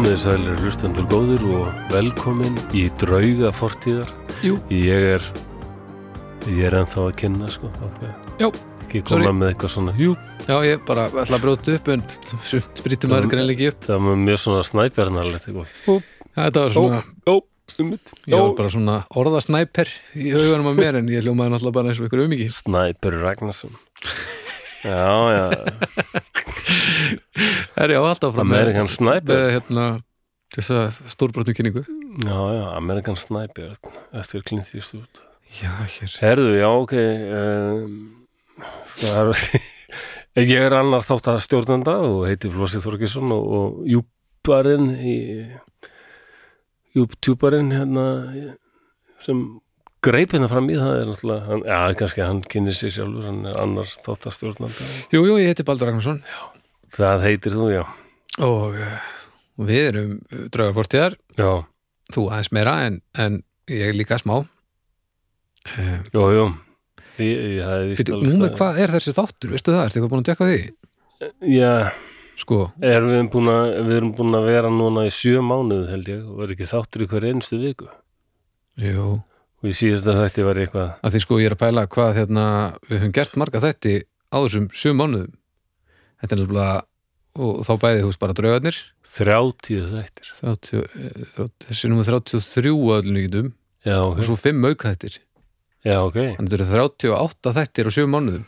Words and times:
Komið 0.00 0.14
þið 0.14 0.20
sælir 0.22 0.60
hlustendur 0.64 1.06
góður 1.12 1.42
og 1.58 1.80
velkomin 1.92 2.54
í 2.72 2.86
drauga 3.02 3.50
fortíðar. 3.52 4.08
Jú. 4.40 4.54
Ég 4.72 5.02
er, 5.18 5.26
ég 6.48 6.62
er 6.70 6.76
ennþá 6.78 7.02
að 7.02 7.18
kynna, 7.20 7.50
sko. 7.52 7.68
Okay. 7.84 8.14
Já, 8.40 8.46
Ekki 8.86 9.02
sorry. 9.02 9.26
koma 9.26 9.34
með 9.36 9.50
eitthvað 9.50 9.74
svona, 9.74 9.94
jú, 10.00 10.14
Já, 10.46 10.54
ég 10.64 10.86
bara 10.88 11.04
ætla 11.10 11.36
að 11.36 11.44
brjóta 11.44 11.76
upp 11.76 11.92
en 11.92 12.06
sumt 12.48 12.80
brýtum 12.86 13.12
maður 13.12 13.28
greinlega 13.34 13.58
ekki 13.58 13.68
upp 13.74 13.84
það 13.90 14.08
var 14.08 14.18
mjög 14.24 14.42
svona 14.46 14.64
snæpjarnarlegt 14.70 15.52
eitthvað. 15.52 16.08
Þetta 16.40 16.64
var 16.64 16.76
svona, 16.78 17.04
Ó, 17.28 17.34
ummitt. 17.84 18.16
ég 18.24 18.40
var 18.40 18.56
bara 18.64 18.72
svona 18.72 18.98
orðasnæper 19.12 19.92
í 20.16 20.32
hugunum 20.32 20.72
á 20.72 20.74
mér 20.80 21.02
en 21.04 21.12
ég 21.12 21.28
hljómaði 21.28 21.58
náttúrulega 21.58 21.76
bara 21.76 21.92
eins 21.92 22.00
og 22.00 22.08
ykkur 22.08 22.24
umíki 22.24 22.48
Snæpur 22.56 23.20
Ragnarsson. 23.20 23.76
Já, 24.80 25.08
já, 25.36 25.46
Er 27.80 27.92
ég 27.92 28.00
á 28.00 28.04
alltaf 28.04 28.32
fram 28.34 28.46
American 28.48 28.88
Sniper. 28.88 29.50
hérna 29.54 29.84
þessa 30.54 30.90
stórbrotnu 31.12 31.54
kynningu 31.54 31.82
já, 32.24 32.38
já, 32.56 32.64
Amerikan 32.76 33.16
Snæpjar 33.16 33.76
eftir 34.12 34.42
Clint 34.42 34.66
Eastwood. 34.74 35.20
Já, 35.60 35.70
hér 35.94 36.16
Herðu, 36.22 36.54
já, 36.58 36.68
ok 36.70 36.94
um, 36.96 37.94
það 38.98 39.20
er 39.20 40.46
ég 40.54 40.64
er 40.64 40.76
annar 40.80 41.04
þátt 41.06 41.28
að 41.34 41.42
stjórnanda 41.46 41.94
og 42.06 42.24
heiti 42.28 42.50
Flósi 42.50 42.82
Þorgesson 42.82 43.30
og, 43.34 43.46
og 43.60 43.80
júparinn 43.90 44.92
í 44.96 45.16
júptjúparinn 46.96 47.70
hérna 47.74 48.06
sem 49.24 49.42
greip 50.04 50.32
hérna 50.34 50.48
fram 50.50 50.68
í 50.72 50.76
það 50.78 50.94
er 50.96 51.08
náttúrulega, 51.10 51.46
hann, 51.48 51.62
já, 51.68 51.96
kannski 52.00 52.22
hann 52.24 52.40
kynni 52.52 52.74
sér 52.76 52.94
sjálfur, 52.94 53.26
hann 53.28 53.40
er 53.50 53.58
annar 53.60 53.90
þátt 53.90 54.28
að 54.30 54.36
stjórnanda 54.36 54.88
Jú, 55.12 55.22
jú, 55.28 55.36
ég 55.40 55.52
heiti 55.52 55.66
Baldur 55.68 55.90
Ragnarsson. 55.90 56.22
Það 56.96 57.26
heitir 57.26 57.56
þú, 57.56 57.68
já. 57.74 57.82
Og 58.46 58.78
uh, 58.80 58.96
við 59.68 59.82
erum 59.90 60.16
draugafortíðar. 60.54 61.18
Já, 61.36 61.50
þú 62.16 62.26
aðeins 62.30 62.52
meira 62.56 62.76
en, 62.88 62.98
en 63.20 63.40
ég 63.70 63.94
líka 63.96 64.18
smá. 64.20 64.40
Uh, 65.76 65.96
jú, 66.14 66.26
jú. 66.38 66.50
Ég, 67.20 67.40
ég 67.60 67.66
hefði 67.68 67.90
vist 67.92 68.14
Nú 68.40 68.46
með 68.46 68.54
hvað 68.56 68.80
er 68.80 68.94
þessi 68.96 69.16
þáttur, 69.16 69.52
veistu 69.52 69.74
það, 69.74 69.82
ertu 69.84 70.00
eitthvað 70.00 70.14
búin 70.14 70.22
að 70.24 70.30
tekka 70.30 70.48
því? 70.48 70.60
já, 71.52 71.72
Sko, 72.40 72.70
er 72.80 73.04
við, 73.04 73.26
búin 73.34 73.50
að, 73.52 73.74
við 73.84 73.98
erum 73.98 74.12
búin 74.16 74.38
að 74.38 74.46
vera 74.48 74.70
núna 74.72 75.02
í 75.04 75.10
sjö 75.12 75.42
mánuð 75.44 75.90
held 75.92 76.06
ég 76.08 76.22
og 76.24 76.38
er 76.46 76.54
ekki 76.54 76.68
þáttur 76.70 77.04
í 77.04 77.08
hver 77.10 77.26
einstu 77.28 77.58
viku. 77.60 77.90
Jú 78.80 79.18
og 79.60 79.68
í 79.68 79.74
síðasta 79.76 80.16
þætti 80.16 80.44
var 80.46 80.60
eitthvað 80.62 80.92
að 81.04 81.14
því 81.14 81.22
sko 81.24 81.40
ég 81.40 81.50
er 81.50 81.56
að 81.56 81.62
pæla 81.64 81.86
hvað 81.92 82.14
hérna, 82.16 82.44
við 82.88 83.02
höfum 83.02 83.16
gert 83.16 83.36
marga 83.40 83.62
þætti 83.64 83.94
á 84.32 84.36
þessum 84.40 84.68
sjö 84.72 84.94
mánuðum. 84.96 85.34
Þetta 86.20 86.36
er 86.36 86.40
nefnilega 86.40 86.76
og 87.40 87.64
þá 87.66 87.72
bæði 87.84 88.04
hús 88.04 88.18
bara 88.20 88.36
draugarnir. 88.36 88.78
30 89.14 89.88
þættir. 89.90 90.30
30, 90.40 90.84
eh, 90.84 91.24
30, 91.36 91.66
þessi 91.68 91.90
nummer 91.90 92.08
33 92.08 92.72
á 92.72 92.92
öllum 93.00 93.16
nýgindum 93.16 93.50
já, 93.86 93.96
og 94.00 94.16
ok, 94.16 94.22
svo 94.26 94.36
5 94.40 94.70
aukþættir. 94.70 95.18
Já, 95.86 95.96
ok. 96.04 96.18
Þannig 96.36 96.52
þetta 96.52 96.76
eru 96.76 96.86
38 96.88 97.54
þættir 97.56 97.88
á 97.88 97.90
sjö 97.94 98.06
mánuðum. 98.10 98.46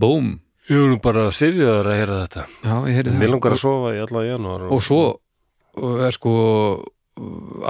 Búm, 0.00 0.30
ég 0.68 0.80
er 0.80 1.00
bara 1.04 1.26
að 1.28 1.36
sifjaður 1.38 1.90
að 1.90 1.98
heyra 2.00 2.20
þetta. 2.24 2.46
Já 2.64 2.74
ég 2.88 2.96
heyrði 2.98 3.18
mér 3.20 3.34
langar 3.34 3.56
að 3.56 3.62
sofa 3.62 3.92
í 3.96 4.00
alla 4.00 4.24
janúar 4.24 4.66
og 4.70 4.82
svo 4.84 5.02
og 5.80 6.00
er 6.02 6.16
sko 6.16 6.32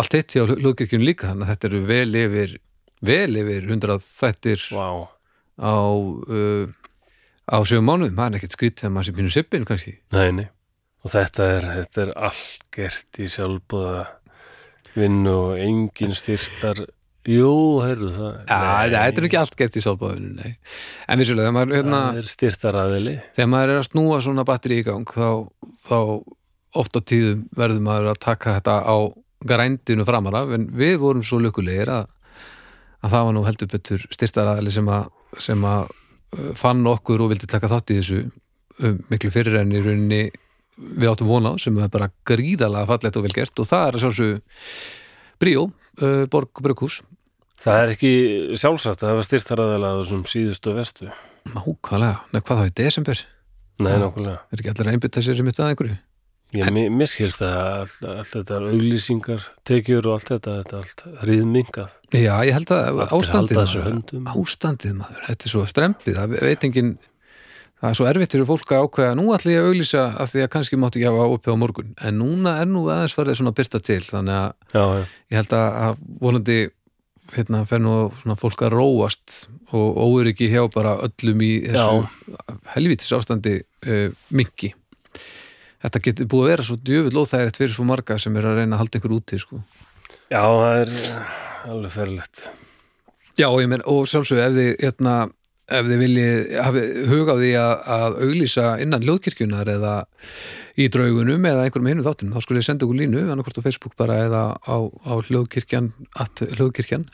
allt 0.01 0.19
eitt 0.19 0.37
hjá 0.37 0.45
hlugkirkjun 0.47 1.07
líka 1.07 1.31
þannig 1.31 1.47
að 1.49 1.55
þetta 1.55 1.71
eru 1.71 1.81
vel 1.89 2.21
yfir 2.25 2.59
vel 3.01 3.41
yfir 3.41 3.67
100 3.71 3.99
þættir 4.05 4.67
Vá, 4.77 4.89
á 5.61 5.77
uh, 5.91 6.69
á 7.51 7.59
sjö 7.67 7.83
mánuðum, 7.83 8.15
það 8.17 8.31
er 8.31 8.39
ekkert 8.39 8.57
skrýtt 8.57 8.81
þegar 8.81 8.95
maður 8.95 9.09
sé 9.09 9.17
pínu 9.17 9.35
sippin 9.35 9.67
kannski. 9.69 9.93
Nei, 10.15 10.31
nei. 10.37 10.47
Og 11.01 11.13
þetta 11.15 11.51
er, 11.57 11.67
þetta 11.81 12.03
er 12.05 12.15
allt 12.29 12.65
gert 12.75 13.21
í 13.21 13.29
sjálfbúða 13.33 14.01
vinnu 14.95 15.35
og 15.35 15.63
engin 15.63 16.17
styrtar. 16.17 16.85
Jú, 17.29 17.53
heyrðu 17.85 18.11
það 18.17 18.37
Já, 18.49 18.61
þetta 18.95 19.21
er 19.21 19.27
ekki 19.29 19.39
allt 19.41 19.57
gert 19.59 19.75
í 19.77 19.83
sjálfbáðinu, 19.85 20.31
nei. 20.39 20.53
En 21.05 21.21
vissulega, 21.21 21.51
þegar 21.51 21.57
maður, 21.57 21.75
hérna, 21.77 21.99
þegar 23.37 23.51
maður 23.53 23.73
er 23.73 23.81
að 23.81 23.89
snúa 23.91 24.21
svona 24.25 24.45
batteri 24.49 24.79
í 24.81 24.87
gang, 24.87 25.13
þá, 25.13 25.75
þá 25.85 25.99
oft 26.81 26.97
á 26.97 27.01
tíðum 27.03 27.43
verður 27.59 27.85
maður 27.85 28.13
að 28.15 28.23
taka 28.25 28.57
þetta 28.57 28.79
á 28.89 28.97
grændinu 29.47 30.05
framara, 30.09 30.45
en 30.55 30.69
við 30.77 30.99
vorum 31.01 31.25
svo 31.25 31.41
lukkulegir 31.41 31.91
að, 31.93 32.11
að 33.01 33.15
það 33.15 33.27
var 33.27 33.37
nú 33.37 33.45
heldur 33.47 33.71
betur 33.73 34.07
styrtaraðali 34.13 34.75
sem 34.75 34.91
sem 35.41 35.65
að 35.65 35.89
uh, 35.89 36.53
fann 36.59 36.87
okkur 36.91 37.23
og 37.25 37.33
vildi 37.33 37.49
taka 37.51 37.71
þátt 37.71 37.95
í 37.95 38.01
þessu 38.01 38.23
um, 38.27 38.99
miklu 39.13 39.31
fyrir 39.33 39.61
enn 39.63 39.73
í 39.73 39.83
rauninni 39.85 40.23
við 40.81 41.11
áttum 41.11 41.31
vona 41.31 41.53
á, 41.53 41.61
sem 41.61 41.77
er 41.79 41.93
bara 41.93 42.11
gríðalega 42.27 42.89
fallegt 42.89 43.17
og 43.21 43.25
vel 43.27 43.35
gert. 43.37 43.59
Og 43.61 43.69
það 43.69 43.87
er 43.89 44.03
sjálfsög 44.05 44.61
Bríó, 45.41 45.67
uh, 46.03 46.25
Borg 46.29 46.61
Brukhús 46.61 47.01
það 47.61 47.83
er 47.83 47.93
ekki 47.95 48.13
sjálfsagt 48.61 49.03
að 49.05 49.15
hafa 49.15 49.27
styrtar 49.27 49.61
aðila 49.65 49.93
á 49.93 49.99
þessum 50.01 50.25
síðustu 50.29 50.73
vestu 50.77 51.11
Nákvæmlega, 51.51 52.21
Nei, 52.33 52.41
hvað 52.45 52.61
þá 52.61 52.67
í 52.69 52.73
desember? 52.77 53.21
nei, 53.81 53.95
nákvæmlega. 53.97 54.39
Er 54.53 54.61
ekki 54.61 54.71
allir 54.75 54.91
einbytta 54.93 55.23
sér 55.25 55.39
sem 55.39 55.47
mitt 55.49 55.61
að 55.61 55.71
einhverju? 55.73 55.97
Ég 56.57 56.71
mi- 56.75 56.89
miskilst 56.91 57.43
að 57.47 57.93
allt, 58.03 58.31
þetta 58.33 58.57
auglýsingar, 58.73 59.45
tekjur 59.69 60.09
og 60.11 60.17
allt 60.19 60.33
þetta, 60.33 60.55
þetta 60.65 60.81
allt 60.81 61.05
hríðmingað. 61.23 61.93
Já, 62.11 62.33
ég 62.49 62.57
held 62.57 62.73
að 62.75 62.99
ástandið 63.07 63.61
maður, 63.61 64.33
ástandið 64.35 64.97
maður, 64.99 65.21
þetta 65.29 65.47
er 65.47 65.53
svo 65.55 65.63
strempið, 65.71 66.19
það 66.19 66.35
veit 66.43 66.67
engin 66.67 66.91
það 67.81 67.93
er 67.93 67.97
svo 68.01 68.09
erfitt 68.11 68.35
fyrir 68.35 68.49
fólk 68.51 68.73
að 68.75 68.83
ákveða. 68.89 69.13
Nú 69.17 69.29
ætla 69.37 69.55
ég 69.55 69.63
að 69.63 69.69
auglýsa 69.71 70.03
að 70.21 70.33
því 70.35 70.43
að 70.45 70.51
kannski 70.57 70.81
máttu 70.83 70.99
ekki 71.01 71.09
hafa 71.09 71.29
opið 71.37 71.55
á 71.55 71.63
morgun, 71.63 71.95
en 72.03 72.19
núna 72.19 72.57
er 72.61 72.69
nú 72.69 72.83
aðeins 72.91 73.15
farið 73.17 73.39
svona 73.39 73.55
byrta 73.57 73.81
til, 73.81 74.03
þannig 74.11 74.37
að 74.41 74.51
Já, 74.75 74.85
já, 74.99 75.07
ég 75.31 75.39
held 75.41 75.55
að, 75.61 75.79
að 75.87 76.05
vonandi 76.27 76.59
hérna 77.31 77.63
fer 77.71 77.79
nú 77.79 77.95
svona 78.25 78.35
fólk 78.43 78.67
að 78.67 78.75
róast 78.75 79.39
og 79.71 80.03
óöryggi 80.03 80.51
hjá 80.51 80.65
bara 80.75 80.97
öllum 81.07 81.41
í 81.47 81.53
þessu 81.71 82.09
helvítis 82.75 83.13
ástandi 83.15 83.61
uh, 83.87 84.09
minki 84.35 84.73
Þetta 85.81 86.03
getur 86.05 86.31
búið 86.31 86.47
að 86.47 86.51
vera 86.53 86.67
svo 86.69 86.79
djöfull 86.85 87.21
óþægilegt 87.23 87.61
fyrir 87.61 87.77
svo 87.77 87.87
marga 87.89 88.19
sem 88.21 88.35
er 88.37 88.49
að 88.49 88.59
reyna 88.61 88.77
að 88.77 88.83
halda 88.83 88.99
einhver 88.99 89.17
úti 89.17 89.41
sko. 89.41 89.61
já, 90.31 90.43
það 90.45 90.81
er 90.81 90.95
alveg 91.71 91.93
ferlegt. 91.95 92.43
Já, 93.39 93.47
og 93.49 93.61
ég 93.63 93.71
menn, 93.71 93.85
og 93.89 94.09
sjálfsög 94.11 94.41
ef 94.43 94.57
þið, 94.57 94.71
hérna, 94.83 95.15
ef 95.71 95.87
þið 95.87 96.03
viljið 96.03 96.51
hafi 96.67 96.83
hugað 97.09 97.41
því 97.45 97.53
að, 97.63 97.73
að 97.97 98.19
auglýsa 98.27 98.67
innan 98.85 99.07
hljóðkirkjunar 99.07 99.71
eða 99.77 99.95
í 100.77 100.89
draugunum 100.93 101.47
eða 101.49 101.65
einhverjum 101.65 101.89
hinum 101.95 102.07
þáttum, 102.07 102.35
þá 102.35 102.45
skulle 102.45 102.61
ég 102.61 102.69
senda 102.69 102.85
ykkur 102.85 103.01
línu 103.01 103.25
annarkvort 103.25 103.63
á 103.63 103.67
Facebook 103.67 103.97
bara 104.01 104.19
eða 104.27 104.43
á, 104.61 104.77
á 104.85 105.13
hljóðkirkjan, 105.25 105.93
at 106.21 106.45
hljóðkirkjan 106.59 107.09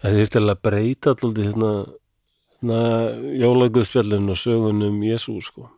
Það 0.00 0.16
er 0.16 0.30
til 0.32 0.46
að 0.48 0.60
breyta 0.64 1.12
alltaf 1.12 1.42
hérna, 1.44 1.70
hérna 2.54 2.78
jólaguðspjallin 3.36 4.32
og 4.32 4.38
sögunum 4.40 5.02
Jésu, 5.04 5.34
sko. 5.44 5.68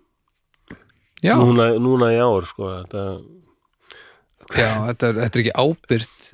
Já, 1.23 1.37
Núna, 1.39 1.69
núna 1.79 2.09
í 2.11 2.19
ár, 2.19 2.47
sko. 2.49 2.69
Þetta, 2.83 3.03
já 4.59 4.71
þetta, 4.89 5.09
er, 5.09 5.21
þetta 5.21 5.39
er 5.39 5.43
ekki 5.45 5.55
ábyrt 5.55 6.25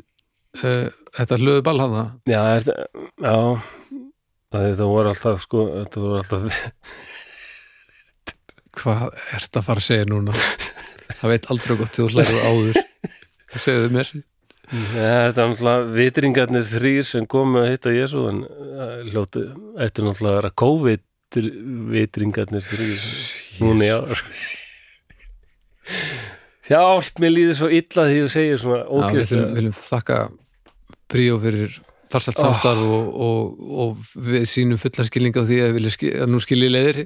uh, 0.63 0.87
þetta 1.19 1.39
hlöðu 1.43 1.65
ball 1.67 1.83
hana 1.83 2.05
já, 2.29 2.41
er, 2.57 2.71
já, 3.21 3.37
þetta 4.57 4.89
voru 4.89 5.13
alltaf, 5.13 5.45
sko, 5.45 5.67
þetta 5.77 6.05
voru 6.05 6.23
alltaf, 6.23 6.65
Hvað 8.79 9.05
ert 9.35 9.59
að 9.59 9.65
fara 9.67 9.83
að 9.83 9.89
segja 9.89 10.07
núna? 10.07 10.35
Það 11.19 11.33
veit 11.33 11.47
aldrei 11.51 11.77
gott 11.81 11.97
þú 11.97 12.09
hlæður 12.13 12.45
áður 12.47 12.77
Þú 13.49 13.63
segðu 13.65 13.89
mér 13.97 14.11
ja, 14.15 15.13
þetta 15.29 15.43
er 15.43 15.49
náttúrulega 15.53 15.87
vitringarnir 15.97 16.67
þrýr 16.69 17.07
sem 17.09 17.27
komu 17.31 17.63
að 17.63 17.71
hitta 17.73 17.95
Jésu, 17.95 18.25
en 18.29 18.43
uh, 18.45 18.99
hljóti, 19.09 19.45
ættu 19.81 20.05
náttúrulega 20.05 20.35
að 20.35 20.39
vera 20.43 20.55
COVID 20.63 21.05
vitringarnir 21.95 22.65
þrýr. 22.65 23.01
Núna 23.65 23.89
í 23.89 23.93
ár. 23.97 24.25
Hjálp, 26.69 27.21
mér 27.23 27.33
líður 27.33 27.57
svo 27.63 27.69
illa 27.73 28.05
því 28.11 28.17
þú 28.25 28.31
segir 28.33 28.59
svona 28.61 28.83
Já, 28.85 29.13
við 29.17 29.45
viljum, 29.57 29.77
þakka 29.89 30.19
Bríó 31.09 31.39
fyrir 31.41 31.79
farsalt 32.13 32.39
Oh. 32.41 32.45
samstarf 32.49 32.81
og, 32.81 33.09
og, 33.21 33.63
og 33.85 34.13
við 34.29 34.45
sínum 34.49 34.81
fullan 34.81 35.09
skilning 35.09 35.37
á 35.37 35.43
því 35.49 35.59
að, 35.65 35.79
skil, 35.93 36.13
að 36.25 36.31
nú 36.33 36.41
skilji 36.41 36.69
leiðir. 36.73 37.01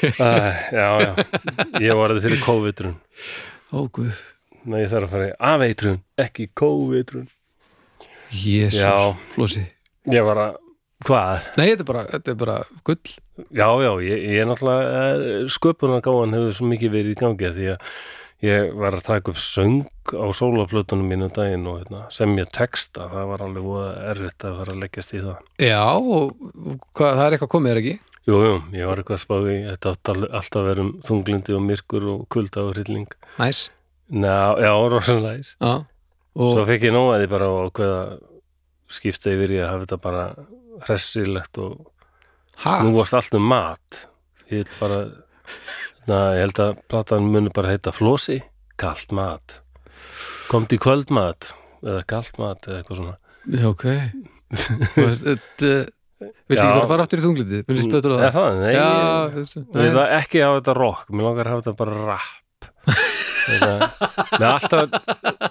Já, 0.00 0.86
já, 1.04 1.10
ég 1.84 1.98
var 1.98 2.14
að 2.14 2.22
fyrir 2.24 2.40
COVID-trun 2.40 2.94
Ó, 3.70 3.84
guð, 3.92 4.16
Nei, 4.64 4.80
ég 4.84 4.90
þarf 4.92 5.06
að 5.06 5.12
fara 5.12 5.26
í 5.28 5.34
afeitrun, 5.50 5.98
ekki 6.24 6.46
COVID-trun 6.56 7.28
jésús. 8.34 9.20
Flósi 9.34 9.66
Ég 10.10 10.24
var 10.26 10.40
að, 10.46 10.58
hvað? 11.06 11.50
Nei, 11.60 11.66
þetta 11.74 11.84
er 11.84 11.90
bara, 11.92 12.04
þetta 12.14 12.32
er 12.34 12.38
bara 12.40 12.56
gull 12.88 13.14
Já, 13.48 13.68
já, 13.84 13.90
ég, 14.04 14.24
ég 14.30 14.40
er 14.42 14.48
náttúrulega 14.50 15.50
sköpunargáðan 15.56 16.36
hefur 16.36 16.56
svo 16.56 16.70
mikið 16.70 16.96
verið 16.96 17.14
í 17.14 17.20
gangi 17.20 17.52
því 17.56 17.68
að 17.74 17.86
ég 18.40 18.70
var 18.80 18.96
að 18.96 19.04
taka 19.04 19.32
upp 19.34 19.40
söng 19.42 19.82
á 20.16 20.26
sólaplötunum 20.36 21.10
mínu 21.10 21.28
um 21.28 21.34
daginn 21.34 21.66
og 21.68 21.82
hérna, 21.82 22.04
sem 22.14 22.32
ég 22.40 22.48
texta, 22.54 23.08
það 23.12 23.32
var 23.32 23.44
alveg 23.44 23.66
voða 23.66 23.90
erfitt 24.12 24.46
að 24.48 24.60
fara 24.60 24.74
að 24.74 24.80
leggjast 24.84 25.16
í 25.16 25.24
það. 25.24 25.42
Já, 25.60 25.82
og, 25.96 26.32
hvað, 26.96 27.12
það 27.18 27.24
er 27.26 27.36
eitthvað 27.36 27.52
komið, 27.56 27.72
er 27.74 27.82
ekki? 27.82 27.98
Jú, 28.30 28.40
jú, 28.46 28.56
ég 28.76 28.88
var 28.88 29.00
eitthvað 29.00 29.18
að 29.18 29.22
spá 29.24 29.36
í 29.40 29.58
þetta 29.66 29.92
alltaf 29.92 30.58
að 30.60 30.70
vera 30.70 30.86
um 30.86 30.90
þunglindi 31.04 31.56
og 31.56 31.62
myrkur 31.66 32.08
og 32.14 32.24
kulda 32.32 32.64
og 32.64 32.74
hrylling. 32.74 33.14
Næs. 33.40 33.62
Ná, 34.10 34.34
já, 34.60 34.72
rosalega 34.92 35.36
næs. 35.36 35.54
Já, 35.60 35.72
og 36.40 36.52
Svo 36.56 36.66
fekk 36.68 36.88
ég 36.88 36.96
því 36.96 37.30
bara 37.30 37.48
að 37.50 37.62
ákveða 37.68 38.02
skipta 38.90 39.32
yfir 39.34 39.54
í 39.54 39.60
að 39.60 39.70
hafa 39.70 39.84
þetta 39.84 40.00
bara 40.02 40.24
hressilegt 40.86 41.60
og 41.62 41.78
snúast 42.60 43.16
allt 43.16 43.36
um 43.38 43.46
mat. 43.50 44.02
Ég 44.50 44.64
vil 44.64 44.74
bara 44.80 45.00
na, 46.10 46.18
ég 46.36 46.44
held 46.46 46.60
að 46.64 46.80
platan 46.90 47.28
muni 47.30 47.52
bara 47.54 47.72
heita 47.74 47.92
Flósi, 47.94 48.40
kalt 48.80 49.12
mat. 49.16 49.60
Komdu 50.50 50.76
í 50.76 50.82
kvöldmat 50.82 51.52
eða 51.84 52.02
kalt 52.10 52.38
mat 52.40 52.66
eða 52.68 52.80
eitthvað 52.80 53.00
svona. 53.00 53.16
Já, 53.50 53.66
ok. 53.70 53.86
Já. 54.50 55.78
ekki 56.50 56.66
bara 56.66 56.88
fara 56.90 57.04
aftur 57.06 57.20
í 57.22 57.24
þungliti? 57.24 57.62
Vil 57.68 57.78
ég 57.78 57.86
spötur 57.86 58.12
á 58.12 58.16
það? 58.18 58.32
það, 58.34 58.58
nei, 58.60 58.72
Já, 58.74 58.88
ég, 58.90 59.52
Ég 59.56 59.78
vil 59.80 59.94
það 59.96 60.14
ekki 60.18 60.42
hafa 60.44 60.58
þetta 60.60 60.74
rock, 60.76 61.04
mér 61.14 61.28
langar 61.28 61.48
að 61.48 61.54
hafa 61.54 61.64
þetta 61.64 61.78
bara 61.80 61.94
rap. 62.10 62.36
Með 64.36 64.48
alltaf 64.50 64.86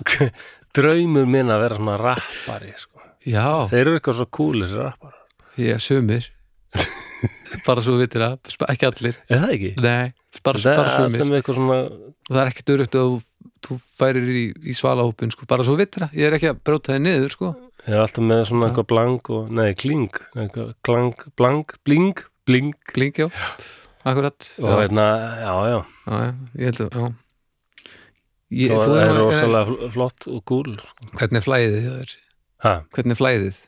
draumur 0.77 1.25
minn 1.29 1.49
að 1.51 1.63
vera 1.65 1.79
svona 1.79 1.95
rappari 1.99 2.73
sko. 2.77 3.01
já, 3.25 3.47
þeir 3.71 3.81
eru 3.81 3.95
eitthvað 3.97 4.19
svo 4.19 4.27
cool 4.37 4.61
þessi 4.63 4.77
rappar 4.79 5.15
ég 5.59 5.81
sumir 5.83 6.29
bara 7.67 7.81
svo 7.85 7.97
vitir 7.99 8.21
það, 8.23 8.35
sp- 8.53 8.67
ekki 8.73 8.87
allir. 8.89 9.17
Er 9.29 9.41
það 9.43 9.55
ekki? 9.55 9.71
nei, 9.83 10.11
bara, 10.45 10.61
það 10.63 10.77
bara 10.81 10.93
er 11.05 11.15
með 11.29 11.39
eitthvað 11.39 11.57
svona 11.59 11.79
það 12.29 12.41
er 12.43 12.51
ekki 12.53 12.65
dörugt 12.69 12.99
að 12.99 13.15
þú, 13.65 13.77
færir 13.99 14.29
í, 14.31 14.43
í 14.71 14.75
svalahópin 14.77 15.33
sko, 15.33 15.47
bara 15.49 15.65
svo 15.67 15.75
vitir 15.79 16.05
það, 16.05 16.13
ég 16.19 16.29
er 16.29 16.37
ekki 16.37 16.51
að 16.53 16.61
bróta 16.69 16.93
þið 16.95 17.01
niður 17.07 17.33
sko, 17.35 17.49
ég 17.87 17.95
er 17.95 18.03
alltaf 18.03 18.25
með 18.29 18.43
svona 18.51 18.69
eitthvað 18.69 18.87
blank 18.93 19.31
og, 19.35 19.49
nei, 19.59 19.69
kling. 19.79 20.21
Eitthvað 20.35 20.71
klang, 20.87 21.25
blank, 21.39 21.75
bling 21.87 22.23
bling 22.49 22.71
kling, 22.93 23.13
já. 23.19 23.27
Akkurat, 24.07 24.47
og 24.63 24.71
hérna, 24.79 25.07
já, 25.43 25.51
já. 25.69 25.79
Já, 26.07 26.21
já, 26.23 26.29
ég 26.61 26.69
held 26.69 26.79
að 26.85 26.95
já. 27.03 27.09
Ég, 28.49 28.71
það 28.73 28.95
er 28.97 29.11
rosalega 29.19 29.65
fl- 29.67 29.89
flott 29.93 30.25
og 30.31 30.39
cool 30.49 30.71
hvernig 31.19 31.37
er 31.37 31.45
flæðið 31.45 31.83
hjá 31.83 31.91
þér? 31.99 32.13
ha, 32.65 32.71
hvernig 32.95 33.13
er 33.13 33.19
flæðið? 33.19 33.59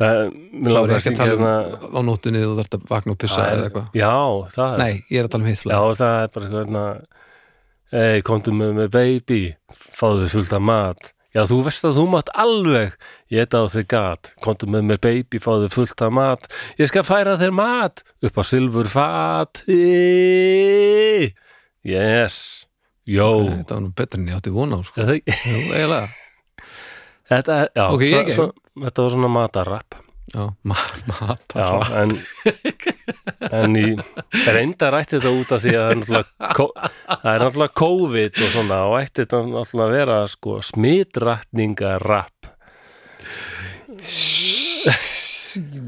Það, 0.00 0.22
mér 0.52 0.74
langar 0.76 0.96
ekki 1.00 1.12
að 1.12 1.18
tala 1.20 1.34
um 1.36 1.44
hérna 1.46 1.90
á 1.96 2.00
nóttunni 2.06 2.42
þú 2.44 2.54
þarft 2.60 2.76
að 2.78 2.86
vakna 2.90 3.14
og 3.14 3.20
pissa 3.22 3.40
það 3.40 3.52
eða 3.56 3.66
eitthvað. 3.70 3.86
já, 3.96 4.14
það 4.56 4.72
er 4.72 4.80
nei, 4.82 4.94
ég 5.10 5.18
er 5.20 5.28
að 5.28 5.34
tala 5.34 5.42
um 5.46 5.50
hitt 5.50 5.66
Já, 5.66 5.78
það 6.00 6.16
er 6.22 6.32
bara 6.34 6.46
eitthvað 6.46 6.64
hérna 6.64 6.86
Ei, 7.96 8.22
komdu 8.26 8.50
með 8.50 8.72
með 8.80 8.88
baby 8.96 9.40
Fáðu 9.94 10.26
fullt 10.32 10.52
af 10.56 10.64
mat. 10.66 11.12
Já, 11.36 11.42
þú 11.46 11.58
veist 11.68 11.84
að 11.86 11.98
þú 12.00 12.04
mátt 12.10 12.30
alveg 12.34 12.96
Ég 13.30 13.44
heit 13.44 13.54
á 13.54 13.62
þig 13.70 13.86
gat. 13.92 14.30
Komdu 14.42 14.66
með 14.72 14.82
með 14.90 14.98
baby, 15.06 15.38
fáðu 15.42 15.68
fullt 15.70 16.02
af 16.02 16.10
mat. 16.14 16.48
Ég 16.80 16.90
skal 16.90 17.04
færa 17.06 17.36
þér 17.38 17.54
mat 17.54 18.02
Upp 18.26 18.40
á 18.40 18.42
silfur 18.46 18.90
fat 18.90 19.62
Yes. 21.86 22.66
Jó. 23.06 23.28
Þetta 23.46 23.76
var 23.76 23.82
nú 23.84 23.92
betur 23.94 24.18
en 24.18 24.28
ég 24.32 24.38
átti 24.40 24.50
vona 24.50 24.80
á 24.80 24.82
sko. 24.82 25.04
Það 25.06 26.08
Þetta, 27.26 27.54
já, 27.74 27.84
Ok, 27.90 28.02
ég 28.06 28.18
ekki. 28.24 28.65
Þetta 28.84 29.06
var 29.06 29.14
svona 29.16 29.30
matarrapp 29.32 30.00
já, 30.34 30.42
ma 30.62 30.76
matar 31.06 31.60
Já, 31.60 32.02
en 32.02 32.10
en 33.50 33.78
í 33.78 33.86
reynda 34.46 34.90
rætti 34.94 35.20
þetta 35.20 35.32
út 35.36 35.52
af 35.54 35.62
því 35.62 35.74
að 35.78 35.86
það 35.86 37.30
er 37.32 37.44
náttúrulega 37.44 37.70
er 37.70 37.76
COVID 37.82 38.42
og 38.42 38.52
svona 38.54 38.82
og 38.90 38.98
ætti 39.00 39.24
þetta 39.24 39.42
náttúrulega 39.52 39.86
að 39.86 39.96
vera 39.96 40.18
sko 40.30 40.58
smitrætningarapp 40.66 42.50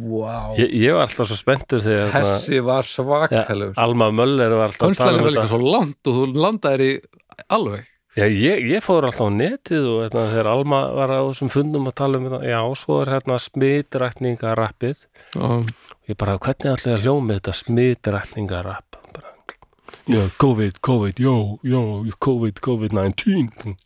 wow. 0.06 0.54
ég, 0.58 0.70
ég 0.72 0.96
var 0.96 1.06
alltaf 1.08 1.28
svo 1.28 1.38
spenntur 1.38 1.82
þegar 1.84 2.14
þessi 2.14 2.62
var 2.64 2.86
ja, 2.86 2.92
svakalegur. 2.94 3.76
Alma 3.80 4.10
Möller 4.14 4.54
var 4.56 4.72
alltaf 4.72 4.96
tala 4.98 5.22
var 5.22 5.34
líka 5.34 5.48
svo 5.50 5.60
langt 5.62 6.10
og 6.10 6.20
þú 6.20 6.26
landaðir 6.38 6.84
í 6.86 6.92
alveg 7.54 7.86
Já, 8.16 8.24
ég, 8.24 8.64
ég 8.66 8.80
fór 8.82 9.04
alltaf 9.04 9.28
á 9.28 9.36
netið 9.36 9.84
og 9.84 9.98
hérna, 10.06 10.22
þegar 10.32 10.48
Alma 10.50 10.78
var 10.96 11.10
á 11.12 11.20
þessum 11.28 11.50
fundum 11.52 11.90
að 11.90 11.96
tala 12.00 12.18
um 12.18 12.24
þetta, 12.26 12.38
já, 12.48 12.60
svo 12.80 12.96
er 13.02 13.10
hérna 13.12 13.36
smitrætningarappið 13.44 15.02
og 15.44 15.68
ég 16.08 16.16
bara, 16.18 16.38
hvernig 16.40 16.70
ætlaði 16.72 16.94
að 16.94 17.04
hljóma 17.04 17.36
þetta 17.36 17.54
smitrætningarapp 17.58 18.98
bara, 19.12 19.34
já, 20.08 20.22
COVID, 20.40 20.80
COVID, 20.88 21.20
jó, 21.20 21.34
jó 21.68 21.82
COVID, 22.26 22.62
COVID-19 22.64 23.76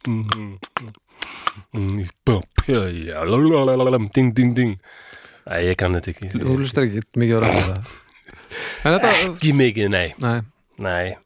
já, 2.71 3.19
lalalala, 3.27 3.99
ding, 4.15 4.31
ding, 4.39 4.55
ding. 4.57 4.79
Æ, 5.51 5.73
ég 5.73 5.77
kann 5.83 5.99
þetta 5.99 6.15
ekki 6.15 6.31
þú 6.39 6.57
hlustar 6.61 6.87
ekki 6.87 7.03
mikið 7.19 7.37
á 7.37 7.41
ræða 7.43 7.77
það 9.03 9.11
ekki 9.19 9.53
mikið, 9.59 9.93
nei, 9.93 10.09
nei. 10.23 10.39
Nei 10.79 11.19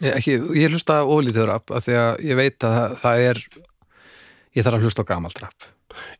ég, 0.00 0.14
ekki, 0.16 0.36
ég 0.60 0.72
hlusta 0.72 1.00
ólítið 1.06 1.46
rap 1.50 1.70
af 1.76 1.84
því 1.86 1.96
að 2.00 2.22
ég 2.30 2.38
veit 2.40 2.66
að 2.66 2.76
það, 2.78 2.94
það 3.04 3.24
er 3.30 3.42
ég 4.56 4.66
þarf 4.66 4.78
að 4.80 4.84
hlusta 4.86 5.04
á 5.04 5.10
gamalt 5.10 5.40
rap. 5.42 5.68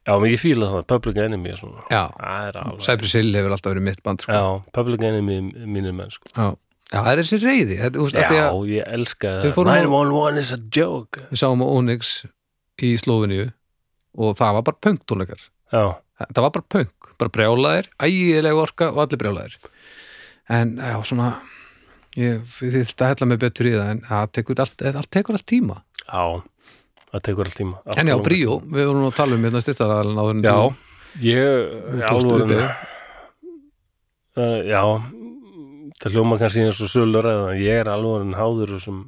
Já, 0.07 0.17
men 0.19 0.33
ég 0.33 0.41
fíla 0.43 0.67
það, 0.73 0.87
Public 0.91 1.21
Enemy 1.23 1.53
já, 1.91 2.03
Cypress 2.83 3.15
Hill 3.15 3.31
hefur 3.37 3.55
alltaf 3.55 3.71
verið 3.73 3.87
mitt 3.87 4.03
band 4.03 4.25
sko. 4.25 4.33
já, 4.35 4.73
Public 4.75 5.05
Enemy 5.07 5.37
mínir 5.71 5.95
menn, 5.95 6.11
sko. 6.11 6.27
Já. 6.35 6.49
já, 6.91 6.99
það 6.99 7.11
er 7.13 7.23
þessi 7.23 7.39
reyði 7.45 7.77
þetta, 7.79 8.07
því 8.17 8.41
já, 8.41 8.49
ég 8.75 8.91
elska 8.99 9.35
það. 9.45 9.55
fóru 9.55 9.71
á- 9.71 9.79
911 9.87 10.39
is 10.43 10.53
a 10.53 10.59
joke. 10.75 11.23
Við 11.31 11.43
sáum 11.45 11.63
á 11.63 11.67
Onyx 11.71 12.11
í 12.83 12.91
Slóviníu 12.99 13.47
og 14.19 14.35
það 14.41 14.57
var 14.59 14.67
bara 14.67 14.83
punktónleikar 14.89 15.47
já, 15.71 15.85
það 16.27 16.43
var 16.43 16.51
bara 16.59 16.69
punk, 16.75 17.11
bara 17.21 17.31
brjálaðir 17.39 17.91
ægileg 18.03 18.59
orka 18.59 18.91
og 18.91 19.05
allir 19.07 19.23
brjálaðir. 19.23 19.57
En 20.51 20.77
já, 20.83 20.97
svona 21.07 21.37
ég 22.21 22.47
þið 22.55 22.79
þetta 22.81 23.11
hella 23.13 23.31
mig 23.31 23.43
betur 23.43 23.71
í 23.71 23.75
það 23.77 23.93
en 23.95 24.03
það 24.09 24.33
tekur 24.39 24.65
allt, 24.65 24.87
allt 24.93 25.13
tekur 25.17 25.39
allt 25.39 25.49
tíma. 25.51 25.83
Já 26.07 26.25
það 27.11 27.25
tekur 27.27 27.49
all 27.49 27.57
tíma. 27.57 27.81
Allt 27.87 28.01
en 28.01 28.11
já, 28.13 28.17
Bríó, 28.23 28.59
við 28.71 28.91
vorum 28.91 29.09
að 29.09 29.17
tala 29.19 29.37
um 29.37 29.47
hérna 29.47 29.63
styrtaraðalinn 29.65 30.21
áður 30.21 30.37
en 30.37 30.45
Já, 30.47 30.59
þú 30.61 31.25
ég 31.27 31.47
upp 31.91 32.61
uh, 34.39 34.61
Já 34.69 34.83
það 36.01 36.15
hljóma 36.15 36.39
kannski 36.41 36.65
eins 36.65 36.81
og 36.81 36.93
sölur 36.93 37.27
eða 37.29 37.57
ég 37.61 37.83
er 37.83 37.91
alveg 37.93 38.37
háður 38.39 38.77
þessum 38.77 39.01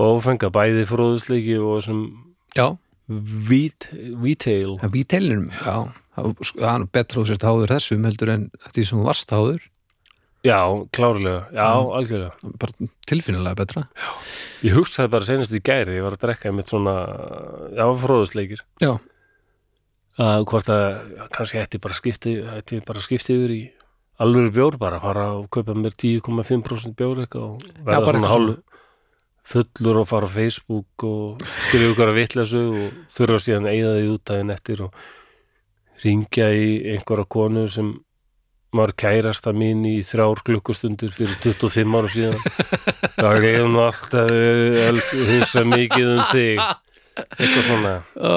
og 0.00 0.22
fenga 0.24 0.48
bæði 0.54 0.86
fróðusleiki 0.88 1.58
og 1.60 1.80
þessum 1.80 2.04
já, 2.56 2.68
vít, 3.50 3.90
vítail. 4.22 4.78
Teilinum 5.10 5.50
já, 5.52 5.90
það 6.14 6.70
er 6.70 6.86
betra 6.94 7.18
þú 7.18 7.26
sért 7.28 7.44
háður 7.44 7.74
þessum 7.74 8.06
heldur 8.08 8.32
en 8.36 8.46
því 8.70 8.86
sem 8.88 9.04
varst 9.04 9.34
háður 9.34 9.66
Já, 10.46 10.60
klárlega, 10.96 11.50
já, 11.52 11.66
algjörlega. 11.68 12.52
Bara 12.62 12.88
tilfinnilega 13.10 13.58
betra. 13.58 13.82
Ég 14.64 14.72
hugsaði 14.78 15.12
bara 15.12 15.28
senast 15.28 15.52
í 15.52 15.60
gæri, 15.60 15.98
ég 15.98 16.06
var 16.06 16.16
að 16.16 16.22
drekka 16.24 16.52
mitt 16.56 16.70
svona, 16.72 16.94
já, 17.76 17.84
fróðusleikir. 18.00 18.62
Já, 18.80 18.94
að 20.20 20.46
hvort 20.48 20.70
að 20.72 20.88
kannski 21.34 21.60
ætti 21.60 21.80
bara 21.82 21.96
skipti 21.96 22.34
ætti 22.56 22.80
bara 22.86 23.04
skipti 23.04 23.36
yfir 23.36 23.54
í 23.54 23.60
alveg 24.20 24.50
bjór 24.56 24.76
bara, 24.80 25.00
fara 25.00 25.30
og 25.38 25.46
kaupa 25.52 25.76
mér 25.76 25.94
10,5% 25.96 26.96
bjór 26.98 27.22
eitthvað 27.24 27.46
og 27.46 27.70
verða 27.86 28.02
bara 28.04 28.18
svona 28.18 28.32
hálf 28.34 28.58
fullur 29.50 30.02
og 30.02 30.10
fara 30.10 30.28
á 30.28 30.34
Facebook 30.34 31.06
og 31.06 31.40
skrifa 31.66 31.94
ykkur 31.94 32.12
að 32.12 32.18
vitleysu 32.20 32.60
og 32.68 33.00
þurfa 33.16 33.40
síðan 33.46 33.70
að 33.70 33.78
eyða 33.78 33.94
því 33.96 34.12
út 34.12 34.24
daginn 34.30 34.54
eftir 34.54 34.84
og 34.84 35.00
ringja 36.04 36.50
í 36.54 36.68
einhverja 36.94 37.26
konu 37.36 37.64
sem 37.72 37.94
var 38.76 38.92
kærasta 38.98 39.52
mín 39.56 39.82
í 39.88 39.96
þrjár 40.06 40.42
klukkustundir 40.46 41.10
fyrir 41.14 41.34
25 41.42 41.96
ára 41.98 42.10
síðan. 42.12 42.38
Það 43.16 43.46
er 43.50 43.66
nú 43.66 43.82
alltaf 43.82 44.30
að 44.30 45.00
hugsa 45.32 45.64
mikið 45.66 46.12
um 46.14 46.22
þig. 46.30 46.62
Eitthvað 47.20 47.66
svona. 47.66 47.92
Ó, 48.16 48.32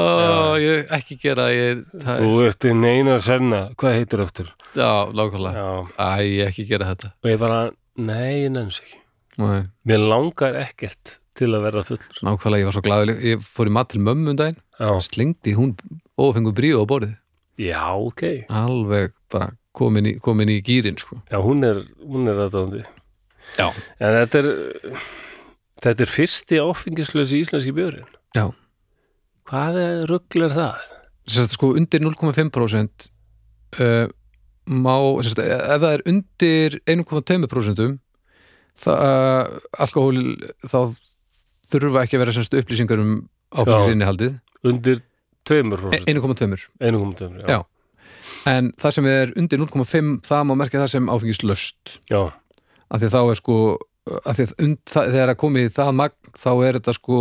ég 0.59 0.89
ekki 0.97 1.15
gera 1.21 1.45
ég, 1.53 1.83
Þú 2.03 2.31
ert 2.47 2.65
inn 2.67 2.83
eina 2.83 3.19
senna, 3.23 3.61
hvað 3.79 3.97
heitir 3.99 4.23
aftur? 4.25 4.49
já, 4.73 4.89
lágkvæmlega 5.13 5.61
Já, 5.61 5.67
æ, 6.01 6.09
ég 6.25 6.49
ekki 6.49 6.65
gera 6.71 6.89
þetta. 6.89 7.11
Og 7.23 7.29
ég 7.29 7.39
bara, 7.39 7.59
nei, 8.01 8.43
ég 8.43 8.51
nefns 8.55 8.81
ekki. 8.81 8.97
Nei. 9.39 9.59
Mér 9.87 10.01
langar 10.09 10.57
ekkert 10.59 11.19
til 11.37 11.51
að 11.53 11.63
verða 11.69 11.85
fullur. 11.87 12.19
nákvæmlega, 12.25 12.59
ég 12.63 12.67
var 12.69 12.75
svo 12.75 12.83
glaður. 12.89 13.13
Ég 13.29 13.45
fór 13.45 13.69
í 13.69 13.75
mat 13.77 13.93
til 13.93 14.01
mömmu 14.03 14.33
um 14.33 14.39
daginn. 14.41 14.59
Já, 14.81 14.89
slengdi 15.05 15.53
hún 15.57 15.75
og 16.17 16.33
fengur 16.35 16.57
bríu 16.57 16.81
á 16.81 16.85
borðið. 16.89 17.15
Já, 17.61 17.85
ok. 18.01 18.23
alveg 18.49 19.13
bara 19.31 19.51
komin 19.75 20.09
í, 20.11 20.15
komin 20.23 20.51
í 20.53 20.59
gýrin 20.65 20.97
sko. 21.01 21.19
Já, 21.31 21.39
hún 21.43 21.63
er, 21.67 21.83
hún 22.03 22.29
er 22.31 22.41
aðdáðandi. 22.45 22.83
Já. 23.59 23.67
En 23.99 24.17
þetta 24.21 24.41
er, 24.43 24.49
þetta 25.83 26.05
er 26.05 26.11
fyrsti 26.13 26.59
áfengislösi 26.63 27.41
íslenski 27.43 27.73
björinn. 27.75 28.09
Já. 28.37 28.47
Hvað 29.49 29.79
er 29.81 30.03
ruggl 30.09 30.45
er 30.47 30.55
það? 30.55 30.83
Sérst, 31.33 31.55
sko, 31.57 31.73
undir 31.79 32.03
0,5% 32.03 33.07
uh, 33.79 34.07
má 34.83 34.95
sérst, 35.23 35.39
ef 35.43 35.81
það 35.83 35.89
er 35.91 36.05
undir 36.11 36.77
1,2% 36.89 37.83
það, 38.83 38.95
uh, 38.95 39.59
alkohól 39.85 40.21
þá 40.67 40.77
þurfa 41.73 42.03
ekki 42.05 42.17
að 42.19 42.23
vera 42.25 42.35
sérst, 42.35 42.55
upplýsingar 42.59 43.01
um 43.03 43.13
áfenginsinnihaldið 43.53 44.39
Undir 44.63 45.01
tveimur 45.43 45.79
E- 45.79 45.81
prósent. 45.81 46.07
1,2 46.07 46.11
Einu 46.79 46.99
komum 47.03 47.15
tveimur, 47.19 47.43
Já. 47.49 47.59
En 48.49 48.69
það 48.81 48.95
sem 48.97 49.09
er 49.11 49.33
undir 49.39 49.61
0,5 49.61 50.13
það 50.27 50.45
má 50.49 50.53
merkja 50.59 50.83
það 50.83 50.93
sem 50.95 51.09
áfengislöst 51.11 51.97
Já, 52.11 52.21
af 52.89 53.01
því 53.01 53.11
þá 53.15 53.19
er 53.23 53.41
sko 53.41 53.57
að 54.03 54.39
því 54.39 54.47
und, 54.65 54.79
það, 54.89 55.09
þegar 55.15 55.33
að 55.33 55.41
komið 55.43 55.67
í 55.67 55.73
það 55.73 55.91
magn 55.99 56.31
þá 56.39 56.51
er 56.53 56.79
þetta 56.79 56.95
sko 56.97 57.19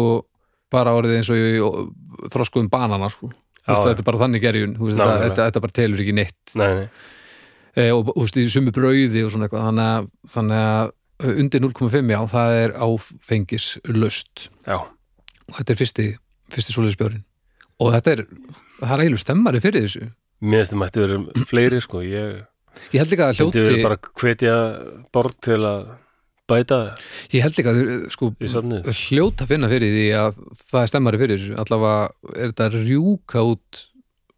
bara 0.73 0.95
orðið 0.97 1.19
eins 1.19 1.31
og 1.33 1.41
í 1.41 2.31
þroskuðum 2.33 2.71
banana 2.73 3.11
sko. 3.13 3.29
Já, 3.63 3.77
þetta 3.77 4.01
er 4.01 4.07
bara 4.07 4.21
þannig 4.25 4.43
gerjun. 4.43 4.73
Þetta, 4.81 5.61
bara 5.63 5.77
telur 5.77 6.01
ekki 6.03 6.15
neitt. 6.17 6.55
Nei, 6.59 6.71
nei, 6.81 6.87
e, 7.77 7.91
og 7.95 8.09
þú 8.09 8.25
veist, 8.25 8.41
í 8.41 8.49
sumu 8.51 8.73
brauði 8.75 9.23
og 9.23 9.31
svona 9.35 9.47
eitthvað 9.47 9.69
þannig 9.69 9.91
að, 9.93 10.09
þannig 10.33 10.63
að 10.63 11.37
undir 11.43 11.63
0,5 11.63 12.11
já, 12.11 12.19
það 12.33 12.57
er 12.59 12.75
áfengis 12.83 13.67
löst 13.87 14.49
já, 14.67 14.79
og 14.81 15.55
þetta 15.59 15.75
er 15.75 15.79
fyrsti, 15.79 16.07
fyrsti 16.51 16.75
svoleiðisbjörn 16.75 17.21
og 17.83 17.93
þetta 17.95 18.17
er, 18.17 18.25
það 18.81 18.95
er 18.97 19.05
eiginlega 19.05 19.23
stemmari 19.23 19.63
fyrir 19.63 19.87
þessu 19.87 20.09
mér 20.43 20.63
finnst 20.63 20.75
það 20.75 20.81
mætti 20.83 21.05
verið 21.05 21.47
fleiri 21.51 21.81
sko, 21.85 22.03
ég 22.05 22.41
ég 22.93 23.03
held 23.03 23.13
líka 23.13 23.29
að 23.29 23.39
Þetta 23.39 23.45
hljóti 23.45 23.77
er 23.77 23.85
bara 23.87 23.99
hvetja 24.23 24.57
borg 25.15 25.37
til 25.45 25.61
að 25.69 25.87
bæta 26.51 26.81
ég 27.33 27.47
held 27.47 27.59
líka 27.61 27.73
að 27.73 27.81
sko, 28.13 28.33
hljóta 28.43 29.47
að 29.47 29.55
finna 29.55 29.71
fyrir 29.73 29.95
því 29.97 30.05
að 30.19 30.43
það 30.65 30.83
er 30.83 30.93
stemmari 30.93 31.23
fyrir 31.23 31.49
allavega 31.63 32.37
er 32.37 32.53
þetta 32.53 32.71
rjúka 32.77 33.47
út 33.53 33.83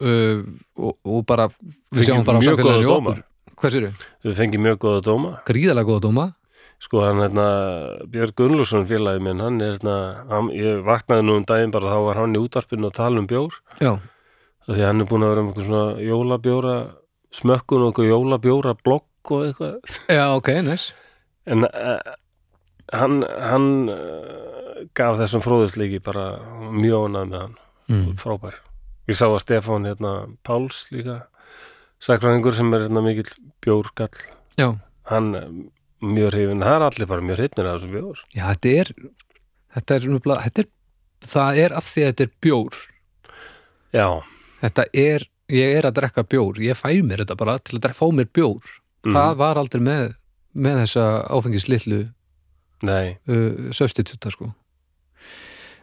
uh, 0.05 0.41
og, 0.77 0.95
og 1.03 1.27
bara 1.29 1.49
við 1.95 2.09
sjáum 2.11 2.25
bara 2.27 2.43
mjög 2.45 2.63
góða 2.63 2.81
dóma. 2.87 3.19
hvað 3.55 3.77
sér 3.77 3.91
Við 4.25 4.39
fengið 4.39 4.65
mjög 4.65 4.81
góða 4.85 5.05
dóma. 5.11 5.37
gríðalega 5.49 5.91
góða 5.91 6.07
dóma 6.09 6.31
Sko 6.83 7.01
hann 7.01 7.21
hérna, 7.23 7.45
Björn 8.13 8.35
Gunnlússon 8.37 8.85
félagi 8.85 9.23
minn, 9.23 9.39
hann 9.41 9.61
er 9.63 9.77
hérna, 9.79 9.95
ég 10.53 10.83
vaknaði 10.85 11.25
nú 11.25 11.37
um 11.39 11.47
daginn 11.49 11.73
bara 11.73 11.95
þá 11.95 12.01
var 12.09 12.19
hann 12.21 12.35
í 12.37 12.43
útarpinu 12.43 12.91
að 12.91 12.97
tala 12.99 13.23
um 13.23 13.29
bjór. 13.31 13.55
já, 13.81 13.95
Því 14.64 14.80
að 14.80 14.87
hann 14.88 15.04
er 15.04 15.09
búin 15.11 15.25
að 15.25 15.33
vera 15.35 15.44
með 15.44 15.50
eitthvað 15.52 15.66
svona 15.68 16.04
jólabjóra, 16.09 16.76
smökkun 17.35 17.83
og 17.85 17.90
eitthvað 17.90 18.12
jólabjóra 18.12 18.76
blokk 18.80 19.33
og 19.35 19.47
eitthvað. 19.49 19.97
já 20.16 20.25
ok, 20.33 20.52
næs 20.64 20.92
En 21.44 21.66
uh, 21.68 22.14
hann, 22.97 23.18
hann 23.44 23.68
uh, 23.92 24.85
gaf 24.97 25.18
þessum 25.21 25.44
fróðusleiki 25.44 26.00
bara 26.04 26.38
mjög 26.73 27.11
ánægð 27.11 27.28
með 27.28 27.40
hann. 27.42 27.59
mm. 27.92 28.14
frábær. 28.23 28.56
Ég 29.04 29.18
sá 29.18 29.26
að 29.28 29.42
Stefán 29.42 29.85
hérna 29.85 30.14
Páls 30.47 30.87
líka 30.94 31.26
sakræðingur 32.00 32.56
sem 32.56 32.73
er 32.73 32.87
hérna 32.87 33.02
mikill 33.04 33.28
bjórgall. 33.64 34.23
Já, 34.56 34.71
hann 35.11 35.35
er 35.37 35.50
mjög 36.04 36.33
hrifin, 36.33 36.64
það 36.64 36.78
er 36.78 36.87
allir 36.88 37.11
bara 37.11 37.26
mjög 37.28 37.40
hrifnir 37.40 37.68
af 37.68 37.76
þessum 37.76 37.94
bjór. 37.99 38.25
Já, 38.33 38.44
þetta 38.49 38.73
er 38.80 38.92
þetta 39.75 39.99
er, 39.99 40.09
þetta 40.47 40.64
er 40.64 40.73
það 41.25 41.61
er 41.64 41.76
af 41.76 41.90
því 41.90 42.04
að 42.04 42.11
þetta 42.12 42.26
er 42.26 42.33
bjór. 42.44 42.80
Já, 43.94 44.09
þetta 44.64 44.88
er, 45.04 45.28
ég 45.52 45.78
er 45.78 45.88
að 45.88 46.00
drekka 46.00 46.26
bjór 46.26 46.61
ég 46.64 46.78
fæ 46.78 46.90
mér 47.04 47.25
þetta 47.25 47.38
bara 47.38 47.61
til 47.62 47.78
að 47.80 47.97
fá 47.97 48.06
mér 48.12 48.28
bjór. 48.33 48.76
Mm, 49.04 49.16
það 49.16 49.40
var 49.40 49.61
aldrei 49.61 49.83
með 49.85 50.12
með 50.54 50.85
þessa 50.85 51.06
áfengislitlu 51.35 52.02
nei, 52.87 53.16
uh, 53.30 53.73
substituta 53.75 54.30
sko. 54.33 54.52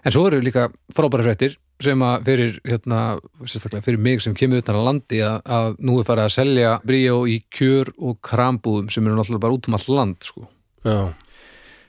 En 0.02 0.14
svo 0.14 0.26
eru 0.30 0.40
líka 0.42 0.70
frábæra 0.96 1.28
fréttir 1.28 1.58
sem 1.82 2.02
að 2.06 2.28
fyrir 2.28 2.56
hérna, 2.66 3.02
sérstaklega 3.42 3.86
fyrir 3.86 4.02
mig 4.02 4.22
sem 4.22 4.36
kemur 4.38 4.62
utan 4.62 4.78
að 4.78 4.88
landi 4.88 5.22
að, 5.26 5.38
að 5.46 5.76
nú 5.82 5.98
er 6.00 6.08
farið 6.08 6.28
að 6.28 6.36
selja 6.36 6.72
bríó 6.86 7.20
í 7.30 7.40
kjör 7.54 7.92
og 7.98 8.20
krambúðum 8.26 8.90
sem 8.94 9.06
eru 9.06 9.18
náttúrulega 9.18 9.46
bara 9.46 9.58
út 9.58 9.70
um 9.70 9.78
all 9.78 9.88
land 9.98 10.26
sko. 10.26 10.48
Já, 10.86 11.00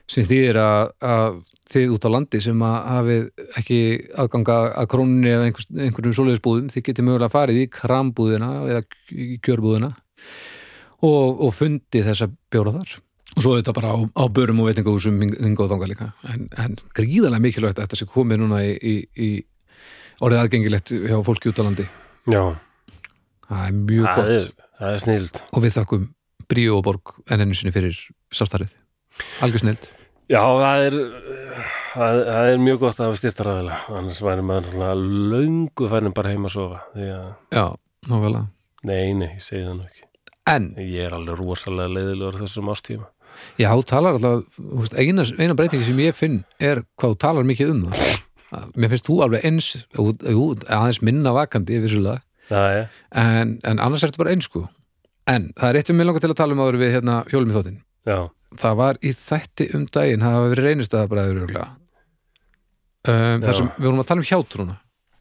sem 0.09 0.27
þýðir 0.29 0.59
að, 0.61 0.93
að 1.09 1.39
þið 1.69 1.93
út 1.95 2.05
á 2.07 2.09
landi 2.11 2.41
sem 2.43 2.65
að 2.65 2.75
hafið 2.89 3.23
ekki 3.59 3.79
aðganga 4.19 4.57
að 4.81 4.89
krónunni 4.91 5.31
eða 5.31 5.47
einhvers, 5.47 5.69
einhverjum 5.71 6.15
svoleiðisbúðum, 6.17 6.67
þið 6.73 6.85
getið 6.89 7.07
mögulega 7.07 7.33
farið 7.33 7.61
í 7.61 7.69
krambúðina 7.71 8.49
eða 8.67 8.81
kjörbúðina 9.45 9.89
og, 11.03 11.41
og 11.47 11.55
fundið 11.55 12.09
þessa 12.09 12.29
bjóra 12.53 12.75
þar. 12.75 12.97
Og 13.33 13.45
svo 13.45 13.55
þetta 13.57 13.73
bara 13.73 13.95
á, 13.95 13.97
á 14.05 14.23
börum 14.29 14.61
og 14.61 14.69
veitingahúsum 14.69 15.17
hingað 15.23 15.65
og 15.65 15.71
þangað 15.71 15.93
líka. 15.93 16.09
En, 16.29 16.45
en 16.59 16.75
gríðarlega 16.93 17.45
mikilvægt 17.47 17.79
að 17.79 17.87
þetta 17.87 18.01
sé 18.03 18.09
komið 18.11 18.43
núna 18.43 18.59
í, 18.67 18.75
í, 18.77 18.95
í 19.17 19.31
orðið 20.21 20.43
aðgengilegt 20.43 20.93
hjá 21.07 21.17
fólki 21.25 21.49
út 21.49 21.63
á 21.63 21.65
landi. 21.65 21.87
Já. 22.29 22.43
Það 23.47 23.65
er 23.65 23.79
mjög 23.79 24.05
það 24.05 24.21
gott. 24.21 24.35
er, 24.35 24.69
það 24.83 24.99
er 24.99 25.03
snild. 25.07 25.41
Og 25.49 25.65
við 25.65 25.75
þakkum 25.79 26.07
Bríó 26.51 26.77
og 26.77 26.85
Borg 26.85 27.17
enn 27.31 27.47
ennu 27.47 27.57
sinni 27.57 27.73
fyrir 27.73 27.97
samstarfið. 28.35 28.77
Algjör 29.41 29.65
snild 29.65 29.91
já, 30.31 30.41
það 30.41 30.85
er 30.87 30.97
það, 31.93 32.21
það 32.29 32.51
er 32.51 32.63
mjög 32.67 32.79
gott 32.83 32.99
að 32.99 33.09
hafa 33.09 33.19
styrta 33.21 33.47
ræðilega 33.47 33.97
annars 33.99 34.21
væri 34.23 34.45
maður 34.49 34.69
náttúrulega 34.69 35.33
löngu 35.33 35.89
færin 35.91 36.15
bara 36.15 36.33
heima 36.33 36.51
að 36.51 36.55
sofa 36.57 36.83
að, 36.93 37.27
já, 37.53 37.65
návælega 38.09 38.45
nei, 38.83 39.13
nei, 39.17 39.29
ég 39.35 39.43
segi 39.43 39.65
það 39.65 39.75
nú 39.79 39.87
ekki. 39.87 40.07
En? 40.51 40.65
Ég 40.75 41.05
er 41.07 41.13
alveg 41.15 41.39
rosalega 41.39 41.93
leiðilegur 41.95 42.41
þessum 42.43 42.71
ástíma 42.73 43.07
Já, 43.57 43.71
þú 43.71 43.85
talar 43.89 44.17
alltaf, 44.17 44.93
eina, 44.99 45.25
eina 45.39 45.55
breytingi 45.57 45.87
sem 45.87 46.01
ég 46.03 46.17
finn 46.17 46.41
er 46.61 46.83
hvað 46.99 47.15
þú 47.15 47.19
talar 47.23 47.47
mikið 47.47 47.71
um 47.73 47.81
það. 47.87 48.19
Að 48.53 48.75
Mér 48.77 48.91
finnst 48.91 49.07
þú 49.09 49.15
alveg 49.25 49.47
eins, 49.49 49.69
aðeins 49.97 50.99
minna 51.05 51.33
vakandi, 51.33 51.79
vissulega, 51.81 52.21
já, 52.51 52.61
já, 52.75 52.83
en, 53.23 53.55
en 53.65 53.81
annars 53.81 54.05
ertu 54.05 54.21
bara 54.21 54.35
eins, 54.35 54.45
sko. 54.45 54.67
En 55.29 55.49
það 55.57 55.69
er 55.69 55.79
eitt 55.79 55.89
sem 55.89 55.97
mér 55.97 56.09
langar 56.11 56.21
til 56.21 56.29
að 56.29 56.37
tala 56.43 56.53
um 56.53 56.61
áður 56.61 56.77
við 56.83 56.93
hérna 56.97 57.17
hjólum 57.31 57.49
í 57.49 57.57
þóttin. 57.57 57.79
Já, 58.07 58.29
Það 58.53 58.75
var 58.77 58.97
í 59.01 59.09
þætti 59.17 59.65
um 59.73 59.85
daginn, 59.89 60.21
það 60.21 60.33
hafa 60.37 60.49
verið 60.51 60.65
reynist 60.67 60.93
að 60.93 61.07
bara 61.09 61.23
öruglega. 61.31 61.69
Um, 63.03 63.41
þar 63.43 63.49
Já. 63.49 63.57
sem 63.57 63.69
við 63.75 63.87
vorum 63.89 63.99
að 64.03 64.07
tala 64.11 64.21
um 64.23 64.27
hjátrúna. 64.29 64.75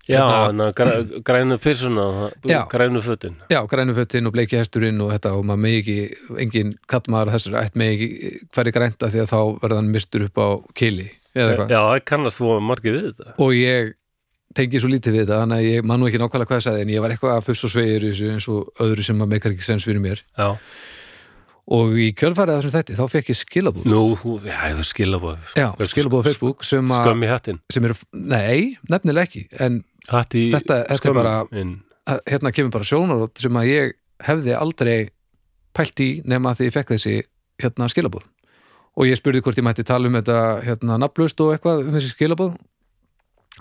já, 0.08 0.18
Hérna- 0.18 0.42
hérna, 0.42 0.66
græ, 0.74 1.22
grænu 1.24 1.56
pyrsuna 1.62 2.04
Já. 2.44 2.66
grænu 2.68 3.00
fötin 3.02 3.34
Já, 3.50 3.60
grænu 3.66 3.94
fötin 3.94 4.26
og 4.26 4.32
bleiki 4.34 4.56
hesturinn 4.58 5.00
og 5.00 5.10
þetta 5.12 5.32
og 5.38 5.44
maður 5.46 5.60
megi 5.62 5.78
ekki, 5.80 6.38
engin 6.42 6.74
kallmaður 6.90 7.32
þessar 7.34 7.56
ætt 7.62 7.74
megi 7.78 7.94
ekki 7.94 8.46
hverju 8.52 8.72
grænta 8.74 9.06
því 9.10 9.20
að 9.22 9.30
þá 9.32 9.40
verða 9.62 9.76
hann 9.78 9.90
mistur 9.94 10.24
upp 10.26 10.36
á 10.42 10.48
kili 10.74 11.08
eitthvað. 11.34 11.70
já, 11.70 11.80
það 11.86 12.04
kannast 12.04 12.38
þú 12.42 12.60
margir 12.60 12.92
við 12.98 13.04
þetta 13.12 13.34
og 13.38 13.52
ég 13.54 13.92
tengi 14.54 14.80
svo 14.82 14.88
lítið 14.90 15.12
við 15.16 15.22
þetta 15.24 15.38
þannig 15.42 15.58
að 15.62 15.70
ég 15.70 15.84
man 15.86 16.00
nú 16.02 16.06
ekki 16.10 16.18
nákvæmlega 16.20 16.50
hvað 16.50 16.58
ég 16.60 16.66
sagði 16.66 16.80
en 16.82 16.88
ég 16.96 17.00
var 17.00 17.10
eitthvað 17.14 17.36
að 17.38 17.44
fuss 17.46 17.64
og 17.64 17.70
sveigir 17.70 18.08
eins 18.34 18.48
og 18.48 18.68
öðru 18.82 19.02
sem 19.06 19.22
að 19.22 19.28
meikar 19.32 19.52
ekki 19.54 19.62
sens 19.70 19.84
fyrir 19.86 20.02
mér 20.02 20.18
já, 20.36 20.50
og 21.72 21.92
í 21.94 22.08
kjölfarið 22.18 22.56
af 22.56 22.62
þessum 22.62 22.74
þætti 22.74 22.96
þá 22.98 23.04
fekk 23.12 23.30
ég 23.30 23.38
skilabúð 23.38 23.84
nú, 23.86 24.02
já, 24.42 24.56
það 24.58 24.80
er 24.82 24.88
skilabóð 24.88 25.52
já, 25.60 25.66
skilabúð 25.92 26.22
á 26.22 26.26
Facebook 26.26 26.64
sem, 26.66 26.90
að, 26.90 27.04
skömmi 27.06 27.28
hattin 27.30 27.60
sem 27.70 27.84
eru, 27.86 27.94
nei, 28.12 28.76
nefnilega 28.90 29.28
ekki 29.28 29.44
en 29.62 29.84
hatt 30.10 30.34
í 30.34 30.48
Þetta- 30.52 30.80
þetta 30.90 31.08
er 31.12 31.14
bara- 31.14 31.36
að, 31.46 32.20
hérna 32.26 32.52
kemur 32.52 32.74
bara 32.74 32.84
sjónarótt 32.88 33.38
sem 33.38 33.52
að 33.60 33.70
ég 33.70 33.92
hefði 34.26 34.56
aldrei 34.58 34.98
pælt 35.72 36.00
í 36.02 36.10
nema 36.26 36.50
því 36.58 36.66
ég 36.68 36.74
fekk 36.74 36.90
þessi 36.96 37.14
hérna 37.62 37.86
skilabúð 37.88 38.26
og 38.98 39.06
ég 39.06 39.16
spurði 39.16 39.40
hvort 39.40 39.56
ég 39.56 39.64
mætti 39.64 39.84
tala 39.86 40.10
um 40.10 40.18
þetta 40.18 40.40
hérna 40.66 40.98
nafnlaust 40.98 41.40
og 41.40 41.54
eitthvað 41.54 41.86
um 41.86 41.94
þessi 41.94 42.10
skilabúð 42.12 42.56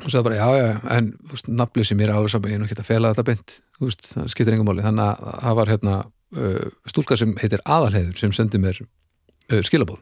og 0.01 0.07
sagði 0.09 0.23
bara 0.23 0.39
já 0.41 0.49
já 0.57 0.97
en 0.97 1.13
nafnlaust 1.47 1.89
sem 1.93 1.99
ég 2.01 2.09
er 2.09 2.15
alveg 2.15 2.33
saman 2.33 2.49
ég 2.51 2.57
er 2.57 2.63
nú 2.63 2.65
ekki 2.67 2.79
að 2.81 2.89
fela 2.89 3.13
þetta 3.13 3.25
beint. 3.29 3.53
Þú 3.77 3.87
veist, 3.89 4.03
það 4.15 4.27
skiptir 4.31 4.53
engum 4.55 4.67
máli. 4.71 4.83
Þannig 4.85 5.07
að 5.07 5.39
það 5.43 5.55
var 5.59 5.71
hérna 5.71 5.95
stúlka 6.87 7.17
sem 7.19 7.33
heitir 7.41 7.63
Aðalheiður 7.67 8.17
sem 8.19 8.33
sendi 8.35 8.61
mér 8.61 8.77
uh, 8.81 9.61
skilabúð 9.67 9.99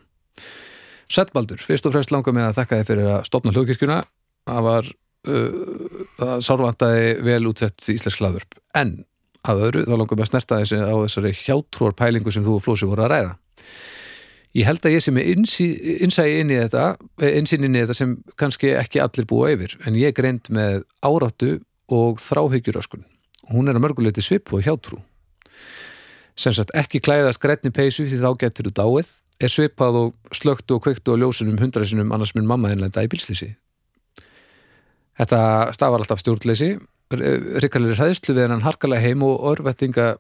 Settbaldur, 1.10 1.58
fyrst 1.58 1.88
og 1.90 1.96
fremst 1.96 2.12
langar 2.14 2.36
mig 2.38 2.46
að 2.46 2.60
þakka 2.60 2.78
þið 2.80 2.90
fyrir 2.92 3.08
að 3.10 3.24
stopna 3.26 3.54
hljóðkirkjuna. 3.56 3.96
Það 4.46 4.66
var 4.68 4.90
uh, 5.26 6.04
það 6.20 6.34
sárvantaði 6.46 7.08
vel 7.26 7.40
útsett 7.50 7.88
íslensk 7.90 8.22
hlaðvörp. 8.22 8.60
En 8.78 8.92
að 9.50 9.64
öðru 9.66 9.84
þá 9.88 9.96
langar 9.96 10.20
mig 10.20 10.28
að 10.28 10.30
snerta 10.30 10.60
þessi 10.62 10.82
á 10.86 10.94
þessari 11.00 11.34
hjátrúar 11.40 11.98
pælingu 11.98 12.34
sem 12.36 12.46
þú 12.46 12.60
og 12.60 12.66
Flósi 12.68 12.90
voru 12.92 13.08
að 13.08 13.14
ræða. 13.16 13.34
Ég 14.60 14.70
held 14.70 14.86
að 14.86 14.96
ég 14.96 15.06
sem 15.06 15.18
er 15.18 15.32
innsæði 15.34 16.38
inn 16.44 16.54
í 16.54 16.62
þetta 16.62 16.86
innsýn 17.26 17.66
inn 17.66 17.78
í 17.78 17.84
þetta 17.84 17.98
sem 17.98 18.16
kannski 18.38 18.76
ekki 18.78 19.02
allir 19.02 19.30
búa 19.30 19.50
yfir. 19.54 19.80
En 19.90 19.98
ég 19.98 20.14
er 20.14 20.18
greind 20.18 20.50
með 20.54 20.84
áráttu 21.06 21.56
og 21.90 22.22
þráhyggjuröskun 22.22 23.06
hún 23.54 23.70
er 23.70 23.78
að 23.78 23.86
mörguleiti 23.86 24.24
svip 24.24 24.52
og 24.54 24.66
hjátrú 24.66 25.00
sem 26.40 26.56
sagt 26.56 26.72
ekki 26.78 27.02
klæðast 27.04 27.42
grænni 27.44 27.72
peysu 27.76 28.08
því 28.08 28.22
þá 28.24 28.30
getur 28.46 28.70
þú 28.70 28.76
dáið 28.80 29.16
er 29.40 29.52
svipað 29.52 29.98
og 30.00 30.36
slögtu 30.36 30.78
og 30.78 30.84
kveiktu 30.86 31.16
á 31.16 31.20
ljósunum 31.20 31.60
hundrasinum 31.60 32.14
annars 32.16 32.36
minn 32.36 32.48
mamma 32.48 32.72
einlenda 32.72 33.04
í 33.04 33.12
bílslýsi 33.12 33.54
Þetta 35.20 35.40
stafar 35.76 36.04
alltaf 36.04 36.22
stjórnleysi. 36.24 36.74
Rikkalir 37.60 37.98
hræðslu 38.00 38.36
við 38.36 38.46
hennan 38.46 38.64
harkalega 38.64 39.04
heim 39.04 39.26
og 39.28 39.42
örvettinga 39.52 40.14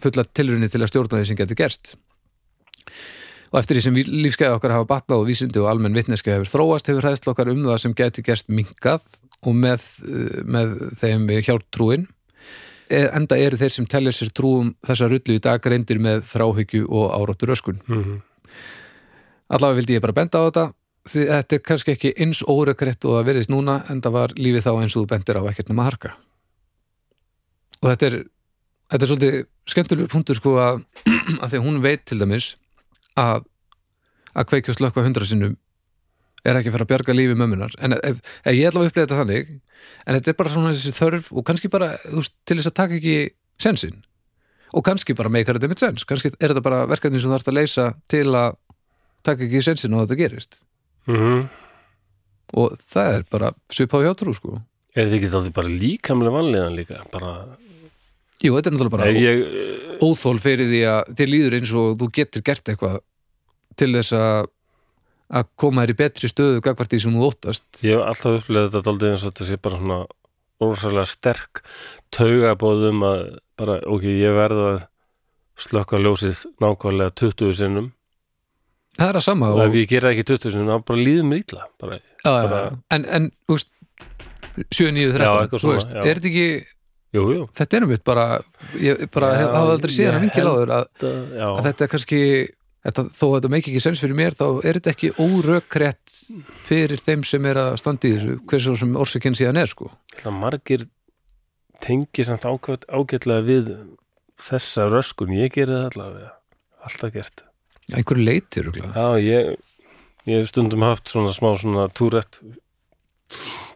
fulla 0.00 0.24
tilrunni 0.24 0.70
til 0.72 0.80
að 0.80 0.92
stjórna 0.92 1.20
því 1.20 1.28
sem 1.28 1.38
getur 1.40 1.58
gerst. 1.58 1.92
Og 3.50 3.58
eftir 3.60 3.76
því 3.76 3.82
sem 3.84 3.98
lífsgæði 3.98 4.56
okkar 4.56 4.76
hafa 4.76 4.88
batnað 4.88 5.24
og 5.24 5.28
vísindi 5.28 5.60
og 5.60 5.68
almenn 5.68 5.96
vitneska 5.96 6.32
hefur 6.32 6.52
þróast 6.54 6.88
hefur 6.88 7.08
hræðslu 7.08 7.34
okkar 7.34 7.50
um 7.52 7.66
það 7.66 7.82
sem 7.82 7.96
getur 7.98 8.24
gerst 8.30 8.48
minkað 8.48 9.04
og 9.44 9.58
með, 9.58 9.84
með 10.46 10.76
þeim 11.02 11.28
hjálptrúin 11.44 12.06
enda 12.90 13.38
eru 13.38 13.58
þeir 13.60 13.72
sem 13.74 13.86
telja 13.86 14.12
sér 14.14 14.32
trúum 14.34 14.74
þessa 14.86 15.08
rullu 15.10 15.36
í 15.36 15.42
dag 15.42 15.66
reyndir 15.66 16.00
með 16.02 16.24
þráhyggju 16.30 16.88
og 16.88 17.14
áráttur 17.16 17.54
öskun. 17.54 17.80
Mhm. 17.86 18.20
allavega 19.50 19.76
vildi 19.80 19.94
ég 19.96 20.02
bara 20.02 20.12
benda 20.12 20.38
á 20.38 20.46
þetta. 20.46 20.72
Því 21.10 21.22
þetta 21.26 21.54
er 21.56 21.62
kannski 21.66 21.92
ekki 21.92 22.14
eins 22.22 22.42
órekrett 22.46 23.04
og 23.04 23.16
það 23.16 23.26
verðist 23.26 23.50
núna 23.50 23.84
en 23.90 24.00
það 24.00 24.12
var 24.12 24.34
lífið 24.36 24.66
þá 24.66 24.72
eins 24.82 24.96
og 24.96 25.02
þú 25.02 25.08
bendir 25.10 25.38
á 25.40 25.48
ekkert 25.50 25.68
nema 25.68 25.86
harka. 25.88 26.12
Og 27.82 27.90
þetta 27.90 28.06
er 28.06 28.16
þetta 28.90 29.04
er 29.04 29.10
svolítið 29.10 29.46
skemmtulegur 29.70 30.10
punktur 30.12 30.38
sko 30.38 30.56
að, 30.60 30.82
að 31.42 31.48
því 31.54 31.62
hún 31.64 31.80
veit 31.82 32.04
til 32.04 32.18
dæmis 32.20 32.54
að 33.18 33.46
að 34.34 34.46
kveikja 34.46 34.74
og 34.74 34.78
slökka 34.78 35.04
hundra 35.04 35.26
sinnum 35.26 35.56
er 36.44 36.58
ekki 36.60 36.70
að 36.70 36.76
fara 36.76 36.86
að 36.86 36.92
bjarga 36.92 37.16
lífi 37.16 37.38
mömmunar 37.38 37.74
en 37.80 37.96
ef, 37.98 38.20
ef 38.44 38.56
ég 38.56 38.70
ætla 38.70 38.84
að 38.84 38.90
upplega 38.90 39.06
þetta 39.06 39.20
þannig 39.20 39.50
en 40.06 40.18
þetta 40.18 40.32
er 40.32 40.38
bara 40.38 40.54
svona 40.54 40.72
þessi 40.74 40.94
þörf 40.96 41.32
og 41.34 41.46
kannski 41.48 41.72
bara 41.72 41.90
veist, 42.06 42.36
til 42.48 42.58
þess 42.58 42.70
að 42.70 42.78
taka 42.80 42.98
ekki 43.00 43.16
sensin 43.60 44.02
og 44.70 44.86
kannski 44.86 45.16
bara 45.18 45.32
meikar 45.32 45.58
þetta 45.58 45.70
mitt 45.72 45.82
sens. 45.82 46.04
Kannski 46.06 46.30
er 46.36 46.52
þetta 46.52 46.62
bara 46.62 46.84
verkefni 46.86 47.18
sem 47.18 47.26
þú 47.26 47.34
þarfst 47.34 47.48
að 47.50 47.56
leysa 47.58 47.86
til 48.12 48.28
að 48.28 48.60
taka 49.26 49.42
ekki 49.48 49.64
sensin 49.66 49.96
og 49.96 50.04
þetta 50.04 50.20
gerist. 50.20 50.60
Mm 51.10 51.48
og 52.56 52.76
það 52.90 53.16
er 53.16 53.26
bara 53.30 53.50
svipað 53.72 54.06
hjátrú 54.08 54.34
sko. 54.36 54.60
Er 54.94 55.06
þetta 55.06 55.18
ekki 55.20 55.32
þátti 55.32 55.52
bara 55.54 55.72
líkamlega 55.82 56.34
vanlegan 56.34 56.78
líka? 56.78 57.02
Bara, 57.12 57.34
Jú, 58.40 58.54
þetta 58.56 58.70
er 58.70 58.74
náttúrulega 58.74 58.94
bara 58.96 59.10
ég, 59.12 59.42
óþól 60.02 60.38
fyrir 60.42 60.70
því 60.70 60.80
að 60.90 61.12
þér 61.18 61.30
líður 61.34 61.56
eins 61.58 61.74
og 61.76 61.90
þú 62.00 62.08
getur 62.16 62.44
gert 62.46 62.72
eitthvað 62.72 62.96
til 63.78 63.90
þess 63.94 64.16
að 64.16 64.50
að 65.30 65.46
koma 65.60 65.84
þér 65.84 65.92
í 65.94 65.98
betri 66.00 66.30
stöðu 66.30 66.62
gagvart 66.64 66.90
því 66.90 67.00
sem 67.04 67.14
þú 67.18 67.28
óttast. 67.28 67.66
Ég 67.86 67.94
hef 67.98 68.06
alltaf 68.10 68.40
upplegað 68.40 68.70
þetta 68.72 68.84
daldið 68.88 69.12
eins 69.12 69.22
og 69.24 69.30
þetta 69.32 69.48
sé 69.50 69.58
bara 69.62 69.78
svona 69.80 70.00
ósæðlega 70.60 71.06
sterk 71.08 71.62
taugabóðum 72.14 73.04
að 73.06 73.20
bara, 73.60 73.76
ok, 73.86 74.04
ég 74.20 74.34
verð 74.36 74.62
að 74.66 74.78
slökka 75.60 76.00
ljósið 76.00 76.42
nákvæmlega 76.64 77.14
20 77.20 77.54
sinnum. 77.60 77.90
Það 78.98 79.12
er 79.12 79.18
að 79.20 79.24
sama 79.28 79.50
og 79.54 79.60
og, 79.60 79.66
ef 79.68 79.76
ég 79.78 79.88
gera 79.92 80.10
ekki 80.14 80.24
20 80.32 80.54
sinnum, 80.56 80.70
þá 80.72 80.84
bara 80.90 81.04
líður 81.06 81.28
mér 81.30 81.42
illa 81.44 81.66
bara, 81.80 81.98
bara- 82.24 82.60
en, 82.96 83.04
en 83.06 83.30
þú 83.46 83.56
veist 83.56 83.70
7, 84.74 84.90
9, 84.92 85.06
Já, 85.06 85.12
13 85.14 85.42
eitthvað 85.44 85.54
þú 85.54 85.60
svona, 85.62 85.76
veist, 85.78 85.94
já. 85.94 86.00
er 86.10 86.18
þetta 86.20 86.30
ekki 86.32 86.46
jú, 87.16 87.22
jú. 87.36 87.44
Þetta 87.60 87.76
er 87.78 87.86
um 87.86 87.92
mitt 87.94 88.04
bara 88.06 88.24
ég 88.82 89.04
bara 89.14 89.28
hafa 89.38 89.60
aldrei 89.76 89.94
hann 90.10 90.24
vinkil 90.26 90.42
held- 90.42 90.50
áður 90.56 90.72
að, 90.74 91.06
að 91.46 91.62
þetta 91.68 91.86
er 91.86 91.92
kannski 91.94 92.20
þetta, 92.86 93.04
þó 93.16 93.24
að 93.28 93.34
þetta 93.36 93.52
meiki 93.54 93.72
ekki 93.72 93.82
sens 93.84 94.02
fyrir 94.02 94.18
mér 94.18 94.36
þá 94.38 94.46
er 94.64 94.78
þetta 94.78 94.94
ekki 94.94 95.12
órökrétt 95.20 96.16
fyrir 96.68 97.02
þeim 97.04 97.24
sem 97.28 97.50
er 97.50 97.60
að 97.60 97.76
standa 97.82 98.08
í 98.08 98.14
þessu 98.16 98.38
hversu 98.50 98.76
sem 98.80 98.96
orsakinn 99.04 99.38
síðan 99.38 99.60
er 99.62 99.70
sko. 99.70 99.90
Það 100.20 100.36
margir 100.38 100.86
tengi 101.84 102.26
samt 102.28 102.44
ágæt, 102.48 102.86
ágætlega 102.88 103.46
við 103.46 103.70
þessa 104.40 104.88
röskun, 104.90 105.32
ég 105.36 105.52
geri 105.54 105.72
það 105.72 105.88
allavega. 105.92 106.34
Alltaf 106.84 107.12
gert. 107.12 107.44
Einhverju 107.90 108.24
leitir 108.24 108.70
já, 108.70 109.06
ég, 109.20 109.56
ég 110.28 110.40
hef 110.40 110.50
stundum 110.52 110.84
haft 110.86 111.10
svona 111.10 111.32
smá 111.34 111.50
svona 111.58 111.88
túrætt 111.92 112.38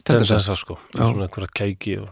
tendensa 0.06 0.56
sko, 0.58 0.78
Já. 0.95 1.08
svona 1.08 1.26
einhverja 1.26 1.50
kæki 1.54 1.97
og 2.02 2.10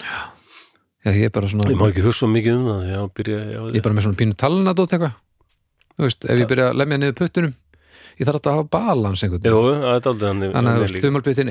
já, 0.00 1.10
ég 1.12 1.26
er 1.28 1.34
bara 1.34 1.50
svona 1.50 1.68
Ég 1.70 1.78
má 1.80 1.88
ekki 1.90 2.04
hugsa 2.06 2.28
mikið 2.30 2.56
um 2.56 2.66
það, 2.70 2.82
já, 2.92 3.00
byrja 3.20 3.38
já, 3.42 3.60
ég 3.68 3.78
er 3.80 3.84
bara 3.86 3.98
með 3.98 4.06
svona 4.06 4.20
pínu 4.22 4.38
talnadót 4.40 4.96
eitthvað 4.96 5.14
þú 5.96 6.06
veist, 6.08 6.26
ef 6.28 6.42
ég 6.42 6.50
byrja 6.50 6.70
að 6.72 6.78
lemja 6.82 7.00
niður 7.02 7.16
puttunum 7.20 7.54
ég 8.16 8.24
þarf 8.24 8.38
alltaf 8.38 8.52
að 8.52 8.58
hafa 8.60 8.68
balans 8.72 9.22
einhvern 9.24 9.42
veginn. 9.44 9.80
Það 9.84 10.10
aldrei 10.10 10.28
hann 10.30 10.42
þannig 10.44 10.70
að 10.70 10.76
þú 10.76 10.84
veist, 10.84 11.00
þumalputtin, 11.04 11.50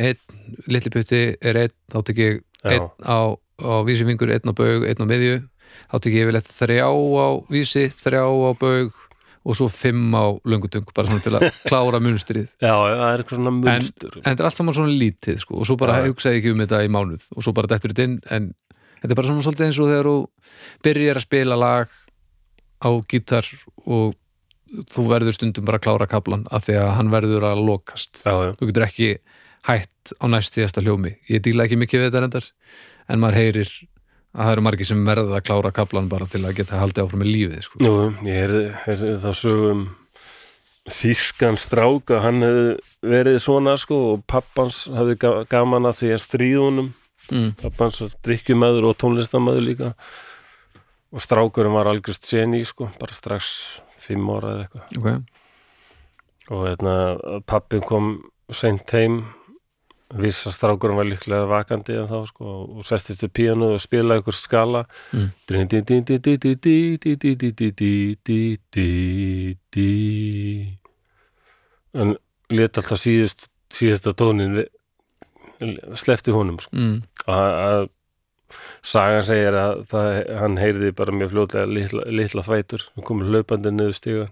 litli 0.74 0.92
putti 0.96 1.20
er 1.46 1.60
einn, 1.62 1.74
þá 1.94 1.98
tek 2.10 2.22
ég 2.24 2.40
einn 2.66 2.88
á, 3.06 3.20
á 3.62 3.74
vísi 3.86 4.08
fingur, 4.08 4.32
einn 4.34 4.50
á 4.50 4.54
baug, 4.58 4.86
einn 4.90 5.04
á 5.06 5.08
miðju. 5.10 5.36
Þá 5.92 5.96
tek 6.02 6.16
ég 6.16 6.26
yfirleitt 6.26 6.50
þrjá 6.56 6.88
á 6.90 7.28
vísi, 7.54 7.86
þrjá 7.94 8.24
á 8.26 8.52
baug 8.58 9.02
og 9.46 9.54
svo 9.54 9.68
fimm 9.70 10.10
á 10.18 10.26
löngutung 10.50 10.88
bara 10.96 11.06
svona 11.06 11.22
til 11.22 11.36
að 11.38 11.46
klára 11.70 12.00
munstrið. 12.02 12.48
Já, 12.58 12.74
það 12.74 13.06
er 13.12 13.22
eitthvað 13.22 13.38
svona 13.38 13.54
munstur. 13.60 14.16
en 14.18 14.26
þetta 14.32 14.42
er 14.42 14.48
allt 14.50 14.58
saman 14.58 14.78
svona 14.80 14.96
lítið 15.04 15.38
sko, 15.44 15.60
og 15.62 15.70
svo 15.70 15.78
bara 15.78 16.00
Já. 16.02 16.08
hugsa 16.10 16.34
ég 16.34 16.40
ekki 16.42 16.54
um 16.56 16.64
þetta 16.64 16.80
í 16.82 16.90
mánuð 16.96 17.28
og 17.36 17.46
svo 17.46 17.54
bara 17.54 17.70
dettur 17.70 17.94
þetta 17.94 18.08
inn 18.10 18.16
en 18.34 18.48
þetta 19.04 19.12
er 19.14 19.20
bara 19.20 19.30
svona 19.30 19.46
svolítið 19.46 19.68
eins 19.68 19.80
og 19.84 19.92
þegar 19.92 20.10
þú 20.10 20.16
byrjar 20.88 21.20
að 21.22 21.26
spila 21.28 21.60
lag 21.62 21.94
á 22.82 22.90
gítar 23.14 23.52
og 23.86 24.18
þú 24.92 25.08
verður 25.10 25.38
stundum 25.38 25.68
bara 25.68 25.80
að 25.80 25.86
klára 25.88 26.08
kaplan 26.12 26.46
af 26.54 26.68
því 26.68 26.78
að 26.82 26.94
hann 27.00 27.12
verður 27.14 27.48
að 27.52 27.64
lokast. 27.68 28.22
Já, 28.24 28.34
já, 28.48 28.54
þú 28.60 28.70
getur 28.70 28.88
ekki 28.88 29.10
hætt 29.66 30.16
á 30.22 30.26
næst 30.30 30.58
síðasta 30.58 30.84
hljómi. 30.86 31.16
Ég 31.32 31.44
díla 31.46 31.66
ekki 31.66 31.80
mikið 31.82 32.04
við 32.04 32.10
þetta 32.10 32.24
reyndar 32.26 32.50
en 33.10 33.22
maður 33.22 33.40
heyrir 33.42 33.76
að 34.36 34.42
það 34.44 34.54
eru 34.54 34.66
margir 34.68 34.90
sem 34.90 35.06
verða 35.08 35.38
að 35.40 35.46
klára 35.48 35.72
kaplan 35.76 36.10
bara 36.12 36.28
til 36.30 36.44
að 36.44 36.58
geta 36.60 36.82
haldið 36.82 37.06
áfram 37.06 37.24
með 37.24 37.32
lífið 37.32 37.62
sko. 37.66 37.84
Jú, 37.86 37.94
ég 38.28 38.42
heyrði, 38.44 38.66
heyrði 38.86 39.14
þá 39.24 39.32
sögum 39.40 39.86
Þískan 40.86 41.56
stráka, 41.58 42.20
hann 42.22 42.46
hefði 42.46 42.66
verið 43.10 43.40
svona 43.42 43.74
sko 43.82 43.96
og 44.12 44.20
pappans 44.30 44.84
hefði 44.94 45.16
ga- 45.24 45.40
gaman 45.50 45.90
að 45.90 45.96
því 45.98 46.10
að 46.14 46.22
stríðunum 46.22 46.92
mm. 47.32 47.48
pappans 47.64 48.04
drikkjumæður 48.26 48.92
og 48.92 49.00
tónlistamæður 49.02 49.66
líka. 49.66 49.90
Og 51.10 51.24
strákurum 51.26 51.74
var 51.80 51.90
algjörst 51.90 52.30
seni 52.30 52.62
sko, 52.68 52.92
bara 53.00 53.18
strax 53.18 53.50
fimm 54.06 54.30
ára 54.34 54.54
eða 54.54 54.66
eitthvað. 54.66 54.86
Okay. 55.00 55.18
og 56.54 56.62
hérna, 56.68 56.94
pappi 57.50 57.82
kom 57.86 58.14
seint 58.54 58.94
heim. 58.96 59.24
Viss 60.16 60.46
að 60.46 60.54
strákurum 60.54 61.00
var 61.00 61.08
líklega 61.10 61.48
vakandi 61.50 61.96
en 61.98 62.06
þá 62.08 62.20
sko 62.30 62.52
og 62.78 62.86
sestist 62.86 63.24
við 63.26 63.32
píanu 63.40 63.72
og 63.74 63.82
spilaði 63.82 64.22
ykkur 64.22 64.38
skala. 64.38 64.84
En 71.96 72.14
lét 72.54 72.78
alltaf 72.78 73.02
síðust 73.02 73.50
síðasta 73.74 74.14
tónin 74.14 74.62
slefti 75.98 76.34
honum 76.36 76.60
sko. 76.62 76.76
Mm. 76.76 76.98
að 77.26 77.90
sagan 78.86 79.24
segir 79.26 79.56
að 79.58 79.86
það, 79.90 80.10
hann 80.40 80.58
heyrði 80.62 80.92
bara 80.98 81.16
mjög 81.16 81.32
fljótlega 81.34 81.70
litla, 81.70 82.04
litla 82.20 82.44
fætur 82.46 82.84
hann 82.94 83.06
kom 83.08 83.24
hlaupandi 83.26 83.72
niður 83.74 83.96
stiga 83.98 84.28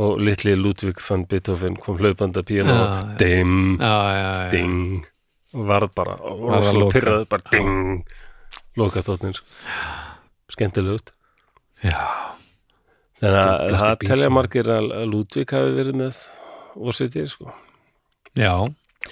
og 0.00 0.20
litli 0.22 0.54
Ludvig 0.58 1.00
fann 1.02 1.26
Beethoven 1.30 1.78
kom 1.80 1.98
hlaupandi 2.00 2.42
að 2.42 2.48
píana 2.50 2.76
og 2.76 3.20
já, 3.22 3.34
já, 3.78 4.14
já. 4.18 4.50
ding. 4.54 5.04
Og 5.54 5.66
varð 5.70 5.92
bara 5.94 6.16
að 6.18 6.40
rosalega 6.42 6.80
loka. 6.80 6.94
pyrrað 6.96 7.26
bara 7.30 7.52
ding. 7.52 8.00
Loka 8.78 9.04
tótnin 9.06 9.36
skemmtilegt 10.50 11.12
já. 11.82 11.98
þannig 13.22 13.38
að 13.40 13.78
það 13.84 14.06
telja 14.08 14.32
margir 14.34 14.70
að 14.74 14.90
Ludvig 15.10 15.54
hafi 15.54 15.76
verið 15.78 16.00
með 16.02 16.22
OCD 16.74 17.20
sko. 17.30 17.54
Já. 18.34 18.54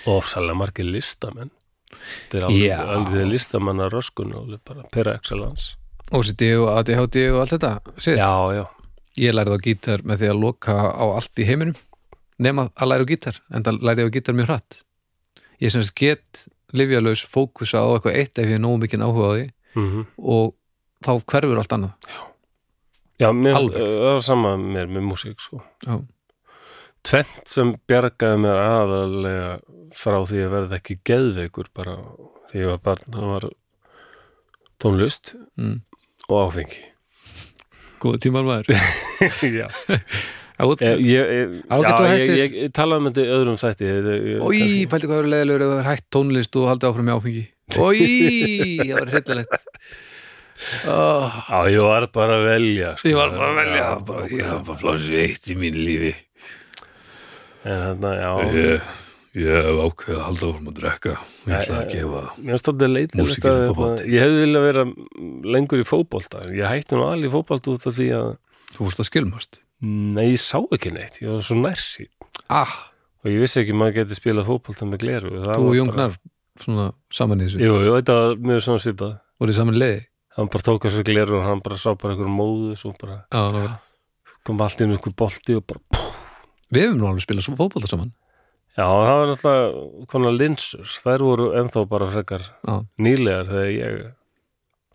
og 0.03 0.15
ofsalega 0.19 0.59
margir 0.59 0.89
listamenn 0.89 1.53
þetta 1.93 2.39
er 2.41 2.47
alveg, 2.49 3.23
Já. 3.23 3.27
listamanna 3.31 3.89
röskun 3.93 4.35
og 4.39 4.53
bara 4.65 4.85
per 4.93 5.13
excellence 5.15 5.77
OCD 6.13 6.43
og 6.61 6.69
ADHD 6.79 7.19
og 7.33 7.41
allt 7.45 7.55
þetta 7.57 7.73
Sitt. 7.99 8.19
já, 8.19 8.33
já, 8.59 8.65
ég 9.23 9.33
lærið 9.37 9.57
á 9.57 9.61
gítar 9.65 10.03
með 10.05 10.23
því 10.23 10.31
að 10.33 10.41
loka 10.43 10.75
á 10.93 11.05
allt 11.17 11.39
í 11.41 11.47
heiminum 11.49 11.77
nema 12.43 12.69
að 12.77 12.89
læra 12.93 13.05
á 13.07 13.11
gítar 13.13 13.39
en 13.53 13.63
það 13.65 13.81
lærið 13.87 14.09
á 14.09 14.15
gítar 14.17 14.37
mjög 14.37 14.51
hratt 14.51 14.83
ég 15.63 15.71
sem 15.73 15.83
sagt 15.85 15.97
get 16.01 16.47
livjalaus 16.73 17.23
fókusa 17.29 17.81
á 17.85 17.89
eitthvað 17.95 18.17
eitt 18.19 18.39
ef 18.41 18.49
ég 18.49 18.57
er 18.59 18.63
nógu 18.65 18.83
mikið 18.85 19.05
áhuga 19.07 19.29
á 19.29 19.33
því 19.37 19.47
mm 19.77 20.05
og 20.19 20.53
þá 21.03 21.13
hverfur 21.27 21.59
allt 21.59 21.73
annað 21.75 22.19
Já, 23.23 23.29
mér, 23.31 23.55
Alveg. 23.55 23.77
það 23.79 24.01
var 24.03 24.23
sama 24.27 24.51
með 24.59 24.97
músík 25.07 25.39
sko. 25.39 25.61
já, 25.87 25.95
Tvent 27.03 27.51
sem 27.51 27.73
bjargaði 27.91 28.43
mér 28.45 28.61
aðalega 28.63 29.49
frá 29.97 30.21
því 30.29 30.45
að 30.45 30.53
verða 30.55 30.79
ekki 30.79 30.99
geðveikur 31.09 31.71
bara 31.75 31.97
því 32.53 32.69
var 32.69 32.83
barn, 32.85 33.09
það 33.11 33.33
var 33.33 33.49
tónlist 34.83 35.35
mm. 35.59 35.81
og 36.29 36.39
áfengi. 36.47 36.85
góð 38.03 38.21
tímar 38.23 38.47
maður 38.47 38.71
já. 39.61 39.69
Já, 40.63 40.69
Ég, 41.03 41.53
talaði 42.77 43.01
um 43.01 43.09
þetta 43.09 43.23
í 43.23 43.31
öðrum 43.35 43.59
þætti. 43.59 43.91
kannski- 43.91 44.89
pældi 44.93 45.09
hvað 45.11 45.23
eru 45.23 45.33
leiðilegur 45.33 45.65
ef 45.65 45.73
það 45.73 45.81
er 45.81 45.89
hætt 45.91 46.07
tónlist 46.15 46.59
og 46.61 46.69
haldið 46.71 46.91
áfram 46.93 47.09
í 47.11 47.15
áfengi 47.17 47.45
Ói, 47.73 48.03
það 48.87 48.99
var 48.99 49.13
hryllilegt 49.15 49.55
oh, 50.93 51.39
Já, 51.49 51.59
ég 51.73 51.87
var 51.87 52.07
bara 52.15 52.37
að 52.37 52.45
velja. 52.51 52.93
Sko. 52.99 53.09
Ég 53.11 53.19
var 53.19 53.33
bara 53.35 53.49
að 53.49 53.59
velja 53.63 53.87
bara, 54.07 54.27
Ég 54.31 54.51
hafa 54.51 54.63
bara 54.69 54.83
flósið 54.83 55.19
eitt 55.25 55.51
í 55.51 55.57
mínu 55.59 55.87
lífi 55.89 56.13
En 57.63 57.83
þarna, 57.87 58.13
já. 58.19 58.31
Ég, 58.57 58.87
ég 59.39 59.67
hef 59.67 59.81
ákveðið 59.87 60.17
að 60.19 60.25
halda 60.27 60.47
áfram 60.51 60.71
að 60.71 60.79
drekka 60.81 61.13
Ég 61.47 61.57
ætla 61.59 61.77
að 61.79 61.91
gefa 61.93 62.23
Músíkin 63.19 63.59
upp 63.69 63.71
á 63.71 63.83
bát. 63.83 64.03
Ég 64.11 64.25
hefði 64.25 64.41
viljað 64.43 64.67
vera 64.67 64.85
lengur 65.55 65.83
í 65.83 65.87
fótbolta. 65.87 66.43
en 66.47 66.57
Ég 66.59 66.67
hætti 66.69 66.99
nú 66.99 67.07
alveg 67.07 67.31
í 67.31 67.35
fótbolta 67.37 67.73
út 67.75 67.87
af 67.87 67.95
því 67.99 68.09
að 68.19 68.33
Þú 68.73 68.81
fórst 68.87 69.03
að 69.05 69.09
skilmast 69.11 69.61
Nei, 69.83 70.29
ég 70.33 70.39
sá 70.43 70.59
ekki 70.75 70.93
neitt, 70.95 71.21
ég 71.23 71.31
var 71.33 71.43
svo 71.47 71.57
nærsýn 71.59 72.11
Ah, 72.49 72.75
og 73.23 73.31
ég 73.31 73.41
vissi 73.43 73.63
ekki 73.63 73.75
að 73.75 73.81
maður 73.81 73.97
geti 74.01 74.19
spilað 74.19 74.47
fótbolta 74.51 74.87
með 74.89 75.03
gleru 75.03 75.33
þú 75.43 75.67
og 75.69 75.75
Jón 75.79 75.91
bara- 75.95 76.93
saman 77.11 77.41
í 77.43 77.49
þessu 77.49 77.63
Jú, 77.63 77.75
jú, 77.87 77.95
þetta 77.99 78.19
var 78.19 78.37
mjög 78.47 78.63
svona 78.67 78.83
svipað 78.85 79.15
voruð 79.43 79.59
saman 79.59 79.75
í 79.79 79.83
leiði 79.83 80.03
Hann 80.37 80.49
bara 80.49 80.65
tók 80.65 80.87
þessu 80.87 81.03
gleru 81.05 81.39
og 81.41 81.45
hann 81.45 81.61
bara 81.65 81.77
sá 81.77 81.91
bara 81.99 82.15
einhver 82.15 82.31
móðu 82.31 82.77
kom 84.43 84.61
allt 84.65 84.81
inn 84.81 84.95
einhver 84.97 85.15
bolti 85.15 85.55
og 85.59 85.67
bara 85.67 86.02
Við 86.73 86.87
hefum 86.87 87.01
nú 87.01 87.09
alveg 87.11 87.27
spilað 87.27 87.47
svo 87.47 87.57
fótbolta 87.59 87.91
saman 87.91 88.13
Já, 88.73 88.87
það 88.89 89.13
var 89.13 89.31
alltaf 89.35 90.07
konar 90.09 90.33
linsur 90.33 90.97
þær 91.05 91.25
voru 91.27 91.47
ennþá 91.61 91.85
bara 91.91 92.09
frekar 92.09 92.45
Já. 92.65 92.75
nýlegar 93.05 93.51
þegar 93.51 93.73
ég 93.77 93.99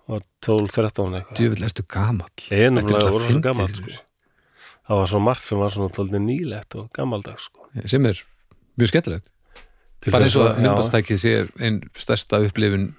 var 0.08 0.24
12-13 0.48 1.18
eitthvað 1.20 1.40
Djöfull 1.42 1.68
ertu 1.68 1.86
gamall 1.94 2.46
Ég 2.50 2.64
er 2.66 2.78
það 2.90 3.10
voru 3.14 3.30
svo 3.30 3.42
gaman 3.46 3.74
sko. 3.76 3.94
sko. 3.94 4.04
það 4.88 5.02
var 5.02 5.12
svo 5.14 5.22
margt 5.28 5.46
sem 5.46 5.62
var 5.62 5.76
svona 5.76 5.94
tóldi 5.94 6.22
nýlegt 6.24 6.78
og 6.80 6.88
gammaldags 6.98 7.50
sko. 7.52 7.68
sem 7.86 8.10
er 8.10 8.24
mjög 8.82 8.94
skemmtilegt 8.94 9.28
Til 10.02 10.14
bara 10.14 10.28
eins 10.28 10.38
og 10.38 10.58
myndbastækið 10.62 11.22
sé 11.22 11.36
einn 11.62 11.80
stærsta 11.98 12.42
upplifun 12.46 12.92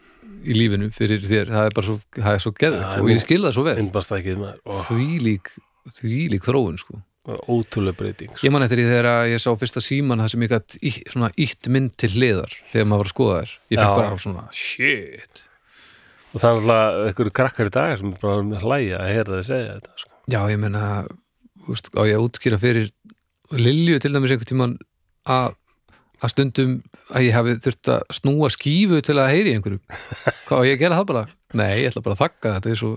í 0.47 0.55
lífinu 0.55 0.89
fyrir 0.95 1.23
þér, 1.27 1.51
það 1.51 1.69
er 1.69 1.75
bara 1.77 1.87
svo, 1.87 1.99
svo 2.43 2.53
geðvægt 2.55 2.97
Já, 2.97 3.03
og 3.03 3.11
ég 3.11 3.23
skil 3.23 3.41
það 3.43 3.55
svo 3.57 3.65
vel 3.67 3.77
maður 4.39 4.59
og 4.63 4.81
þvílík, 4.87 5.53
þvílík 5.99 6.47
þróun 6.47 6.79
sko. 6.81 7.01
Ótrúlega 7.29 7.99
breyting 7.99 8.33
sko. 8.33 8.47
ég 8.47 8.55
man 8.55 8.65
eftir 8.65 8.81
því 8.81 8.87
þegar 8.89 9.09
að 9.11 9.33
ég 9.33 9.43
sá 9.43 9.49
fyrsta 9.61 9.83
síman 9.85 10.23
það 10.23 10.33
sem 10.33 10.45
ég 10.45 10.53
gætt 10.55 10.77
í, 10.81 10.93
svona 11.13 11.31
ítt 11.37 11.69
mynd 11.75 11.95
til 12.01 12.11
hliðar 12.15 12.57
þegar 12.73 12.89
maður 12.89 13.03
var 13.03 13.11
að 13.11 13.15
skoða 13.15 13.39
þér 13.39 13.53
ég 13.75 13.83
fekk 13.83 14.01
bara 14.01 14.23
svona 14.25 14.45
shit 14.57 15.43
og 16.29 16.43
það 16.43 16.49
er 16.49 16.59
alltaf 16.59 17.01
einhverju 17.05 17.35
krakkar 17.41 17.71
í 17.71 17.75
dag 17.77 17.95
sem 18.01 18.13
er 18.13 18.23
bara 18.23 18.47
með 18.49 18.65
hlæja 18.65 19.01
að 19.03 19.13
heyra 19.13 19.35
þið 19.35 19.47
segja 19.51 19.77
þetta 19.77 20.03
sko. 20.03 20.13
já 20.33 20.41
ég 20.53 20.61
menna 20.65 20.85
á 21.05 22.03
ég 22.09 22.17
að 22.17 22.27
útskýra 22.27 22.61
fyrir 22.63 22.93
Lilju 23.49 23.97
til 23.97 24.13
dæmis 24.13 24.33
einhvern 24.35 24.49
tímann 24.49 24.77
að 25.29 25.55
að 26.19 26.33
stundum 26.35 26.73
að 27.15 27.29
ég 27.29 27.37
hafi 27.37 27.55
þurft 27.65 27.91
að 27.95 28.17
snúa 28.19 28.49
skífu 28.53 28.99
til 29.07 29.17
að 29.17 29.31
heyri 29.33 29.55
einhverjum 29.55 29.83
hvað 30.49 30.65
á 30.65 30.67
ég 30.67 30.75
að 30.75 30.83
gera 30.83 30.99
það 30.99 31.09
bara? 31.13 31.23
Nei, 31.57 31.71
ég 31.81 31.93
ætla 31.93 32.05
bara 32.05 32.17
að 32.17 32.23
þakka 32.25 32.55
þetta 32.57 32.73
er 32.73 32.81
svo, 32.81 32.91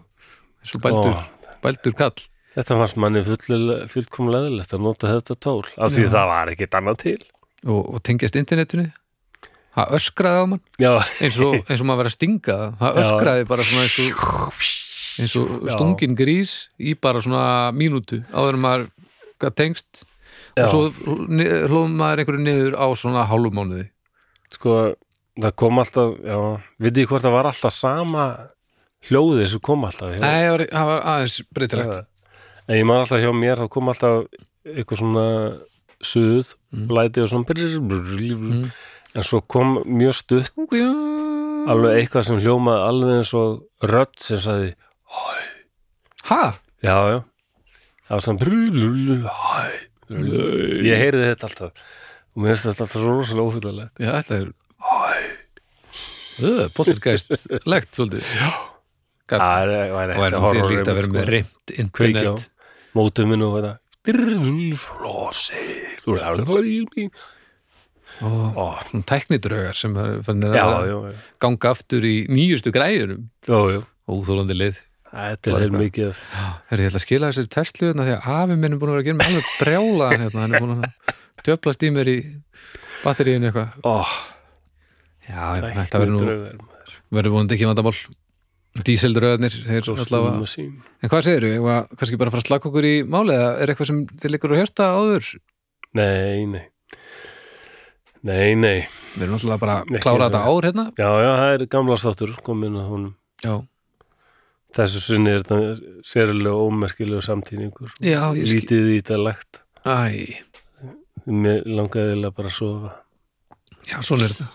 er 0.63 0.71
svo 0.71 0.81
bældur, 0.83 1.19
bældur 1.63 1.97
kall 1.99 2.23
þetta 2.55 2.79
fannst 2.81 2.99
manni 2.99 3.23
fullkomlega 3.25 4.47
leðilegt 4.47 4.75
að 4.75 4.83
nota 4.87 5.11
þetta 5.15 5.37
tól 5.47 5.61
af 5.77 5.93
því 5.95 6.07
það 6.15 6.31
var 6.33 6.53
ekkert 6.53 6.79
annað 6.79 6.99
til. 7.05 7.17
Og, 7.67 7.81
og 7.81 8.03
tengjast 8.07 8.37
internetinu? 8.39 8.89
Það 9.71 9.97
öskraði 9.97 10.43
á 10.43 10.45
mann? 10.51 10.63
Eins 10.81 11.39
og, 11.39 11.57
eins 11.69 11.79
og 11.79 11.87
maður 11.87 12.03
verið 12.03 12.11
að 12.11 12.17
stinga 12.17 12.55
það. 12.61 12.77
Það 12.81 13.01
öskraði 13.03 13.49
bara 13.51 13.67
svona 13.69 13.87
eins 13.87 13.99
og, 14.01 14.63
eins 15.21 15.35
og 15.39 15.51
stungin 15.75 16.17
grís 16.19 16.55
í 16.81 16.95
bara 16.99 17.23
svona 17.23 17.45
mínútu 17.75 18.23
áður 18.33 18.57
en 18.59 18.65
maður 18.65 19.53
tengst. 19.57 20.05
Já. 20.51 20.65
og 20.65 20.71
svo 20.71 21.15
hlóðum 21.71 21.93
maður 21.95 22.21
einhverju 22.21 22.43
niður 22.43 22.75
á 22.75 22.87
svona 22.99 23.23
hálfumánuði 23.29 23.85
sko, 24.51 24.73
það 25.39 25.53
kom 25.61 25.79
alltaf 25.79 26.17
já, 26.19 26.39
vitið 26.83 27.07
hvort 27.07 27.23
það 27.23 27.35
var 27.37 27.49
alltaf 27.51 27.75
sama 27.75 28.25
hljóðið 29.07 29.47
sem 29.53 29.63
kom 29.63 29.85
alltaf 29.87 30.11
Nei, 30.19 30.67
það 30.67 30.89
var, 30.89 31.03
aðeins 31.13 31.37
breytilegt. 31.55 32.01
En 32.71 32.77
ég 32.79 32.85
man 32.87 33.01
alltaf 33.03 33.19
hjá 33.19 33.31
mér 33.35 33.59
þá 33.59 33.67
kom 33.73 33.89
alltaf 33.91 34.25
eitthvað 34.63 35.01
svona 35.03 35.25
suð, 36.01 36.55
Mm. 36.71 36.87
læti 36.87 37.19
og 37.21 37.27
svona 37.27 37.45
brr, 37.45 37.79
brr, 37.83 38.35
Mm. 38.39 38.71
en 39.15 39.23
svo 39.27 39.41
kom 39.43 39.83
mjög 39.83 40.13
stutt 40.15 40.53
alveg 41.67 41.91
eitthvað 41.99 42.23
sem 42.25 42.39
hljómaði 42.39 42.85
alveg 42.87 43.17
eins 43.19 43.33
og 43.35 43.65
rödd 43.83 44.15
sem 44.17 44.37
sagði 44.39 44.71
Ha? 46.31 46.55
já, 46.81 46.95
já. 47.11 47.19
Það 48.07 48.15
var 48.15 48.21
svona 48.23 48.39
brr, 48.39 48.53
hæ, 49.27 49.67
ég 50.87 50.97
heyrði 51.01 51.27
þetta 51.35 51.47
alltaf. 51.49 51.71
Og 52.31 52.37
mér 52.43 52.55
finnst 52.55 52.65
þetta 52.69 52.83
alltaf 52.87 53.01
svo 53.01 53.11
rosalega 53.19 53.47
óhugalegt 53.51 53.99
Já, 53.99 54.11
þetta 54.21 54.33
er 54.41 54.47
Poltergeist 56.73 57.47
legt 57.69 57.91
svolítið. 57.95 58.23
Gat, 59.29 59.41
það 59.41 59.67
væri 59.93 60.15
hægt 60.17 60.87
að 60.87 60.95
vera 60.95 61.03
sko. 61.05 61.13
með 61.13 61.25
kveikja 61.91 62.31
á. 62.31 62.33
internet 62.33 62.49
mótuminn 62.97 63.45
og 63.45 63.57
þetta. 63.57 63.73
Flósi 64.81 65.61
og 68.21 68.81
tæknidraugar 69.07 69.77
sem 69.77 69.93
já, 69.95 70.61
að 70.61 70.87
já, 70.89 70.95
já, 71.09 71.19
ganga 71.41 71.73
aftur 71.73 72.05
í 72.05 72.15
nýjustu 72.29 72.73
græjunum. 72.73 73.27
Já, 73.47 73.59
já. 73.77 73.81
óþólandi 74.09 74.57
lið. 74.57 74.81
Þetta 75.11 75.55
er 75.57 75.73
mikið 75.75 76.11
ég 76.11 76.85
ætla 76.85 76.99
að 76.99 77.03
skila 77.03 77.31
þessari 77.31 77.51
Tesla 77.51 77.93
því 77.97 78.13
að 78.15 78.27
afi 78.35 78.55
minn 78.57 78.75
er 78.75 78.79
búin 78.79 78.91
að 78.91 78.95
vera 78.95 79.01
að 79.01 79.07
gera 79.09 79.19
mig 79.19 79.31
alveg 79.31 79.49
brjála 79.59 80.11
hérna, 80.13 80.43
hann 80.43 80.53
er 80.55 80.63
búin 80.63 80.77
að 80.77 81.15
djöflast 81.47 81.83
í 81.83 81.89
mér 81.91 82.11
í 82.11 82.19
batteríinu 83.01 83.49
eitthvað. 83.49 83.73
Ó, 83.83 84.05
Já, 85.31 85.43
þetta 85.61 86.01
verður 86.01 86.15
nú 86.15 86.69
verður 87.11 87.35
vonandi 87.35 87.57
ekki 87.57 87.67
vandamál 87.69 87.95
díseldröðnir 88.79 89.55
þeir 89.65 89.89
allavega 89.91 90.41
að 90.41 90.53
En 90.61 91.11
hvað 91.11 91.25
segirðu, 91.27 91.55
ég 91.57 91.63
var 91.65 91.89
kannski 91.97 92.19
bara 92.19 92.31
að 92.31 92.35
fara 92.37 92.43
að 92.43 92.47
slaka 92.47 92.69
okkur 92.69 92.87
í 92.87 92.93
máli 93.03 93.33
eða 93.35 93.49
er 93.59 93.73
eitthvað 93.73 93.89
sem 93.89 94.03
þið 94.21 94.33
liggur 94.35 94.53
á 94.55 94.61
hérta 94.61 94.91
áður? 94.95 95.31
nei, 95.97 96.45
nei. 96.47 96.67
Nei, 98.21 98.53
nei. 98.53 98.85
Við 99.15 99.25
erum 99.25 99.33
náttúrulega 99.35 99.61
bara 99.63 99.75
að 99.81 100.03
klára 100.03 100.27
þetta 100.29 100.41
ár 100.45 100.67
hérna. 100.67 100.85
Já, 100.93 101.09
já, 101.09 101.31
það 101.41 101.53
er 101.55 101.65
gamla 101.73 101.97
státtur 101.97 102.33
komin 102.45 102.77
að 102.77 102.91
honum. 102.93 103.15
Já, 103.41 103.55
þessu 104.77 105.01
sinni 105.03 105.33
er 105.33 105.41
þetta 105.41 105.97
sérlega 106.05 106.53
ómerkilegu 106.67 107.25
samtíningur. 107.25 107.91
Já, 107.97 108.21
ég 108.37 108.45
skil 108.45 108.61
lítið 108.61 108.91
í 108.93 108.99
þetta 109.01 109.19
lagt 109.25 109.61
Æ, 109.81 110.37
mér 111.25 111.65
langaði 111.65 112.13
eiginlega 112.13 112.37
bara 112.37 112.51
að 112.51 112.57
sofa. 112.59 112.93
Já, 113.89 113.97
svona 114.05 114.27
er 114.29 114.35
þetta. 114.37 114.49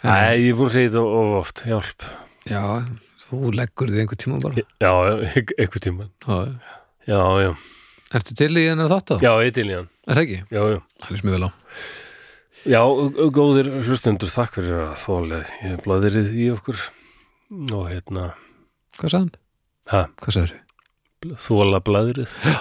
Æ, 0.00 0.16
ég 0.40 0.48
er 0.48 0.56
búin 0.56 0.70
að 0.70 0.76
segja 0.78 0.94
þetta 0.94 1.04
of 1.20 1.34
oft, 1.42 1.66
hjálp 1.68 2.08
Já, 2.50 2.62
þú 3.24 3.52
leggur 3.56 3.88
þið 3.92 4.00
einhver 4.04 4.20
tíma 4.20 4.38
bara. 4.44 4.64
Já, 4.82 4.92
einhver 5.58 5.80
tíma. 5.84 6.08
Já, 6.26 6.38
Já, 7.08 7.20
já, 7.44 7.50
Ertu 8.14 8.34
til 8.38 8.52
í 8.56 8.62
hennar 8.68 8.88
þátt 8.92 9.10
á? 9.12 9.16
já, 9.20 9.32
ég 9.44 9.52
til 9.56 9.66
í 9.68 9.74
hann. 9.74 9.88
Er 10.08 10.14
það 10.16 10.22
ekki? 10.24 10.36
Já, 10.54 10.60
já, 10.72 10.78
Það 11.04 11.16
er 11.18 11.24
mér 11.26 11.34
vel 11.34 11.44
á. 11.44 11.50
Já, 12.64 12.80
góðir 13.36 13.68
hlustendur, 13.84 14.30
takk 14.32 14.54
fyrir 14.56 14.78
að 14.86 14.94
þólið 15.02 15.50
Ég 15.66 15.80
blaðirið 15.84 16.30
í 16.40 16.46
okkur. 16.54 16.80
Og 17.76 17.88
hérna, 17.90 18.28
Hvað 18.96 19.10
sagði 19.12 19.18
hann? 19.24 19.34
ha, 19.92 20.02
Hvað 20.22 20.36
sagður? 20.38 20.54
þóla 21.44 21.80
blaðirið 21.84 22.32
Já. 22.44 22.56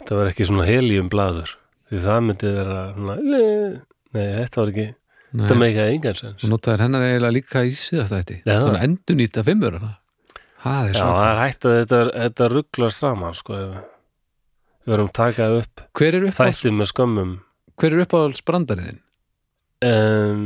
Þetta 0.00 0.16
var 0.20 0.30
ekki 0.32 0.46
svona 0.48 0.66
helium 0.68 1.08
blaður 1.12 1.54
því 1.90 1.98
það 2.04 2.20
myndi 2.26 2.50
vera 2.56 2.78
svona, 2.96 3.16
nei, 3.20 3.80
þetta 4.16 4.60
var 4.60 4.70
ekki 4.74 4.86
þetta 5.30 5.56
með 5.60 5.68
ekki 5.70 5.82
að 5.84 5.92
engan 5.94 6.18
sens. 6.18 6.40
Þú 6.42 6.50
notaðir 6.50 6.82
hennar 6.86 7.06
eiginlega 7.06 7.36
líka 7.36 7.62
í 7.66 7.72
síðast 7.76 8.14
þetta 8.16 8.38
Já. 8.40 8.56
Svona 8.64 8.82
endur 8.86 9.18
nýta 9.20 9.44
fimmur 9.46 9.78
Það 10.60 10.88
er 10.90 10.96
svona 10.98 11.20
það 11.20 11.30
er 11.30 11.38
hægt 11.40 11.64
að 11.70 11.76
þetta, 11.78 12.00
þetta 12.16 12.48
rugglar 12.52 12.92
saman 12.92 13.36
sko, 13.38 13.60
við 14.84 14.90
verum 14.92 15.12
takað 15.16 15.54
upp 15.62 15.84
Hver 15.96 16.18
er 16.18 16.26
uppáhalds, 16.28 16.60
þætti 16.60 16.74
með 16.76 16.90
skömmum. 16.92 17.30
Hver 17.80 17.96
er 17.96 18.04
uppáhalds 18.04 18.44
brandariðin? 18.44 19.00
en 19.80 20.42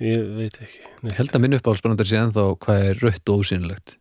ég 0.00 0.22
veit 0.38 0.54
ekki 0.64 0.78
Ég 1.10 1.18
held 1.18 1.34
að 1.36 1.42
minn 1.44 1.56
uppáhalds 1.58 1.84
brandari 1.84 2.08
sé 2.08 2.16
ennþá 2.22 2.44
hvað 2.64 2.84
er 2.86 3.02
rautt 3.04 3.32
og 3.34 3.42
ósýnilegt. 3.42 3.98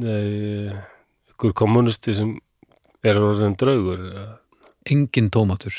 Nei, 0.00 0.68
ykkur 1.32 1.54
kommunisti 1.56 2.12
sem 2.16 2.34
er 3.06 3.16
orðin 3.24 3.56
draugur 3.58 4.02
engin 4.90 5.30
tómatur 5.32 5.72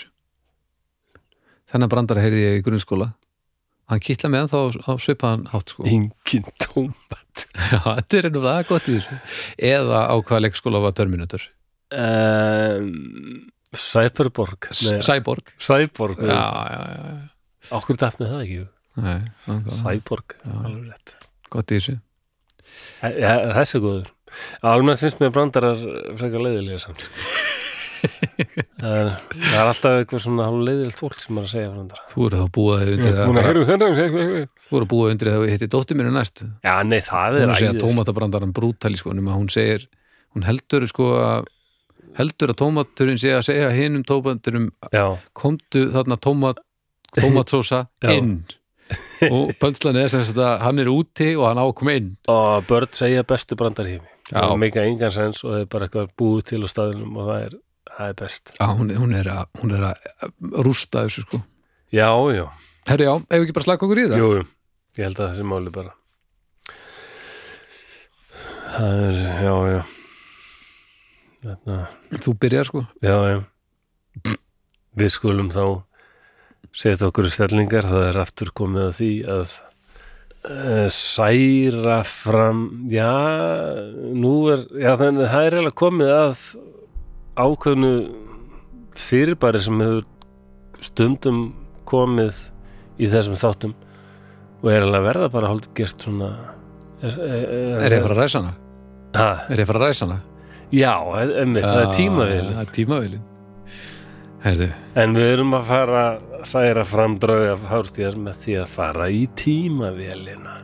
þennan 1.72 1.92
brandara 1.92 2.24
heyrði 2.24 2.42
ég 2.46 2.60
í 2.60 2.66
grunnskóla. 2.66 3.12
Hann 3.92 4.00
kittla 4.04 4.30
með 4.32 4.46
ennþá 4.46 4.60
á 4.88 4.94
svipaðan 5.04 5.48
hátt 5.52 5.74
sko. 5.74 5.84
Engin 5.90 6.46
tómat 6.64 7.46
Já, 7.74 7.80
þetta 7.84 8.20
er 8.20 8.28
ennum 8.30 8.46
það 8.46 8.62
gott 8.70 8.86
í 8.88 8.94
þessu. 8.98 9.18
Eða 9.72 10.04
á 10.08 10.16
hvaða 10.16 10.44
leikskóla 10.46 10.84
var 10.84 10.94
Terminator? 10.96 11.44
Um, 11.92 13.50
Cyberborg 13.76 14.70
Nei, 14.72 15.02
Cyborg. 15.04 15.52
Cyborg 15.60 16.22
Já, 16.24 16.40
já, 16.72 16.80
já, 16.96 17.74
okkur 17.82 18.00
dætt 18.00 18.22
með 18.22 18.32
það 18.32 18.46
ekki 18.46 18.62
Nei, 19.02 19.20
Cyborg, 19.82 20.38
alveg 20.52 20.88
rétt. 20.92 21.14
Gott 21.52 21.72
í 21.72 21.80
þessu. 21.80 21.98
Ja, 23.04 23.36
þessi 23.58 23.78
er 23.80 23.84
góður. 23.84 24.10
Almennt 24.72 25.02
finnst 25.04 25.20
mér 25.20 25.32
brandarar 25.36 25.80
frekar 26.20 26.44
leiðilega 26.44 26.80
samt 26.84 27.08
það 28.82 28.98
er, 29.02 29.12
alltaf 29.62 29.96
eitthvað 30.02 30.24
svona 30.26 30.48
leiðilegt 30.52 31.00
fólk 31.00 31.18
sem 31.24 31.38
er 31.40 31.46
að 31.48 31.52
segja 31.54 31.72
brandara 31.72 32.06
Þú 32.12 32.26
eru 32.28 32.40
þá 32.42 32.48
búið 32.58 32.92
undir 32.96 33.16
það 33.16 33.22
að 33.22 33.88
um 33.88 33.96
segja- 34.00 34.46
Þú 34.72 34.80
eru 34.82 34.90
búið 34.94 35.12
undir 35.16 35.32
það 35.32 35.42
við 35.46 35.54
hitti 35.56 35.70
dóttir 35.76 36.00
mínu 36.00 36.12
næst. 36.16 36.44
Já, 36.64 36.74
nei, 36.88 37.00
það 37.04 37.38
hún 37.38 37.42
er 37.56 37.60
segja 37.62 37.72
æðið 37.74 37.82
tómatabrandaran 37.86 38.54
brútali 38.56 38.98
sko 39.02 39.12
hún 39.16 39.50
segir, 39.52 39.88
hún 40.36 40.48
heldur 40.48 40.88
sko 40.92 41.10
að 41.20 41.50
heldur 42.20 42.52
að 42.52 42.60
tómaturinn 42.64 43.20
sé 43.22 43.32
að 43.38 43.46
segja 43.48 43.70
hinum 43.76 44.04
tómaturum 44.08 44.70
Já, 44.92 45.06
komdu 45.34 45.86
þarna 45.94 46.18
tómat 46.20 46.60
tómatsósa 47.18 47.86
inn. 48.16 48.42
Og 49.32 49.54
pönslan 49.62 49.96
er 50.02 50.10
sem 50.12 50.24
sagt 50.28 50.40
að 50.44 50.58
hann 50.66 50.80
er 50.84 50.90
úti 50.92 51.30
og 51.38 51.46
hann 51.48 51.60
ákom 51.64 51.92
inn. 51.94 52.10
Og 52.32 52.66
börn 52.68 52.92
segja 52.92 53.24
bestu 53.28 53.56
brandar 53.56 53.88
hími 53.88 54.08
Já. 54.32 54.46
og 54.48 54.58
meika 54.60 54.84
engan 54.88 55.12
sens 55.12 55.44
og 55.44 55.52
það 55.54 55.62
er 55.64 55.70
bara 55.72 55.88
eitthvað 55.88 56.12
búið 56.20 56.44
til 56.52 56.60
á 56.64 56.68
staðinum 56.72 57.16
og 57.20 57.26
það 57.28 57.46
er, 57.46 57.56
það 57.98 58.12
er 58.12 58.18
best. 58.22 58.54
Já, 58.58 58.66
hún, 58.78 58.92
hún, 58.98 59.16
er 59.18 59.30
að, 59.32 59.48
hún 59.62 59.74
er 59.78 59.88
að 59.92 60.12
rústa 60.66 61.06
þessu 61.06 61.26
sko. 61.26 61.42
Já, 61.92 62.10
já, 62.32 62.46
Herri 62.90 63.08
já, 63.08 63.14
ef 63.20 63.38
við 63.38 63.46
ekki 63.46 63.56
bara 63.58 63.68
slaka 63.68 63.88
okkur 63.88 64.02
í 64.02 64.06
það? 64.10 64.22
Jú, 64.22 64.30
ég 64.98 65.08
held 65.08 65.20
að 65.20 65.34
þessi 65.34 65.48
máli 65.52 65.74
bara. 65.76 65.96
Það 68.72 69.02
er, 69.08 69.18
já, 69.46 69.56
já. 69.72 69.82
Þetta, 71.42 71.78
Þú 72.22 72.36
byrjar 72.46 72.70
sko. 72.70 72.84
Já, 73.04 73.18
já. 73.32 73.40
Við 75.02 75.12
skulum 75.12 75.50
þá 75.52 75.66
setja 76.76 77.10
okkur 77.10 77.28
stellingar. 77.32 77.88
Það 77.90 78.08
er 78.08 78.20
aftur 78.22 78.52
komið 78.56 78.88
að 78.88 78.96
því 79.00 79.12
að 79.36 79.56
uh, 80.48 80.88
særa 80.94 82.02
fram 82.08 82.64
já, 82.92 83.14
nú 84.16 84.36
er 84.54 84.66
já, 84.80 84.94
þannig 85.00 85.26
að 85.26 85.34
það 85.34 85.46
er 85.48 85.58
eiginlega 85.58 85.80
komið 85.82 86.14
að 86.16 86.46
ákveðnu 87.42 87.92
fyrirbæri 89.02 89.62
sem 89.64 89.80
hefur 89.82 90.08
stundum 90.84 91.40
komið 91.90 92.38
í 93.02 93.10
þessum 93.12 93.38
þáttum 93.40 93.74
og 94.62 94.68
er 94.70 94.82
eiginlega 94.82 95.00
að 95.02 95.08
verða 95.10 95.30
bara 95.34 95.52
hálfði 95.52 95.72
gert 95.82 96.04
svona 96.06 96.30
er, 97.02 97.16
er, 97.18 97.86
Er 97.88 97.96
ég 97.96 98.02
að 98.02 98.08
fara 98.08 98.16
að 98.16 98.22
ræsa 98.22 98.42
hana? 98.42 98.54
ha, 99.18 99.30
Er 99.50 99.58
ég 99.58 99.66
að 99.66 99.72
fara 99.72 99.82
að 99.82 99.88
ræsa 99.88 100.06
hana? 100.08 100.20
já, 100.72 100.94
emmi, 101.44 101.64
það 101.66 101.82
er 101.82 101.94
tímavill 101.98 102.50
Það 102.52 102.62
er 102.66 102.74
tímavilin 102.78 103.24
Herðu, 104.42 104.72
en 104.98 105.12
við 105.14 105.28
erum 105.36 105.52
að 105.54 105.68
fara 105.70 106.00
að 106.02 106.46
særa 106.50 106.84
fram 106.88 107.18
drauga 107.22 107.54
fárstíðar 107.62 108.16
með 108.18 108.40
því 108.42 108.56
að 108.64 108.72
fara 108.74 109.10
í 109.14 109.20
tímavélina 109.38 110.56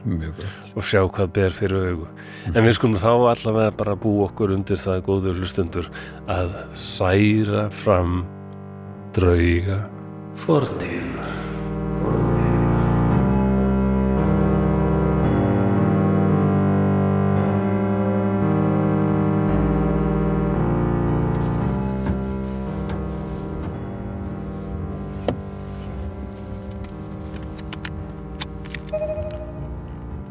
og 0.73 0.87
sjá 0.87 1.03
hvað 1.03 1.29
ber 1.35 1.53
fyrir 1.53 1.91
augu. 1.91 2.07
En 2.55 2.65
við 2.65 2.73
skulum 2.79 2.97
þá 2.97 3.11
allavega 3.35 3.75
bara 3.77 3.97
búa 4.01 4.31
okkur 4.31 4.55
undir 4.55 4.81
það 4.81 5.03
góður 5.05 5.37
hlustundur 5.43 5.91
að 6.25 6.57
særa 6.73 7.67
fram 7.83 8.23
drauga 9.13 9.83
fortíðar 10.41 11.56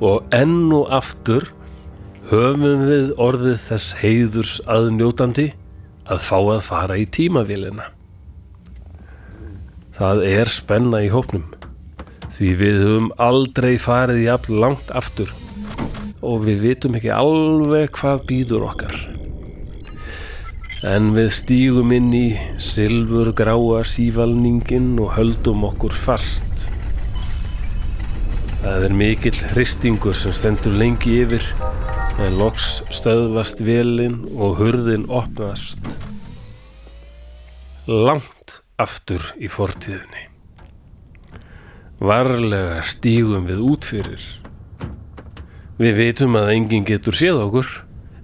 og 0.07 0.35
enn 0.35 0.73
og 0.77 0.90
aftur 0.95 1.49
höfum 2.31 2.87
við 2.87 3.12
orðið 3.23 3.59
þess 3.69 3.97
heiðurs 4.01 4.57
aðnjótandi 4.71 5.51
að 6.07 6.25
fá 6.27 6.38
að 6.38 6.62
fara 6.66 6.99
í 6.99 7.07
tímavélina. 7.11 7.90
Það 9.97 10.23
er 10.29 10.51
spenna 10.53 11.03
í 11.07 11.11
hópnum 11.11 11.47
því 12.37 12.53
við 12.61 12.79
höfum 12.83 13.11
aldrei 13.23 13.77
farið 13.81 14.25
jafn 14.27 14.59
langt 14.61 14.90
aftur 14.92 15.31
og 16.27 16.42
við 16.45 16.64
vitum 16.66 16.97
ekki 16.99 17.12
alveg 17.14 17.95
hvað 17.97 18.27
býður 18.29 18.66
okkar. 18.69 18.97
En 20.87 21.14
við 21.16 21.31
stígum 21.33 21.95
inn 21.97 22.11
í 22.14 22.27
silfur 22.62 23.33
gráa 23.37 23.81
sívalningin 23.88 24.92
og 25.01 25.14
höldum 25.16 25.64
okkur 25.71 25.97
fast. 25.97 26.66
Það 28.66 28.83
er 28.83 28.94
mikill 28.98 29.37
hristingur 29.52 30.16
sem 30.18 30.33
stendur 30.35 30.72
lengi 30.74 31.20
yfir 31.22 31.44
en 32.18 32.35
loks 32.35 32.81
stöðvast 32.90 33.61
velin 33.62 34.16
og 34.35 34.57
hurðin 34.59 35.05
opnast. 35.07 35.79
Langt 37.87 38.57
aftur 38.83 39.22
í 39.38 39.46
fortíðinni. 39.46 40.24
Varlega 42.02 42.83
stígum 42.90 43.46
við 43.46 43.62
út 43.70 43.87
fyrir. 43.87 44.26
Við 45.79 45.98
vitum 46.02 46.35
að 46.42 46.57
enginn 46.57 46.90
getur 46.90 47.14
séð 47.14 47.44
okkur 47.46 47.70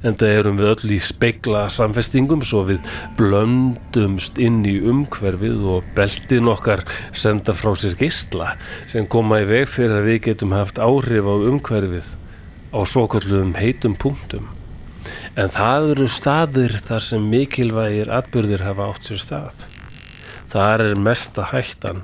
en 0.03 0.17
það 0.19 0.39
erum 0.39 0.59
við 0.61 0.71
öll 0.73 0.95
í 0.97 1.01
speikla 1.03 1.67
samfestingum 1.73 2.43
svo 2.47 2.65
við 2.69 2.81
blöndumst 3.19 4.41
inn 4.43 4.63
í 4.69 4.77
umhverfið 4.93 5.67
og 5.77 5.93
beltin 5.97 6.51
okkar 6.53 6.85
senda 7.17 7.55
frá 7.57 7.73
sér 7.79 7.99
geisla 8.01 8.55
sem 8.91 9.07
koma 9.11 9.43
í 9.43 9.49
veg 9.49 9.69
fyrir 9.71 10.01
að 10.01 10.09
við 10.11 10.25
getum 10.29 10.57
haft 10.57 10.83
áhrif 10.83 11.29
á 11.29 11.35
umhverfið 11.53 12.15
á 12.73 12.81
svokalluðum 12.89 13.55
heitum 13.59 13.95
punktum. 14.01 14.49
En 15.37 15.51
það 15.53 15.93
eru 15.95 16.09
staðir 16.09 16.79
þar 16.87 17.05
sem 17.05 17.29
mikilvægir 17.29 18.11
atbyrðir 18.13 18.65
hafa 18.65 18.89
átt 18.93 19.09
sér 19.09 19.23
stað. 19.23 19.69
Þar 20.53 20.85
er 20.91 21.01
mesta 21.01 21.47
hættan 21.53 22.03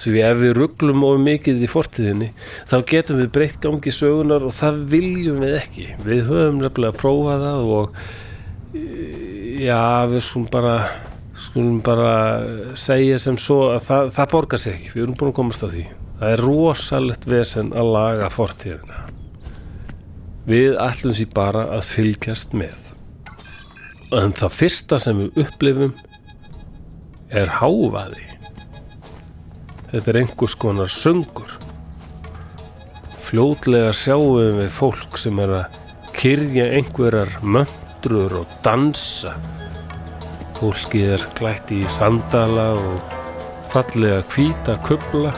því 0.00 0.22
ef 0.26 0.38
við 0.42 0.54
rugglum 0.58 1.04
of 1.06 1.18
mikið 1.24 1.64
í 1.64 1.70
fortíðinni 1.70 2.30
þá 2.68 2.76
getum 2.90 3.20
við 3.22 3.32
breytt 3.34 3.58
gangi 3.64 3.92
sögunar 3.94 4.46
og 4.46 4.54
það 4.56 4.80
viljum 4.92 5.42
við 5.44 5.58
ekki. 5.60 5.88
Við 6.04 6.22
höfum 6.30 6.62
nefnilega 6.62 6.94
að 6.94 7.00
prófa 7.00 7.36
það 7.42 7.70
og 7.76 8.00
já, 9.62 9.82
við 10.10 10.24
skulum 10.26 10.48
bara 10.52 10.76
skulum 11.46 11.80
bara 11.84 12.14
segja 12.78 13.18
sem 13.22 13.36
svo 13.40 13.70
að 13.74 13.82
það, 13.86 14.10
það 14.16 14.32
borgar 14.32 14.62
sig 14.62 14.76
ekki, 14.76 14.92
við 14.94 15.04
erum 15.04 15.18
búin 15.20 15.32
að 15.32 15.38
komast 15.40 15.66
að 15.66 15.76
því. 15.76 15.86
Það 16.16 16.32
er 16.32 16.42
rosalegt 16.46 17.28
vesen 17.28 17.72
að 17.76 17.92
laga 17.96 18.30
fortíðina. 18.32 19.02
Við 20.46 20.76
ætlum 20.80 21.16
sér 21.16 21.32
bara 21.34 21.66
að 21.76 21.88
fylgjast 21.90 22.54
með. 22.56 22.92
En 24.14 24.32
það 24.36 24.56
fyrsta 24.60 25.00
sem 25.02 25.24
við 25.24 25.42
upplifum 25.42 25.96
er 27.34 27.50
hávaði 27.58 28.35
Þetta 29.96 30.10
er 30.12 30.16
einhvers 30.20 30.54
konar 30.60 30.90
söngur. 30.92 31.52
Fljótlega 33.24 33.94
sjáum 33.96 34.58
við 34.58 34.66
fólk 34.76 35.16
sem 35.16 35.38
er 35.40 35.54
að 35.56 35.78
kyrja 36.12 36.66
einhverjar 36.76 37.32
möndrur 37.40 38.34
og 38.42 38.50
dansa. 38.66 39.32
Fólkið 40.58 41.14
er 41.14 41.24
klætt 41.38 41.72
í 41.72 41.80
sandala 41.96 42.66
og 42.76 43.16
fallega 43.72 44.20
hvíta 44.34 44.76
kubla. 44.84 45.32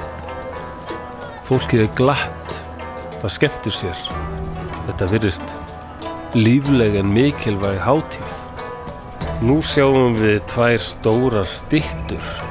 Fólkið 1.46 1.84
er 1.86 1.94
glatt. 2.02 2.58
Það 3.22 3.34
skemmtir 3.36 3.78
sér. 3.78 4.04
Þetta 4.88 5.10
virðist 5.14 5.56
lífleg 6.34 6.98
en 6.98 7.14
mikilvæg 7.14 7.78
hátíð. 7.86 8.36
Nú 9.38 9.62
sjáum 9.62 10.18
við 10.18 10.42
tvær 10.50 10.82
stórar 10.82 11.46
stittur 11.46 12.47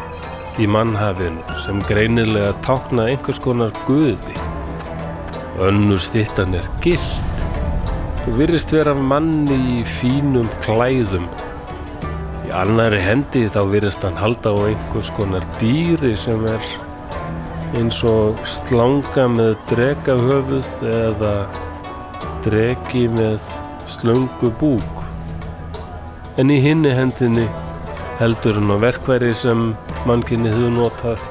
í 0.57 0.65
mannhafinu 0.69 1.57
sem 1.61 1.81
greinilega 1.85 2.53
tákna 2.65 3.07
einhvers 3.11 3.39
konar 3.43 3.73
guði. 3.85 4.35
Önnur 5.61 6.01
stittan 6.01 6.55
er 6.57 6.65
gilt 6.81 7.43
og 8.27 8.39
virðist 8.39 8.73
vera 8.73 8.95
manni 8.97 9.57
í 9.77 9.83
fínum 9.97 10.49
klæðum. 10.65 11.27
Í 12.47 12.51
annari 12.55 12.99
hendi 13.03 13.45
þá 13.53 13.61
virðist 13.71 14.03
hann 14.05 14.17
halda 14.17 14.53
á 14.53 14.57
einhvers 14.71 15.11
konar 15.17 15.45
dýri 15.61 16.15
sem 16.17 16.45
er 16.49 16.73
eins 17.77 18.01
og 18.07 18.39
slanga 18.47 19.27
með 19.29 19.55
dregahöfuð 19.69 20.85
eða 20.87 21.33
dregi 22.45 23.05
með 23.11 23.37
slöngu 23.91 24.51
búk. 24.59 25.03
En 26.37 26.49
í 26.53 26.57
hinni 26.63 26.93
hendinni 26.97 27.45
heldur 28.19 28.57
hann 28.57 28.73
á 28.73 28.77
verkværi 28.81 29.33
sem 29.37 29.71
mannkinni 30.07 30.53
hefur 30.53 30.73
notað 30.73 31.27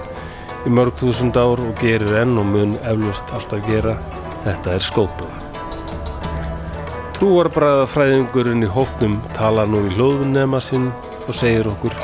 í 0.66 0.74
mörg 0.76 1.00
þúsund 1.00 1.38
ár 1.40 1.62
og 1.62 1.74
gerir 1.80 2.20
enn 2.22 2.36
og 2.40 2.46
mun 2.52 2.78
eflust 2.84 3.34
alltaf 3.34 3.64
gera. 3.70 3.96
Þetta 4.46 4.76
er 4.76 4.84
skópla 4.84 5.46
Trúarbræða 7.16 7.86
fræðingurinn 7.88 8.62
í 8.62 8.68
hóknum 8.68 9.14
tala 9.34 9.64
nú 9.66 9.80
í 9.88 9.94
hlóðunema 9.94 10.58
sinn 10.60 10.90
og 11.24 11.32
segir 11.34 11.66
okkur 11.70 11.94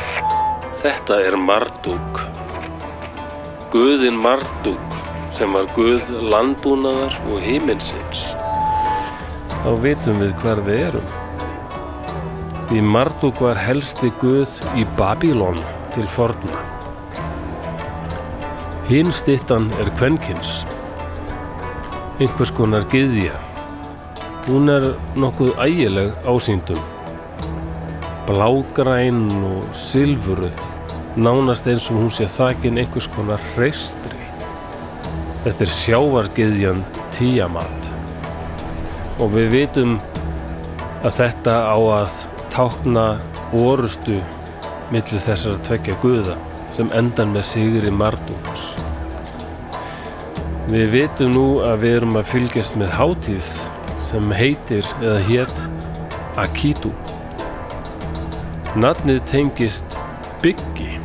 Þetta 0.80 1.18
er 1.22 1.36
Marduk. 1.38 2.22
Guðin 3.70 4.16
Marduk 4.18 4.96
sem 5.36 5.52
var 5.54 5.68
Guð 5.76 6.08
landbúnaðar 6.32 7.14
og 7.28 7.44
himinsins. 7.44 8.24
Þá 9.60 9.70
vitum 9.84 10.18
við 10.24 10.32
hver 10.40 10.64
við 10.66 10.82
erum. 10.88 11.12
Því 12.66 12.82
Marduk 12.96 13.44
var 13.44 13.60
helsti 13.62 14.10
Guð 14.24 14.58
í 14.80 14.88
Babylon 14.98 15.60
til 15.94 16.08
forna. 16.08 16.60
Hinn 18.88 19.12
stittan 19.14 19.68
er 19.80 19.90
kvenkins, 19.98 20.62
einhvers 22.20 22.52
konar 22.56 22.86
gyðja. 22.92 23.36
Hún 24.48 24.72
er 24.72 24.88
nokkuð 25.16 25.54
ægileg 25.62 26.16
ásýndum, 26.26 26.80
blágræn 28.26 29.22
og 29.52 29.70
silfuruð, 29.76 30.58
nánast 31.16 31.68
eins 31.70 31.86
og 31.92 32.00
hún 32.02 32.12
sé 32.12 32.26
þakin 32.26 32.80
einhvers 32.82 33.08
konar 33.14 33.42
hreistri. 33.52 34.18
Þetta 35.44 35.66
er 35.66 35.74
sjávargyðjan 35.78 36.84
Tiamat 37.14 37.90
og 39.22 39.32
við 39.34 39.50
vitum 39.52 39.96
að 41.02 41.16
þetta 41.18 41.56
á 41.70 41.78
að 42.02 42.22
tákna 42.52 43.06
orustu 43.52 44.20
millir 44.92 45.22
þessara 45.24 45.60
tvekja 45.64 45.96
guða 46.02 46.36
sem 46.76 46.90
endan 46.96 47.32
með 47.32 47.46
sigri 47.48 47.92
Mardúks. 47.92 48.64
Við 50.72 50.90
vitum 50.92 51.32
nú 51.34 51.46
að 51.64 51.84
við 51.84 51.96
erum 51.98 52.18
að 52.20 52.28
fylgjast 52.32 52.76
með 52.80 52.92
hátíð 52.98 53.48
sem 54.08 54.34
heitir 54.36 54.88
eða 55.00 55.18
hétt 55.28 55.64
Akitu. 56.40 56.92
Nafnið 58.80 59.20
tengist 59.28 59.98
Byggi 60.44 60.96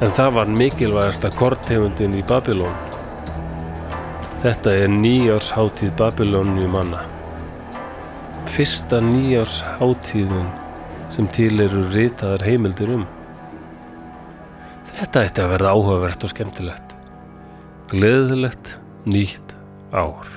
en 0.00 0.14
það 0.16 0.36
var 0.38 0.54
mikilvægasta 0.60 1.32
kortegundin 1.36 2.14
í 2.16 2.22
Babylon. 2.26 2.76
Þetta 4.40 4.72
er 4.84 4.94
nýjársháttíð 4.94 5.92
Babilónu 5.98 6.70
manna. 6.72 7.02
Fyrsta 8.50 9.02
nýjársháttíðin 9.04 10.48
sem 11.10 11.26
til 11.34 11.58
eru 11.62 11.82
ritaðar 11.90 12.44
heimildir 12.46 12.92
um. 12.94 13.06
Þetta 14.94 15.24
ætti 15.26 15.42
að 15.42 15.54
verða 15.54 15.72
áhugavert 15.74 16.26
og 16.26 16.32
skemmtilegt. 16.32 16.94
Gleðilegt 17.90 18.76
nýtt 19.10 19.56
ár. 19.90 20.28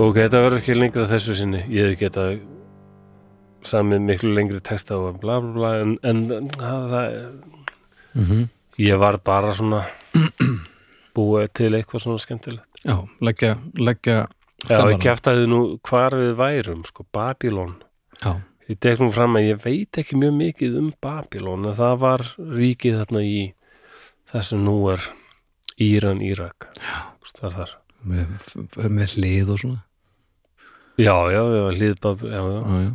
Ok, 0.00 0.16
þetta 0.16 0.40
verður 0.40 0.62
ekki 0.62 0.74
lengra 0.78 1.04
þessu 1.10 1.34
sinni. 1.36 1.60
Ég 1.68 1.90
hef 1.92 2.00
getað 2.00 2.38
samið 3.66 4.00
miklu 4.06 4.32
lengri 4.36 4.60
texta 4.64 4.96
og 4.98 5.20
bla 5.22 5.40
bla 5.42 5.52
bla 5.56 5.70
en, 5.82 5.96
en 6.02 6.50
það, 6.56 6.88
það, 6.94 7.30
mm 8.16 8.48
ég 8.80 8.96
var 8.96 9.18
bara 9.20 9.52
svona 9.52 9.82
búið 11.16 11.50
til 11.58 11.74
eitthvað 11.76 12.00
svona 12.06 12.20
skemmtilegt. 12.22 12.78
Já, 12.80 12.96
leggja, 13.20 13.56
leggja 13.76 14.22
Já, 14.68 14.78
ég 14.88 15.00
kæftaði 15.00 15.44
nú 15.48 15.58
hvar 15.84 16.14
við 16.16 16.32
værum, 16.38 16.80
sko, 16.88 17.04
Babylon. 17.12 17.74
Já, 18.22 18.38
Ég 18.70 18.78
tek 18.78 19.00
nú 19.02 19.08
fram 19.10 19.34
að 19.34 19.48
ég 19.48 19.62
veit 19.64 19.98
ekki 19.98 20.14
mjög 20.20 20.34
mikið 20.36 20.74
um 20.78 20.90
Babylon 21.02 21.64
en 21.66 21.74
það 21.74 21.94
var 22.04 22.22
ríkið 22.38 23.00
þarna 23.00 23.22
í 23.26 23.38
þessum 24.30 24.60
nú 24.62 24.74
er 24.92 25.08
Íran, 25.80 26.20
Írak. 26.22 26.68
Er 27.42 27.54
þar. 27.56 27.72
með, 28.06 28.30
með 28.76 29.16
hlið 29.16 29.50
og 29.54 29.58
svona 29.60 29.80
Já, 31.00 31.14
já, 31.32 31.40
já, 31.40 31.64
hlýðbab, 31.74 32.22
já, 32.28 32.40
já. 32.40 32.60
já, 32.84 32.92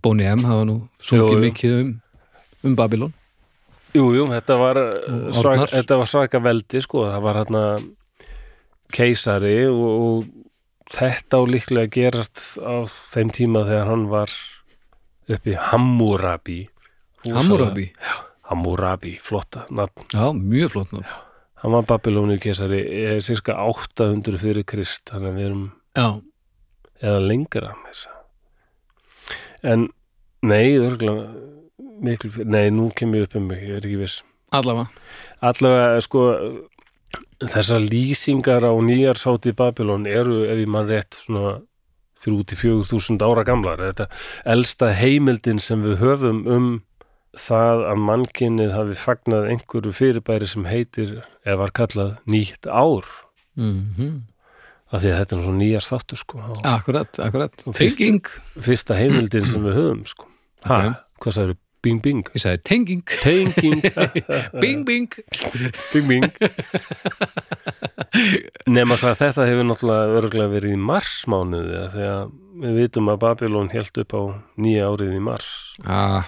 já. 0.00 0.04
Bóni 0.04 0.24
M 0.32 0.44
hafa 0.48 0.64
nú 0.68 0.76
sungið 1.00 1.40
mikið 1.46 1.78
um, 1.80 1.94
um 2.64 2.76
Babylon 2.78 3.12
Jú, 3.94 4.04
jú, 4.14 4.28
þetta 4.30 4.54
var, 4.60 4.78
svak, 5.34 5.56
Árnar. 5.56 5.70
þetta 5.72 5.96
var 5.98 6.06
svaka 6.06 6.38
veldi, 6.44 6.78
sko, 6.84 7.00
það 7.10 7.22
var 7.24 7.38
hérna 7.40 7.62
keisari 8.94 9.56
og, 9.66 9.80
og 9.82 10.28
þetta 10.94 11.40
á 11.40 11.42
líklega 11.50 11.86
að 11.88 11.94
gerast 11.96 12.42
á 12.62 12.74
þeim 12.86 13.32
tíma 13.34 13.64
þegar 13.66 13.90
hann 13.90 14.04
var 14.10 14.34
uppi 15.30 15.56
Hammurabi. 15.58 16.60
Rosalega- 17.24 17.34
Hammurabi, 17.40 17.86
Hammurabi, 18.50 19.16
flotta 19.22 19.66
nafn. 19.70 20.06
já, 20.14 20.30
mjög 20.34 20.70
flott 20.76 20.92
nú 20.94 21.02
Hann 21.60 21.72
var 21.72 21.82
Babylóni 21.84 22.38
keisari, 22.40 22.78
er 23.04 23.18
cirka 23.20 23.52
800 23.68 24.38
fyrir 24.40 24.64
Krist, 24.64 25.02
þannig 25.10 25.28
að 25.28 25.36
við 25.36 25.46
erum 25.50 25.66
Já, 25.98 26.06
eða 27.02 27.20
lengra 27.26 27.74
með 27.82 27.90
þess 27.90 28.06
En, 29.62 29.88
nei, 30.46 30.76
örgulega, 30.80 31.28
miklu 32.00 32.32
fyrir, 32.34 32.50
nei, 32.50 32.66
nú 32.74 32.90
kem 32.96 33.14
ég 33.18 33.28
upp 33.28 33.36
um 33.36 33.48
mig, 33.50 33.62
ég 33.66 33.80
er 33.80 33.86
ekki 33.86 34.00
viss. 34.00 34.22
allavega. 34.50 34.88
Allavega 35.46 36.00
sko 36.04 36.26
þessar 37.40 37.84
lýsingar 37.84 38.64
á 38.66 38.72
nýjarsáti 38.72 39.54
Babylon 39.56 40.06
eru 40.06 40.42
ef 40.44 40.58
ég 40.60 40.70
mann 40.70 40.88
rétt 40.88 41.20
svona 41.24 41.60
3-4 42.20 42.84
þúsund 42.88 43.22
ára 43.24 43.44
gamlar. 43.48 43.80
Þetta 43.80 44.08
elsta 44.44 44.92
heimildin 44.96 45.60
sem 45.62 45.82
við 45.86 46.00
höfum 46.02 46.42
um 46.50 46.68
það 47.38 47.84
að 47.92 48.02
mannkinnið 48.08 48.74
hafi 48.74 48.98
fagnað 48.98 49.48
einhverju 49.54 49.94
fyrirbæri 49.96 50.48
sem 50.50 50.66
heitir 50.68 51.20
eða 51.46 51.60
var 51.62 51.72
kallað 51.78 52.12
nýtt 52.26 52.66
ár. 52.66 53.06
Mm 53.56 54.26
af 54.90 55.02
því 55.04 55.10
að 55.12 55.18
þetta 55.20 55.34
er 55.36 55.40
nú 55.40 55.46
svo 55.46 55.54
nýjar 55.60 55.86
þáttur 55.86 56.18
sko. 56.24 56.42
Akkurat, 56.66 57.20
akkurat. 57.22 57.64
Tenging, 57.78 58.24
fyrsta 58.66 58.96
heimildin 58.98 59.46
sem 59.46 59.62
við 59.66 59.76
höfum 59.78 60.04
sko. 60.10 60.26
Ha, 60.66 60.78
Ok. 60.80 60.96
hvað 61.24 61.36
sagður, 61.36 61.56
bing 61.82 62.00
bing. 62.04 62.24
Ég 62.34 62.42
sagði 62.42 62.62
tenging. 62.68 63.04
Tenging. 63.22 63.80
Bing, 64.60 64.82
bing. 64.84 65.08
Bing 65.94 66.08
bing. 66.10 66.26
Nema 68.70 68.96
hvað 69.00 69.18
þetta 69.22 69.46
hefur 69.48 69.66
náttúrulega 69.68 70.18
örgulega 70.20 70.52
verið 70.52 70.74
í 70.76 70.80
marsmánuði 70.90 71.82
þegar 71.94 72.30
við 72.60 72.78
vitum 72.82 73.10
að 73.12 73.20
Babylon 73.24 73.70
held 73.72 74.00
upp 74.02 74.14
á 74.16 74.22
nýja 74.60 74.88
árið 74.90 75.14
í 75.16 75.22
mars. 75.24 75.50
Ah, 75.86 76.26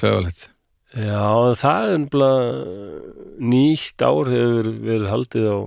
klöfalegt 0.00 0.48
Já, 0.90 1.54
það 1.54 1.92
er 1.94 2.04
bara 2.10 2.30
nýtt 3.46 4.02
ár 4.02 4.26
hefur 4.32 4.70
verið 4.82 5.06
haldið 5.12 5.46
á 5.46 5.58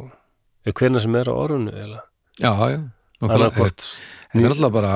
hvernig 0.76 1.04
sem 1.06 1.16
er 1.16 1.32
á 1.32 1.34
orðinu 1.34 1.72
eiginlega. 1.72 2.04
Já, 2.42 2.52
já. 2.74 2.80
Nákvæmlega. 3.22 3.50
að 3.50 3.58
hvort 3.60 3.84
Þetta 4.34 4.46
er 4.48 4.54
alltaf 4.56 4.74
bara 4.74 4.94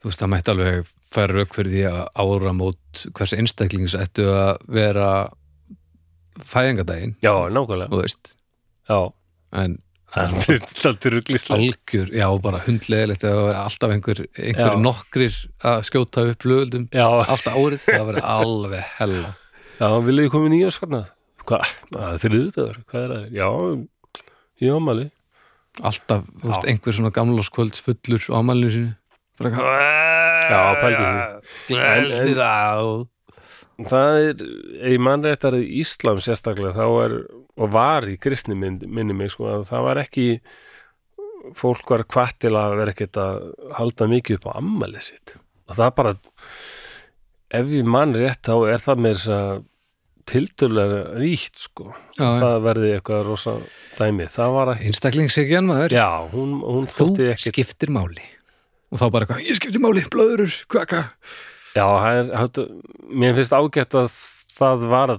þú 0.00 0.08
veist, 0.10 0.20
það 0.20 0.32
mætti 0.34 0.52
alveg 0.52 0.90
færa 1.10 1.36
rauk 1.38 1.54
fyrir 1.56 1.72
því 1.74 1.84
að 1.90 2.02
áramót 2.22 3.04
hvers 3.16 3.32
einstaklings 3.36 3.94
ættu 3.98 4.26
að 4.30 4.58
vera 4.70 5.08
fæðingadaginn. 6.46 7.16
Já, 7.24 7.32
nákvæmlega. 7.52 7.90
Þú 7.90 8.02
veist, 8.04 8.34
Já, 8.90 8.98
en 9.54 9.76
það 10.10 10.32
er 10.50 10.64
alltaf 10.90 11.06
rugglislega 11.14 11.58
algjör, 11.60 12.08
já, 12.18 12.26
bara 12.42 12.62
hundlegilegt 12.64 13.26
að 13.26 13.36
það 13.36 13.46
vera 13.46 13.62
alltaf 13.68 13.94
einhver, 13.94 14.22
einhver 14.34 14.80
nokkrir 14.82 15.36
að 15.70 15.84
skjóta 15.86 16.24
upp 16.32 16.46
löguldum 16.50 16.88
alltaf 16.96 17.54
árið, 17.54 17.84
það 17.86 18.08
verið 18.10 18.28
alveg 18.34 18.90
hella. 18.98 19.30
Já, 19.80 19.88
viljið 20.08 20.32
komið 20.34 20.54
nýja 20.56 20.72
svarnað? 20.74 21.12
Hvað? 21.46 21.70
Það 21.94 22.08
er 22.10 22.20
þriðudagur, 22.24 22.80
hvað 22.90 23.04
er 23.06 23.14
það? 23.14 23.30
Já, 23.38 23.48
ég 24.66 24.76
ámali 24.80 25.06
alltaf, 25.80 26.24
þú 26.40 26.50
veist, 26.50 26.66
einhver 26.70 26.96
svona 26.96 27.12
gamláskvölds 27.14 27.80
fullur 27.84 28.22
á 28.30 28.34
amalinu 28.40 28.70
sínu. 28.74 28.90
Bara 29.40 29.50
eitthvað 29.50 30.50
Já, 30.50 30.60
pældi 30.82 31.04
því. 31.04 31.76
En- 31.80 32.12
en- 32.12 33.86
það 33.86 34.16
er, 34.20 34.34
ef 34.80 34.90
ég 34.92 35.00
mann 35.00 35.22
réttar 35.24 35.54
í 35.56 35.62
Íslam 35.80 36.18
sérstaklega, 36.20 36.74
þá 36.76 36.86
er 37.04 37.14
og 37.60 37.70
var 37.72 38.02
í 38.08 38.16
kristni 38.20 38.56
minn, 38.56 38.80
minni 38.88 39.14
mig 39.16 39.30
sko, 39.32 39.46
að 39.46 39.68
það 39.70 39.86
var 39.86 40.00
ekki 40.04 40.26
fólk 41.56 41.88
var 41.88 42.04
kvart 42.04 42.38
til 42.42 42.52
að 42.58 42.76
vera 42.76 42.92
ekkert 42.94 43.16
að 43.20 43.38
halda 43.78 44.06
mikið 44.10 44.36
upp 44.40 44.46
á 44.52 44.58
ammælið 44.60 45.02
sitt. 45.06 45.34
Og 45.70 45.76
það 45.78 45.94
bara 45.96 46.14
ef 47.50 47.66
ég 47.72 47.84
mann 47.88 48.14
rétt 48.14 48.42
þá 48.46 48.54
er 48.74 48.82
það 48.82 49.02
með 49.06 49.16
þess 49.16 49.32
að 49.36 49.64
tiltölulega 50.28 51.00
ríkt 51.20 51.56
sko, 51.62 51.90
Já, 52.18 52.26
það 52.42 52.56
verði 52.66 52.90
eitthvað 52.96 53.22
rosa 53.28 53.54
dæmi, 53.98 54.26
það 54.34 54.56
var 54.56 54.72
ekki 54.74 54.90
einstaklingsegjan 54.90 55.68
maður. 55.70 55.94
Já, 55.96 56.08
hún, 56.34 56.58
hún 56.64 56.90
þú 56.90 57.08
ekki 57.32 57.52
skiptir 57.54 57.92
máli. 57.94 58.26
Og 58.90 58.98
þá 59.00 59.06
bara 59.14 59.26
eitthvað, 59.28 59.46
ég 59.46 59.60
skiptir 59.60 59.82
máli, 59.84 60.02
blöðurur, 60.10 60.56
kvaka. 60.72 61.04
Já, 61.76 61.84
það 61.86 62.20
er, 62.20 62.30
það, 62.34 62.62
mér 63.22 63.36
finnst 63.38 63.54
ágætt 63.54 63.96
að 64.00 64.14
það 64.60 64.82
var 64.90 65.12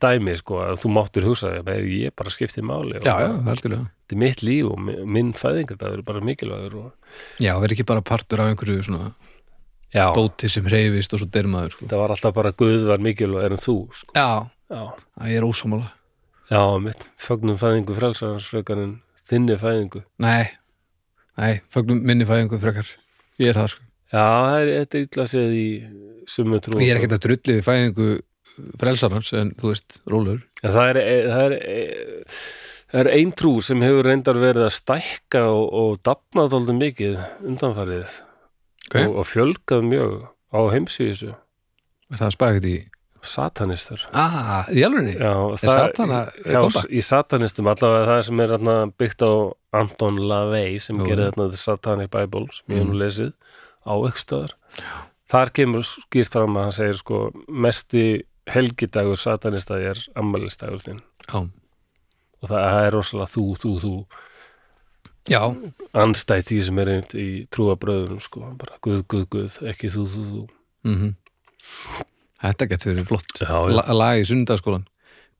dæmi, 0.00 0.36
sko, 0.40 0.60
að 0.64 0.78
þú 0.80 0.92
máttir 0.94 1.26
hugsa 1.28 1.50
ég, 1.58 2.12
bara 2.16 2.30
skipti 2.32 2.62
máli 2.64 2.96
já, 3.00 3.02
já, 3.04 3.16
bara, 3.34 3.52
algjörlega. 3.52 3.88
þetta 4.06 4.16
er 4.16 4.20
mitt 4.22 4.44
líf 4.46 4.70
og 4.70 4.78
mi- 4.86 5.00
minn 5.04 5.32
fæðingar, 5.36 5.76
það 5.82 5.96
er 5.98 6.02
bara 6.06 6.22
mikilvægur 6.24 6.76
og, 6.80 7.16
já, 7.42 7.52
verð 7.60 7.74
ekki 7.76 7.84
bara 7.90 8.00
partur 8.06 8.40
af 8.40 8.52
einhverju 8.54 8.86
svona 8.86 9.10
dóti 9.94 10.50
sem 10.52 10.66
hreyfist 10.66 11.14
og 11.16 11.22
svo 11.22 11.28
dermaður 11.34 11.74
sko. 11.74 11.88
það 11.90 12.02
var 12.02 12.14
alltaf 12.14 12.34
bara 12.36 12.52
Guð 12.52 12.86
var 12.88 13.02
mikilvægur 13.02 13.56
en 13.56 13.62
þú, 13.62 13.76
sko. 13.94 14.14
Já, 14.14 14.46
Já, 14.70 14.82
það 15.18 15.34
er 15.34 15.46
ósámála 15.48 15.88
já 16.50 16.62
mitt, 16.82 17.06
fögnum 17.18 17.58
fæðingu 17.58 17.94
frelsarans 17.98 18.46
frekar 18.50 18.78
en 18.82 18.96
þinni 19.30 19.56
fæðingu. 19.58 20.02
Nei, 20.22 20.50
nei, 21.38 21.60
fögnum 21.70 22.02
minni 22.06 22.26
fæðingu 22.26 22.58
frekar. 22.62 22.88
Ég 23.38 23.52
er 23.52 23.58
það 23.60 23.68
sko. 23.74 23.84
Já, 24.10 24.24
það 24.26 24.56
er, 24.60 24.70
þetta 24.80 24.98
er 24.98 25.04
illa 25.06 25.26
séð 25.30 25.52
í 25.54 25.68
sumu 26.30 26.58
trú. 26.62 26.78
Og 26.78 26.82
ég 26.82 26.90
er 26.94 26.98
ekkert 26.98 27.18
að 27.18 27.26
drulli 27.26 27.56
við 27.58 27.66
fæðingu 27.68 28.08
frelsarans 28.80 29.30
en 29.38 29.52
þú 29.60 29.70
veist, 29.70 30.00
rólur 30.10 30.40
En 30.64 30.74
það 30.74 30.90
er, 30.90 30.98
það 31.30 31.44
er, 31.44 31.54
það 32.90 33.02
er 33.04 33.12
ein 33.14 33.30
trú 33.38 33.52
sem 33.64 33.84
hefur 33.86 34.08
reyndar 34.10 34.40
verið 34.42 34.66
að 34.66 34.74
stækka 34.76 35.44
og, 35.54 35.66
og 35.82 36.02
dafnað 36.06 36.50
þóldi 36.56 36.76
mikið 36.80 37.20
undanfarið 37.46 38.18
okay. 38.90 39.06
og, 39.06 39.20
og 39.22 39.28
fjölgað 39.30 39.84
mjög 39.86 40.16
á 40.50 40.60
heimsvísu. 40.74 41.34
Er 42.10 42.18
það 42.18 42.32
spækt 42.34 42.66
í 42.66 42.76
satanistar. 43.22 44.06
ah, 44.16 44.66
í 44.72 44.82
alvegni, 44.82 45.12
Já, 45.14 45.34
er 45.52 45.60
satana 45.60 46.20
já, 46.42 46.60
í 46.88 47.02
satanistum 47.04 47.68
allavega 47.70 48.08
það 48.08 48.22
sem 48.26 48.40
er 48.40 48.54
þarna, 48.56 48.76
byggt 48.98 49.22
á 49.22 49.32
Anton 49.80 50.18
LaVey 50.30 50.80
sem 50.82 50.98
þarna 51.28 51.50
The 51.52 51.60
Satanic 51.60 52.10
Bible 52.10 52.48
sem 52.56 52.76
ég 52.76 52.86
nú 52.88 52.94
Mm. 52.96 53.02
lesið 53.04 53.32
á 53.86 53.92
ykkur 53.94 54.24
stöðar. 54.24 54.54
Þar 55.30 55.52
kemur 55.54 55.84
skýrt 55.86 56.32
fram 56.32 56.56
að 56.56 56.62
hann 56.66 56.72
segir 56.72 56.98
sko 56.98 57.18
mesti 57.46 58.04
helgidagur 58.50 59.16
satanista 59.20 59.78
er 59.78 60.00
já, 61.28 61.38
og 62.42 62.48
það, 62.48 62.58
það 62.72 62.86
er 62.86 62.92
rosalega 62.96 63.30
þú, 63.30 63.44
þú, 63.62 63.72
þú 63.84 63.92
já, 65.30 65.42
anstætt 66.04 66.50
því 66.50 66.60
sem 66.68 66.80
er 66.82 66.92
einmitt 66.96 67.14
í 67.14 67.28
trúabröðunum 67.54 68.20
sko, 68.24 68.44
bara 68.60 68.78
guð, 68.84 69.04
guð, 69.10 69.26
guð, 69.32 69.58
ekki 69.70 69.92
þú, 69.94 70.06
þú, 70.14 70.24
þú 70.30 70.46
mhm 70.90 71.12
þetta 72.40 72.68
getur 72.70 72.94
verið 72.94 73.10
flott 73.10 73.40
Já, 73.42 73.50
já. 73.52 73.74
La 73.76 73.96
lag 73.96 74.20
í 74.22 74.24
sundarskólan 74.28 74.86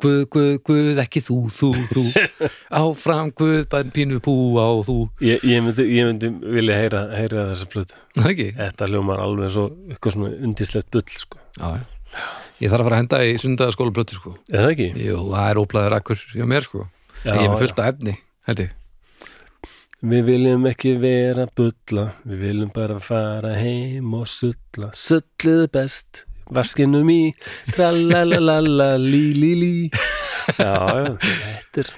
Guð, 0.01 0.23
Guð, 0.33 0.51
Guð, 0.65 0.99
ekki 1.03 1.21
þú, 1.25 1.37
þú, 1.53 1.69
þú 1.91 2.03
áfram 2.81 3.33
Guð, 3.37 3.67
bara 3.73 3.93
pínu 3.93 4.21
pú 4.25 4.35
á 4.57 4.69
þú 4.87 4.97
Ég, 5.25 5.43
ég, 5.45 5.61
myndi, 5.65 5.87
ég 5.97 6.09
myndi 6.09 6.31
vilja 6.57 6.79
heyra, 6.81 7.03
heyra 7.17 7.47
þessa 7.51 7.69
plötu 7.73 7.99
Það 8.17 8.31
ekki? 8.33 8.49
Þetta 8.61 8.89
hljómar 8.93 9.23
alveg 9.25 9.53
svo 9.57 9.67
eitthvað 9.93 10.17
svona 10.17 10.33
undislegt 10.49 10.91
bull 10.97 11.21
sko. 11.21 11.41
Já. 11.57 11.71
Ég 12.61 12.73
þarf 12.73 12.81
að 12.83 12.89
fara 12.89 12.97
að 12.97 13.03
henda 13.05 13.21
í 13.25 13.37
sundaðaskóla 13.41 13.95
blötu 13.97 14.17
sko. 14.19 14.35
Það 14.51 14.73
ekki? 14.75 14.89
Jú, 15.05 15.21
það 15.31 15.47
er 15.53 15.61
óblæður 15.63 15.97
akkur 16.01 16.25
hjá 16.35 16.49
mér 16.49 16.67
sko. 16.69 16.85
Já, 17.21 17.33
Ég 17.37 17.45
er 17.45 17.53
með 17.53 17.63
fullt 17.65 17.81
af 17.85 17.93
efni, 17.95 18.17
held 18.49 18.65
ég 18.65 18.77
Við 20.01 20.23
viljum 20.31 20.63
ekki 20.71 20.95
vera 21.01 21.45
bulla 21.57 22.07
Við 22.25 22.39
viljum 22.47 22.71
bara 22.73 22.97
fara 23.05 23.51
heim 23.61 24.15
og 24.17 24.29
sulla. 24.31 24.89
Sullið 24.97 25.67
best 25.75 26.23
Vaskinum 26.51 27.11
í 27.13 27.35
Tralalala 27.77 28.95
Lí 28.99 29.21
lí 29.37 29.51
lí. 29.61 29.75
Já, 30.57 30.73
já, 31.05 31.13
þetta 31.21 31.85
er 31.85 31.91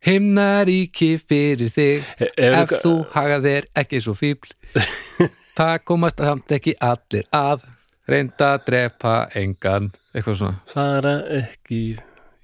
Himnaríki 0.00 1.08
fyrir 1.20 1.68
þig. 1.74 2.04
Er 2.20 2.30
ef 2.36 2.54
eitthvað- 2.60 2.84
þú 2.84 2.92
haga 3.12 3.40
þér 3.44 3.66
ekki 3.82 3.98
svo 4.00 4.14
fíbl 4.16 4.52
það 5.58 5.74
komast 5.84 6.22
samt 6.22 6.54
ekki 6.56 6.72
allir 6.80 7.26
að. 7.36 7.66
Reynda 8.10 8.54
að 8.56 8.64
drepa 8.68 9.16
engan 9.38 9.90
eitthvað 10.14 10.38
svona, 10.40 10.60
Fara 10.72 11.16
ekki 11.36 11.82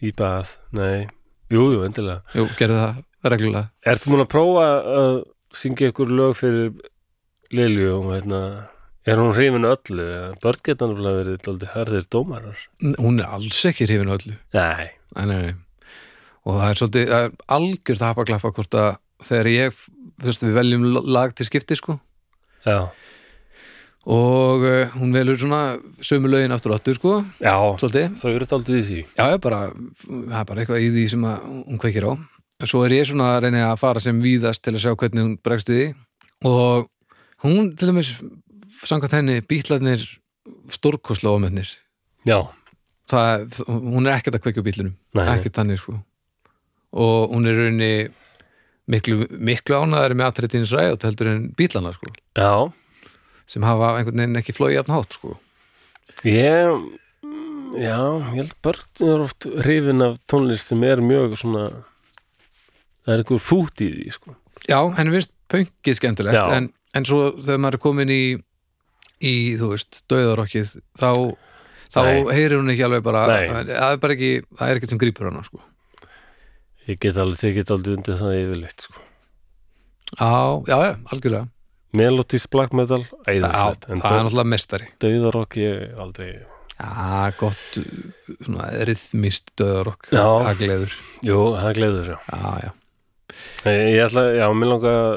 í 0.05 0.13
bað 0.15 0.53
Nei, 0.77 1.07
jú, 1.51 1.65
jú, 1.73 1.81
endilega. 1.87 2.21
Jú, 2.37 2.45
gerðu 2.59 2.77
það 2.83 3.01
reglulega. 3.35 3.71
Ertu 3.87 4.13
múin 4.13 4.25
að 4.25 4.33
prófa 4.33 4.67
að 5.01 5.19
syngja 5.57 5.91
ykkur 5.93 6.13
lög 6.13 6.37
fyrir 6.39 6.73
Lilju 7.55 7.93
og 8.01 8.09
hérna 8.15 8.41
Er 9.07 9.21
hún 9.23 9.31
hrifin 9.37 9.63
öllu? 9.63 10.05
Börn 10.43 10.63
geta 10.67 10.89
náttúrulega 10.89 11.19
verið 11.21 11.37
dálítið 11.45 11.69
harðir 11.77 12.07
dómarar. 12.11 12.63
Hún 12.99 13.21
er 13.23 13.29
alls 13.37 13.61
ekki 13.69 13.87
hrifin 13.87 14.11
öllu. 14.11 14.35
Nei, 14.57 14.89
nei, 15.15 15.27
nei, 15.31 15.53
og 16.43 16.59
það 16.59 16.71
er 16.73 16.81
svolítið 16.81 17.13
það 17.13 17.27
er 17.29 17.37
algjört 17.57 18.03
að 18.03 18.11
hafa 18.11 18.25
klappa 18.33 18.53
hvort 18.57 18.79
að 18.83 18.89
þegar 19.29 19.51
ég, 19.53 19.79
þú 20.19 20.31
veist, 20.33 20.47
við 20.49 20.59
veljum 20.59 20.89
lag 21.07 21.37
til 21.39 21.47
skipti 21.47 21.79
sko. 21.79 22.01
Já, 22.67 22.81
og 24.07 24.63
uh, 24.67 24.93
hún 24.99 25.15
velur 25.15 25.39
svona 25.39 25.79
sömu 26.03 26.31
lögin 26.31 26.55
aftur 26.55 26.75
og 26.75 26.81
aftur 26.81 26.99
sko. 26.99 27.15
Já 27.43 27.55
svolítið, 27.79 28.19
Það 28.21 28.37
eru 28.37 28.49
dálítið 28.53 28.79
í 28.81 28.87
því. 28.91 29.01
Já, 29.19 29.25
já, 29.31 29.39
bara 29.43 29.61
það 30.07 30.41
er 30.41 30.49
bara 30.51 30.63
eitthvað 30.63 30.83
í 30.83 30.91
því 30.95 31.07
sem 31.15 31.31
að 31.31 31.47
hún 31.63 31.81
kveikir 31.83 32.11
á 32.11 32.13
svo 32.65 32.83
er 32.87 32.95
ég 32.97 33.09
svona 33.09 33.35
að 33.35 33.47
reyna 33.47 33.65
að 33.71 33.81
fara 33.83 34.03
sem 34.03 34.21
víðast 34.25 34.63
til 34.65 34.75
að 34.77 34.83
sjá 34.85 34.93
hvernig 34.97 35.25
hún 35.25 35.39
bregst 35.45 35.73
við. 35.73 35.95
Og 36.47 36.89
hún 37.45 37.75
til 37.77 37.91
dæmis 37.91 38.13
samkvæmt 38.87 39.17
henni 39.19 39.41
bítlarnir 39.45 40.05
stórkosla 40.73 41.35
það, 43.11 43.47
hún 43.69 44.07
er 44.07 44.17
ekkert 44.17 44.39
að 44.39 44.45
kveikja 44.47 44.65
á 44.65 44.67
bílunum 44.67 44.95
Nei. 45.17 45.27
ekkert 45.37 45.59
þannig 45.61 45.83
sko. 45.83 45.99
Og 46.97 47.33
hún 47.35 47.49
er 47.51 47.59
raunni 47.61 47.93
miklu, 48.91 49.27
miklu 49.31 49.79
ánæðari 49.79 50.17
með 50.17 50.31
aðtrættins 50.31 50.75
ræðat 50.75 51.07
heldur 51.07 51.33
en 51.33 51.49
bílana 51.59 51.93
sko. 51.97 52.13
Já. 52.39 52.73
Sem 53.47 53.67
hafa 53.67 53.97
einhvern 53.99 54.23
veginn 54.23 54.41
ekki 54.41 54.57
flóið 54.57 54.79
jafn 54.79 54.97
hátt 54.97 55.19
sko. 55.19 55.37
Ég 56.25 56.73
Já, 57.77 57.99
ég 58.33 58.39
held 58.39 58.55
börn 58.63 59.03
er 59.05 59.23
oft 59.25 59.45
hrifin 59.65 60.05
af 60.05 60.15
tónlist 60.31 60.71
sem 60.71 60.85
er 60.87 61.03
mjög 61.05 61.35
svona 61.41 61.65
það 63.07 63.15
er 63.15 63.23
einhver 63.23 63.43
fút 63.43 63.83
í 63.85 63.89
því 63.95 64.13
sko. 64.17 64.37
Já, 64.67 64.79
henni 64.99 65.15
finnst 65.15 65.33
pönkið 65.53 65.99
skemmtilegt 66.01 66.55
en, 66.57 66.69
en 66.97 67.07
svo 67.07 67.31
þegar 67.39 67.63
maður 67.63 67.79
er 67.79 67.85
komin 67.87 68.13
í 68.13 68.23
í, 68.37 69.35
þú 69.57 69.73
veist, 69.73 70.03
döðarokkið 70.11 70.75
þá, 70.99 71.11
þá 71.95 72.01
heyrir 72.35 72.59
hún 72.59 72.73
ekki 72.75 72.87
alveg 72.87 73.05
bara, 73.07 73.25
Nei. 73.31 73.65
það 73.71 73.89
er 73.95 74.01
bara 74.03 74.17
ekki 74.17 74.31
það 74.45 74.69
er 74.69 74.81
ekki 74.81 74.91
sem 74.93 75.03
grípur 75.03 75.31
hana, 75.31 75.45
sko. 75.47 75.63
Ég 76.87 77.01
get 77.03 77.19
alveg, 77.19 77.41
þið 77.41 77.55
get 77.61 77.73
alveg 77.75 77.97
undir 77.97 78.19
það 78.21 78.41
yfirleitt 78.41 78.87
sko. 78.87 79.05
Já, 80.17 80.33
já, 80.71 80.77
já, 80.87 80.93
algjörlega. 81.15 81.47
Melodies 81.97 82.45
black 82.53 82.75
metal, 82.77 83.03
æðislegt 83.25 83.87
það 83.87 83.95
er 83.95 84.01
náttúrulega 84.03 84.51
mestari 84.53 84.91
döðarokk 85.01 85.57
ég 85.63 85.97
aldrei 86.03 86.29
Já, 86.77 87.33
gott, 87.41 87.79
svona 88.45 88.67
rithmist 88.85 89.49
döðarokk, 89.57 90.11
hagleður. 90.13 90.93
Jú, 91.25 91.39
það 91.57 91.71
gleður 91.79 92.11
já. 92.13 92.17
Já, 92.29 92.51
já, 92.67 92.73
Ég, 93.67 93.99
ætla, 94.07 94.29
já, 94.37 94.47
mér 94.55 94.71
langa 94.71 94.93
að 95.01 95.17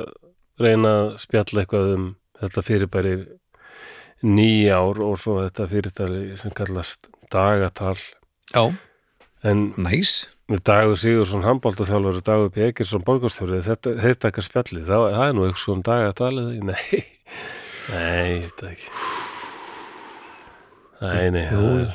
reyna 0.59 0.93
að 1.03 1.11
spjalla 1.21 1.63
eitthvað 1.63 1.91
um 1.95 2.07
þetta 2.39 2.63
fyrirbæri 2.65 3.13
nýjár 4.25 4.99
og 5.05 5.15
svo 5.21 5.37
þetta 5.43 5.67
fyrirtæli 5.71 6.23
sem 6.39 6.53
kallast 6.55 7.07
dagatal 7.31 7.95
já, 8.51 8.63
en 9.47 9.71
næs. 9.79 10.27
Dagur 10.65 10.97
Sigursson 10.97 11.45
handbóltaþjálfur 11.45 12.17
og 12.17 12.25
Dagur 12.25 12.47
P. 12.49 12.63
Egersson 12.71 13.03
borgarstjóri 13.05 13.59
þetta, 13.61 13.93
þetta 14.01 14.31
ekki 14.31 14.43
spjalli, 14.47 14.81
það, 14.87 15.03
það 15.13 15.25
er 15.27 15.35
nú 15.37 15.43
eitthvað 15.45 15.61
svona 15.61 15.85
dagatalið, 15.85 16.47
nei. 16.65 17.03
Nei, 17.89 18.45
þetta 18.45 18.67
ekki. 18.69 18.89
Nei, 20.99 21.29
nei 21.33 21.45
það 21.49 21.69
er, 21.79 21.93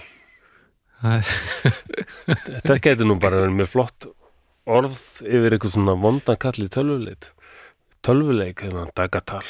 þetta 2.62 2.78
getur 2.86 3.10
nú 3.10 3.18
bara 3.22 3.42
verið 3.42 3.58
með 3.58 3.68
flott 3.74 4.06
orð 4.64 5.00
yfir 5.24 5.56
eitthvað 5.56 5.76
svona 5.76 5.96
vondan 6.00 6.38
kall 6.40 6.64
í 6.64 6.70
tölvuleit 6.72 7.30
tölvuleik, 8.04 8.60
hérna, 8.60 8.84
dagatal. 8.96 9.46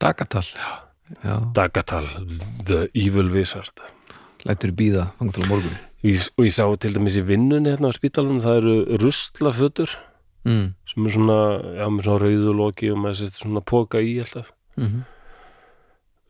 Dagatal? 0.00 0.44
Já, 1.22 1.36
dagatal, 1.54 2.08
the 2.64 2.88
evil 2.92 3.30
wizard. 3.32 3.72
Lætur 4.44 4.74
býða 4.76 5.06
þannig 5.18 5.36
til 5.38 5.48
morgun. 5.48 5.78
Ég, 6.02 6.24
og 6.36 6.44
ég 6.44 6.52
sá 6.52 6.66
til 6.82 6.96
dæmis 6.96 7.16
í 7.16 7.22
vinnunni 7.24 7.70
hérna 7.70 7.92
á 7.92 7.96
spítalunum, 7.96 8.42
það 8.42 8.58
eru 8.60 8.98
ruslafötur 9.00 9.92
mm. 10.48 10.66
sem 10.90 11.06
er 11.06 11.14
svona, 11.14 11.38
já, 11.78 11.86
með 11.86 12.08
svona 12.08 12.22
rauðuloki 12.24 12.90
og 12.90 13.00
með 13.04 13.24
svona 13.30 13.64
póka 13.64 14.02
í 14.02 14.18
alltaf 14.24 14.52
Mm 14.76 15.02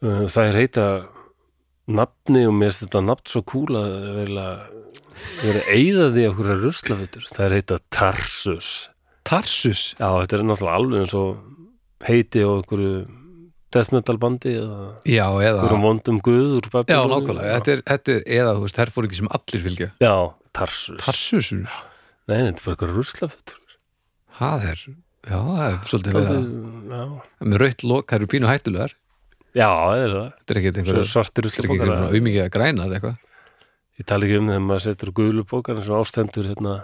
Uh, 0.03 0.25
það 0.27 0.49
er 0.49 0.57
heita 0.59 0.85
nafni 1.91 2.45
og 2.49 2.55
mér 2.57 2.71
finnst 2.71 2.85
þetta 2.87 3.03
nafn 3.07 3.31
svo 3.33 3.43
kúl 3.47 3.79
að 3.79 3.95
vera 4.21 4.47
vera 5.43 5.63
að 5.63 5.73
eyða 5.77 6.11
því 6.15 6.27
okkur 6.31 6.53
að 6.53 6.67
ruslafötur 6.67 7.27
það 7.31 7.47
er 7.47 7.57
heita 7.59 7.79
Tarsus. 7.95 8.69
Tarsus? 9.29 9.83
Já, 9.99 10.09
þetta 10.23 10.39
er 10.39 10.47
náttúrulega 10.49 10.79
alveg 10.81 11.03
eins 11.05 11.17
og 11.19 12.07
heiti 12.07 12.43
á 12.43 12.51
einhverju 12.51 12.93
death 13.73 13.95
metal 13.95 14.19
bandi 14.21 14.55
eða 14.59 14.89
Já, 15.09 15.27
eða 15.31 15.63
einhverjum 15.63 15.87
vondum 15.87 16.21
guð 16.25 16.57
úr 16.59 16.69
Já, 16.91 17.01
nákvæmlega, 17.09 17.57
þetta 17.59 17.75
er, 17.75 17.85
þetta 17.93 18.15
er 18.17 18.27
eða, 18.41 18.57
þú 18.59 18.67
veist, 18.67 18.81
herfóringi 18.83 19.21
sem 19.21 19.33
allir 19.39 19.65
fylgja. 19.67 19.91
Já, 20.03 20.15
Tarsus. 20.53 20.99
Tarsus, 21.03 21.53
nei, 21.55 22.37
þetta 22.37 22.51
er 22.51 22.65
bara 22.67 22.75
einhverju 22.77 22.99
ruslafötur 22.99 23.63
það 24.43 24.69
er 24.73 24.85
Já, 25.23 25.39
það 25.39 25.65
er 25.69 25.77
svolítið 25.87 26.17
verið 26.19 26.33
að 26.99 27.47
með 27.47 27.61
raut 27.63 27.85
lok, 27.87 28.07
það 28.11 28.19
eru 28.19 28.31
pínu 28.33 28.51
hættulegar 28.51 28.95
já, 29.57 29.69
það 29.69 30.07
er 30.07 30.17
það 30.17 30.31
Þetta 30.33 30.55
er 30.55 30.61
ekkert 30.63 30.81
Svo 30.81 30.83
einhver, 30.83 31.11
svartir 31.13 31.49
þetta 31.49 31.63
er 31.63 31.69
ekki 31.69 31.77
einhver 31.77 31.87
ruslapokar 31.87 32.01
svona 32.01 32.17
auðmikið 32.17 32.45
að 32.47 32.55
grænar 32.57 32.97
eitthvað 32.97 33.21
Ég 34.01 34.09
tala 34.09 34.27
ekki 34.27 34.41
um 34.41 34.49
þegar 34.49 34.65
maður 34.67 34.85
setur 34.87 35.13
gulu 35.15 35.45
bókar 35.47 35.79
eins 35.79 35.91
og 35.93 36.01
ástendur 36.03 36.49
hérna 36.49 36.77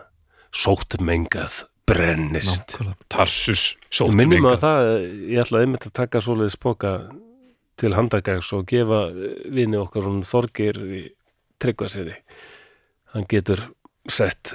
sótmengað 0.54 1.62
brennist. 1.88 2.76
Nákvæmlega, 2.76 3.06
Tarsus, 3.08 3.64
sóttum 3.88 4.20
minnum 4.20 4.48
að 4.50 4.60
það, 4.62 4.90
ég 5.32 5.40
ætla 5.42 5.62
einmitt 5.64 5.88
að 5.88 5.94
taka 5.96 6.22
svoleiðis 6.24 6.58
bóka 6.60 6.92
til 7.80 7.94
handagags 7.96 8.52
og 8.56 8.66
gefa 8.68 9.06
vini 9.54 9.80
okkar 9.80 10.08
hún 10.08 10.20
Þorgir 10.28 10.80
í 10.84 11.02
tryggvaseri. 11.62 12.16
Hann 13.14 13.28
getur 13.30 13.64
sett 14.08 14.52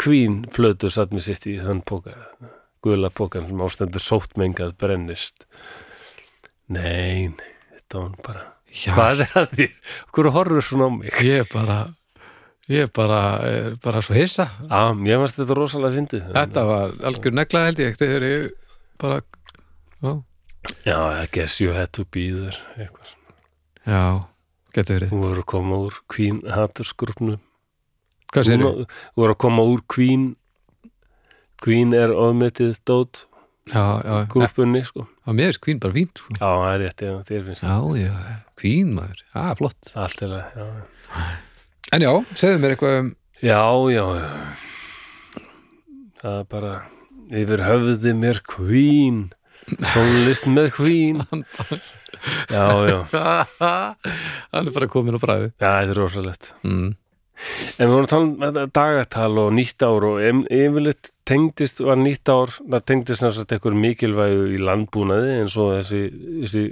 kvín 0.00 0.42
plötu 0.54 0.90
satt 0.92 1.14
með 1.14 1.28
sýst 1.28 1.46
í 1.50 1.58
þann 1.62 1.84
bóka, 1.86 2.16
gula 2.84 3.12
bókan 3.14 3.46
sem 3.48 3.62
ástendur 3.62 4.02
sótmengað 4.02 4.74
brennist. 4.80 5.46
Nei, 6.68 7.28
nei, 7.32 7.52
þetta 7.74 8.02
var 8.02 8.16
bara... 8.26 8.44
Já, 8.68 8.92
Hvað 8.92 9.22
er 9.24 9.30
það 9.32 9.52
því? 9.56 9.66
Hvor 10.12 10.26
horfur 10.34 10.64
svona 10.66 10.88
á 10.88 10.90
mig? 10.92 11.12
ég 11.24 11.40
er 11.40 11.46
bara 11.52 11.78
ég 12.68 12.82
er 12.84 12.90
bara, 12.92 13.20
er 13.48 13.76
bara 13.80 14.02
svo 14.04 14.12
hissa. 14.18 14.44
Já, 14.68 14.92
mér 14.92 15.22
varst 15.22 15.38
þetta 15.40 15.56
rosalega 15.56 15.96
fyndið. 15.96 16.26
Þetta 16.36 16.64
var 16.68 16.92
algjör 17.08 17.36
negla 17.38 17.62
held 17.70 17.80
ég 17.80 17.96
þegar 17.96 18.26
ég 18.28 18.50
bara 19.00 19.20
Já, 20.02 20.12
Já, 20.84 20.98
I 21.22 21.26
guess 21.32 21.60
you 21.64 21.72
had 21.72 21.94
to 21.96 22.04
be 22.12 22.26
there 22.34 22.58
eitthvað. 22.76 23.14
já 23.88 24.02
getur 24.76 24.98
verið. 24.98 25.10
Þú 25.14 25.20
voru 25.24 25.40
að 25.42 25.48
koma 25.54 25.78
úr 25.86 25.94
Queen 26.12 26.42
Hattersgrupnu 26.52 27.38
Hvað 28.34 28.44
sér 28.50 28.60
Þú 28.66 28.74
voru 29.16 29.32
að 29.32 29.40
koma 29.46 29.64
úr 29.64 29.80
Queen. 29.88 30.26
Queen 31.64 31.94
er 31.96 32.12
ofmetið 32.12 32.76
dót. 32.86 33.24
Já, 33.72 33.80
já, 34.04 34.14
grúpunni, 34.28 34.84
sko 34.84 35.08
já, 35.28 35.34
mér 35.36 35.52
er 35.52 35.58
Queen 35.60 35.80
bara 35.82 35.92
fínt 35.92 36.22
sko. 36.22 36.34
Já, 36.38 36.48
það 36.48 36.70
er 36.72 36.80
rétt, 36.84 37.04
já, 37.04 37.14
þér 37.28 37.42
finnst 37.48 37.66
Já, 37.68 37.76
já, 38.00 38.36
Queen 38.58 38.92
maður, 38.96 39.22
já, 39.34 39.42
flott. 39.60 39.78
Það 39.92 40.04
allt 40.06 40.22
er 40.24 40.34
það, 40.34 40.44
já. 40.56 41.26
En 41.92 42.04
já, 42.04 42.12
segðu 42.40 42.62
mér 42.62 42.74
eitthvað 42.76 43.00
um 43.02 43.10
Já, 43.38 43.60
já, 43.92 44.04
já. 44.18 44.30
Það 46.18 46.38
er 46.40 46.46
bara 46.56 46.72
yfir 47.38 47.62
höfði 47.68 48.14
mér 48.18 48.40
Queen 48.48 49.20
tónlist 49.92 50.48
með 50.48 50.72
Queen. 50.78 51.22
Já, 52.50 52.64
já. 52.88 52.96
Hann 54.52 54.66
er 54.66 54.72
bara 54.74 54.88
komin 54.90 55.14
á 55.14 55.20
bræði 55.22 55.50
Já, 55.52 55.68
þetta 55.68 55.92
er 55.92 55.98
rosalegt. 56.00 56.48
Mm. 56.66 56.96
En 57.78 57.86
við 57.86 57.92
vorum 57.94 58.06
að 58.06 58.10
tala 58.12 58.64
um 58.64 58.72
dagatal 58.74 59.38
og 59.44 59.52
nýtt 59.54 59.84
ár 59.86 60.06
og 60.08 60.18
yfirleitt 60.50 61.10
tengdist, 61.28 61.80
var 61.84 61.96
nýtt 62.00 62.28
ár, 62.32 62.50
það 62.58 62.84
tengdist 62.88 63.22
náttúrulega 63.22 63.58
eitthvað 63.58 63.78
mikilvægu 63.84 64.46
í 64.56 64.58
landbúnaði 64.64 65.34
eins 65.42 65.56
og 65.60 65.74
þessi, 65.76 66.02
þessi 66.42 66.64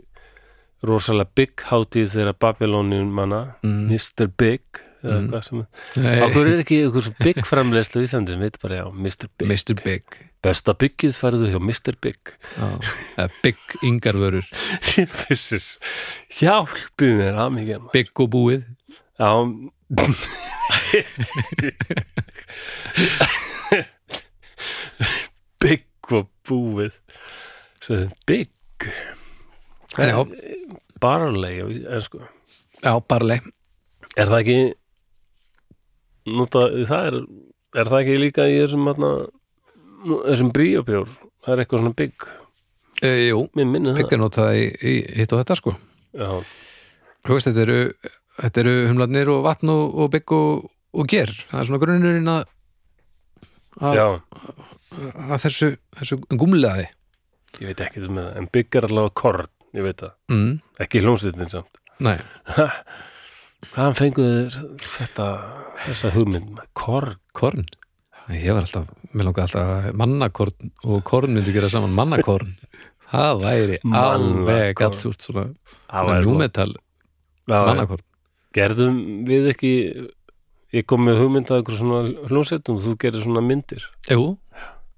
rosalega 0.87 1.31
big 1.39 1.63
hátíð 1.71 2.11
þeirra 2.15 2.35
Babylonium 2.39 3.13
manna, 3.15 3.45
Mm. 3.63 3.89
Mr. 3.91 4.29
Big 4.37 4.63
eða 5.05 5.21
Mm. 5.21 5.29
hvað 5.31 5.45
sem 5.45 5.61
er. 5.61 6.23
Akkur 6.27 6.47
er 6.47 6.63
ekki 6.63 6.79
eitthvað 6.83 7.03
svo 7.07 7.15
big 7.23 7.37
framleiðslu 7.47 8.01
í 8.03 8.07
Íslandi, 8.09 8.33
við 8.35 8.41
veit 8.47 8.59
bara 8.63 8.75
já, 8.81 8.87
Mr. 8.93 9.29
Big. 9.39 9.49
Mr. 9.49 9.75
Big 9.85 10.03
Besta 10.47 10.75
byggið 10.79 11.15
færðu 11.17 11.49
hjá 11.51 11.59
Mr. 11.61 11.95
Big. 12.01 12.19
Eða 12.61 13.31
Big 13.43 13.57
Ingarvörur 13.83 14.45
Fissis, 14.83 15.79
hjálpi 16.39 17.09
mér 17.19 17.35
að 17.35 17.55
mikið. 17.57 17.89
Big 17.93 18.11
og 18.21 18.31
búið 18.31 18.65
Já 19.19 19.31
Big 25.63 25.87
og 26.11 26.27
búið. 26.49 26.93
Svo 27.83 27.95
Big 28.27 28.51
En 29.97 30.11
já, 30.11 30.19
Barley 31.01 31.63
á 31.63 31.67
ensku 31.97 32.19
já, 32.83 32.93
barley. 33.09 33.41
Er 34.17 34.29
það 34.29 34.41
ekki 34.43 34.59
nota, 36.37 36.61
það 36.89 37.07
er, 37.09 37.17
er 37.81 37.87
það 37.93 38.03
ekki 38.03 38.19
líka 38.21 38.49
í 38.51 38.59
þessum 38.59 38.83
matna, 38.89 39.11
þessum 40.27 40.51
bríobjór 40.53 41.09
það 41.47 41.53
er 41.55 41.63
eitthvað 41.63 41.83
svona 41.83 41.97
big 41.97 42.15
e, 43.01 43.09
Jú, 43.31 43.41
Big 43.55 44.13
er 44.13 44.21
notað 44.21 44.51
í, 44.59 44.67
í 44.77 44.95
hitt 45.21 45.33
og 45.33 45.41
þetta 45.43 45.57
sko. 45.63 45.71
Já, 46.17 46.31
Þú 47.27 47.31
veist, 47.35 47.49
þetta 47.49 47.65
eru, 47.65 47.81
þetta 48.41 48.63
eru 48.63 48.75
humlarnir 48.91 49.31
og 49.33 49.45
vatn 49.47 49.73
og, 49.73 49.97
og 49.97 50.13
bygg 50.15 50.37
og, 50.37 50.69
og 50.97 51.09
ger. 51.11 51.33
Það 51.51 51.63
er 51.63 51.71
svona 51.71 51.83
grunnurinn 51.85 52.33
að 52.33 52.45
að, 53.77 54.15
þessu, 55.43 55.75
þessu 55.99 56.21
gúmlegaði 56.33 56.87
ég 57.61 57.71
veit 57.71 57.83
ekki 57.85 58.05
um 58.05 58.19
það 58.21 58.39
en 58.41 58.49
big 58.53 58.77
er 58.77 58.87
allavega 58.89 59.15
korn, 59.17 59.51
ég 59.77 59.87
veit 59.87 60.03
það. 60.03 60.15
Mm, 60.33 60.53
ekki 60.85 61.03
hljómsveitin 61.05 61.53
samt. 61.53 61.81
Nei, 62.05 62.17
hvaðan 63.73 63.97
fenguðu 63.97 64.41
þér 64.53 64.89
þetta 64.93 65.29
þessa 65.87 66.13
hugmynd? 66.17 66.63
Korn? 66.77 67.17
Korn? 67.37 67.69
Ég 68.35 68.51
var 68.51 68.65
alltaf, 68.65 68.91
mér 69.13 69.29
langaði 69.29 69.47
alltaf 69.47 69.97
mannakorn 70.01 70.73
og 70.85 71.05
korn 71.07 71.37
myndi 71.37 71.55
gera 71.55 71.71
saman 71.73 71.95
mannakorn. 71.97 72.57
Það 73.07 73.45
væri 73.45 73.79
alveg 73.95 74.83
allt 74.83 75.05
úr 75.07 75.17
svona 75.23 75.47
Já, 77.47 77.61
mannakorn 77.63 78.06
gerðum 78.57 78.97
við 79.29 79.51
ekki 79.53 79.73
ég 80.77 80.87
kom 80.89 81.05
með 81.07 81.21
hugmynd 81.23 81.51
að 81.53 81.61
einhver 81.61 81.79
svona 81.79 82.01
hljómsveitum 82.31 82.81
þú 82.83 82.97
gerir 83.05 83.23
svona 83.25 83.43
myndir. 83.45 83.85
Jú, 84.11 84.25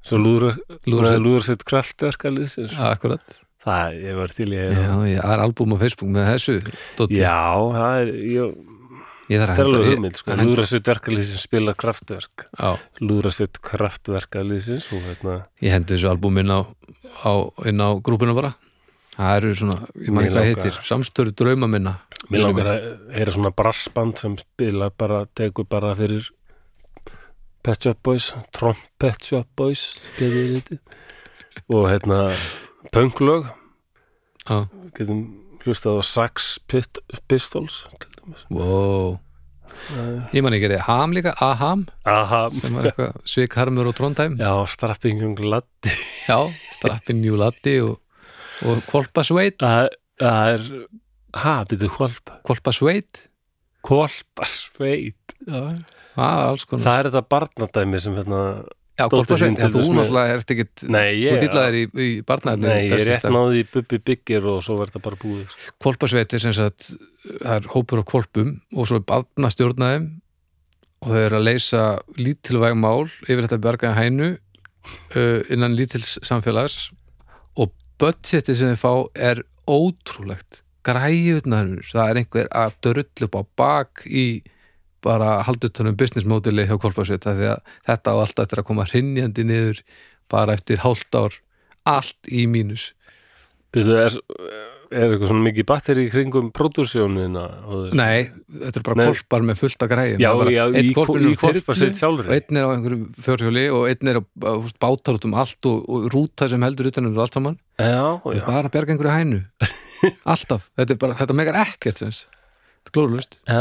svo 0.06 0.16
lúður, 0.22 0.56
Lúðrasveit. 0.88 1.20
lúðursett 1.26 1.66
kraftverka 1.68 2.32
liðsins. 2.32 2.78
Akkurat. 2.78 3.36
Það, 3.68 3.98
ég 4.06 4.16
var 4.16 4.32
til 4.32 4.48
ég 4.54 4.72
Já, 4.72 4.92
ég 5.10 5.18
er 5.20 5.42
albúm 5.44 5.74
á 5.74 5.78
Facebook 5.82 6.10
með 6.14 6.28
þessu 6.32 6.54
dóti. 6.96 7.18
já, 7.20 7.52
það 7.74 7.96
er 8.00 8.12
ég, 8.32 8.54
ég 9.28 9.42
þarf 9.42 9.50
að 9.50 9.58
henda- 9.60 9.82
hugmynd 9.90 10.16
sko. 10.16 10.30
að 10.30 10.38
henda- 10.38 10.48
lúðursett 10.54 10.86
verka 10.88 11.10
liðsins 11.12 11.42
spila 11.44 11.74
kraftverk. 11.74 12.46
Já, 12.56 12.70
lúðursett 13.02 13.60
kraftverka 13.60 14.40
liðsins 14.46 14.86
og 14.94 15.02
hérna 15.04 15.34
ég 15.60 15.74
hendi 15.74 15.94
þessu 15.98 16.08
albúm 16.14 16.38
inn 16.40 16.48
á, 16.54 16.64
á, 17.26 17.32
inn 17.66 17.82
á 17.82 17.88
grúpuna 18.00 18.34
bara. 18.34 18.54
Það 19.18 19.36
eru 19.42 19.54
svona, 19.58 19.76
ég 19.98 20.10
man 20.14 20.24
ekki 20.24 20.34
hvað 20.38 20.48
heitir 20.48 20.80
Samstöru 20.86 21.32
drauma 21.34 21.66
minna 21.68 21.96
Mér 22.28 22.42
langar 22.44 22.68
að 22.68 22.88
heyra 23.14 23.32
svona 23.32 23.52
brassband 23.56 24.18
sem 24.20 24.34
spila 24.40 24.90
bara, 24.92 25.22
tekur 25.38 25.64
bara 25.68 25.94
fyrir 25.96 26.26
Pet 27.64 27.86
Shop 27.86 28.00
Boys 28.04 28.26
Trompet 28.54 29.24
Shop 29.30 29.48
Boys 29.56 29.84
og 31.68 31.88
hérna 31.88 32.18
punklög 32.92 33.48
Já, 34.48 34.68
getum 34.96 35.22
hlustað 35.64 36.00
á 36.00 36.02
Sax 36.04 36.50
Pit, 36.68 37.00
Pistols 37.28 37.82
wow. 38.52 39.16
Það 39.88 40.36
Ég 40.36 40.44
man 40.44 40.56
ekki 40.56 40.68
er 40.72 40.84
Ham 40.88 41.16
líka, 41.16 41.32
Aham? 41.44 41.86
Aha, 42.08 42.44
sem 42.60 42.76
var 42.76 42.90
eitthvað 42.90 43.18
Svikharmur 43.28 43.88
og 43.90 43.96
Trondheim. 43.96 44.36
Já, 44.40 44.52
strappingjum 44.68 45.36
ladd 45.48 45.92
Já, 46.28 46.38
Strappin 46.76 47.22
New 47.22 47.36
Laddi 47.40 47.78
og, 47.84 47.98
og 48.68 48.84
Kolpasveit 48.88 49.60
það 49.62 49.92
það 50.18 50.54
er 50.56 50.64
ha, 51.44 51.54
byrju 51.70 51.92
hvolp 51.96 52.34
Kolpasveit 52.48 53.22
hvolpasveit 53.86 55.36
Já, 55.46 55.60
það 56.18 56.40
er 56.42 56.48
alls 56.48 56.64
konar. 56.66 56.84
Það 56.84 56.98
er 56.98 57.08
þetta 57.08 57.24
barnadæmi 57.34 58.02
sem 58.02 58.16
hérna 58.18 58.42
Já, 58.98 59.04
til 59.12 59.20
þú 59.22 59.36
náttúrulega 59.94 60.34
ert 60.34 60.48
ekkit 60.50 60.82
nei, 60.90 61.20
Þú 61.20 61.28
ég, 61.28 61.36
dillaðir 61.44 61.76
í, 61.78 61.82
í 62.02 62.06
nei, 62.58 62.78
ég 62.88 62.94
er 62.96 63.04
rétt 63.06 63.26
náði 63.30 63.60
í 63.62 63.66
Bubbi 63.70 64.00
Byggir 64.02 64.48
og 64.50 64.58
svo 64.66 64.74
verður 64.80 64.96
þetta 64.96 65.02
bara 65.04 65.18
búið 65.22 65.44
sko. 65.52 65.74
Kolpasveit 65.86 66.34
er 66.34 66.42
sem 66.42 66.56
sagt 66.56 66.88
það 67.28 67.52
er 67.54 67.68
hópur 67.76 68.02
á 68.02 68.04
kolpum 68.10 68.50
og 68.74 68.90
svo 68.90 68.98
er 68.98 69.04
barna 69.06 69.52
stjórnaðum 69.54 70.08
og 70.98 71.12
þau 71.12 71.20
eru 71.20 71.38
að 71.38 71.46
leysa 71.46 71.84
lítilvæg 72.18 72.74
mál 72.82 73.06
yfir 73.06 73.44
þetta 73.46 73.60
bjargaði 73.68 73.98
hænu 74.00 74.30
uh, 74.34 75.40
innan 75.54 75.78
lítils 75.78 76.16
samfélags 76.26 76.88
og 77.54 77.70
budgetið 78.02 78.58
sem 78.58 78.74
þau 78.74 78.82
fá 78.82 79.22
er 79.30 79.44
ótrúlegt 79.70 80.64
græjutnarur, 80.88 81.84
það 81.92 82.10
er 82.12 82.20
einhver 82.22 82.48
að 82.62 82.78
dörrull 82.84 83.26
upp 83.28 83.36
á 83.36 83.42
bak 83.62 84.04
í 84.08 84.26
bara 85.04 85.38
haldutunum 85.46 85.96
business 85.98 86.26
modeli 86.26 86.66
hjá 86.66 86.76
Kolpasveit 86.82 87.26
af 87.28 87.38
því 87.38 87.50
að 87.52 87.74
þetta 87.86 88.14
á 88.14 88.16
alltaf 88.18 88.46
eftir 88.48 88.62
að 88.62 88.68
koma 88.72 88.88
hrinjandi 88.88 89.44
niður 89.46 89.82
bara 90.32 90.56
eftir 90.58 90.82
hálft 90.82 91.14
ár. 91.14 91.36
Allt 91.88 92.28
í 92.28 92.42
mínus. 92.50 92.90
Byrju, 93.72 93.94
er, 94.00 94.14
er 94.92 95.04
eitthvað 95.12 95.30
svona 95.30 95.44
mikið 95.44 95.66
batteri 95.68 96.04
í 96.06 96.10
kringum 96.12 96.50
pródúsjónina? 96.56 97.44
Og- 97.68 97.94
Nei, 97.96 98.28
þetta 98.48 98.80
er 98.80 98.84
bara 98.88 98.98
Nei. 99.00 99.06
kolpar 99.12 99.44
með 99.44 99.60
fullt 99.62 99.84
af 99.84 99.90
græjum. 99.92 100.20
Já, 100.20 100.30
já, 100.52 100.62
í, 100.72 100.92
korpasveit 100.96 101.96
sjálfri 102.00 102.28
og 102.28 102.34
einn 102.36 102.60
er 102.60 102.64
á 102.64 102.70
einhverju 102.74 103.08
fjórhjóli 103.24 103.64
og 103.72 103.86
einn 103.92 104.12
er 104.12 104.20
á 104.20 104.24
bátar 104.80 105.16
út 105.20 105.28
um 105.28 105.36
allt 105.36 105.68
og, 105.68 105.84
og 105.88 106.08
rúta 106.12 106.48
sem 106.48 106.64
heldur 106.64 106.88
utan 106.90 107.08
um 107.08 107.20
allt 107.20 107.36
saman. 107.36 107.58
Já, 107.78 108.20
já, 108.24 108.44
bara 108.48 108.66
að 108.66 108.72
bjarga 108.74 108.96
einhverju 108.96 109.16
hænu 109.16 109.42
alltaf, 110.32 110.68
þetta 110.78 110.98
bara, 111.04 111.18
þetta 111.20 111.36
megar 111.36 111.60
ekkert 111.64 112.02
þess. 112.04 112.24
þetta 112.86 112.90
er 112.90 112.96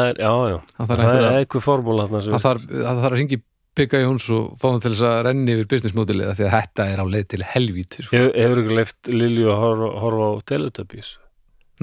er, 0.07 0.23
já, 0.23 0.33
já. 0.53 0.57
Það 0.79 1.05
er 1.07 1.29
eitthvað 1.33 1.65
formúla 1.65 2.07
það 2.11 2.43
þarf, 2.47 2.67
að 2.91 3.05
ringi 3.17 3.41
Bigga 3.77 3.99
Jóns 4.01 4.25
og 4.33 4.55
fá 4.57 4.71
hann 4.71 4.81
til 4.81 4.93
þess 4.95 5.05
að 5.05 5.19
renni 5.27 5.53
yfir 5.53 5.67
business 5.69 5.95
modelið 5.97 6.31
því 6.39 6.45
að 6.47 6.53
þetta 6.55 6.85
er 6.93 7.01
á 7.01 7.05
leið 7.05 7.25
til 7.33 7.41
helvíti 7.45 8.05
sko. 8.05 8.21
hefur, 8.33 8.61
ykkur 8.63 8.77
leift 8.79 9.09
Lilju 9.11 9.51
að 9.53 9.59
horfa, 9.61 9.89
horfa 10.01 10.29
á 10.33 10.33
Teletubbies? 10.49 11.11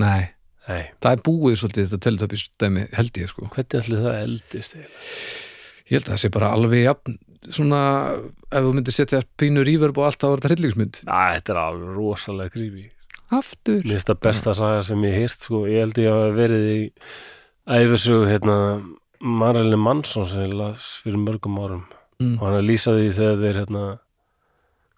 Nei, 0.03 0.25
nei, 0.67 0.81
það 1.05 1.11
er 1.13 1.23
búið 1.29 1.61
svolítið 1.61 1.87
þetta 1.87 2.07
teletöpis 2.09 2.49
dæmi 2.59 2.87
held 2.99 3.21
ég 3.23 3.31
sko. 3.31 3.47
Hvernig 3.55 3.79
ætli 3.79 4.01
það 4.01 4.19
eldist 4.25 4.75
eiginlega? 4.75 5.05
Ég 5.85 5.95
held 5.95 6.09
að 6.09 6.13
það 6.15 6.23
sé 6.25 6.33
bara 6.35 6.51
alveg 6.57 6.83
jafn 6.83 7.19
svona, 7.53 7.81
ef 8.49 8.67
þú 8.67 8.75
myndir 8.75 8.97
setja 8.97 9.23
pínu 9.39 9.65
ríverb 9.69 10.01
og 10.01 10.09
allt 10.09 10.23
þá 10.23 10.29
er 10.31 10.37
þetta 10.41 10.51
hryllingsmynd. 10.55 11.01
Æ, 11.05 11.23
þetta 11.37 11.55
er 11.55 11.63
alveg 11.63 11.95
rosalega 12.01 12.55
grífi 12.57 12.89
Aftur 13.39 13.80
Mér 13.82 13.97
finnst 13.97 14.11
það 14.12 14.20
besta 14.28 14.55
saga 14.59 14.82
sem 14.87 15.05
ég 15.09 15.18
hýrt 15.20 15.41
sko. 15.49 15.64
ég 15.70 15.80
held 15.85 15.99
ég 16.03 16.11
að 16.12 16.37
verið 16.39 16.64
í 16.74 16.80
æfisögu 17.66 18.28
hérna 18.28 18.57
Marilyn 19.24 19.80
Manson 19.80 20.26
sem 20.28 20.45
ég 20.49 20.57
las 20.59 20.95
fyrir 21.05 21.20
mörgum 21.22 21.61
árum 21.62 21.85
Mm. 22.22 22.37
og 22.39 22.45
hann 22.47 22.61
að 22.61 22.68
lýsa 22.68 22.93
því 22.95 23.07
þegar 23.16 23.41
þeir 23.43 23.57
hérna 23.59 23.80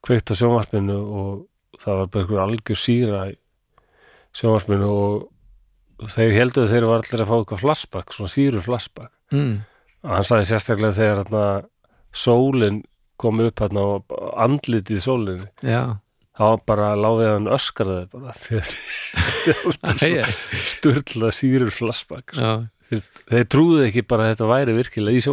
kveikt 0.05 0.31
á 0.31 0.35
sjónvarpinu 0.37 0.97
og 1.01 1.31
það 1.81 1.97
var 2.01 2.11
bara 2.13 2.25
einhver 2.27 2.43
algjör 2.43 2.77
síra 2.77 3.21
í 3.31 3.37
sjónvarpinu 4.37 4.91
og 4.91 6.11
þeir 6.13 6.35
heldur 6.37 6.67
að 6.67 6.75
þeir 6.75 6.87
var 6.91 7.01
allir 7.01 7.23
að 7.25 7.31
fá 7.31 7.37
eitthvað 7.39 7.63
flashback, 7.65 8.13
svona 8.13 8.35
síru 8.35 8.61
flashback 8.67 9.13
mm. 9.33 9.55
og 10.05 10.13
hann 10.13 10.29
sagði 10.29 10.49
sérstaklega 10.51 10.99
þegar 10.99 11.23
hérna 11.23 11.47
sólin 12.13 12.83
kom 13.17 13.41
upp 13.47 13.65
hérna 13.65 13.87
og 13.95 14.17
andlitið 14.45 15.01
í 15.01 15.05
sólinni 15.07 15.49
Já, 15.65 15.97
þá 16.37 16.45
bara 16.69 16.91
láfið 17.01 17.31
hann 17.33 17.49
öskraði 17.57 18.05
bara 18.13 18.35
þegar 18.45 18.69
Æ, 19.47 20.09
æ. 20.21 20.25
sturla 20.61 21.31
síður 21.35 21.71
flashback 21.75 22.35
þeir, 22.37 23.47
trúðu 23.51 23.83
ekki 23.89 24.05
bara 24.07 24.27
að 24.29 24.35
þetta 24.35 24.51
væri 24.53 24.75
virkilega 24.77 25.19
í 25.19 25.25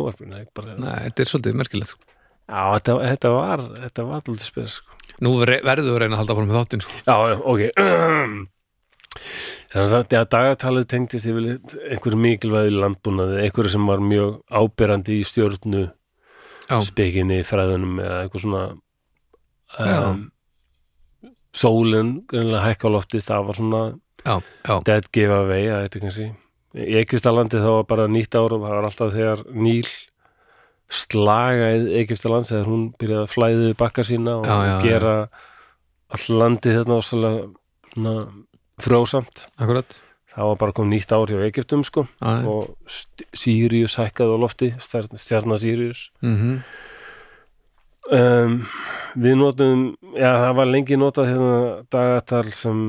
bara, 0.55 0.75
Nei, 0.79 0.95
þetta 1.09 1.23
er 1.25 1.29
svolítið 1.33 1.57
merkilegt 1.59 1.91
sko. 1.93 2.01
já, 2.47 2.61
þetta, 2.77 2.95
þetta 3.11 3.33
var 3.35 3.65
þetta 3.83 4.05
var 4.09 4.21
alltaf 4.21 4.47
spes 4.47 4.79
sko. 4.79 4.99
Nú 5.23 5.35
ver- 5.43 5.61
verður 5.63 5.85
þú 5.89 5.93
að 5.93 6.01
reyna 6.03 6.15
að 6.17 6.21
halda 6.23 6.37
fór 6.39 6.47
með 6.49 6.57
þáttinn 6.61 6.83
sko. 6.87 7.01
já, 7.05 7.15
ok 7.53 7.61
þannig 9.73 10.15
að 10.17 10.29
dagatalið 10.33 10.87
tengdist 10.89 11.27
yfirleitt 11.29 11.73
einhverju 11.93 12.19
mikilvæði 12.23 12.73
landbúnaði 12.77 13.43
einhverju 13.45 13.73
sem 13.75 13.85
var 13.89 14.01
mjög 14.05 14.39
áberandi 14.49 15.19
í 15.21 15.25
stjórnu 15.27 15.83
Já. 16.69 16.77
spekinni, 16.87 17.41
fræðunum 17.45 17.97
eða 18.01 18.19
eitthvað 18.23 18.43
svona 18.45 18.63
um, 19.83 20.21
sólin 21.53 22.15
greinlega 22.29 22.63
hækka 22.67 22.89
lofti, 22.93 23.21
það 23.23 23.45
var 23.49 23.59
svona 23.59 23.83
Já, 24.23 24.35
já, 24.63 24.75
dead 24.87 25.09
giveaway, 25.13 25.65
það 25.67 25.83
eitthvað 25.85 26.03
kannski. 26.07 26.27
Í 26.73 26.95
Egyptalandi 27.03 27.59
þá 27.61 27.69
var 27.75 27.83
bara 27.91 28.05
nýtt 28.09 28.35
ára 28.39 28.57
það 28.57 28.63
var 28.73 28.87
alltaf 28.87 29.11
þegar 29.13 29.41
Níl 29.53 29.89
slagaði 30.93 31.97
Egyptalands 32.03 32.51
þegar 32.51 32.69
hún 32.69 32.85
byrjaði 33.01 33.25
að 33.25 33.33
flæði 33.33 33.59
við 33.67 33.75
bakka 33.81 34.05
sína 34.07 34.37
og 34.41 34.47
Já, 34.47 34.79
gera 34.83 35.13
all 36.13 36.25
landið 36.41 36.79
þetta 36.79 36.97
áslega 36.99 37.33
svona 37.93 38.15
frjósamt. 38.83 39.45
Akkurat. 39.61 39.95
Það 40.33 40.49
var 40.49 40.59
bara 40.63 40.73
kom 40.73 40.89
nýtt 40.89 41.11
ár 41.13 41.29
hjá 41.29 41.43
Egyptum 41.45 41.83
sko 41.85 42.07
og 42.25 42.95
Sirius 43.37 43.99
hækkaði 44.01 44.33
á 44.33 44.37
lofti 44.41 44.71
stjarnar 44.81 45.61
Sirius. 45.61 46.07
Mhm. 46.25 46.63
Um, 48.11 48.55
við 49.15 49.37
notum 49.39 49.83
já 50.17 50.31
það 50.43 50.55
var 50.59 50.71
lengi 50.71 50.97
notað 50.99 51.29
hérna 51.31 51.59
dagatal 51.93 52.47
sem 52.55 52.79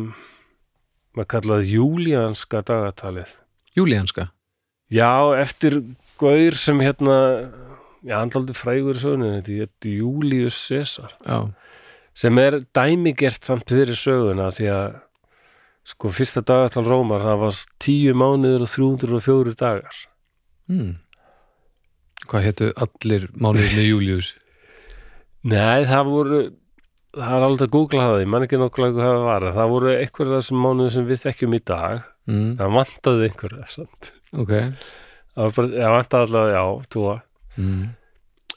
maður 1.14 1.30
kallaði 1.36 1.76
júlíanska 1.76 2.62
dagatalið. 2.66 3.36
Júlíanska? 3.78 4.30
Já 4.92 5.34
eftir 5.38 5.80
gaur 6.20 6.58
sem 6.58 6.80
hérna 6.82 7.18
já 8.04 8.18
hann 8.18 8.32
aldrei 8.36 8.56
frægur 8.56 8.98
í 8.98 9.02
sögunni 9.02 9.30
þetta 9.40 9.88
er 9.88 9.94
Július 9.96 10.58
Caesar 10.68 11.14
Já, 11.24 11.38
sem 12.14 12.38
er 12.38 12.60
dæmigert 12.76 13.46
samt 13.46 13.72
fyrir 13.72 13.96
söguna 13.98 14.50
því 14.54 14.68
að 14.74 14.98
sko 15.88 16.12
fyrsta 16.14 16.42
dagatal 16.44 16.84
Rómar 16.86 17.24
það 17.24 17.40
var 17.42 17.62
tíu 17.82 18.14
mánuður 18.16 18.66
og 18.66 18.70
304 18.72 19.56
dagar. 19.60 19.98
Mm. 20.72 20.94
Hvað 22.24 22.46
hétu 22.48 22.70
allir 22.80 23.26
mánuðir 23.36 23.74
með 23.76 23.88
Július? 23.90 24.30
Nei, 25.44 25.84
það 25.88 26.10
voru 26.10 26.42
það 27.14 27.36
er 27.36 27.46
alveg 27.46 27.64
að 27.68 27.72
googla 27.76 28.08
það, 28.08 28.18
ég 28.24 28.30
man 28.32 28.44
ekki 28.46 28.58
nokkulega 28.58 28.94
hvað 28.96 29.10
það 29.12 29.24
var, 29.28 29.48
það 29.54 29.72
voru 29.74 29.90
einhverja 29.94 30.38
þessum 30.40 30.62
mánuðum 30.64 30.92
sem 30.96 31.08
við 31.10 31.24
þekkjum 31.28 31.56
í 31.58 31.64
dag, 31.70 32.10
Mm. 32.24 32.54
það 32.56 32.70
vantaði 32.72 33.26
einhverja 33.28 33.66
samt. 33.68 34.06
Ok 34.32 34.52
það 35.34 35.42
var 35.42 35.52
bara, 35.56 35.68
það 35.74 35.94
vantaði 35.94 36.26
allavega, 36.28 36.54
já, 36.54 36.86
túa 36.94 37.14
mm. 37.58 37.82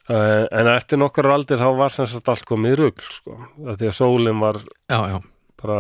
uh, 0.08 0.44
en 0.62 0.70
eftir 0.76 1.02
nokkur 1.02 1.30
aldir 1.34 1.62
þá 1.62 1.68
var 1.80 1.94
sem 1.94 2.08
sagt 2.10 2.32
allt 2.32 2.46
komið 2.48 2.76
í 2.76 2.78
rugl, 2.82 3.10
sko, 3.12 3.38
því 3.74 3.90
að 3.90 3.98
sólin 3.98 4.44
var 4.44 4.62
Já, 4.64 5.00
já, 5.12 5.18
bara 5.62 5.80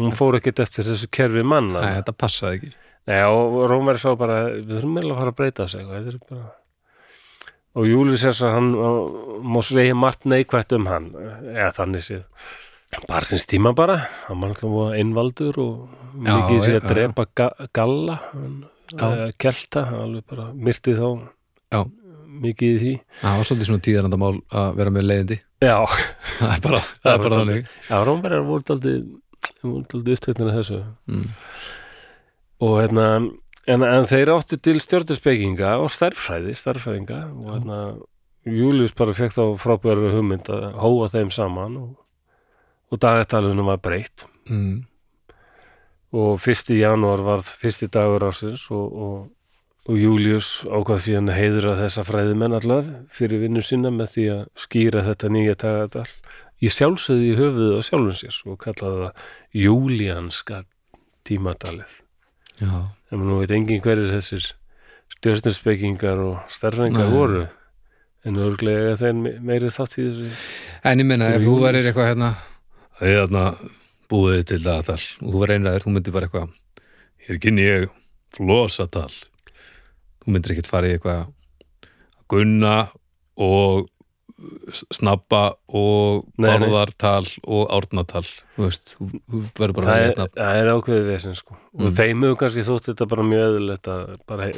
hún 0.00 0.16
fór 0.16 0.40
ekkert 0.40 0.64
eftir 0.64 0.88
þessu 0.88 1.10
kerfi 1.14 1.44
manna 1.46 1.84
Nei, 1.84 1.94
þetta 2.00 2.16
passaði 2.24 2.58
ekki 2.58 2.72
Nei, 3.04 3.20
og 3.28 3.58
Rómari 3.68 4.00
sá 4.00 4.14
bara, 4.16 4.46
við 4.56 4.78
þurfum 4.78 4.94
meðlega 4.96 5.14
að 5.14 5.20
fara 5.22 5.34
að 5.34 5.40
breyta 5.42 5.68
sig, 5.68 5.86
þetta 5.90 6.14
er 6.14 6.20
bara 6.24 6.44
og 7.74 7.88
Július 7.88 8.24
er 8.26 8.36
svo 8.36 8.52
hann 8.54 8.70
má 9.42 9.60
segja 9.66 9.96
margt 9.98 10.28
neikvætt 10.30 10.74
um 10.76 10.86
hann 10.90 11.10
eða 11.16 11.72
þannig 11.78 12.04
séð. 12.06 12.22
Bara 13.08 13.26
sinns 13.26 13.48
tíma 13.50 13.72
bara, 13.74 13.96
hann 14.28 14.38
var 14.40 14.52
náttúrulega 14.52 15.00
einvaldur 15.00 15.58
og 15.58 15.74
mikið 16.14 16.60
því 16.62 16.76
að 16.78 16.88
drepa 16.92 17.26
ga 17.34 17.48
galla 17.74 18.18
eða 18.94 19.28
kelta, 19.42 19.82
alveg 20.04 20.26
bara 20.30 20.52
myrti 20.54 20.94
þá. 20.94 21.08
Já. 21.74 21.82
mikið 22.44 22.70
í 22.70 22.78
því. 22.82 22.92
Það 23.20 23.36
var 23.38 23.48
svolítið 23.48 23.68
svona 23.68 23.84
tíðarandamál 23.86 24.32
að 24.60 24.78
vera 24.78 24.92
með 24.94 25.04
leiðindi. 25.08 25.36
Já, 25.62 25.76
Það 26.38 26.54
er 26.54 26.62
bara, 26.64 26.80
það 27.02 27.12
er 27.12 27.22
bara 27.24 27.40
þannig. 27.40 27.68
Já 27.88 27.96
Rómari 28.06 28.40
voru 28.46 28.78
voru 29.64 29.84
daldið 29.90 30.16
upptöknir 30.18 30.54
þessu. 30.54 30.80
Mm. 31.10 31.26
og 32.64 32.74
hérna 32.80 33.06
en, 33.70 33.84
en 33.84 34.08
þeir 34.08 34.32
áttu 34.34 34.58
til 34.60 34.80
stjórnarspekinga 34.82 35.76
og 35.82 35.92
starffræði, 35.92 36.54
starffræðinga 36.58 37.20
og 37.32 37.52
hérna 37.52 37.78
Július 38.44 38.92
bara 38.96 39.14
fekk 39.16 39.36
þá 39.38 39.44
frábæru 39.60 40.10
hugmynd 40.12 40.50
að 40.52 40.74
hóa 40.82 41.06
þeim 41.12 41.30
saman 41.32 41.78
og, 41.80 41.92
og 42.92 43.00
dagatalunum 43.00 43.70
var 43.72 43.80
breytt. 43.80 44.26
Mm. 44.44 44.84
og 46.14 46.36
fyrsti 46.38 46.76
janúar 46.78 47.22
varð 47.24 47.48
fyrsti 47.58 47.88
dagur 47.88 48.26
ásins 48.28 48.66
og, 48.70 48.92
og, 48.92 49.14
og 49.88 49.96
Július 49.98 50.50
ákvað 50.68 51.00
síðan 51.06 51.32
að 51.32 51.40
heiðra 51.40 51.72
þessa 51.80 52.04
fræðimenn 52.06 52.58
allar 52.60 52.92
fyrir 53.10 53.42
vinnu 53.46 53.64
sinna 53.64 53.90
með 53.90 54.12
því 54.12 54.26
að 54.36 54.44
skýra 54.66 55.02
þetta 55.08 55.32
nýja 55.32 55.56
dagatal. 55.64 56.06
Í 56.62 56.70
sjálfsögði 56.70 57.32
í 57.32 57.34
höfuðu 57.40 57.72
og 57.80 57.88
sjálfum 57.88 58.20
sér 58.20 58.38
og 58.46 58.60
kallaði 58.62 59.00
það 59.08 59.26
júlíanska 59.64 60.62
tímatalið 61.24 62.00
Já, 62.60 62.94
en 63.14 63.22
nú 63.28 63.38
veit 63.40 63.52
engin 63.54 63.80
hverjir 63.84 64.10
þessir 64.16 64.48
stjórnarspekingar 65.14 66.20
og 66.24 66.40
starfræðingar 66.52 67.06
Nei. 67.08 67.14
voru 67.14 67.44
en 68.24 68.38
örglega 68.40 68.96
þeir 69.00 69.14
me- 69.20 69.36
meiri 69.44 69.70
þátt 69.72 69.96
í 70.00 70.06
þessu 70.08 70.30
en 70.90 71.02
ég 71.04 71.14
er 71.22 71.36
ef 71.38 71.46
þú 71.46 71.56
værir 71.62 71.88
eitthvað 71.90 72.10
hérna 72.12 72.34
Það 72.94 73.08
er 73.10 73.16
hérna 73.18 73.44
búið 74.12 74.42
til 74.46 74.58
dagatal 74.62 75.00
og 75.22 75.30
þú 75.32 75.38
var 75.40 75.50
einræður, 75.54 75.82
þú 75.84 75.92
myndir 75.94 76.14
bara 76.14 76.28
eitthvað 76.28 76.52
Hér 77.26 77.38
kynni 77.42 77.64
ég 77.66 77.86
flosatal 78.36 79.10
Þú 80.22 80.30
myndir 80.34 80.54
ekkert 80.54 80.70
fara 80.70 80.88
í 80.90 80.94
eitthvað 80.98 81.26
gunna 82.30 82.76
og 83.36 83.88
snabba 84.94 85.42
og 85.68 86.24
barðartal 86.40 87.26
og 87.44 87.70
árnatal. 87.74 88.24
Þú 88.56 88.66
veist, 88.66 88.94
þú, 88.98 89.08
verður 89.58 89.76
bara 89.78 89.86
það 89.88 90.00
er, 90.00 90.10
hérna 90.10 90.26
það 90.34 90.58
er 90.62 90.72
ákveðið 90.74 91.08
vesinn 91.12 91.38
sko. 91.38 91.56
og 91.74 91.84
Mm. 91.86 91.94
þeim 92.00 92.26
hefur 92.28 92.40
kannski 92.42 92.66
þótt 92.68 92.90
þetta 92.90 93.08
bara 93.14 93.26
mjög 93.30 93.48
öðulegt 93.50 93.90
að 93.94 94.14
bara 94.30 94.50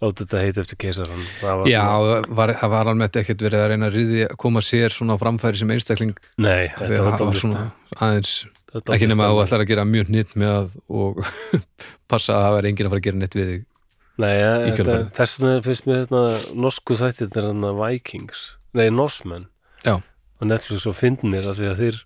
láta 0.00 0.24
þetta 0.24 0.40
heita 0.44 0.62
eftir 0.64 0.78
keisaran 0.80 1.26
það 1.40 1.66
Já, 1.68 1.82
það 1.84 2.30
var, 2.38 2.54
var 2.72 2.88
almennt 2.92 3.18
ekkert 3.20 3.42
verið 3.44 3.60
að 3.64 3.68
reyna 3.74 3.90
að 3.90 3.98
riði 3.98 4.22
að 4.28 4.36
koma 4.40 4.62
sér 4.64 4.94
svona 4.96 5.18
framfæri 5.20 5.60
sem 5.60 5.72
einstakling. 5.74 6.14
Nei, 6.40 6.70
þetta 6.78 7.02
var 7.04 7.20
var 7.20 7.40
svona 7.42 7.66
aðeins 7.98 8.36
ekki 8.78 9.08
nema 9.10 9.26
að 9.26 9.34
þú 9.34 9.42
ætlar 9.44 9.64
að 9.64 9.70
gera 9.72 9.84
mjög 9.88 10.12
nýtt 10.14 10.36
með 10.38 10.52
að 10.54 10.70
og 10.88 11.20
passa 12.10 12.36
að 12.36 12.44
það 12.46 12.56
væri 12.56 12.70
enginn 12.70 12.88
að 12.88 12.92
fara 12.94 13.02
að 13.02 13.08
gera 13.08 13.20
neitt 13.20 13.36
við 13.38 13.50
þig 13.50 13.66
Nei, 14.20 14.34
ja, 14.36 14.50
í 14.68 14.72
þetta, 14.76 14.96
þess 15.16 15.38
vegna 15.40 15.62
finnst 15.64 15.86
mér 15.88 16.02
þetta 16.04 16.56
norsku 16.60 16.96
þættir 17.00 17.30
þetta 17.32 17.70
Vikings, 17.78 18.40
nei, 18.76 18.88
Norsmenn 18.94 19.46
Já. 19.86 19.96
og 19.98 20.48
Netflix 20.50 20.86
og 20.90 20.96
Finnir 20.98 21.48
af 21.50 21.58
því 21.58 21.70
að 21.70 21.80
þeir 21.84 22.00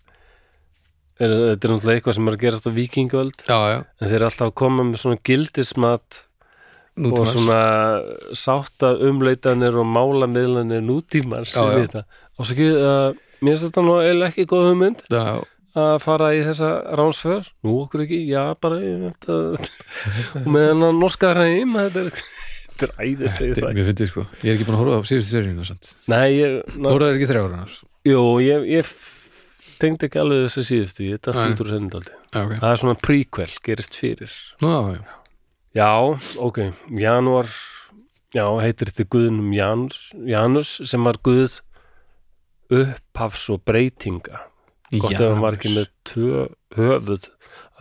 er, 1.21 1.33
þetta 1.33 1.69
er 1.69 1.73
náttúrulega 1.75 1.97
eitthvað 1.99 2.19
sem 2.19 2.29
er 2.31 2.37
að 2.37 2.45
gerast 2.45 2.69
á 2.69 2.73
vikingöld 2.79 3.45
Já, 3.49 3.59
já, 3.73 3.79
en 3.85 4.09
þeir 4.09 4.19
eru 4.21 4.29
alltaf 4.31 4.51
að 4.51 4.57
koma 4.63 4.87
með 4.89 5.03
svona 5.05 5.23
gildismat 5.31 6.21
og 6.95 7.09
nútímans 7.09 7.33
svona 7.35 7.63
sátta 8.39 8.93
umleitanir 9.09 9.81
og 9.83 9.89
málamiðlanir 9.91 10.85
nútímans 10.87 11.57
Já, 11.57 11.65
já. 11.75 12.05
og 12.39 12.47
svo 12.47 12.55
ekki 12.55 12.71
uh, 12.79 13.11
mér 13.43 13.57
finnst 13.57 13.67
þetta 13.69 13.85
nú 13.85 13.99
eiginlega 13.99 14.31
ekki 14.33 14.47
góð 14.51 14.69
hugmynd 14.71 15.05
Já, 15.11 15.25
að 15.75 15.97
fara 16.05 16.31
í 16.37 16.43
þessa 16.47 16.69
ránsför. 16.95 17.49
Nú 17.67 17.81
okkur 17.83 18.05
ekki, 18.05 18.21
já 18.31 18.55
bara 18.63 18.79
að 18.79 19.65
og 20.45 20.51
með 20.55 20.69
hennan 20.71 21.01
norska 21.03 21.33
hreim 21.35 21.75
þetta 21.75 22.05
er, 22.07 22.23
þetta 22.75 22.89
er 23.05 23.33
þetta 23.33 23.69
er- 23.69 23.75
mér 23.79 23.89
finnst 23.91 24.11
sko. 24.11 24.25
Ég 24.43 24.51
er 24.51 24.57
ekki 24.59 24.67
búin 24.69 24.77
að 24.77 24.83
horfa 24.83 24.99
á 24.99 25.03
síðustu 25.09 25.35
seríuna 25.35 25.67
nei, 26.13 26.29
ég, 26.39 26.57
ná, 26.77 26.89
Horfaðu 26.91 27.17
ekki 27.19 27.29
þrjára 27.31 27.61
hans 27.63 27.77
jú, 28.05 28.23
ég, 28.45 28.67
ég 28.69 28.85
f- 28.85 29.79
tengdi 29.81 30.07
ekki 30.09 30.21
alveg 30.23 30.47
þessu 30.49 30.65
síðustu. 30.69 31.07
Ég 31.09 31.21
dætti 31.25 31.45
út 31.55 31.63
úr 31.65 31.71
sennindaldi 31.75 32.15
Já, 32.35 32.41
ok. 32.45 32.55
Það 32.61 32.71
er 32.71 32.81
svona 32.83 32.99
prequel, 32.99 33.53
gerist 33.65 33.95
fyrir. 33.99 34.33
Nú, 34.63 34.71
já, 34.75 34.81
já, 34.95 35.03
já, 35.79 35.91
ok, 36.43 36.59
janúar 36.99 37.51
já, 38.35 38.47
heitir 38.63 38.91
þetta 38.91 39.07
guðnum 39.15 39.53
Janus, 39.55 40.11
Janus 40.27 40.75
sem 40.91 41.05
var 41.07 41.19
guð 41.23 41.61
upphafs 42.75 43.49
og 43.55 43.63
breytinga. 43.67 44.41
Gott 44.99 45.15
ef 45.17 45.21
hann 45.23 45.43
var 45.43 45.57
ekki 45.59 45.71
með 45.75 45.89
tvö 46.07 46.45
höfuð 46.77 47.29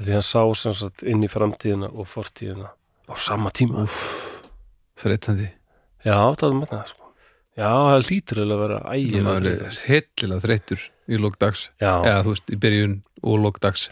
því 0.03 0.15
hann 0.17 0.25
sá 0.25 0.41
sem 0.57 0.73
sagt 0.77 1.03
inn 1.07 1.23
í 1.23 1.29
framtíðina 1.31 1.89
og 1.93 2.07
fortíðina 2.09 2.71
á 3.09 3.13
sama 3.19 3.51
tíma 3.53 3.85
Þrettandi 4.99 5.47
já, 6.05 6.17
það 6.37 6.45
er 6.49 6.55
magnað 6.59 6.85
sko. 6.91 7.09
Já, 7.53 7.69
það 7.69 8.05
lítur 8.09 8.39
eiginlega 8.41 8.55
að 8.57 8.63
vera 8.63 8.79
ægilega 8.93 9.23
Það 9.23 9.35
er 9.35 9.43
þreyttur. 9.43 9.81
heillilega 9.87 10.43
þreyttur 10.47 10.85
í 11.13 11.19
lókdags 11.21 11.63
Eða, 11.83 12.15
þú 12.25 12.33
veist, 12.33 12.47
í 12.53 12.59
byrjun 12.63 12.95
og 13.23 13.43
lókdags 13.43 13.83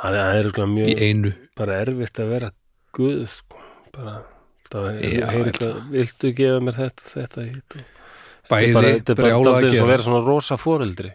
það 0.00 0.18
er 0.20 0.50
Í 0.50 0.66
mjög 0.74 1.30
bara 1.60 1.78
erfitt 1.84 2.20
að 2.22 2.30
vera 2.34 2.50
guð 2.96 3.24
sko. 3.28 3.58
Bara 3.94 4.14
það 4.70 4.86
er, 5.04 5.58
viltu 5.92 6.30
gefa 6.38 6.60
mér 6.64 6.76
þetta, 6.78 7.08
þetta 7.14 7.46
hitt 7.48 7.76
og 7.80 7.96
Bæði 8.50 8.70
bara, 8.74 8.92
þetta 8.96 9.12
er 9.12 9.18
bara 9.20 9.28
brjála 9.30 9.50
að 9.60 9.66
gera. 9.70 9.86
vera 9.92 10.02
svona 10.06 10.20
rosa 10.26 10.56
foreldri. 10.58 11.10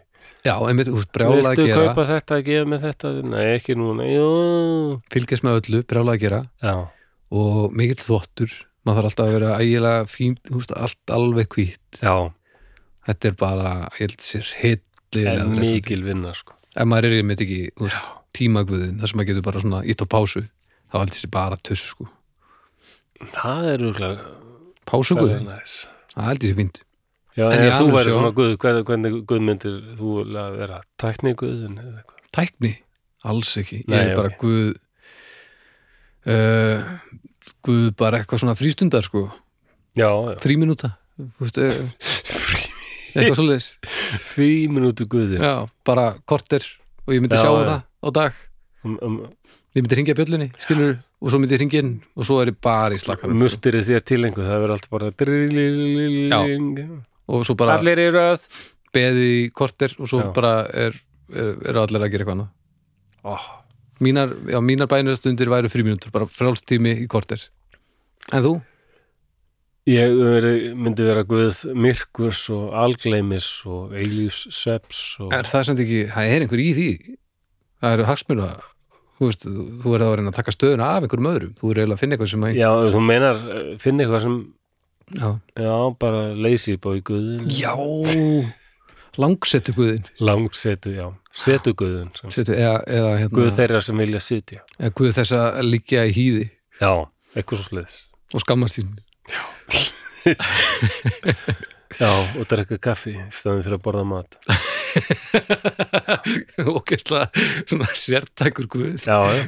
Já, 0.46 0.54
einmitt, 0.70 0.88
þú 0.88 1.00
veist, 1.00 1.10
brjála 1.12 1.34
að 1.36 1.58
viltu 1.58 1.66
gera. 1.68 1.82
kaupa 1.90 2.04
þetta, 2.08 2.38
gefa 2.46 2.68
mér 2.70 2.80
þetta? 2.84 3.10
Nei, 3.32 3.42
ekki 3.58 3.76
núna, 3.76 4.06
jú. 4.08 4.28
Fylgjast 5.12 5.44
með 5.44 5.58
öllu, 5.60 5.80
brjála 5.90 6.14
að 6.14 6.22
gera. 6.22 6.38
Já, 6.64 6.74
og 7.42 7.76
mikill 7.76 8.00
þvottur 8.06 8.54
maður 8.86 8.98
þarf 9.00 9.10
alltaf 9.10 9.26
að 9.26 9.34
vera 9.36 9.52
ægilega 9.60 10.06
fín 10.10 10.36
veist, 10.50 10.74
allt 10.76 11.12
alveg 11.16 11.48
hvít 11.56 12.00
já, 12.00 12.14
þetta 13.08 13.30
er 13.30 13.36
bara, 13.40 13.72
ég 13.98 14.04
held 14.06 14.24
sér 14.26 14.46
þreytandi. 14.52 15.58
mikil 15.60 16.02
vinna 16.06 16.32
sko. 16.36 16.54
Ef 16.76 16.88
maður 16.88 17.10
er 17.10 17.20
einmitt 17.20 17.42
ekki, 17.44 17.60
veist, 17.80 18.10
tímagvöðin 18.36 18.98
þar 19.00 19.12
sem 19.12 19.20
maður 19.20 19.30
getur 19.32 19.46
bara 19.50 19.62
svona 19.64 19.82
ítt 19.88 20.04
á 20.04 20.06
pásu 20.16 20.42
þá 20.46 20.96
heldur 21.00 21.20
sér 21.22 21.32
bara 21.34 21.60
tuss 21.66 21.92
sko. 21.92 22.08
Það 23.32 23.70
er 23.72 23.80
rúglega 23.84 24.26
pásugvöðin, 24.86 25.46
það 26.14 26.28
heldur 26.30 26.52
sér 26.52 26.58
fínt. 26.60 26.82
Já, 27.36 27.50
En 27.52 27.66
ef 27.66 27.74
þú 27.76 27.88
væri 27.92 28.12
svona 28.14 28.32
guð, 28.32 28.52
hvernig, 28.62 29.16
guð 29.28 29.42
myndir 29.44 29.80
þú 29.98 30.12
að 30.24 30.54
vera? 30.56 30.78
Tækni 31.00 31.34
guðin 31.36 31.74
tækni, 32.32 32.70
alls 33.28 33.50
ekki. 33.60 33.82
Ég 33.82 33.90
Nei, 33.92 33.98
er 34.06 34.16
bara 34.16 34.30
ok. 34.32 34.38
guð 34.40 34.70
uh, 36.32 36.94
guð 37.66 37.90
bara 37.98 38.22
eitthvað 38.22 38.42
svona 38.44 38.56
frístundar 38.58 39.06
sko, 39.06 39.26
já, 39.98 40.08
já. 40.08 40.38
fríminúta 40.44 40.94
eh, 41.18 41.80
eitthvað 43.16 43.38
svoleiðis. 43.40 43.68
Frí 44.30 44.50
minútu 44.72 45.08
guðin 45.10 45.42
já, 45.42 45.54
bara 45.86 46.12
korter 46.28 46.64
og 47.06 47.14
ég 47.14 47.22
myndi 47.22 47.38
Já, 47.38 47.42
sjá 47.44 47.50
já. 47.52 47.64
það 47.66 47.80
á 47.82 48.08
dag. 48.20 48.32
Um, 48.86 48.96
um, 49.02 49.18
ég 49.76 49.84
myndi 49.84 49.98
ringja 49.98 50.16
bjöllunni, 50.18 50.48
skilur 50.62 50.96
og 51.20 51.32
svo 51.32 51.40
myndi 51.40 51.56
ég 51.56 51.62
ringja 51.62 51.82
inn 51.82 51.92
og 52.16 52.28
svo 52.28 52.38
er 52.42 52.52
ég 52.52 52.58
bara 52.62 52.96
í 52.96 53.00
slakkanum 53.00 53.40
mustirið 53.40 53.88
þér 53.90 54.02
til 54.06 54.20
einhver 54.22 54.48
það 54.48 54.62
verður 54.62 54.74
alltaf 54.76 54.90
bara 54.92 55.06
og 57.26 57.46
svo 57.46 57.56
bara 57.58 57.78
allir 57.80 58.02
í 58.02 58.08
röð 58.14 58.46
beði 58.94 59.30
korter 59.56 59.96
og 59.98 60.10
svo 60.10 60.18
bara 60.36 60.54
er, 60.70 60.96
er, 61.32 61.52
eru 61.72 61.82
allir 61.82 62.04
að 62.04 62.12
gera 62.12 62.24
eitthvað 62.24 62.36
annað 62.36 62.50
oh, 63.32 63.46
mínar, 64.04 64.36
mínar 64.62 64.90
bænustundir 64.92 65.50
væru 65.52 65.72
fríminútur, 65.72 66.12
bara 66.14 66.28
frálstími 66.30 66.92
í 67.02 67.08
korter 67.10 67.40
en 68.32 68.46
þú? 68.46 68.54
ég 69.86 70.16
veri, 70.18 70.54
myndi 70.74 71.04
vera 71.06 71.22
guð 71.26 71.60
myrkurs 71.78 72.48
og 72.54 72.72
algleimis 72.74 73.48
og 73.70 73.94
eilífs 73.94 74.48
sveps 74.50 75.02
og 75.22 75.34
Er 75.36 75.46
það 75.46 75.68
sem 75.68 75.82
ekki, 75.84 76.00
það 76.10 76.30
er 76.32 76.44
einhver 76.44 76.62
í 76.62 76.70
því. 76.74 76.88
Það 77.82 77.94
eru 77.94 78.08
hagsmuna 78.08 78.48
þú 79.16 79.30
veist, 79.30 79.46
þú, 79.46 79.66
verður 79.84 80.06
að 80.06 80.14
reyna 80.18 80.32
að 80.32 80.38
taka 80.40 80.54
stöðuna 80.54 80.90
af 80.90 81.06
einhverjum 81.06 81.30
öðrum, 81.30 81.56
þú 81.56 81.70
er 81.70 81.80
eiginlega 81.80 81.96
að 81.96 82.02
finna 82.02 82.16
eitthvað 82.16 82.32
sem 82.32 82.46
að 82.46 82.58
já, 82.58 82.68
þú 82.92 83.02
meinar, 83.06 83.42
eh, 83.54 83.68
finna 83.80 84.04
eitthvað 84.04 84.24
sem 84.26 84.36
já, 85.16 85.28
já, 85.62 85.74
bara 86.02 86.22
lazy 86.34 86.76
boy 86.76 87.02
guðin 87.06 87.50
já. 87.52 87.72
Langsetu 89.16 89.72
guðin 89.72 90.10
langsetu, 90.20 90.92
já, 90.92 91.06
setu 91.32 91.72
guðin 91.78 92.10
Setu, 92.26 92.52
eða, 92.52 92.82
eða, 92.84 93.14
hérna, 93.22 93.36
guð 93.38 93.54
þeirra 93.56 93.80
sem 93.86 94.02
vilja 94.02 94.20
sitja. 94.20 94.66
Guð 94.98 95.14
þess 95.16 95.38
að 95.38 95.62
liggja 95.70 96.04
í 96.04 96.12
hýði. 96.18 96.50
Já, 96.82 96.92
eitthvað 97.32 97.62
svo 97.62 97.70
sliðis 97.70 97.96
og 98.34 98.42
skammast 98.42 98.78
sín. 98.78 98.88
Já, 101.96 102.10
og 102.36 102.44
drekka 102.50 102.76
kaffi 102.82 103.12
í 103.14 103.20
staðin 103.32 103.62
fyrir 103.64 103.76
að 103.78 103.84
borða 103.84 104.02
mat. 104.08 104.34
Gæsla 106.88 107.20
svona 107.68 107.86
sértækur 107.96 108.66
guð. 108.72 108.96
Já, 109.06 109.18
já. 109.32 109.44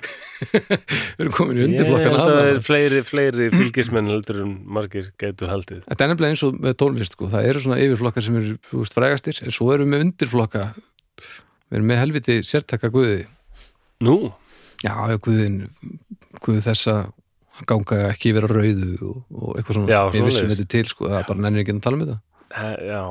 Við 1.19 1.25
erum 1.25 1.35
komin 1.35 1.59
í 1.59 1.65
undirflokkan 1.67 2.17
það 2.17 2.41
er 2.47 2.61
fleiri, 2.65 3.01
fleiri 3.05 3.49
fylgismenn 3.53 4.11
heldur 4.13 4.39
en 4.45 4.53
margir 4.79 5.11
gætu 5.21 5.51
haldið. 5.51 5.83
Þetta 5.89 6.07
er 6.07 6.13
nefnilega 6.13 6.37
eins 6.37 6.45
og 6.47 6.61
með 6.63 6.79
tónlist 6.81 7.19
sko. 7.19 7.31
það 7.33 7.49
eru 7.51 7.65
svona 7.65 7.81
yfirflokkar 7.85 8.25
sem 8.25 8.39
eru 8.41 8.55
veist, 8.71 8.97
frægastir 8.97 9.43
en 9.45 9.57
svo 9.59 9.67
erum 9.75 9.97
við 9.97 10.05
undirflokka. 10.07 10.69
Við 11.19 11.81
erum 11.81 11.91
með 11.91 12.03
helviti 12.05 12.39
sértæka 12.47 12.93
guði. 12.95 13.23
Nú, 14.07 14.21
Já, 14.79 14.95
já, 15.11 15.17
guðin 15.19 15.57
guð 16.39 16.61
þess 16.63 16.87
að 17.59 17.67
ganga 17.73 17.99
ekki 18.13 18.33
á 18.35 18.41
rauðu 18.47 18.91
og, 19.09 19.19
og 19.35 19.59
eitthvað 19.59 19.79
svona 19.79 19.93
Já, 19.93 20.01
við 20.15 20.27
vissum 20.29 20.53
þetta 20.53 20.69
til, 20.75 20.85
sko, 20.93 21.09
það 21.13 21.27
bara 21.31 21.45
nennir 21.45 21.65
ekki 21.65 21.75
að 21.77 21.83
tala 21.87 21.99
um 21.99 22.05
þetta. 22.05 22.19
He- 22.59 22.89
já. 22.89 23.03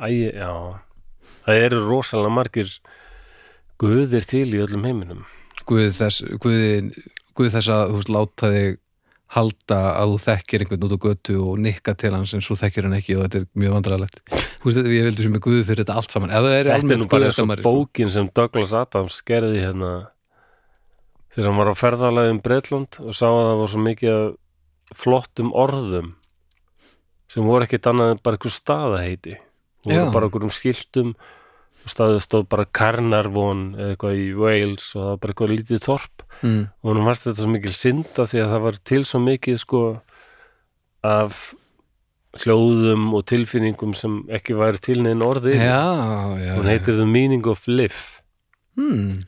Æ, 0.00 0.08
já. 0.36 0.52
Það 1.46 1.64
eru 1.66 1.80
rosalega 1.88 2.34
margir 2.36 2.74
guðir 3.80 4.26
til 4.28 4.46
í 4.54 4.60
öllum 4.62 4.84
heiminum. 4.86 5.24
Guð 5.68 5.90
þess, 5.96 6.22
guðin, 6.42 6.92
guð 7.38 7.52
þess 7.56 7.72
að 7.72 7.90
þú 7.92 7.98
veist, 8.00 8.12
láta 8.14 8.52
þig 8.54 8.78
halda 9.30 9.76
að 9.94 10.12
þú 10.12 10.20
þekkir 10.24 10.62
einhvern 10.64 10.84
út 10.88 10.94
á 10.98 11.04
götu 11.04 11.34
og 11.46 11.58
nikka 11.62 11.92
til 11.94 12.10
hans 12.16 12.32
en 12.34 12.42
svo 12.42 12.56
þekkir 12.58 12.88
hann 12.88 12.96
ekki 12.98 13.14
og 13.14 13.28
þetta 13.28 13.38
er 13.38 13.44
mjög 13.62 13.76
vandræðalegt. 13.76 14.22
Þú 14.60 14.66
veist, 14.66 14.80
ég 14.90 15.06
vildi 15.06 15.26
sem 15.26 15.36
er 15.38 15.44
guð 15.44 15.60
fyrir 15.68 15.84
þetta 15.84 15.98
allt 16.00 16.14
saman. 16.16 16.32
Er 16.34 16.66
Þetta 16.66 16.94
er 16.96 16.98
nú 17.04 17.06
bara 17.12 17.30
sko. 17.30 17.46
bókin 17.62 18.10
sem 18.10 18.30
Douglas 18.34 18.74
Adams 18.74 19.20
gerði 19.22 19.62
hérna 19.62 19.92
þegar 21.34 21.50
hann 21.50 21.60
var 21.60 21.72
á 21.72 21.80
ferðalagi 21.82 22.34
um 22.34 22.40
Breitland 22.44 23.00
og 23.02 23.16
sá 23.16 23.26
að 23.28 23.44
það 23.48 23.60
var 23.60 23.72
svo 23.72 23.82
mikið 23.84 24.24
flottum 25.00 25.52
orðum 25.54 26.14
sem 27.30 27.46
voru 27.46 27.66
ekkit 27.66 27.86
annað 27.90 28.16
en 28.16 28.22
bara 28.24 28.38
einhver 28.38 28.54
staðaheiti. 28.54 29.36
Voru 29.86 30.00
Já. 30.00 30.10
bara 30.12 30.26
einhverjum 30.26 30.52
skiltum 30.54 31.12
og 31.80 31.92
staðið 31.94 32.20
stóð 32.24 32.48
bara 32.50 32.66
Carnarvon 32.76 33.62
eða 33.76 33.94
eitthvað 33.94 34.18
í 34.18 34.26
Wales 34.36 34.88
og 34.96 35.00
það 35.00 35.10
var 35.12 35.20
bara 35.22 35.34
eitthvað 35.34 35.54
lítið 35.54 35.84
þorp. 35.86 36.26
Mm, 36.40 36.60
og 36.82 36.90
hún 36.90 37.06
varst 37.06 37.26
þetta 37.28 37.44
svo 37.44 37.52
mikil 37.52 37.76
synda 37.76 38.26
því 38.26 38.42
að 38.42 38.52
það 38.54 38.66
var 38.66 38.80
til 38.90 39.02
svo 39.06 39.20
mikið 39.22 39.60
sko 39.60 39.82
af 41.06 41.40
hljóðum 42.40 43.08
og 43.16 43.24
tilfinningum 43.26 43.94
sem 43.98 44.20
ekki 44.30 44.54
væri 44.58 44.78
til 44.82 45.00
neinn 45.02 45.22
orði 45.24 45.56
Já, 45.56 45.82
já 46.38 46.52
hún 46.58 46.68
heitir 46.70 46.98
The 46.98 47.06
Meaning 47.08 47.46
of 47.50 47.66
Life. 47.70 48.20
Hmm, 48.78 49.24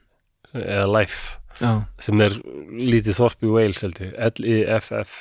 eða 0.55 0.86
Life 0.90 1.38
Já, 1.63 1.73
sem 2.03 2.23
er 2.25 2.37
lítið 2.75 3.19
þorp 3.21 3.47
í 3.47 3.53
Wales 3.53 3.85
L-I-F-F 3.87 5.13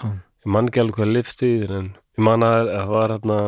ég. 0.00 0.20
Man 0.44 0.68
ekki 0.68 0.82
alveg 0.82 0.98
hvað 0.98 1.14
lift 1.14 1.40
þýðir 1.40 1.72
en 1.78 1.88
ég 2.16 2.24
man 2.26 2.44
að 2.46 2.70
það 2.72 2.92
var 2.92 3.14
hérna 3.14 3.38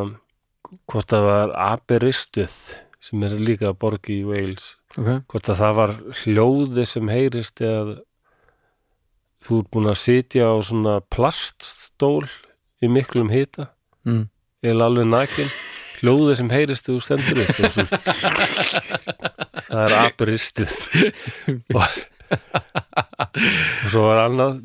hvort 0.91 1.13
það 1.13 1.27
var 1.27 1.53
Aberystwyth 1.67 2.77
sem 3.03 3.23
er 3.23 3.37
líka 3.39 3.71
borg 3.77 4.09
í 4.11 4.21
Wales. 4.27 4.75
Ok. 4.97 5.09
Hvort 5.29 5.51
að 5.51 5.61
það 5.61 5.77
var 5.79 5.95
hljóði 6.23 6.85
sem 6.89 7.11
heyrist 7.11 7.61
eða 7.61 7.99
þú 9.45 9.61
ert 9.61 9.71
búin 9.73 9.91
að 9.91 9.99
sitja 10.01 10.49
á 10.49 10.55
svona 10.65 10.97
plaststól 11.13 12.25
í 12.81 12.89
miklum 12.91 13.29
hita. 13.33 13.71
Mm. 14.07 14.29
eða 14.63 14.85
alveg 14.87 15.07
nakin 15.09 15.49
hljóði 16.01 16.35
sem 16.39 16.49
heyrist 16.53 16.87
þú 16.89 16.97
stendur 17.03 17.41
upp 17.43 17.57
það 19.67 19.81
er 19.85 19.95
Aberystwyth 20.01 20.77
og, 21.75 21.87
og 23.17 23.89
svo 23.91 24.03
var 24.09 24.23
annað 24.27 24.61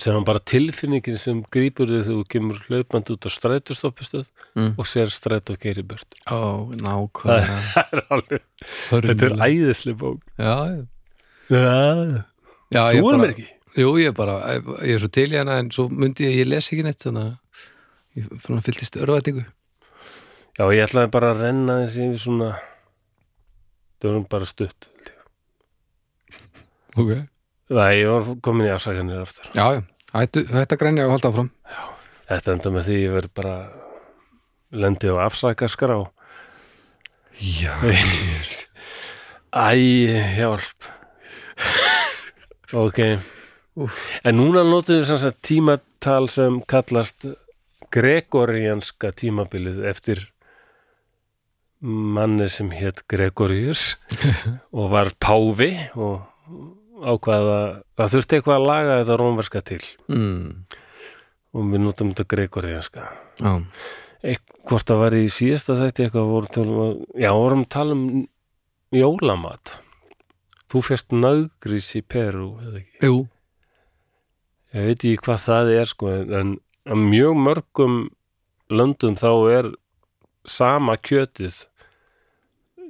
sem 0.00 0.14
var 0.16 0.24
bara 0.24 0.40
tilfinningin 0.48 1.18
sem 1.20 1.42
grípur 1.52 1.90
þig 1.90 2.06
þegar 2.06 2.22
þú 2.22 2.28
kemur 2.32 2.60
hlaupandi 2.70 3.16
út 3.16 3.28
á 3.28 3.30
strætustoppistöð 3.36 4.26
Mm. 4.56 4.70
og 4.80 4.86
sér 4.88 5.10
stræt 5.12 5.50
og 5.52 5.58
gerir 5.60 5.84
burt. 5.84 6.14
Ó, 6.32 6.64
nákvæmlega. 6.80 7.56
Það 7.74 7.90
er 7.92 8.00
alveg, 8.16 8.44
þetta 8.88 9.26
er 9.26 9.34
æðisli 9.44 9.92
bók. 10.00 10.22
Já, 10.40 10.54
já. 11.52 12.22
Já, 12.72 12.80
þú 12.96 13.10
erum 13.10 13.24
ekki. 13.26 13.44
Jú, 13.76 13.90
ég 14.00 14.08
er 14.08 14.16
bara, 14.16 14.38
ég 14.80 14.94
er 14.96 15.02
svo 15.04 15.10
til 15.12 15.26
í 15.28 15.36
hana 15.36 15.58
en 15.60 15.68
svo 15.76 15.84
myndi 15.92 16.24
ég, 16.24 16.38
ég 16.40 16.48
les 16.48 16.70
ekki 16.72 16.86
neitt 16.88 17.04
þannig 17.04 17.26
að 17.26 17.36
ég 18.16 18.64
fylltist 18.64 18.96
örvætingu 19.04 19.44
Já, 20.56 20.64
ég 20.72 20.86
ætlaði 20.86 21.12
bara 21.12 21.34
að 21.34 21.42
renna 21.44 21.80
þessi 21.82 22.06
yfir 22.06 22.20
svona 22.22 22.50
það 24.00 24.14
var 24.14 24.26
bara 24.32 24.48
stutt 24.48 24.88
ég. 24.88 25.12
Ok. 26.96 27.10
Nei, 27.76 27.90
ég 28.00 28.08
var 28.08 28.28
komin 28.46 28.68
í 28.68 28.72
afsakanir 28.72 29.24
aftur. 29.24 29.50
Já, 29.52 29.66
já, 29.76 29.82
hættu, 30.14 30.44
þetta 30.48 30.78
grænja 30.80 31.06
og 31.08 31.16
halda 31.16 31.32
áfram. 31.32 31.50
Þetta 32.30 32.54
enda 32.54 32.72
með 32.74 32.88
því 32.88 32.96
ég 33.02 33.16
verð 33.16 33.32
bara 33.36 33.56
lendi 34.76 35.10
á 35.12 35.16
afsakaskrá 35.26 35.98
Já, 37.36 37.74
Æ, 39.56 39.76
hjálp. 40.36 40.88
Ok. 42.72 43.02
En 44.24 44.38
núna 44.38 44.64
notum 44.64 44.96
við 44.96 45.04
sem 45.10 45.20
sagt 45.20 45.42
tímatal 45.44 46.30
sem 46.32 46.62
kallast 46.68 47.28
gregorianska 47.92 49.12
tímabilið 49.16 49.84
eftir 49.88 50.24
manni 51.80 52.48
sem 52.52 52.70
hétt 52.72 53.04
Gregorius 53.10 53.96
og 54.76 54.90
var 54.94 55.12
páfi 55.20 55.72
og 55.94 56.24
ákvaða 56.96 57.58
það 57.96 58.12
þurfti 58.14 58.38
eitthvað 58.38 58.58
að 58.58 58.66
laga 58.70 58.98
þetta 59.00 59.16
rómverska 59.20 59.62
til. 59.66 59.82
Mm, 60.08 60.66
og 61.56 61.70
við 61.72 61.82
notum 61.84 62.12
þetta 62.12 62.28
gregorianska. 62.32 63.08
Já, 63.40 63.52
hvort 64.66 64.88
það 64.88 65.02
var 65.02 65.16
í 65.18 65.26
síðasta 65.32 65.76
þætti 65.78 66.06
eitthvað 66.06 66.30
voru 66.32 66.52
tala 66.56 66.86
um, 66.86 67.00
já, 67.14 67.30
vorum 67.36 67.64
að 67.66 67.72
tala 67.76 67.96
um 67.96 68.06
jólamat. 68.96 69.78
Þú 70.66 70.82
fyrst 70.88 71.14
nöðgrís 71.14 71.92
í 71.98 72.02
Peru 72.02 72.54
eða 72.64 72.80
ekki, 72.80 73.00
jú. 73.06 73.24
Ég 74.74 74.88
veit 74.90 74.98
ekki 74.98 75.24
hvað 75.24 75.42
það 75.44 75.72
er 75.76 75.90
sko, 75.90 76.12
en 76.40 76.56
að 76.86 77.02
mjög 77.12 77.38
mörgum 77.38 78.00
löndum 78.72 79.14
þá 79.18 79.30
er 79.52 79.68
sama 80.46 80.96
kjötið 80.96 81.64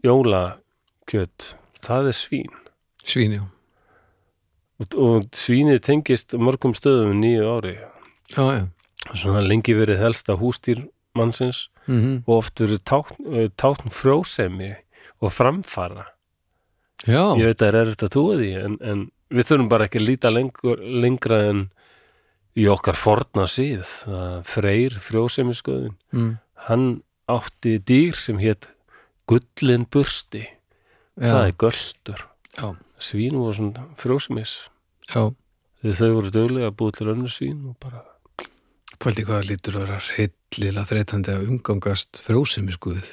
jólakjöt 0.04 1.54
það 1.82 2.10
er 2.10 2.16
svín. 2.16 2.56
Svín, 3.06 3.36
já. 3.36 3.44
Og, 4.76 4.96
og 5.00 5.28
svínið 5.36 5.80
tengist 5.86 6.34
mörgum 6.36 6.74
stöðum 6.76 7.16
nýju 7.22 7.46
ári. 7.48 7.76
Já, 8.34 8.44
já. 8.58 8.64
Svona 9.14 9.44
lengi 9.44 9.76
verið 9.76 10.02
helsta 10.02 10.36
hústýr 10.36 10.86
mannsins 11.16 11.68
mm 11.86 12.24
og 12.26 12.32
oft 12.40 12.60
verið 12.60 12.82
tákn, 12.82 13.26
eh, 13.30 13.48
tákn 13.54 13.92
frjósemi 13.94 14.74
og 15.22 15.32
framfara. 15.32 16.08
Já, 17.06 17.36
ég 17.38 17.46
veit 17.46 17.60
að 17.60 17.62
það 17.62 17.68
er 17.68 17.80
erfitt 17.80 18.02
að 18.02 18.12
trúa 18.14 18.36
því 18.40 18.50
en, 18.64 18.76
en 18.82 19.04
við 19.30 19.48
þurfum 19.48 19.68
bara 19.70 19.86
ekki 19.86 20.00
að 20.00 20.08
líta 20.08 20.32
lengur, 20.32 20.82
lengra 20.82 21.38
en 21.50 21.62
í 22.56 22.66
okkar 22.72 22.96
forna 22.98 23.46
síð. 23.46 23.84
Freyr 24.48 24.96
frjósemisköðin 25.04 25.94
mm, 26.12 26.32
hann 26.68 26.86
átti 27.26 27.78
dýr 27.82 28.18
sem 28.18 28.38
hétt 28.38 28.68
gullin 29.26 29.86
bursti 29.90 30.44
það 31.18 31.40
já, 31.40 31.46
er 31.46 31.56
göldur 31.58 32.22
já, 32.54 32.68
svín 33.02 33.38
voru 33.40 33.56
svona 33.56 33.86
frjósemis 33.98 34.54
já, 35.10 35.32
þegar 35.82 35.98
þau 36.00 36.12
voru 36.18 36.34
dögulega 36.34 36.70
að 36.70 36.78
búið 36.80 36.98
til 36.98 37.10
önnur 37.14 37.34
svín 37.34 37.64
og 37.70 37.76
bara, 37.82 38.04
Pældi 38.96 39.26
hvað 39.26 39.42
það 39.42 39.50
lítur 39.50 39.74
að 39.76 39.82
vera 39.84 39.98
hryllilega 40.06 40.88
þreytandi 40.88 41.32
að 41.34 41.48
umgangast 41.50 42.20
frjósemi 42.24 42.72
skuðið. 42.72 43.10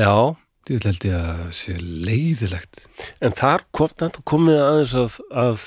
já 0.00 0.34
Þú 0.66 0.78
held 0.82 1.04
ég 1.06 1.12
að 1.14 1.26
það 1.38 1.50
sé 1.54 1.74
leiðilegt. 1.78 2.80
en 3.22 3.34
þar 3.38 3.62
kom 3.70 3.92
komið 4.26 4.56
aðeins 4.64 4.94
að, 4.98 5.18
að 5.30 5.66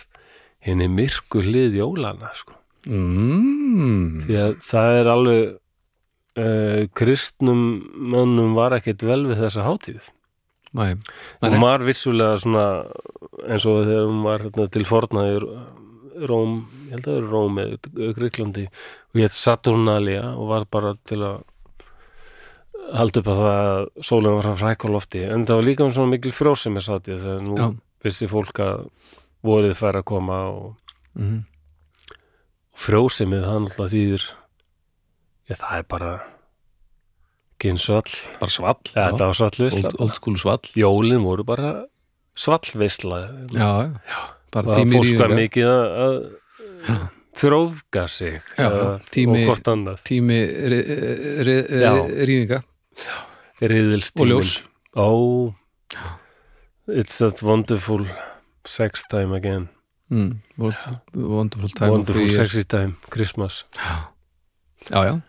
henni 0.60 0.90
myrku 0.92 1.40
hlið 1.46 1.78
jólana 1.80 2.34
sko. 2.36 2.58
Mm. 2.84 4.26
því 4.28 4.36
að 4.44 4.58
það 4.66 4.98
er 4.98 5.10
alveg 5.14 5.46
uh, 6.40 6.86
kristnum 6.98 7.62
mönnum 8.14 8.56
var 8.58 8.78
ekkert 8.80 9.04
vel 9.08 9.22
við 9.30 9.44
þessa 9.44 9.66
hátíð 9.68 10.10
Nei. 10.78 10.94
og 11.42 11.56
maður 11.58 11.88
vissulega 11.88 12.38
svona 12.44 12.66
eins 13.50 13.64
og 13.66 13.80
þegar 13.88 14.04
hún 14.06 14.20
var 14.28 14.44
hérna, 14.46 14.68
til 14.70 14.86
fornaði 14.86 15.40
Róm, 16.30 16.58
ég 16.90 16.98
held 16.98 17.06
að 17.08 17.14
það 17.14 17.20
er 17.22 17.30
Róm 17.32 17.60
eða 17.64 18.10
Greiklandi 18.18 18.66
og 18.70 19.18
ég 19.22 19.30
heit 19.30 19.36
Saturnalia 19.38 20.26
og 20.36 20.50
var 20.52 20.66
bara 20.70 20.92
til 21.10 21.22
að 21.24 21.40
halda 23.00 23.22
upp 23.22 23.30
að 23.34 23.40
það 23.40 23.58
að 23.70 23.86
sólinn 24.10 24.36
var 24.38 24.48
frá 24.50 24.60
frækolofti 24.64 25.24
en 25.30 25.46
það 25.48 25.60
var 25.62 25.68
líka 25.70 25.86
um 25.88 25.94
svona 25.96 26.14
mikil 26.14 26.34
frjósemi 26.36 26.84
sátti 26.84 27.16
þegar 27.16 27.42
nú 27.46 27.58
Já. 27.58 27.68
vissi 28.06 28.30
fólk 28.30 28.62
að 28.66 28.86
vorið 29.46 29.76
fær 29.80 30.02
að 30.02 30.08
koma 30.12 30.44
og 30.52 30.76
Mm. 31.20 31.40
frjósemið 32.80 33.42
það 33.44 33.58
náttúrulega 33.64 33.92
þýðir 33.94 34.26
já 35.50 35.56
það 35.58 35.78
er 35.80 35.86
bara 35.90 36.12
kynsvall 37.60 38.12
Bara 38.40 38.52
svall. 38.54 38.80
ja, 38.96 39.08
þetta 39.12 39.26
var 39.32 39.38
svallvisla 39.40 39.90
Old, 39.90 40.00
old 40.06 40.16
school 40.16 40.38
svall. 40.40 40.62
jólin 40.80 41.24
voru 41.26 41.44
bara 41.44 41.72
svallvisla 42.38 43.20
Já, 43.52 43.72
já. 43.92 44.20
Bara 44.54 44.74
tími 44.80 44.96
fólk 44.98 45.20
var 45.20 45.34
mikið 45.38 45.68
að, 45.70 46.16
þrófga 47.40 48.08
sig 48.10 48.40
Já, 48.58 48.70
tími- 49.14 49.44
og 49.44 49.52
hvort 49.52 49.68
annað 49.74 50.00
Tími 50.08 50.40
Já. 51.70 51.94
rýðinga. 52.26 52.64
Og 53.62 54.26
ljós. 54.28 54.64
oh 54.96 55.54
it's 56.88 57.18
that 57.20 57.42
wonderful 57.44 58.06
sex 58.66 59.04
time 59.10 59.34
again 59.36 59.70
Mm. 60.10 60.40
Wonderful 60.58 61.70
time. 61.70 61.92
wonderful 61.92 62.32
sexy 62.32 62.64
time, 62.66 62.96
Christmas 63.12 63.66
Já, 64.90 65.04
já. 65.06 65.22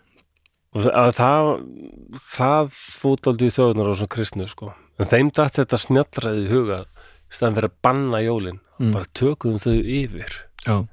Og 0.75 0.85
það, 1.17 1.49
það, 2.31 2.69
fótaldi 3.03 3.49
í 3.51 3.55
þjóðunar 3.57 3.91
á 3.91 3.95
svona 3.99 4.15
kristnu 4.15 4.47
sko. 4.51 4.73
en 5.01 5.07
þeim 5.11 5.31
datt 5.35 5.57
þetta 5.59 5.79
snjallræði 5.81 6.45
í 6.47 6.51
huga 6.53 6.81
í 6.85 7.35
staðan 7.35 7.57
fyrir 7.59 7.71
að 7.73 7.79
banna 7.83 8.21
jólin 8.27 8.61
Mm. 8.81 8.95
bara 8.97 9.05
tökum 9.13 9.59
þau 9.61 9.75
yfir 9.77 10.33
Já. 10.65 10.87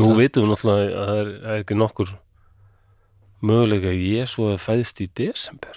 nú 0.00 0.14
vitum 0.16 0.46
við 0.46 0.52
náttúrulega 0.54 0.86
að 0.96 1.08
það 1.10 1.18
er, 1.20 1.28
er 1.44 1.58
ekki 1.60 1.76
nokkur 1.76 2.12
möguleika 3.44 3.90
að 3.92 4.00
Jésu 4.06 4.46
að 4.54 4.62
fæðist 4.64 5.02
í 5.04 5.08
desember 5.20 5.76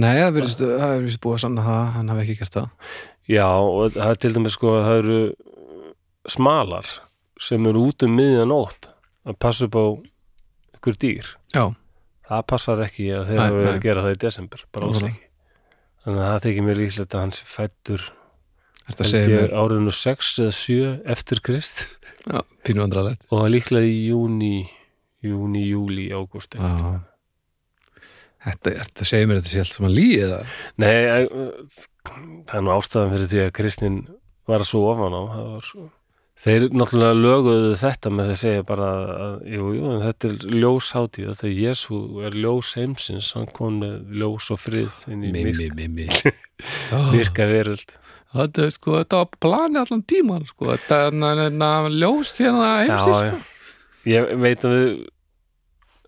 Nei, 0.00 0.16
það 0.18 0.38
er 0.96 1.02
vist 1.04 1.20
búið 1.22 1.36
að 1.36 1.42
sanna 1.44 1.62
það, 1.66 1.84
hann 1.96 2.10
hafi 2.10 2.24
ekki 2.24 2.36
gert 2.40 2.56
það. 2.56 2.68
já 3.30 3.46
og 3.46 3.94
það 3.94 4.10
er 4.10 4.20
til 4.24 4.32
dæmis 4.34 4.56
sko 4.58 4.72
að 4.74 4.84
það 4.88 4.98
eru 5.04 5.20
smalar 6.34 6.90
sem 7.40 7.66
eru 7.70 7.86
út 7.90 8.02
um 8.06 8.16
miðjanótt 8.18 8.90
að 9.30 9.38
passa 9.42 9.66
upp 9.70 9.78
á 9.78 9.84
ykkur 10.80 10.98
dýr 11.02 11.30
Já. 11.54 11.64
Það 12.30 12.46
passar 12.54 12.84
ekki 12.86 13.10
að 13.16 13.28
þeir 13.28 13.42
hafa 13.42 13.58
verið 13.58 13.74
að 13.74 13.84
gera 13.84 14.06
það 14.06 14.16
í 14.16 14.20
desember 14.24 14.64
bara 14.72 14.90
alls 14.90 15.04
ekki. 15.10 15.28
Þannig 16.00 16.24
að 16.24 16.30
það 16.30 16.42
þykir 16.46 16.66
mér 16.66 16.80
líklegt 16.80 17.14
að 17.14 17.24
hans 17.26 17.44
fættur 17.44 18.10
árinu 18.90 19.92
6 19.94 20.34
eða 20.42 20.54
7 20.56 20.92
eftir 21.14 21.42
Krist. 21.46 21.86
Já, 22.26 22.40
og 23.32 23.46
líklega 23.52 23.86
í 23.86 23.98
júni 24.10 24.54
júni, 25.24 25.64
júli, 25.68 26.08
ágúst. 26.12 26.56
Þetta, 28.40 28.72
þetta 28.72 29.04
segir 29.04 29.28
mér 29.28 29.40
þetta 29.40 29.52
sé 29.52 29.62
allt 29.62 29.74
saman 29.76 29.92
líið 29.92 30.22
eða? 30.24 30.40
Nei, 30.80 30.94
eh, 30.96 31.80
það 32.48 32.54
er 32.56 32.64
nú 32.64 32.72
ástæðan 32.72 33.12
fyrir 33.14 33.28
því 33.32 33.42
að 33.44 33.50
kristnin 33.58 33.98
var 34.48 34.64
svo 34.68 34.86
ofan 34.94 35.16
á. 35.16 35.22
Það 35.34 35.50
var 35.50 35.66
svo 35.68 35.88
Þeir 36.40 36.70
náttúrulega 36.72 37.16
löguðu 37.20 37.72
þetta 37.76 38.10
með 38.16 38.30
að 38.32 38.38
segja 38.40 38.64
bara 38.64 38.86
að, 39.12 39.32
jú, 39.52 39.64
jú, 39.76 39.90
þetta 40.00 40.28
er 40.30 40.54
ljóshátíð, 40.62 41.32
þegar 41.36 41.58
Jésu 41.66 41.98
er 42.24 42.36
ljós 42.40 42.70
heimsins, 42.80 43.28
hann 43.36 43.50
kom 43.56 43.76
með 43.82 44.14
ljós 44.22 44.46
og 44.54 44.62
frið 44.62 45.02
inn 45.12 45.26
í 45.28 45.32
myrk, 45.34 45.74
mimmi. 45.76 46.06
myrka 47.12 47.48
veröld. 47.50 47.92
Þetta 48.32 48.64
er 48.64 48.72
sko, 48.72 48.96
þetta 49.02 49.20
var 49.20 49.38
plani 49.42 49.80
allan 49.82 50.04
tíman, 50.08 50.46
sko. 50.48 50.70
Þetta 50.70 51.00
er 51.10 51.18
hérna 51.42 51.70
ljóst 51.92 52.40
hérna 52.40 52.70
heimsins, 52.78 53.10
Já, 53.10 53.18
sko. 53.18 53.24
já. 53.28 53.56
Ég 54.08 54.30
veit 54.40 54.64
að 54.64 54.76
við, 54.78 54.94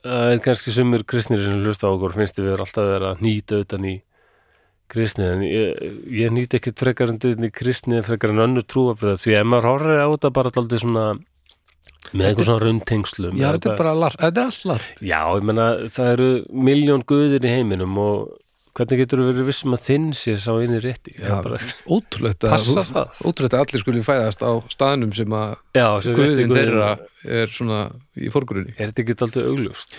það 0.07 0.30
er 0.33 0.43
kannski 0.49 0.72
sumur 0.72 1.05
kristnir 1.12 1.45
sem 1.45 1.61
hlusta 1.61 1.91
á 1.91 1.93
okkur, 1.93 2.16
finnst 2.16 2.41
við 2.41 2.55
alltaf 2.57 2.80
að 2.87 2.93
vera 2.95 3.12
nýta 3.20 3.61
utan 3.66 3.85
í 3.85 3.99
kristni, 4.93 5.26
en 5.26 5.45
ég, 5.47 5.82
ég 6.22 6.32
nýta 6.34 6.59
ekkert 6.59 6.84
frekar 6.84 7.12
en 7.12 7.18
í 7.18 7.53
kristni 7.55 8.03
frekar 8.07 8.34
en 8.34 8.45
önnur 8.47 8.66
trúabröð, 8.68 9.20
því 9.24 9.36
ef 9.40 9.49
maður 9.49 9.70
horfir 9.70 10.03
á 10.05 10.09
þetta 10.12 10.32
bara 10.38 10.53
alltaf 10.53 10.84
svona 10.84 11.07
með 12.12 12.28
einhver 12.28 12.49
svona 12.49 12.64
rundtengslum 12.66 13.38
Já, 13.38 13.49
þetta 13.55 13.72
er 13.72 13.80
bara 13.80 13.97
lar, 13.97 14.16
þetta 14.20 14.43
er 14.43 14.51
allt 14.51 14.64
lar. 14.68 14.86
Já, 15.01 15.18
ég 15.38 15.45
menna, 15.49 15.66
það 15.95 16.14
eru 16.16 16.30
miljón 16.68 17.05
guðir 17.09 17.47
í 17.47 17.53
heiminum 17.53 18.01
og 18.03 18.32
hvernig 18.76 19.03
getur 19.03 19.20
þú 19.20 19.28
verið 19.28 19.49
vissum 19.51 19.76
að 19.76 19.86
þinn 19.86 20.09
sé 20.16 20.34
sá 20.40 20.51
inn 20.64 20.76
í 20.76 20.80
rétti? 20.82 21.14
Já, 21.18 21.38
ótrúlegt 21.93 22.47
að, 22.49 22.68
ótrúlegt 23.20 23.57
að 23.57 23.64
allir 23.64 23.84
skuli 23.84 24.05
fæðast 24.07 24.45
á 24.45 24.53
staðnum 24.72 25.12
sem 25.16 25.36
að 25.36 25.55
já 25.76 25.86
sem 26.05 26.16
guðin 26.16 26.55
þeirra 26.57 26.90
er 27.40 27.53
svona 27.53 27.80
í 28.16 28.32
forgrunni. 28.32 28.74
Er 28.78 28.90
þetta 28.90 29.05
ekki 29.05 29.18
alltaf 29.18 29.49
augljóst? 29.53 29.99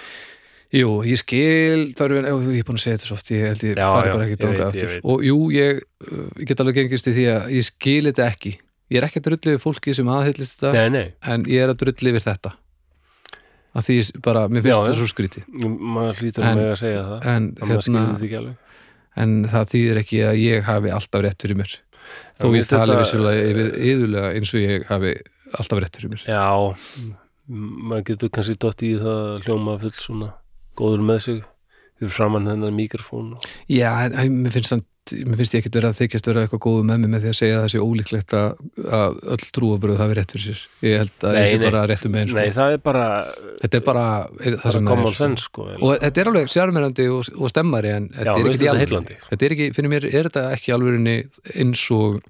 Jú, 0.73 1.03
ég 1.05 1.19
skil, 1.21 1.91
já, 1.93 2.05
ég 2.09 2.25
er 2.25 2.65
búin 2.65 2.79
að 2.79 2.81
segja 2.81 2.97
þetta 2.97 3.05
svo 3.11 3.15
oft, 3.19 3.27
ég 3.29 3.43
held 3.45 3.63
ég 3.67 3.75
fari 3.77 4.13
bara 4.15 4.25
ekki 4.25 4.37
danga 4.41 4.69
aftur. 4.71 4.95
Og 5.05 5.21
jú, 5.27 5.35
ég, 5.53 5.83
uh, 6.07 6.23
ég 6.41 6.49
get 6.49 6.63
alveg 6.63 6.79
gengist 6.79 7.09
í 7.11 7.13
því 7.13 7.25
að 7.29 7.53
ég 7.53 7.67
skil 7.67 8.01
þetta 8.09 8.25
ekki. 8.25 8.53
Ég 8.89 8.97
er 8.97 9.05
ekki 9.05 9.21
að 9.21 9.27
drulli 9.27 9.53
við 9.53 9.61
fólki 9.61 9.93
sem 9.93 10.09
aðhyllist 10.09 10.57
þetta, 10.57 10.73
Nei, 10.73 10.89
nei, 10.95 11.13
en 11.29 11.45
ég 11.49 11.61
er 11.61 11.75
að 11.75 11.79
drulli 11.83 12.15
við 12.17 12.25
þetta. 12.25 12.55
Að 13.73 13.87
því 13.87 13.99
bara, 14.25 14.47
mér 14.49 14.65
finnst 14.65 14.81
þetta 14.81 14.97
svo 14.97 15.11
skrítið. 15.13 15.47
maður 15.93 16.19
hlýtur 16.23 16.49
En- 16.49 16.57
með 16.57 16.67
að 16.71 16.75
segja 16.81 17.05
það 17.11 17.31
En, 17.35 17.47
hérna, 17.61 18.57
en 19.15 19.31
það 19.53 19.71
þýðir 19.77 20.03
ekki 20.03 20.21
að 20.25 20.41
ég 20.41 20.69
hafi 20.73 20.93
alltaf 20.97 21.21
rétt 21.21 21.41
fyrir 21.45 21.57
mér. 21.61 21.79
Þó 22.41 22.49
Já, 22.49 22.53
ég 22.57 22.69
tali 22.73 22.97
vissulega 22.97 23.65
yðurlega 23.77 24.29
eins 24.37 24.53
og 24.53 24.61
ég 24.65 24.85
hafi 24.89 25.17
alltaf 25.53 25.81
rétt 25.85 25.97
fyrir 26.01 26.13
mér. 26.17 26.25
Já, 26.25 26.45
maður 27.49 28.07
getur 28.09 28.33
kannski 28.33 28.57
dott 28.57 28.81
í 28.81 28.95
það 28.97 29.19
að 29.21 29.45
hljóma 29.45 29.77
full 29.81 29.99
svona 30.01 30.33
góður 30.79 31.03
með 31.09 31.19
sig 31.27 31.43
fyrir 31.99 32.15
framann 32.15 32.49
hennar 32.49 32.73
mikrofón. 32.75 33.35
Já, 33.71 33.91
mér 34.31 34.51
finnst, 34.55 34.71
samt, 34.73 34.87
mér 35.13 35.37
finnst 35.39 35.53
ég 35.55 35.61
ekkert 35.61 35.77
vera 35.77 35.91
að 35.93 35.99
þykjast 36.01 36.27
vera 36.29 36.43
eitthvað 36.45 36.61
góðu 36.65 36.83
með 36.89 37.03
mig 37.03 37.11
með 37.13 37.23
því 37.25 37.29
að 37.31 37.37
segja 37.37 37.57
að 37.59 37.63
það 37.63 37.71
sé 37.73 37.81
ólíklegt 37.83 38.35
að, 38.39 38.57
öll 39.35 39.45
trúabröð 39.57 40.01
hafi 40.01 40.17
rétt 40.17 40.33
fyrir 40.35 40.45
sér. 40.49 40.63
Ég 40.87 40.97
held 41.03 41.27
að 41.29 41.37
ég 41.37 41.51
sé 41.51 41.59
bara 41.63 41.83
rétt 41.91 42.07
um 42.07 42.15
með 42.15 42.23
eins 42.25 42.35
Nei, 42.39 42.49
það 42.57 42.75
er 42.77 42.83
bara, 42.89 43.05
Þetta 43.61 43.79
er 43.79 43.85
bara 43.87 44.05
er, 44.39 44.57
það 44.63 44.77
sem 44.77 44.89
það 44.89 45.03
er. 45.05 45.17
sense 45.21 45.47
sko 45.47 45.67
Og 45.77 45.93
þetta 46.03 46.23
er 46.23 46.31
alveg 46.33 46.51
sérmærandi 46.55 47.07
og, 47.13 47.31
og 47.37 47.53
stemmari 47.53 47.93
en 47.93 48.09
þetta 48.17 48.25
Já, 48.25 48.33
er 48.33 48.39
ekki 48.39 48.49
finnst 48.49 48.63
þetta 48.65 48.83
heillandi. 48.83 49.19
Þetta 49.29 49.47
er 49.49 49.57
ekki, 49.57 49.69
fyrir 49.77 49.93
mér 49.93 50.09
er 50.09 50.29
þetta 50.31 50.45
ekki 50.57 50.75
alvörinni 50.77 51.17
eins 51.61 51.85
og 51.93 52.21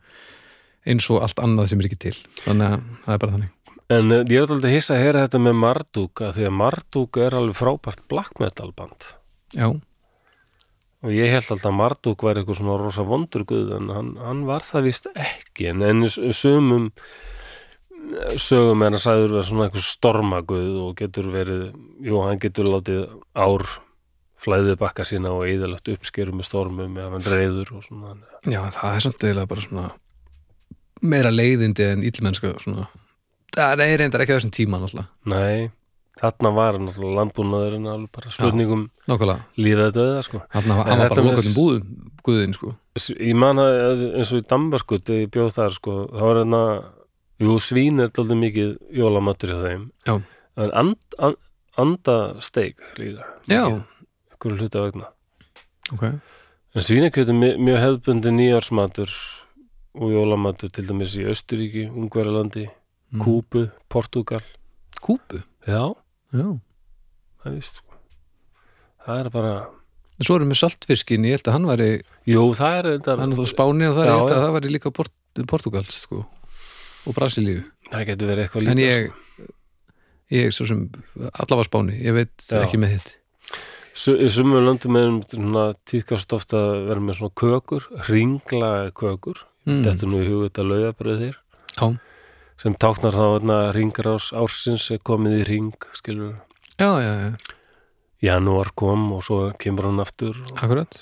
eins 0.83 1.09
og 1.13 1.21
allt 1.23 1.39
annað 1.45 1.71
sem 1.71 1.79
er 1.79 1.87
ekki 1.91 2.01
til. 2.09 2.17
Þannig 2.43 2.73
að 2.73 2.81
það 3.05 3.13
er 3.17 3.21
bara 3.25 3.37
þannig. 3.37 3.52
En 3.91 4.11
uh, 4.11 4.21
ég 4.23 4.37
er 4.39 4.47
alltaf 4.47 4.71
hissa 4.71 4.95
að 4.95 5.03
heyra 5.03 5.25
þetta 5.25 5.41
með 5.43 5.57
Marduk 5.63 6.21
að 6.23 6.37
því 6.37 6.45
að 6.47 6.55
Marduk 6.61 7.19
er 7.19 7.35
alveg 7.39 7.59
frábært 7.59 8.05
black 8.11 8.39
metal 8.39 8.71
band. 8.75 9.09
Já, 9.53 9.67
og 11.03 11.11
ég 11.11 11.33
held 11.33 11.51
alltaf 11.51 11.67
að 11.67 11.77
Marduk 11.81 12.23
var 12.23 12.39
eitthvað 12.39 12.59
svona 12.61 12.79
rosa 12.79 13.03
vondur 13.07 13.43
guð 13.47 13.73
en 13.75 13.91
hann, 13.91 14.11
hann 14.23 14.43
var 14.47 14.63
það 14.63 14.87
vist 14.87 15.09
ekki. 15.11 15.67
En 15.73 15.83
enn 15.83 16.07
sumum 16.07 16.89
eh, 16.89 18.37
sögum 18.39 18.85
er 18.87 18.95
að 18.95 19.03
sæður 19.03 19.33
vera 19.35 19.47
svona 19.49 19.67
eitthvað 19.67 19.87
stormaguð 19.89 20.77
og 20.85 20.93
getur 21.01 21.27
verið 21.33 21.65
jú, 22.07 22.21
hann 22.23 22.39
getur 22.39 22.71
látið 22.71 23.03
ár 23.35 23.67
flæðið 24.43 24.79
bakka 24.79 25.05
sína 25.07 25.35
og 25.35 25.45
eðalagt 25.47 25.91
uppskeru 25.91 26.35
með 26.35 26.49
stormum 26.49 26.95
eða 26.95 27.11
hann 27.17 27.29
reyður 27.35 27.75
og 27.77 27.85
svona. 27.85 28.15
Já, 28.47 28.61
það 28.75 28.95
er 28.95 29.05
samt 29.07 29.27
eiginlega 29.27 29.51
bara 29.51 29.67
svona 29.67 29.85
meira 31.03 31.31
leiðindi 31.35 31.87
en 31.89 32.03
illmennska 32.07 32.55
svona. 32.63 32.87
Það 33.53 33.83
er 33.85 33.97
reyndar 34.01 34.23
ekki 34.23 34.33
á 34.33 34.37
þessum 34.39 34.53
tíma 34.53 34.79
náttúrulega. 34.81 35.09
Nei, 35.29 35.69
þarna 36.19 36.51
var 36.55 36.77
náttúrulega 36.81 37.17
landbúnaðurinn 37.19 37.87
alveg 37.89 38.11
bara 38.15 38.33
spurningum 38.33 38.83
lífið 39.57 39.93
döða 39.97 40.23
sko 40.25 40.41
Hann 40.53 40.69
var, 40.69 40.89
hann 40.89 41.03
bara 41.03 41.25
lokað 41.25 41.49
um 41.49 41.55
búðum, 41.57 42.11
guðin 42.25 42.53
sko. 42.57 42.73
ég 43.17 43.35
man 43.35 43.61
að 43.61 44.03
eins 44.13 44.33
og 44.33 44.43
í 44.43 44.47
Danmörku 44.49 44.99
þegar 45.01 45.23
ég 45.23 45.31
bjóð 45.33 45.55
þar 45.57 45.77
sko 45.77 45.95
þá 46.11 46.21
var 46.21 46.39
hérna, 46.41 46.61
jú 47.43 47.57
svín 47.59 48.03
er 48.03 48.11
daldið 48.13 48.41
mikið 48.43 48.75
jólamatur 48.99 49.53
hjá 49.53 49.63
þeim 49.63 49.87
Já. 50.07 50.13
en 50.63 50.75
and, 50.83 50.95
and, 51.17 51.41
andasteik 51.77 52.77
líka 53.01 53.25
ykkur 53.49 54.57
hluta 54.59 54.85
vegna 54.85 55.09
Ok. 55.91 56.03
en 56.05 56.81
svínakjöt 56.85 57.33
er 57.33 57.37
mjög, 57.37 57.79
hefðbundi 57.81 58.31
nýjársmatur 58.37 59.11
og 59.97 60.13
jólamatur 60.13 60.71
til 60.73 60.85
dæmis 60.87 61.17
í 61.17 61.25
Östuríki, 61.29 61.89
Ungverjalandi 63.13 63.23
Kúbu, 63.23 63.71
Portugal 63.89 64.41
Kúbu, 65.01 65.43
Já, 65.67 65.93
já. 66.33 66.59
Það 67.43 67.55
er 67.57 67.61
sko. 67.61 67.97
Það 69.05 69.19
er 69.25 69.29
bara 69.29 69.53
Svo 70.23 70.35
erum 70.37 70.51
við 70.53 70.59
saltfiskin, 70.61 71.25
ég 71.25 71.37
held 71.37 71.47
að 71.49 71.53
hann 71.57 71.65
væri 71.67 71.87
Jú, 72.29 72.43
það 72.55 72.77
er 72.79 72.85
er 72.93 72.99
náttúrulega 73.01 73.49
Spáni 73.53 73.87
og 73.89 73.95
það, 73.97 74.05
Já, 74.05 74.13
ég 74.13 74.21
held 74.21 74.31
að 74.35 74.43
það 74.43 74.53
væri 74.57 74.71
líka 74.73 74.91
Port, 74.93 75.11
Portugal 75.47 75.83
sko, 75.89 76.21
og 77.07 77.15
Brasilíu. 77.17 77.63
Það 77.91 78.05
getur 78.11 78.27
verið 78.31 78.43
eitthvað 78.47 78.63
líka 78.63 78.71
En 78.71 78.77
ég, 78.83 79.09
sko. 79.09 79.49
ég 80.31 80.53
svo 80.53 80.65
sem 80.69 80.85
allavega 81.33 81.67
Spáni, 81.69 81.97
ég 82.03 82.13
veit 82.13 82.47
Já. 82.49 82.61
ekki 82.63 82.79
með 82.81 82.95
þitt 82.97 83.17
Su- 83.93 84.17
Í 84.17 84.29
sumum 84.33 84.63
löndum 84.65 84.95
er 84.97 85.75
tíðkast 85.85 86.33
ofta 86.33 86.57
að 86.57 86.87
vera 86.87 86.99
með 87.03 87.19
svona 87.19 87.35
kökur 87.37 87.83
ringlaga 88.09 88.87
kökur. 88.97 89.37
Mm. 89.67 89.83
Þetta 89.85 90.01
er 90.03 90.09
nú 90.09 90.21
í 90.23 90.29
hug 90.31 90.41
þetta 90.47 90.63
laugabröð 90.65 91.19
þér. 91.21 91.35
Já, 91.77 91.85
sem 92.61 92.75
táknar 92.79 93.15
þá 93.15 93.25
hérna, 93.25 93.57
ringrás 93.75 94.31
ársins 94.35 94.89
er 94.93 95.01
komið 95.05 95.41
í 95.41 95.43
ring 95.49 95.87
skilur 95.97 96.35
já, 96.79 96.89
já, 97.03 97.13
já, 97.23 97.29
janúar 98.29 98.73
kom 98.79 99.11
og 99.15 99.23
svo 99.25 99.39
kemur 99.59 99.89
hann 99.89 100.03
aftur 100.03 100.39
akkurat. 100.55 100.99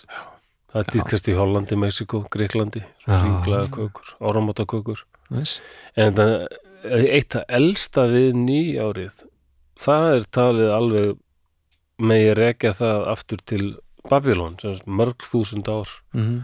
Það 0.72 0.82
er 0.82 0.92
tíðkast 0.96 1.28
í 1.28 1.34
Hollandi, 1.36 1.76
Mexiko, 1.76 2.22
Greiklandi 2.32 2.80
Já. 2.80 3.18
ringlaga 3.26 3.68
kökur, 3.76 4.14
áramóta 4.24 4.64
kökur 4.64 5.04
nice. 5.30 5.60
en 6.00 6.16
það, 6.16 6.48
eitt 6.88 7.36
að 7.36 7.58
elsta 7.60 8.08
við 8.08 8.40
nýjárið 8.40 9.26
það 9.82 10.08
er 10.14 10.32
talið 10.32 10.74
alveg 10.78 11.20
megi 12.02 12.32
rekja 12.40 12.72
það 12.74 13.06
aftur 13.12 13.44
til 13.46 13.66
Babylon, 14.10 14.56
mörg 14.90 15.22
þúsund 15.28 15.68
ár. 15.70 15.92
Mm 16.16 16.42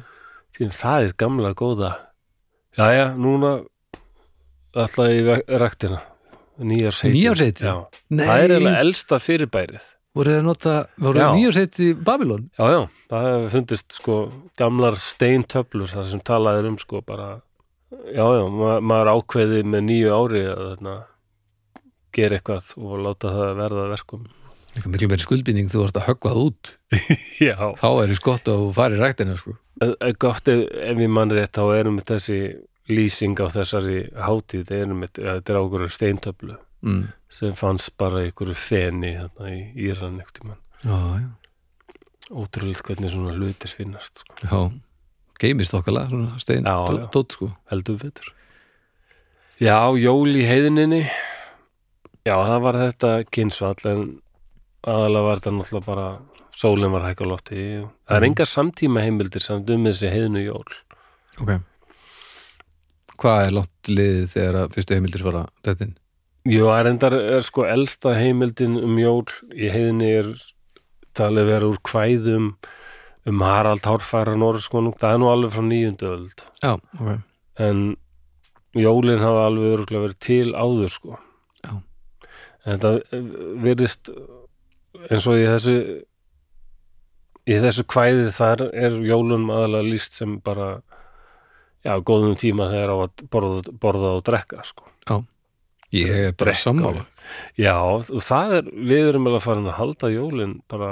því 0.58 0.70
það 0.74 1.06
er 1.06 1.16
gamla 1.22 1.54
góða. 1.58 1.92
Jæja, 2.78 3.12
núna 3.18 3.60
alltaf 4.74 5.12
í 5.14 5.58
ræktina. 5.62 6.02
Nýjarsheiti 6.58 7.68
Nei, 8.10 8.26
það 8.26 8.40
er 8.42 8.54
eiginlega 8.56 8.82
elsta 8.82 9.20
fyrirbærið. 9.22 9.92
Voru 10.18 10.34
þið 10.34 10.40
að 10.40 10.48
nota 10.48 10.76
voru 10.98 11.20
Já. 11.20 11.26
þið 11.28 11.38
nýjárseit 11.38 11.80
í 11.84 11.90
Babylon 12.08 12.46
Já, 12.58 12.66
já, 12.74 12.80
það 13.12 13.28
hefur 13.28 13.52
fundist 13.54 13.98
sko 14.00 14.16
gamlar 14.58 14.98
steintöflur 15.02 15.92
þar 15.92 16.08
sem 16.10 16.24
talað 16.26 16.62
er 16.62 16.70
um 16.72 16.80
sko 16.82 17.02
bara 17.06 17.28
já, 17.92 18.24
já, 18.24 18.42
ma 18.50 18.80
maður 18.82 19.12
ákveði 19.14 19.62
með 19.70 19.86
nýju 19.92 20.16
ári 20.16 20.42
að 20.50 20.64
þarna, 20.72 20.96
gera 22.18 22.40
eitthvað 22.40 22.74
og 22.82 22.96
láta 23.06 23.34
það 23.36 23.54
verða 23.62 23.86
verkum. 23.94 24.26
Eitthvað 24.74 24.96
miklu 24.96 25.12
meiri 25.12 25.26
skuldbinding 25.26 25.70
þú 25.74 25.84
varst 25.84 26.00
að 26.02 26.08
höggva 26.10 26.34
það 26.34 26.42
út. 26.48 26.74
Já, 27.48 27.56
þá 27.78 27.88
er 27.92 28.10
þið 28.10 28.20
skott 28.20 28.52
að 28.52 28.64
þú 28.64 28.74
farir 28.78 29.04
ræktina 29.04 29.38
sko. 29.38 29.56
gott 30.22 30.52
ef, 30.54 30.66
ef 30.90 31.04
ég 31.06 31.14
mann 31.14 31.34
rétt 31.34 31.54
þá 31.58 31.64
erum 31.78 32.02
við 32.02 32.10
þessi 32.16 32.42
lýsing 32.88 33.40
á 33.40 33.48
þessari 33.52 33.98
hátíð 34.16 34.64
við, 35.04 35.20
ja, 35.20 35.38
þetta 35.38 35.54
er 35.54 35.60
ákveður 35.62 35.94
steintöflu 35.94 36.56
mm. 36.86 37.04
sem 37.40 37.56
fannst 37.58 37.96
bara 38.00 38.24
í 38.24 38.30
einhverju 38.30 38.58
feni 38.58 39.14
þarna 39.18 39.52
í 39.54 39.62
Íran 39.88 40.20
ekkert 40.22 40.40
tímann. 40.42 40.62
Já, 40.84 41.00
já, 41.22 41.30
ótrúlega 42.32 42.88
hvernig 42.88 43.14
svona 43.14 43.36
hlutir 43.36 43.74
finnast 43.74 44.24
sko. 44.24 44.38
já 44.44 44.60
geimist 45.42 45.76
svona 46.10 46.40
stein 46.42 46.66
tótt 47.14 47.36
sko. 47.38 47.52
Heldur 47.72 48.00
betur. 48.02 48.32
Já, 49.62 49.78
jól 49.98 50.34
í 50.38 50.46
heiðninni. 50.46 51.04
Já, 52.28 52.36
það 52.36 52.60
var 52.66 52.80
þetta 52.82 53.12
kynsvall 53.34 53.92
en 53.92 54.04
aðalega 54.88 55.28
var 55.28 55.40
þetta 55.40 55.54
náttúrulega 55.58 55.86
bara 55.88 56.08
sólin 56.58 56.94
var 56.94 57.06
hækka 57.06 57.26
og 57.86 57.92
það 58.08 58.18
er 58.18 58.22
Mhm. 58.22 58.30
engar 58.32 58.50
samtíma 58.50 59.02
heimildir 59.06 59.42
samt 59.42 59.70
um 59.70 59.86
þessi 59.86 60.10
heiðnu 60.12 60.46
jól. 60.46 60.66
Ok 61.42 61.60
hvað 63.22 63.46
er 63.46 63.56
langt 63.58 63.92
liðið 63.92 64.28
þegar 64.34 64.60
að 64.62 64.76
fyrstu 64.78 64.98
heimildir 64.98 65.26
fara 65.28 65.44
þetta 65.66 65.88
inn? 65.88 65.96
Jú, 66.48 66.64
það 66.70 66.80
er 66.80 66.90
endar 66.92 67.18
er 67.20 67.46
sko 67.46 67.66
elsta 67.68 68.14
heimildin 68.16 68.78
um 68.80 68.98
jól 69.02 69.26
í 69.52 69.72
heiðinni 69.74 70.12
er 70.22 70.34
talið 71.18 71.50
vera 71.52 71.72
úr 71.72 71.80
kvæðum 71.88 72.52
um 73.28 73.44
Harald 73.44 73.84
Hárfæra 73.84 74.38
Norðskonung, 74.40 74.96
það 75.02 75.16
er 75.16 75.22
nú 75.22 75.32
alveg 75.32 75.56
frá 75.56 75.66
nýjundu 75.68 76.12
öld. 76.14 76.44
Já, 76.64 76.78
ok, 76.78 77.10
en 77.68 77.82
jólin 78.78 79.24
hafa 79.24 79.48
alveg 79.50 79.74
örgulega 79.76 80.06
verið 80.06 80.20
til 80.24 80.54
áður 80.56 80.94
sko. 80.94 81.18
Já. 81.66 81.74
en 82.64 82.78
þetta 82.78 83.22
virðist 83.64 84.12
eins 85.10 85.28
og 85.28 85.40
í 85.40 85.48
þessu 85.48 85.76
í 87.48 87.58
þessu 87.64 87.86
kvæði 87.88 88.30
þar 88.36 88.66
er 88.72 88.98
jólunum 89.08 89.52
aðalega 89.54 89.92
líst 89.92 90.18
sem 90.20 90.38
bara 90.44 90.78
já, 91.88 91.94
góðum 92.04 92.36
tíma 92.40 92.68
þegar 92.74 92.92
á 92.92 92.98
að 93.08 93.26
borða, 93.32 93.62
borða 93.80 94.10
og 94.20 94.24
drekka 94.28 94.64
sko. 94.68 94.90
Ég 95.96 96.10
er 96.12 96.34
bara 96.36 96.52
Drekka 96.52 96.60
sammála. 96.66 97.06
já, 97.56 97.76
og 97.80 98.04
það 98.28 98.58
er, 98.58 98.66
við 98.92 99.06
erum 99.14 99.28
alveg 99.30 99.44
farin 99.46 99.70
að 99.72 99.78
halda 99.80 100.10
jólin 100.12 100.58
bara 100.68 100.90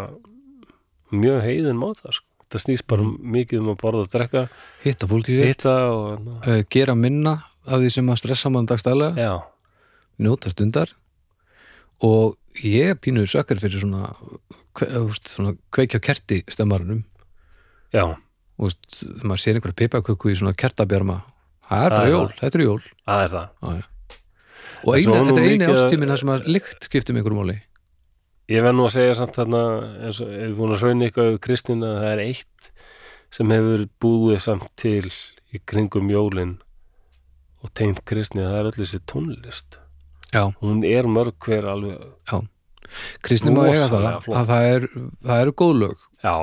mjög 1.11 1.41
heiðin 1.43 1.81
máta 1.81 2.13
sko. 2.15 2.23
það 2.49 2.61
snýst 2.63 2.85
bara 2.87 3.01
Mhm. 3.03 3.31
mikið 3.33 3.59
um 3.59 3.67
að 3.73 3.77
borða 3.81 3.99
og 4.05 4.09
drekka. 4.13 4.49
Hitta 4.85 5.07
fólki 5.07 5.35
rétt, 5.41 5.65
og 5.65 6.27
uh, 6.47 6.61
gera 6.69 6.95
minna 6.95 7.33
af 7.67 7.79
því 7.81 7.89
sem 7.91 8.07
að 8.07 8.19
stressa 8.21 8.49
mann 8.53 8.65
dagstælega. 8.69 9.17
Já, 9.17 9.43
njóta 10.21 10.49
stundar. 10.53 10.93
Og 12.01 12.37
ég 12.63 12.91
er 12.91 12.95
pínuð 12.95 13.27
sökkar 13.27 13.59
fyrir 13.59 13.81
svona, 13.81 14.13
kve, 14.75 14.87
svona 15.25 15.55
kveikja 15.73 15.99
kerti 15.99 16.43
stemmarunum 16.47 17.03
já, 17.91 18.15
og 18.55 18.65
þú 18.65 18.69
veist, 18.69 18.99
maður 19.23 19.43
sér 19.43 19.59
einhverja 19.59 19.79
pipaköku 19.83 20.31
í 20.31 20.37
svona 20.39 20.55
kertabjarma. 20.57 21.19
Það 21.65 21.85
er 21.85 21.95
bara 21.95 22.07
er 22.07 22.13
jól, 22.13 22.27
þetta 22.39 22.59
er 22.59 22.63
jól. 22.65 22.81
Það 23.05 23.23
er 23.25 23.31
það. 23.35 23.47
Já, 23.61 23.69
já. 23.75 23.85
og 24.85 24.91
eina, 24.95 25.15
er 25.15 25.29
þetta 25.29 25.41
er 25.41 25.47
eini 25.49 25.65
að- 25.65 25.79
ástíminn 25.79 26.13
þar 26.13 26.21
sem 26.21 26.33
að 26.35 26.49
lykt 26.55 26.89
skiptum 26.89 27.19
einhverjum 27.19 27.41
máli. 27.41 27.57
Ég 28.45 28.61
verð 28.61 28.77
nú 28.77 28.85
að 28.85 28.93
segja 28.93 29.15
samt 29.17 29.39
þarna 29.39 29.61
eins 30.05 30.19
og 30.21 30.29
ef 30.29 30.43
við 30.45 30.57
búin 30.59 30.75
að 30.75 30.83
hrauna 30.83 31.05
eitthvað 31.07 31.31
við 31.31 31.39
Kristina 31.41 31.93
það 31.95 32.11
er 32.11 32.19
eitt 32.27 32.69
sem 33.33 33.49
hefur 33.49 33.87
búið 33.99 34.43
samt 34.45 34.67
til 34.77 35.09
í 35.55 35.61
kringum 35.65 36.11
jólin 36.13 36.59
og 37.65 37.73
tengt 37.73 38.03
Kristni 38.05 38.43
það 38.45 38.59
er 38.59 38.69
öll 38.69 38.77
þessi 38.77 38.99
tónlist. 39.09 39.79
Já, 40.35 40.51
hún 40.61 40.83
er 40.85 41.07
mörg 41.09 41.33
hver 41.41 41.65
alveg 41.71 42.45
kristni 43.25 43.53
má 43.53 43.63
eiga 43.69 43.87
það 43.89 44.07
flott. 44.25 44.37
að 44.37 44.51
það, 44.51 44.67
er, 44.75 44.87
eru 45.39 45.53
góð 45.57 45.73
lög. 45.81 46.05
Já, 46.21 46.35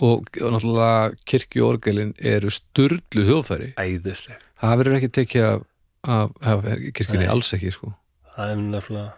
og, 0.00 0.30
og 0.40 0.54
náttúrulega 0.54 1.14
kirkjuorgelin 1.30 2.14
eru 2.18 2.50
sturlu 2.50 3.26
þjóðfæri. 3.28 3.72
Æðisleg. 3.78 4.40
Það 4.60 4.80
verður 4.80 4.98
ekki 4.98 5.12
tekið 5.20 5.46
af, 5.50 5.66
af, 6.04 6.32
af 6.44 6.64
kirkjunni, 6.96 7.28
alls 7.30 7.52
ekki 7.56 7.74
sko. 7.74 7.92
það 8.34 8.54
er 8.54 8.64
nefnilega 8.64 9.12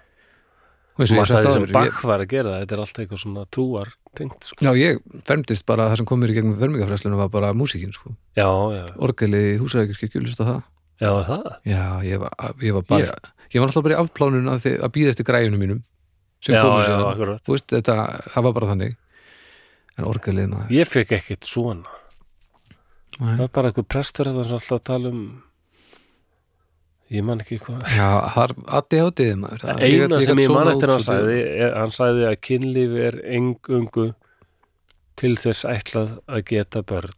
og 0.97 1.03
eins 1.05 1.11
og 1.11 1.17
ég 1.17 1.21
margt 1.21 1.31
sagt 1.31 1.39
að 1.39 1.47
því 1.47 1.57
sem 1.57 1.67
ég, 1.67 1.73
Bach 1.77 2.05
var 2.09 2.23
að 2.25 2.31
gera 2.31 2.53
þetta 2.63 2.75
er 2.77 2.83
allt 2.83 3.01
eitthvað 3.03 3.21
svona 3.21 3.43
trúar 3.53 3.91
tengt 4.17 4.47
sko. 4.49 4.59
já, 4.65 4.71
ég 4.81 5.01
fermdist 5.29 5.67
bara 5.69 5.91
það 5.91 6.01
sem 6.01 6.09
komur 6.09 6.33
í 6.33 6.37
gegnum 6.37 6.57
fermingafræslinu 6.61 7.19
var 7.21 7.29
bara 7.35 7.53
músíkin 7.57 7.93
sko. 7.93 8.15
já, 8.37 8.49
já, 8.49 8.85
orgelið 8.97 9.59
húsækirkirkju, 9.61 10.23
lusta 10.25 10.47
það? 10.49 10.63
Já, 10.97 11.11
það? 11.29 11.51
Já, 11.69 11.83
ég 12.09 12.23
var, 12.23 12.33
ég 12.65 12.79
var 12.79 12.87
bara 12.89 13.11
ég 13.53 13.61
var 13.61 13.69
alltaf 13.69 13.85
bara 13.85 13.99
í 13.99 14.01
afplánun 14.01 14.49
að, 14.49 14.71
að 14.81 14.95
býða 14.95 15.13
eftir 15.13 15.29
græjunum 15.29 15.61
mínum 15.61 15.83
sem 16.41 16.57
já, 16.57 16.63
komu 16.65 16.81
já, 16.81 16.87
síðan. 16.87 17.05
akkurat. 17.11 17.43
Þú 17.45 17.57
veist, 17.57 17.69
þetta, 17.75 17.97
það 18.33 18.47
var 18.49 18.57
bara 18.57 18.71
þannig 18.73 18.97
en 19.99 20.05
orgelið 20.09 20.49
maður. 20.53 20.73
Ég 20.77 20.89
fekk 20.93 21.13
ekkit 21.21 21.49
svona. 21.49 21.89
Það 23.17 23.27
Nei. 23.31 23.37
var 23.41 23.49
bara 23.57 23.71
eitthvað 23.71 23.89
prestur 23.89 24.29
þetta 24.29 24.45
sem 24.45 24.57
alltaf 24.59 24.77
að 24.81 24.85
tala 24.91 25.09
um 25.15 25.23
ég 27.15 27.23
man 27.25 27.41
ekki 27.41 27.59
hvað. 27.63 27.85
Já, 27.95 28.09
það 28.35 28.55
addi 28.81 29.01
hátiðið 29.05 29.41
maður. 29.41 29.63
Það- 29.63 29.83
eina 29.87 30.21
ég 30.21 30.27
sem 30.27 30.37
gat 30.37 30.45
ég 30.45 30.55
man 30.57 30.71
eftir 30.73 30.93
hann 30.93 31.31
er, 31.31 31.75
hann 31.79 31.95
sagði 31.95 32.27
að 32.29 32.37
kynlíf 32.49 32.97
er 33.07 33.19
engungu 33.39 34.07
til 35.17 35.35
þess 35.37 35.65
ætlað 35.65 36.19
að 36.29 36.45
geta 36.51 36.83
börn. 36.83 37.15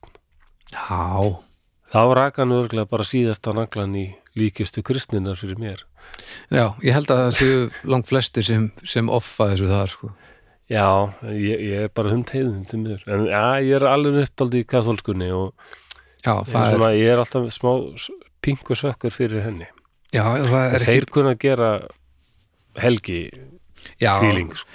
Já, 0.70 1.38
þá 1.90 2.00
rak 2.14 2.36
hann 2.36 2.52
örglega 2.52 2.88
bara 2.88 3.02
síðasta 3.08 3.54
naglan 3.56 3.96
í 3.96 4.06
líkistu 4.36 4.84
kristninar 4.84 5.36
fyrir 5.40 5.58
mér. 5.58 5.82
Já, 6.52 6.76
ég 6.84 6.92
held 6.94 7.10
að 7.10 7.24
það 7.24 7.32
séu 7.40 7.70
langt 7.90 8.06
flestir 8.06 8.44
sem, 8.44 8.70
sem 8.84 9.08
offa 9.08 9.50
þessu 9.50 9.66
þar 9.72 9.88
sko. 9.88 10.12
Já, 10.68 10.86
ég, 11.32 11.64
ég 11.64 11.84
er 11.86 11.92
bara 11.94 12.12
hund 12.12 12.30
heiðin 12.34 12.64
til 12.68 12.82
mér, 12.84 13.04
en 13.08 13.26
já, 13.30 13.42
ég 13.64 13.78
er 13.78 13.88
alveg 13.88 14.26
uppdaldi 14.26 14.62
í 14.62 14.68
katholskunni 14.68 15.30
og 15.34 15.52
já, 16.24 16.34
það 16.44 16.58
er, 16.60 16.72
svona, 16.74 16.90
ég 16.98 17.12
er 17.12 17.22
alltaf 17.22 17.48
smá 17.54 17.72
pingu 18.44 18.76
sökkur 18.78 19.14
fyrir 19.14 19.44
henni. 19.46 19.68
Já, 20.14 20.24
það 20.44 20.76
er 20.78 20.84
þeir 20.86 21.06
kunna 21.12 21.34
gera 21.40 21.72
helgi 22.78 23.20
já, 24.00 24.14
feeling 24.20 24.54
sko. 24.56 24.68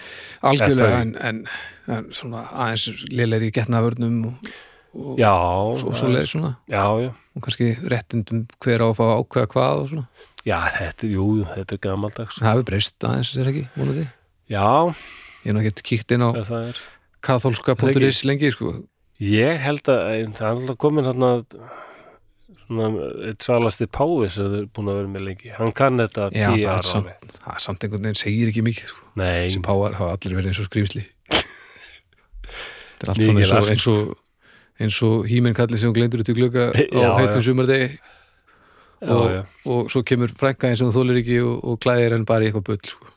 algjörlega 0.49 0.99
en, 1.01 1.15
en, 1.21 1.41
en 1.87 2.11
svona 2.15 2.45
aðeins 2.51 3.07
lélegri 3.09 3.49
getnaðvörnum 3.55 4.19
og, 4.29 4.53
og 4.93 5.21
já, 5.21 5.33
svo, 5.81 5.95
svo 5.97 6.11
leið 6.11 6.29
svona. 6.35 6.53
Og 6.69 7.45
kannski 7.45 7.73
réttindum 7.89 8.45
hver 8.63 8.85
á 8.85 8.87
að 8.91 8.97
fá 8.99 9.05
ákveða 9.15 9.51
hvað 9.55 9.83
og 9.83 9.91
svona. 9.93 10.07
Já, 10.43 10.57
þetta, 10.75 11.07
jú, 11.07 11.27
þetta 11.53 11.77
er 11.77 11.83
gamaldags. 11.85 12.39
Það 12.41 12.49
hefur 12.51 12.67
breyst 12.67 13.07
aðeins, 13.07 13.35
er 13.39 13.53
ekki, 13.53 13.63
vonandi? 13.77 14.07
Já, 14.51 14.67
ég 15.43 15.55
hef 15.55 15.69
ekki 15.71 15.87
kíkt 15.91 16.15
inn 16.15 16.25
á 16.25 16.29
katholska.is 17.23 18.23
lengi 18.27 18.51
sko. 18.51 18.75
Ég 19.23 19.61
held 19.63 19.87
að 19.87 20.01
það 20.35 20.43
er 20.43 20.51
alltaf 20.51 20.79
komin 20.81 21.07
hérna 21.07 21.31
svona 22.63 23.07
eitt 23.29 23.43
svalasti 23.45 23.87
páfi 23.91 24.29
sem 24.33 24.49
þau 24.49 24.59
er 24.61 24.67
búin 24.73 24.91
að 24.91 24.99
vera 24.99 25.11
með 25.13 25.25
lengi. 25.27 25.51
Hann 25.57 25.73
kann 25.75 25.99
þetta 26.01 26.29
Já, 26.35 26.49
PR 26.55 26.87
samt, 26.87 27.27
það 27.37 27.53
er 27.53 27.63
samt 27.67 27.85
einhvern 27.85 28.07
veginn 28.07 28.21
segir 28.23 28.51
ekki 28.51 28.65
mikið 28.65 28.91
sko. 28.91 29.11
þessi 29.19 29.63
páar 29.63 29.99
hafa 29.99 30.17
allir 30.17 30.37
verið 30.39 30.53
eins 30.53 30.63
og 30.63 30.69
skrýmsli 30.71 31.05
þetta 33.03 33.05
er 33.05 33.13
allt 33.13 33.23
Mikið 33.23 33.29
svona 33.29 33.43
eins 33.43 33.53
og, 33.53 33.69
eins 33.73 33.87
og 33.91 34.19
eins 34.83 34.99
og 35.05 35.29
híminn 35.29 35.55
kalli 35.57 35.79
sem 35.79 35.91
hún 35.91 35.97
glendur 35.97 36.23
út 36.23 36.31
í 36.31 36.37
glugga 36.37 36.69
á 36.71 37.21
já. 37.27 37.41
sumardegi. 37.45 37.99
Og, 39.03 39.49
og 39.67 39.89
svo 39.91 40.03
kemur 40.07 40.31
frænka 40.39 40.71
eins 40.71 40.81
og 40.81 40.93
þólir 40.95 41.19
ekki 41.19 41.41
og, 41.43 41.57
og 41.67 41.79
klæðir 41.83 42.15
henn 42.15 42.27
bara 42.27 42.45
í 42.45 42.49
eitthvað 42.49 42.67
bull 42.71 42.83
sko. 42.87 43.12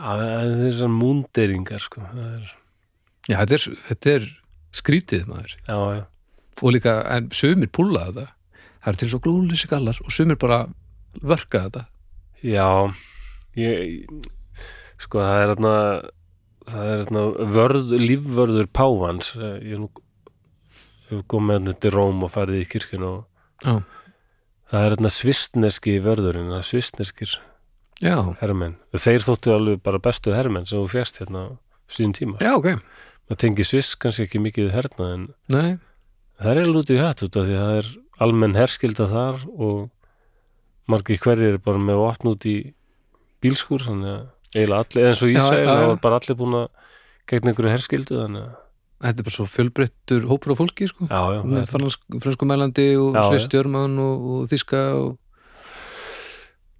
Já, 0.00 0.10
það 0.16 0.26
er 0.32 0.52
þessar 0.64 0.92
múnderingar 0.94 1.84
sko. 1.84 2.02
það 2.08 2.28
er, 2.30 2.50
já, 3.28 3.36
þetta 3.36 3.56
er, 3.56 3.64
þetta 3.90 4.12
er 4.14 4.28
skrítið 4.80 5.26
maður. 5.28 5.56
Já, 5.68 5.78
já. 5.98 6.02
Og 6.60 6.74
líka, 6.76 6.94
en 7.12 7.30
sumir 7.36 7.70
púla 7.72 8.06
þetta. 8.08 8.26
Það 8.80 8.92
er 8.92 9.00
til 9.00 9.10
svo 9.12 9.20
glúlisi 9.24 9.68
gallar 9.68 9.98
og 10.00 10.12
sumir 10.14 10.40
bara 10.40 10.62
vörka 11.20 11.66
þetta. 11.66 11.84
Já, 12.40 12.68
ég, 13.60 14.08
sko 15.04 15.20
það 15.20 15.42
er 15.42 15.52
þarna, 15.52 15.74
það 16.70 16.92
er 16.92 17.02
þarna 17.04 17.24
vörð, 17.58 17.96
lífvörður 18.00 18.70
Pávans, 18.72 19.34
ég 19.36 19.74
er 19.76 19.82
nú 19.82 19.90
hefur 21.10 21.26
komið 21.30 21.56
hérna 21.58 21.76
til 21.82 21.92
Róm 21.94 22.24
og 22.24 22.32
farið 22.32 22.62
í 22.62 22.68
kirkjun 22.70 23.06
og 23.08 23.20
já, 23.64 23.80
það 24.70 24.84
er 24.86 24.94
þarna 24.94 25.12
svistneski 25.14 25.96
vörðurinn, 26.04 26.52
það 26.52 26.62
er 26.62 26.68
svistneskir 26.70 27.36
já, 28.02 28.16
hermenn. 28.40 28.78
Þeir 28.96 29.26
þóttu 29.26 29.54
alveg 29.54 29.84
bara 29.86 30.02
bestu 30.02 30.34
hermenn 30.34 30.68
sem 30.68 30.80
þú 30.80 30.90
fjast 30.94 31.20
hérna 31.22 31.46
síðan 31.90 32.16
tíma. 32.16 32.40
já, 32.42 32.54
ok 32.56 32.74
Það 33.30 33.38
tengi 33.44 33.62
sviss 33.62 33.94
kannski 33.94 34.24
ekki 34.26 34.40
mikið 34.42 34.72
herna 34.74 35.08
en 35.14 35.26
nei, 35.54 35.78
það 36.40 36.50
er 36.50 36.60
alveg 36.64 36.80
út 36.80 36.90
í 36.90 36.98
hatt 36.98 37.20
út 37.22 37.36
af 37.38 37.44
því 37.46 37.54
að 37.54 37.66
það 37.68 37.76
er 37.78 37.90
almenn 38.26 38.56
herskilda 38.58 39.06
þar 39.06 39.44
og 39.54 39.76
margir 40.90 41.20
hverjir 41.22 41.54
er 41.54 41.62
bara 41.62 41.78
með 41.78 42.02
opn 42.02 42.32
út 42.32 42.46
í 42.50 42.56
bílskur 43.44 43.86
þannig 43.86 44.10
að 44.16 44.24
eiginlega 44.56 44.82
allir, 44.82 45.06
eins 45.12 45.22
og 45.22 45.30
já. 45.30 45.44
það 45.46 45.84
var 45.86 46.02
bara 46.02 46.18
allir 46.18 46.38
búin 46.40 46.58
að 46.58 46.66
gegna 47.30 47.52
einhverju 47.52 47.74
herskildu 47.76 48.18
þannig 48.18 48.42
að, 48.48 48.58
þetta 49.06 49.22
er 49.22 49.28
bara 49.28 49.36
svo 49.36 49.46
fjölbreyttur 49.54 50.26
hópur 50.30 50.54
á 50.58 50.60
fólki 50.60 50.90
sko 50.90 51.06
já, 51.06 51.20
já, 51.36 51.40
með 51.46 51.70
það 51.70 51.86
er 51.86 52.24
fransku 52.26 52.50
mælandi 52.50 52.88
og 53.00 53.18
svistjörmann 53.30 53.94
og, 54.02 54.26
og 54.34 54.50
þíska 54.50 54.82
og 54.98 55.14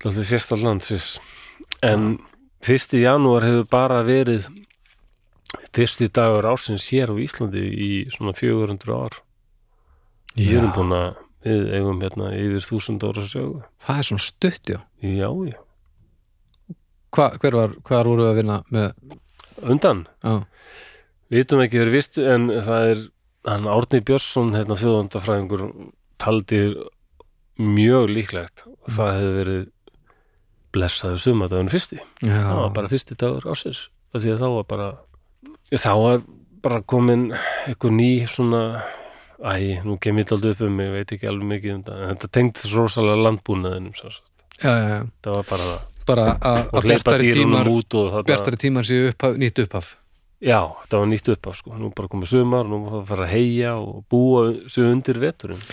alltaf 0.05 0.27
sérstal 0.29 0.61
land 0.65 0.85
sviss. 0.85 1.19
En 1.85 2.19
fyrsti 2.65 3.03
janúar 3.05 3.47
hefur 3.47 3.67
bara 3.71 4.03
verið 4.07 4.49
fyrsti 5.75 6.11
dagur 6.15 6.49
ársins 6.51 6.89
hér 6.93 7.13
á 7.13 7.17
Íslandi 7.21 7.65
í 7.67 7.91
svona 8.13 8.35
400 8.37 8.95
ár. 8.95 9.19
Við 10.37 10.57
erum 10.61 10.73
búin 10.77 10.95
að 10.95 11.09
við 11.45 11.67
eigum 11.79 12.01
hérna 12.05 12.31
yfir 12.37 12.67
þúsund 12.67 13.05
ára 13.07 13.25
sögu. 13.27 13.63
Það 13.83 13.99
er 13.99 14.09
svona 14.09 14.25
stutt, 14.25 14.63
já. 14.69 14.81
Já, 15.01 15.31
já, 15.51 15.59
Hva, 17.11 17.33
hver 17.43 17.57
var, 17.59 17.73
hvar 17.83 18.07
voru 18.07 18.23
við 18.23 18.31
að 18.31 18.37
vinna 18.39 18.57
með? 18.71 19.17
Undan? 19.67 20.05
Já, 20.23 20.35
Vitum 21.31 21.63
ekki 21.63 21.79
verið 21.79 21.95
vistu 21.95 22.23
en 22.27 22.49
það 22.51 22.89
er 22.93 23.03
hann 23.47 23.67
Árni 23.71 24.01
Björnsson 24.03 24.55
hérna 24.57 24.77
þjóðandafræðingur 24.79 25.61
taldi 26.21 26.61
mjög 27.61 28.11
líklegt. 28.11 28.65
Og 28.67 28.95
það 28.97 29.13
hefði 29.17 29.35
verið 29.37 29.61
blessaður 30.75 31.23
sumadagun 31.25 31.73
fyrsti. 31.73 32.01
Já, 32.23 32.37
það 32.37 32.61
var 32.63 32.75
bara 32.79 32.93
fyrsti 32.93 33.19
dagur 33.21 33.51
ásins 33.51 33.89
af 34.15 34.25
því 34.25 34.35
að 34.35 34.43
þá 34.43 34.49
var 34.55 34.67
bara 34.71 34.89
þá 35.71 35.93
var 35.99 36.25
bara 36.61 36.81
komin 36.83 37.29
eitthvað 37.69 37.95
ný 37.97 38.11
svona 38.29 38.63
æ, 39.41 39.81
nú 39.87 39.97
kem 40.03 40.19
ég 40.21 40.33
aldrei 40.35 40.53
upp 40.55 40.65
um 40.67 40.75
mig, 40.77 40.91
veit 40.93 41.15
ekki 41.15 41.31
alveg 41.31 41.49
mikið 41.55 41.77
um 41.77 41.85
það 41.87 42.03
en 42.03 42.11
þetta 42.11 42.33
tengdi 42.37 42.67
svo 42.67 42.85
rosalega 42.85 43.23
landbúnaðinum 43.27 43.95
já, 43.97 44.11
já, 44.61 44.73
já. 44.91 44.99
það 45.25 45.39
var 45.39 45.49
bara 45.49 45.71
það 45.71 45.87
bara 46.11 46.27
að 46.43 46.85
bjartari 46.89 47.33
tímar 47.35 47.71
bjartari 48.27 48.61
tímar 48.61 48.87
séu 48.89 49.11
upphaf, 49.13 49.39
nýtt 49.41 49.63
upphaf. 49.65 49.95
Já, 50.41 50.61
þetta 50.83 51.01
var 51.03 51.09
nýtt 51.11 51.31
upp 51.35 51.49
af 51.51 51.57
sko, 51.59 51.75
nú 51.77 51.91
bara 51.97 52.11
komið 52.11 52.33
sumar 52.33 52.69
nú 52.69 52.83
var 52.85 52.95
það 52.95 53.01
að 53.01 53.11
fara 53.13 53.27
að 53.27 53.33
heia 53.35 53.73
og 53.77 54.05
búa 54.11 54.45
sig 54.73 54.89
undir 54.89 55.21
veturinn 55.21 55.65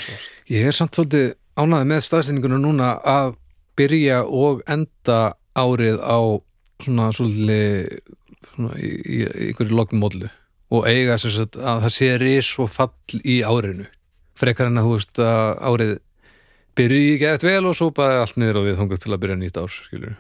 ég 0.52 0.68
er 0.68 0.76
samt 0.76 0.98
svolítið 0.98 1.30
ánæði 1.58 1.90
með 1.94 2.04
staðsendinguna 2.08 2.60
núna 2.62 2.90
að 3.08 3.38
byrja 3.78 4.24
og 4.26 4.64
enda 4.70 5.36
árið 5.58 6.02
á 6.02 6.20
svona 6.84 7.12
svolítið 7.16 8.02
í, 8.78 8.90
í, 8.90 9.22
í 9.22 9.22
einhverju 9.50 9.78
lognmódlu 9.78 10.30
og 10.74 10.90
eiga 10.90 11.16
sagt 11.22 11.56
að 11.58 11.86
það 11.86 11.94
sé 11.96 12.10
ris 12.20 12.50
og 12.60 12.70
fall 12.74 13.22
í 13.24 13.40
árinu. 13.46 13.88
Frekar 14.38 14.68
en 14.70 14.82
að 14.82 14.88
þú 14.90 14.98
veist 14.98 15.22
að 15.24 15.52
árið 15.72 15.94
byrji 16.78 17.14
ekki 17.16 17.30
eftir 17.32 17.52
vel 17.54 17.70
og 17.70 17.78
svo 17.78 17.90
bara 17.96 18.22
allt 18.24 18.38
niður 18.40 18.62
og 18.62 18.68
við 18.68 18.80
þangað 18.82 19.04
til 19.04 19.14
að 19.14 19.22
byrja 19.24 19.40
nýtt 19.42 19.60
ár 19.62 19.74
skilur 19.74 20.16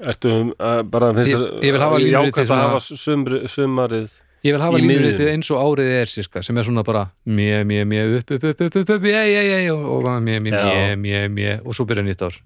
Ertu 0.00 0.32
um, 0.32 0.50
að 0.56 0.82
bara 0.90 1.10
finnst 1.16 1.36
vil 1.60 1.80
hafa 1.82 2.00
línuritið 2.00 2.40
jákvæmt 2.40 2.54
að 2.56 2.62
hafa 2.64 3.40
sumarið 3.52 4.18
Ég 4.40 4.54
vil 4.56 4.62
hafa 4.62 4.78
miðjunni. 4.80 5.26
eins 5.34 5.50
og 5.52 5.58
árið 5.60 5.90
er 5.98 6.08
sirka, 6.08 6.40
sem 6.42 6.56
er 6.56 6.64
svona 6.64 6.84
bara 6.86 7.02
mjö, 7.28 7.60
mjö, 7.68 7.84
mjö, 7.84 8.04
upp, 8.18 8.30
upp, 8.36 8.44
upp, 8.48 8.60
upp, 8.64 8.76
upp, 8.80 8.92
upp, 8.96 9.02
mjö, 9.04 9.20
mjö, 9.28 9.42
mjö, 9.50 9.74
og, 9.76 10.08
mjö, 10.24 10.40
mjö, 10.40 10.52
mjö, 10.56 10.96
mjö, 11.04 11.20
mjö, 11.36 11.54
og 11.60 11.76
svo 11.76 11.84
byrja 11.90 12.06
nýtt 12.06 12.24
ár 12.24 12.38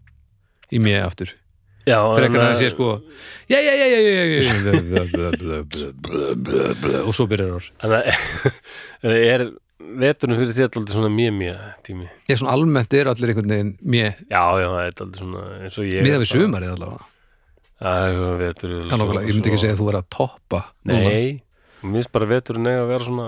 í 0.75 0.81
mjö 0.83 1.05
aftur. 1.07 1.31
Já, 1.87 1.99
Frekar 2.17 2.41
en, 2.41 2.47
að 2.49 2.59
sé 2.63 2.71
sko, 2.73 2.89
já, 3.47 3.59
já, 3.61 3.73
já, 3.77 3.87
já, 3.93 4.01
og 7.05 7.13
svo 7.15 7.29
byrjar 7.31 7.55
ár. 7.61 7.71
Þannig 7.85 9.27
er 9.29 9.47
veturinn 10.01 10.39
fyrir 10.41 10.55
því 10.57 10.67
alltaf 10.67 10.93
svona 10.95 11.11
mjög 11.13 11.35
mjög 11.37 11.57
tími 11.85 12.07
Ég 12.31 12.39
svona 12.41 12.55
almennt 12.57 12.95
er 12.97 13.11
allir 13.11 13.33
einhvern 13.35 13.53
veginn 13.53 13.73
mjö, 13.85 14.13
Já, 14.33 14.43
já, 14.59 14.69
það 14.71 14.79
er 14.81 14.87
alltaf 14.91 15.19
svona 15.21 15.43
eins 15.61 15.79
og 15.79 15.91
ég 15.91 16.07
miða 16.07 16.21
við 16.23 16.31
sumarið 16.33 16.75
allavega. 16.75 17.11
Það 17.85 17.97
er 18.01 18.13
eitthvað 18.15 18.39
vetur 18.41 18.71
Það 18.75 18.95
er 18.95 19.03
nokkulega, 19.03 19.27
ég 19.29 19.37
myndi 19.37 19.51
ekki 19.53 19.63
segja 19.63 19.75
að 19.77 19.81
þú 19.83 19.89
er 19.91 19.99
að 20.01 20.07
toppa. 20.15 20.61
núna. 20.89 21.11
Nei, 21.85 21.91
mér 21.93 22.01
finnst 22.01 22.13
bara 22.17 22.27
veturinn 22.31 22.67
eiga 22.71 22.85
að 22.87 22.93
vera 22.95 23.05
svona 23.09 23.27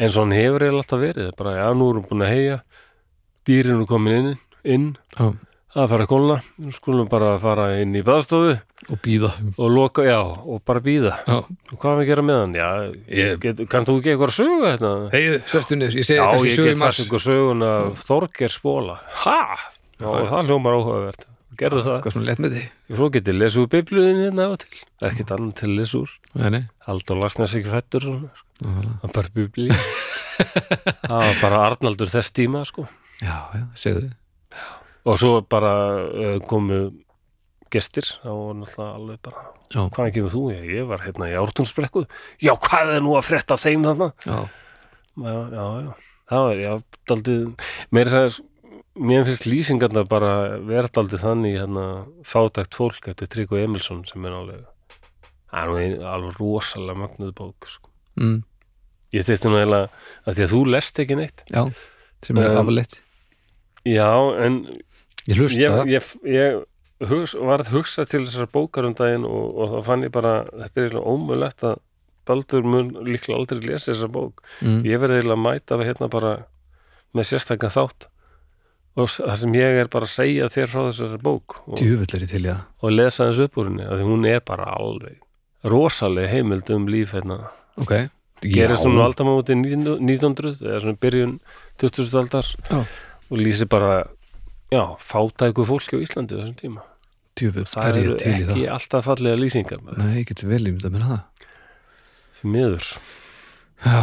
eins 0.00 0.16
og 0.16 0.24
hann 0.26 0.32
hefur 0.34 0.64
eiginlega 0.64 0.82
alltaf 0.82 1.00
verið 1.04 1.30
bara, 1.38 1.52
já, 1.60 1.66
nú 1.76 1.90
erum 1.92 2.02
við 2.02 2.10
búin 2.10 2.24
að 2.26 2.34
heia 2.34 2.58
dýrin 3.46 3.76
eru 3.78 3.86
komin 3.86 4.18
inn, 4.18 4.34
inn 4.64 4.86
Já, 5.16 5.28
að 5.76 5.90
fara 5.92 6.02
að 6.06 6.10
kólna, 6.10 6.36
nú 6.58 6.72
skulum 6.74 7.08
bara 7.10 7.28
að 7.36 7.42
fara 7.44 7.66
inn 7.78 7.94
í 7.94 8.02
baðstofu 8.02 8.56
og 8.90 8.98
býða. 9.04 9.30
og 9.60 9.70
loka, 9.70 10.02
já, 10.02 10.18
og 10.24 10.64
bara 10.66 10.80
býða 10.82 11.12
Já, 11.28 11.36
og 11.44 11.76
hvað 11.78 12.00
að 12.02 12.08
gera 12.10 12.24
með 12.26 12.40
hann? 12.40 12.54
Já, 12.58 12.68
Ég- 13.20 13.38
get, 13.44 13.62
kann 13.70 13.86
þú 13.86 13.98
ekki 14.00 14.14
eitthvað 14.16 14.32
að 14.32 14.38
sögu 14.40 14.60
þetta? 14.66 14.92
heiðu, 15.14 15.38
sérstu 15.54 15.78
niður, 15.78 15.94
ég 16.00 16.08
segi 16.10 16.18
Já, 16.18 16.26
ég 16.26 16.56
sögu 16.56 16.66
í 16.66 16.72
get 16.74 16.82
mars. 16.82 16.96
sagt 16.96 17.06
ykkur 17.06 17.24
sögun 17.28 17.62
af 17.70 18.04
Þorger 18.08 18.50
Spóla 18.56 18.98
Ha? 19.22 19.38
Já, 20.00 20.08
það 20.32 20.48
hljómar 20.50 20.78
áhugavert 20.80 21.26
Gerðu 21.60 21.82
það, 21.84 21.98
Hvað 22.04 22.14
svona 22.14 22.28
lett 22.30 22.40
með 22.40 22.54
þig? 22.56 22.68
svo 22.96 23.08
getið 23.12 23.36
lesið 23.36 23.62
úr 23.62 23.68
bibliðin 23.74 24.22
hérna 24.24 24.46
á 24.48 24.52
til 24.62 24.78
Ekkert 25.10 25.34
annan 25.36 25.52
til 25.58 25.72
nei. 26.54 26.62
Haldur 26.86 27.20
Lagsnes 27.20 27.56
ekki 27.58 27.72
fættur. 27.74 28.06
Það 28.60 28.88
er 29.04 29.12
bara 29.18 29.34
biblíð 29.36 29.74
Það 31.10 31.20
var 31.26 31.38
bara 31.42 31.60
Arnaldur 31.68 32.08
þess 32.08 32.32
tíma 32.32 32.64
sko. 32.68 32.86
Já, 33.20 33.36
já, 33.52 33.64
segðu. 33.76 34.08
Og 35.04 35.20
svo 35.20 35.40
bara 35.52 35.74
uh, 36.08 36.38
komu 36.48 36.80
gestir 37.72 38.08
þá 38.22 38.30
var 38.32 38.56
náttúrulega 38.58 38.94
alveg 38.98 39.20
bara 39.26 39.44
Já, 39.70 39.82
Hvaðan 39.86 40.14
kemur 40.16 40.32
þú? 40.34 40.44
Ég, 40.54 40.64
ég 40.80 40.88
var 40.90 41.04
hérna 41.04 41.28
í 41.30 41.36
Ártúnsbrekku 41.38 42.04
Já, 42.42 42.54
hvað 42.56 42.94
er 42.96 43.04
nú 43.04 43.14
að 43.18 43.28
frétta 43.28 43.56
af 43.56 43.62
þeim 43.64 43.84
þarna? 43.86 44.08
já, 44.24 44.38
já, 45.20 45.36
já, 45.54 45.92
það 46.32 46.46
var, 46.48 46.62
já, 46.64 46.72
mér 47.94 48.10
er 48.10 48.18
að 48.24 48.40
mér 49.00 49.24
finnst 49.28 49.46
lýsingarna 49.48 50.04
bara 50.08 50.32
vera 50.66 50.90
daldið 50.92 51.22
þannig 51.24 51.56
hérna, 51.58 51.84
fátækt 52.26 52.76
fólk 52.76 53.08
eftir 53.12 53.30
Tryggvo 53.32 53.60
Emilsson 53.60 54.02
sem 54.08 54.24
er 54.28 54.36
alveg 54.36 54.64
ein, 55.52 55.96
alveg 56.04 56.36
rosalega 56.40 56.98
mögnuð 57.04 57.32
bók 57.38 57.68
sko. 57.70 57.90
mm, 58.20 58.40
ég 59.16 59.26
þyrfti 59.26 59.50
nú 59.50 59.58
eiginlega 59.60 59.88
að 60.26 60.36
því 60.36 60.44
að 60.46 60.52
þú 60.54 60.60
lest 60.74 61.00
ekki 61.04 61.18
neitt 61.18 61.44
já, 61.50 61.62
sem 62.26 62.38
er 62.38 62.50
Um, 62.50 62.60
afleitt. 62.64 63.00
já, 63.88 64.10
en 64.44 64.60
Ég 65.28 65.36
hlusta. 65.36 65.58
ég, 65.60 65.90
ég, 65.90 66.12
ég 66.24 67.08
hugs, 67.10 67.34
var 67.34 67.60
að 67.64 67.72
hugsa 67.74 68.04
til 68.08 68.24
þessar 68.26 68.48
bókar 68.52 68.86
um 68.88 68.94
daginn 68.96 69.24
og, 69.28 69.56
og 69.56 69.74
þá 69.74 69.86
fann 69.86 70.04
ég 70.06 70.12
bara 70.14 70.44
þetta 70.44 70.70
er 70.80 70.86
eiginlega 70.86 71.12
ómulegt 71.14 71.64
að 71.64 71.78
Baldur 72.28 72.62
mun 72.62 72.90
líklega 73.08 73.38
aldrei 73.40 73.60
lesa 73.64 73.90
þessa 73.92 74.08
bók 74.12 74.42
mm. 74.60 74.82
ég 74.86 75.00
verði 75.02 75.20
eiginlega 75.20 75.38
að 75.38 75.44
mæta 75.46 75.78
við 75.80 75.88
hérna 75.90 76.08
bara 76.12 76.32
með 77.16 77.30
sérstakka 77.32 77.70
þátt 77.72 78.08
og 78.98 79.08
það 79.12 79.36
sem 79.42 79.54
ég 79.54 79.78
er 79.84 79.88
bara 79.92 80.06
að 80.08 80.12
segja 80.16 80.48
þér 80.50 80.70
frá 80.72 80.80
þessari 80.90 81.18
bók 81.22 81.58
og, 81.66 81.78
og 82.82 82.90
lesa 82.94 83.28
þessu 83.30 83.46
upp 83.46 83.58
úr 83.62 83.68
henni 83.70 83.86
því 83.86 84.06
hún 84.08 84.26
er 84.28 84.40
bara 84.46 84.66
alveg 84.76 85.20
rosaleg 85.70 86.30
heimild 86.32 86.70
um 86.74 86.88
líf 86.90 87.12
hérna 87.14 87.36
Ok. 87.80 87.92
gerist 88.42 88.84
hún 88.88 88.98
aldamóti 89.04 89.54
1900 89.54 90.56
eða 90.60 90.80
svona 90.82 90.98
byrjun 91.00 91.36
2000 91.80 92.18
aldar 92.22 92.48
Já. 92.70 92.80
og 93.30 93.38
lýsi 93.38 93.68
bara 93.70 94.04
já, 94.72 94.82
fátæku 94.98 95.64
fólki 95.68 95.96
á 95.96 96.02
Íslandi 96.02 96.36
þessum 96.38 96.56
tíma 96.58 96.82
Djúvill, 97.38 97.64
það 97.70 97.86
er 97.88 97.96
eru 98.00 98.14
í 98.16 98.18
það. 98.20 98.40
ekki 98.50 98.64
alltaf 98.74 99.04
fallega 99.06 99.38
lýsingar 99.38 99.80
með 99.84 100.00
Nei, 100.02 100.16
ég 100.20 100.26
geti 100.28 100.48
vel 100.50 100.64
ímyndað 100.66 100.92
mér 100.96 101.06
það. 101.08 101.20
því 102.40 102.50
miður 102.56 102.88
Já, 103.80 104.00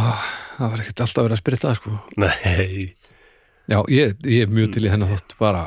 það 0.58 0.70
var 0.72 0.80
ekkert 0.82 1.02
alltaf 1.04 1.22
verið 1.28 1.36
að 1.36 1.42
spyrja 1.42 1.60
það, 1.62 1.76
sko. 1.78 1.98
nei 2.18 2.94
Já, 3.68 3.82
ég, 3.92 4.14
ég 4.24 4.46
er 4.46 4.52
mjög 4.52 4.70
til 4.72 4.86
í 4.86 4.88
hennar 4.88 5.10
þátt 5.12 5.34
bara, 5.36 5.66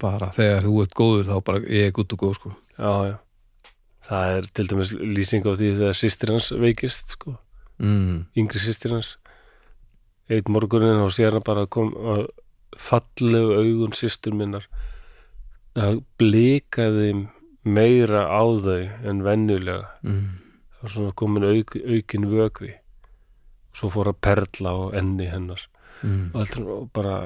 bara 0.00 0.30
þegar 0.32 0.64
þú 0.64 0.76
ert 0.80 0.94
góður 0.96 1.26
þá 1.28 1.34
bara 1.44 1.58
ég 1.66 1.90
er 1.90 1.94
gutt 1.96 2.14
og 2.16 2.22
góð 2.22 2.36
sko. 2.38 2.52
Já, 2.78 2.92
já. 3.10 3.16
Það 4.10 4.36
er 4.36 4.46
til 4.56 4.64
dæmis 4.70 4.92
lýsing 4.96 5.44
á 5.44 5.52
því 5.52 5.68
þegar 5.76 5.98
sýstir 6.00 6.30
hans 6.32 6.46
veikist 6.62 7.12
sko, 7.14 7.34
mm. 7.76 8.14
yngri 8.40 8.62
sýstir 8.64 8.94
hans. 8.96 9.10
Eitt 10.32 10.48
morgunin 10.48 11.02
og 11.04 11.12
sér 11.12 11.36
hann 11.36 11.44
bara 11.44 11.66
kom 11.68 11.92
að 11.92 12.22
fallegu 12.80 13.58
augun 13.58 13.92
sýstur 13.98 14.32
minnar. 14.38 14.64
Það 15.76 16.00
blikaði 16.18 17.10
meira 17.68 18.24
á 18.32 18.42
þau 18.64 18.80
en 19.12 19.20
venjulega. 19.26 19.92
Mm. 20.08 20.24
það 20.78 20.86
var 20.86 20.94
svona 20.96 21.18
komin 21.20 21.46
auk, 21.50 21.76
aukin 21.76 22.26
vökvi. 22.32 22.72
Svo 23.76 23.92
fór 23.92 24.14
að 24.14 24.22
perla 24.24 24.72
á 24.72 24.80
enni 24.96 25.28
hennar 25.28 25.68
Mm. 26.00 26.30
og 26.32 26.40
allt 26.40 26.58
og 26.60 26.86
bara 26.96 27.16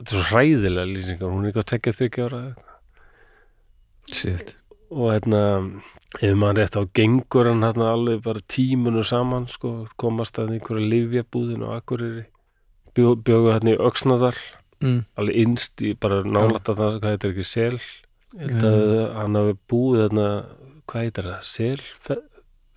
þetta 0.00 0.08
er 0.08 0.16
svo 0.16 0.24
hræðilega 0.30 0.88
lýsingar. 0.90 1.30
Hún 1.30 1.44
er 1.44 1.52
ekki 1.52 1.62
að 1.62 1.70
tekja 1.74 1.96
þryggja 1.98 2.26
ára. 2.28 2.42
Shit. 4.10 4.54
Og 4.90 5.12
hérna 5.12 5.42
ef 6.18 6.34
maður 6.34 6.62
rétt 6.62 6.78
á 6.80 6.82
gengur 6.98 7.50
hann 7.50 7.62
hérna 7.62 7.92
alveg 7.94 8.22
bara 8.24 8.42
tímunu 8.50 9.04
saman 9.06 9.46
sko, 9.50 9.86
komast 10.00 10.40
að 10.42 10.56
einhverja 10.56 10.90
livjabúðin 10.94 11.66
og 11.66 11.76
akkuriri 11.78 12.26
Bjó, 12.90 13.12
bjógu 13.14 13.52
hérna 13.52 13.76
í 13.76 13.78
Öxnadal. 13.78 14.34
Mm. 14.80 15.04
alveg 15.20 15.36
innst 15.36 15.82
í 15.84 15.92
bara 15.94 16.22
nálætt 16.24 16.70
að 16.72 16.78
það 16.80 16.94
hvað 16.96 17.12
heitir 17.12 17.34
ekki 17.34 17.44
sel? 17.46 17.78
Að 18.40 19.14
hann 19.14 19.36
hafi 19.36 19.54
búið 19.68 20.02
hérna 20.06 20.26
hvað 20.88 21.04
heitir 21.04 21.28
það, 21.28 21.42
sel 21.46 22.20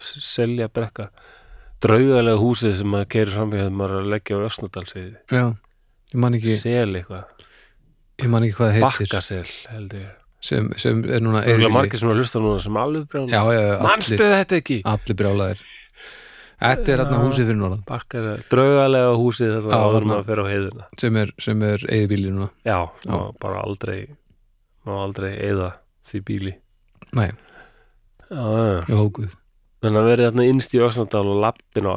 selja 0.03 0.67
brekka 0.67 1.09
draugalega 1.83 2.39
húsið 2.41 2.73
sem 2.79 2.89
maður 2.93 3.09
keirir 3.15 3.33
fram 3.35 3.53
í 3.53 3.59
þegar 3.59 3.77
maður 3.79 3.93
er 3.97 4.01
að 4.03 4.11
leggja 4.13 4.39
á 4.39 4.45
Öxnadalsiði 4.47 5.13
Já, 5.35 5.45
ég 6.13 6.19
man 6.23 6.37
ekki, 6.39 6.57
sel 6.61 6.89
eitthvað, 6.99 7.47
ég 8.23 8.29
man 8.33 8.47
ekki 8.47 8.57
hvað 8.59 8.69
það 8.71 8.77
heitir. 8.79 9.07
Bakkasel 9.07 9.45
held 9.73 9.95
ég. 9.99 10.11
Sem, 10.43 10.65
sem 10.75 10.97
er 11.07 11.21
núna 11.23 11.39
er 11.45 11.53
Eyðibýli. 11.53 11.71
margir 11.71 12.01
sem 12.01 12.09
að 12.11 12.17
hlusta 12.19 12.39
núna 12.43 12.59
sem 12.63 12.77
alveg 12.81 13.05
brjála 13.11 13.31
Já, 13.31 13.41
já, 13.55 13.61
já, 13.63 13.75
Manstu 13.85 14.17
allir, 14.19 14.33
þetta 14.35 14.57
ekki? 14.59 14.77
allir 14.91 15.17
brjálaðir. 15.21 15.61
Þetta 16.63 16.91
er 16.93 17.01
hérna 17.03 17.19
húsið 17.19 17.47
fyrir 17.49 17.57
norðan. 17.59 17.79
Bakkar, 17.87 18.27
draugalega 18.51 19.13
húsið 19.19 19.49
þetta 19.55 19.79
áður 19.79 19.95
þarna. 19.97 20.09
maður 20.13 20.27
fyrir 20.27 20.43
á 20.43 20.47
heiðina. 20.51 20.85
Sem 21.01 21.17
er, 21.19 21.31
sem 21.43 21.63
er 21.67 21.85
eðibíli 21.91 22.29
núna. 22.31 22.49
Já, 22.67 22.77
Já. 23.03 23.15
bara 23.43 23.63
aldrei 23.63 23.97
aldrei 24.87 25.31
eyða 25.47 25.69
því 26.11 26.21
bíli. 26.27 26.53
Nei, 27.15 27.29
já, 28.29 28.83
hókuð 28.91 29.31
en 29.87 29.99
að 29.99 30.09
vera 30.09 30.29
þarna 30.29 30.47
innst 30.49 30.75
í 30.75 30.81
Öxnadal 30.83 31.25
og 31.31 31.41
lappin 31.43 31.89
á 31.89 31.93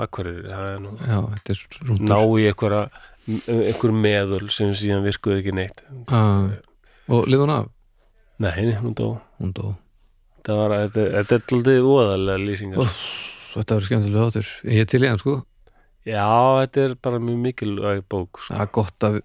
rúndur 1.87 2.07
ná 2.07 2.19
í 2.37 2.47
einhver 2.47 3.95
meðul 3.95 4.47
sem 4.55 4.71
síðan 4.77 5.07
virkuði 5.07 5.41
ekki 5.43 5.55
neitt. 5.57 5.83
Ah. 6.15 6.53
Og 7.11 7.27
liðun 7.31 7.55
af, 7.55 7.73
Nei, 8.39 8.75
hún 8.77 8.93
dó. 8.95 9.17
Hún 9.41 9.53
dó. 9.57 9.75
Var, 10.47 10.75
þetta, 10.87 11.05
þetta 11.17 11.35
er 11.35 11.55
alltaf 11.57 11.87
óðalega 11.91 12.39
lýsingar 12.39 12.83
Úff, 12.85 12.99
Þetta 13.57 13.79
var 13.79 13.87
skemmtilega 13.87 14.27
þáttur. 14.27 14.51
Ég 14.77 14.91
til 14.93 15.01
í 15.01 15.09
hann 15.09 15.19
sko. 15.19 15.37
Já, 16.07 16.27
þetta 16.61 16.85
er 16.85 16.95
bara 17.03 17.19
mjög 17.19 17.41
mikilvæg 17.43 18.05
bók 18.13 18.43
sko. 18.45 18.53
Það 18.53 18.63
er 18.63 18.71
gott 18.77 19.07
að 19.09 19.17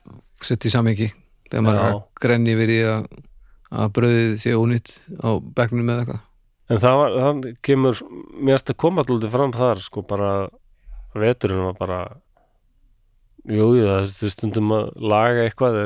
setja 0.41 0.71
í 0.71 0.73
samingi 0.73 1.09
þegar 1.51 1.65
maður 1.67 1.83
Já. 1.83 1.91
að 1.91 1.99
grenni 2.23 2.55
verið 2.57 2.87
að 2.95 3.05
að 3.71 3.93
brauðið 3.95 4.33
sé 4.41 4.53
ónýtt 4.57 4.93
á 5.23 5.29
bekknum 5.55 5.87
með 5.87 6.01
eitthvað 6.01 6.23
En 6.71 6.79
það, 6.79 6.97
var, 7.01 7.15
það 7.19 7.45
kemur 7.67 8.01
mér 8.39 8.55
erst 8.55 8.71
að 8.71 8.79
koma 8.79 9.03
alltaf 9.03 9.33
fram 9.33 9.53
þar 9.55 9.81
sko 9.83 10.03
bara 10.07 10.31
veturinn 11.17 11.65
var 11.67 11.77
bara 11.79 12.01
jú, 13.49 13.73
jú, 13.75 13.87
það 13.87 14.23
er 14.27 14.33
stundum 14.35 14.71
að 14.75 14.91
laga 15.11 15.47
eitthvað 15.47 15.79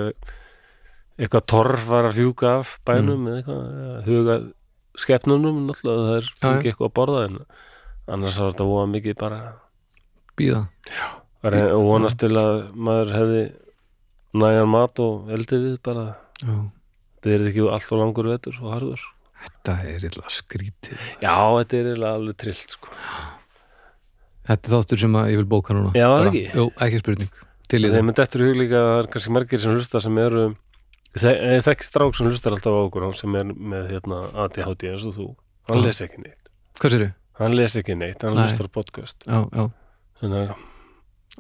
eitthvað 1.16 1.45
torf 1.49 1.86
var 1.90 2.10
að 2.10 2.20
fjúka 2.20 2.52
af 2.60 2.76
bænum 2.86 3.28
eða 3.32 3.40
eitthvað, 3.40 4.07
huga 4.10 4.38
skepnunum 4.99 5.62
náttúrulega 5.70 6.06
það 6.06 6.18
er 6.20 6.28
Já, 6.30 6.38
fengi 6.44 6.72
eitthvað 6.72 6.90
að 6.90 6.95
borða 6.99 7.26
en 7.30 7.38
annars 8.16 8.40
var 8.40 8.53
þetta 8.53 8.70
voða 8.70 8.90
mikið 8.94 9.18
bara 9.24 9.41
Býða 10.36 10.66
og 11.45 11.84
vonast 11.88 12.20
til 12.20 12.34
að 12.40 12.56
maður 12.74 13.14
hefði 13.16 13.44
nægan 14.36 14.72
mat 14.74 14.99
og 14.99 15.30
eldi 15.32 15.60
við 15.62 15.76
bara. 15.86 16.06
Já. 16.41 16.56
þetta 17.22 17.36
er 17.36 17.45
ekki 17.49 17.68
allt 17.72 17.94
og 17.95 18.02
langur 18.02 18.30
vetur 18.34 18.57
og 18.60 18.74
harður 18.74 19.06
Þetta 19.46 19.76
er 19.94 20.06
illa 20.10 20.30
skrítið. 20.34 21.00
Já, 21.22 21.36
þetta 21.60 21.78
er 21.80 21.90
eiginlega 21.92 22.18
alveg 22.20 22.38
trillt 22.42 22.74
sko. 22.76 22.92
Þetta 24.46 24.70
er 24.70 24.76
þáttur 24.76 25.02
sem 25.02 25.16
að 25.18 25.32
ég 25.34 25.40
vil 25.42 25.48
bóka 25.50 25.74
núna. 25.74 25.92
Já, 25.98 26.06
Bara- 26.12 26.30
ekki? 26.30 26.44
Jú, 26.54 26.66
ekki 26.86 27.00
spurning. 27.02 27.32
Það. 27.66 27.96
er 27.98 28.14
dettur 28.14 28.42
í 28.46 28.48
hug 28.52 28.58
líka 28.62 28.78
að 28.78 28.90
það 28.92 29.00
er 29.04 29.08
kannski 29.16 29.32
margir 29.34 29.60
sem 29.60 29.72
hlusta 29.74 30.02
sem 30.02 30.18
eru 30.22 30.44
þe- 31.18 31.62
þekkt 31.66 31.88
strák 31.88 32.16
sem 32.16 32.28
hlustar 32.30 32.54
alltaf 32.54 32.76
á 32.78 32.82
okkur 32.86 33.16
sem 33.18 33.36
er 33.36 33.44
með 33.46 33.90
hérna, 33.90 34.20
ADHD 34.46 34.84
eins 34.92 35.06
og 35.06 35.16
þú. 35.16 35.36
Hann 35.68 35.80
Já. 35.82 35.86
les 35.86 36.02
ekki 36.06 36.18
neitt. 36.22 36.50
Hvað 36.78 36.92
sér 36.94 37.14
hann 37.40 37.56
les 37.56 37.76
ekki 37.76 37.98
neitt, 37.98 38.22
hann 38.22 38.36
Nei. 38.36 38.44
hlustar 38.46 38.68
á 38.70 38.72
podcast. 38.72 39.18
Já, 39.26 39.50
já. 39.50 39.72
Þannig 40.22 40.50
að 40.50 40.56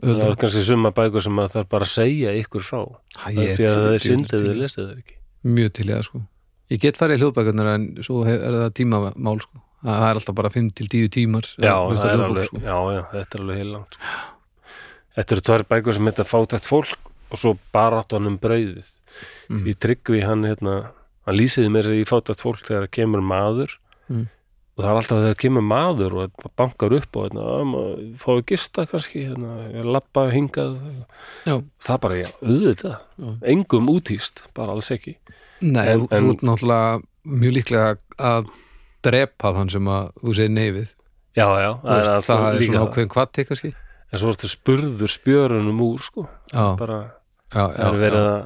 það 0.01 0.29
er 0.31 0.35
kannski 0.35 0.63
summa 0.65 0.91
bækur 0.91 1.21
sem 1.21 1.35
að 1.37 1.51
það 1.53 1.59
er 1.61 1.69
bara 1.69 1.85
að 1.85 1.93
segja 1.93 2.33
ykkur 2.41 2.63
frá. 2.65 2.81
Hæ, 3.21 3.29
ég 3.37 3.55
því 3.55 3.65
að 3.69 3.75
það 3.75 3.93
er 3.93 4.03
syndið 4.09 4.41
þið 4.49 4.57
lesið 4.63 4.81
það 4.89 4.97
ekki. 4.97 5.15
Mjög 5.45 5.73
til 5.73 5.85
í 5.85 5.93
það 5.93 6.03
sko 6.09 6.21
Ég 6.73 6.79
get 6.81 6.97
farið 6.97 7.19
í 7.19 7.21
hljóðbækurnar 7.23 7.67
en 7.75 7.83
svo 8.05 8.23
er 8.25 8.41
það 8.41 8.71
tímamál 8.79 9.37
sko 9.43 9.61
Það 9.85 10.05
er 10.09 10.17
alltaf 10.17 10.33
bara 10.39 10.49
5 10.49 10.69
til 10.73 10.87
10 10.89 11.09
tímar 11.13 11.45
já, 11.61 11.73
það 11.93 12.05
er 12.09 12.23
alveg, 12.25 12.45
sko. 12.49 12.57
já, 12.63 12.77
já, 12.95 13.01
þetta 13.11 13.37
er 13.37 13.41
alveg 13.43 13.57
heil 13.59 13.71
langt 13.75 13.97
sko. 13.99 14.13
Þetta 15.15 15.35
eru 15.35 15.43
tvær 15.49 15.63
bækur 15.69 15.93
sem 15.99 16.07
heita 16.09 16.25
Fátætt 16.25 16.65
fólk 16.69 17.11
og 17.31 17.37
svo 17.41 17.51
baráttan 17.73 18.27
um 18.31 18.37
brauðið 18.41 18.91
Mm. 19.49 19.61
í 19.69 19.73
tryggvi 19.77 20.23
hann 20.25 20.41
hérna 20.43 20.73
hann 21.27 21.37
lýsiði 21.37 21.69
mér 21.69 21.87
í 21.93 22.01
Fátætt 22.09 22.41
fólk 22.41 22.63
þegar 22.65 22.89
kemur 22.89 23.21
maður 23.21 23.75
Mm. 24.09 24.25
og 24.75 24.81
það 24.83 24.89
er 24.89 24.97
alltaf 24.99 25.21
þegar 25.21 25.37
kemur 25.43 25.63
maður 25.69 26.13
og 26.17 26.25
þetta 26.25 26.49
bankar 26.57 26.93
upp 26.97 27.15
og 27.15 27.27
hérna, 27.29 27.45
að 27.45 27.63
maður 27.69 28.01
fái 28.25 28.41
gista 28.49 28.85
kannski 28.89 29.21
hérna, 29.29 29.53
ég 29.71 29.85
lappa 29.85 30.25
hingað 30.33 30.75
Já. 31.45 31.61
það 31.79 32.01
bara, 32.01 32.15
já, 32.25 32.29
auðvitað 32.41 32.97
engum 33.53 33.87
útýst, 33.93 34.47
bara 34.57 34.73
alls 34.73 34.89
ekki 34.91 35.15
Nei, 35.61 35.85
En- 35.93 36.05
þú 36.09 36.33
ert 36.33 36.43
náttúrulega 36.43 37.01
mjög 37.25 37.53
líklega 37.59 37.95
að 38.19 38.49
drepa 39.05 39.53
þann 39.55 39.71
sem 39.71 39.87
að 39.87 40.11
þú 40.21 40.33
segir 40.35 40.53
neyfið 40.55 40.87
já, 41.35 41.47
já, 41.47 41.71
það, 41.83 41.95
veist, 41.95 42.11
alltaf 42.11 42.27
það 42.29 42.45
er 42.49 42.59
líka 42.59 42.71
svona 42.73 42.85
ákveðin 42.89 43.11
kvatti 43.15 43.45
kannski. 43.49 43.71
En 44.13 44.19
svo 44.21 44.29
ertu 44.31 44.47
spurður 44.51 45.11
spjörunum 45.11 45.81
úr 45.83 46.03
sko, 46.05 46.27
Já, 46.53 46.65
bara 46.79 46.99
já, 47.51 47.63
það 47.65 47.73
já, 47.79 47.87
er 47.89 47.97
verið 47.99 48.27
að 48.29 48.45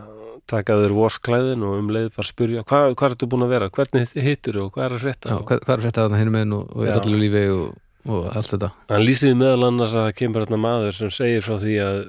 taka 0.50 0.78
þér 0.80 0.94
vosklæðin 0.98 1.66
og 1.68 1.76
um 1.78 1.90
leið 1.94 2.08
bara 2.16 2.26
spurja 2.26 2.64
hvað, 2.66 2.96
hvað 2.98 3.12
ertu 3.14 3.28
búin 3.30 3.46
að 3.46 3.52
vera, 3.54 3.70
hvernig 3.70 4.14
hittur 4.18 4.58
og 4.64 4.72
hvað 4.74 4.86
er 4.88 4.96
að 4.96 5.04
frétta? 5.04 5.36
Og 5.36 5.44
hvað, 5.46 5.62
er 5.76 5.84
frétta 5.86 6.06
þarna 6.08 6.22
hinum 6.24 6.38
einn 6.40 6.56
og, 6.58 6.72
og 6.74 6.88
er 6.88 6.98
allir 6.98 7.22
lífi 7.22 7.44
og, 7.54 7.76
og 8.10 8.30
allt 8.34 8.50
þetta? 8.56 8.72
Hann 8.90 9.06
lýsiði 9.06 9.38
meðal 9.38 9.68
annars 9.70 9.94
að 9.94 10.08
það 10.08 10.18
kemur 10.24 10.46
hérna 10.48 10.62
maður 10.64 10.98
sem 10.98 11.14
segir 11.14 11.46
frá 11.46 11.60
því 11.62 11.76
að 11.86 12.00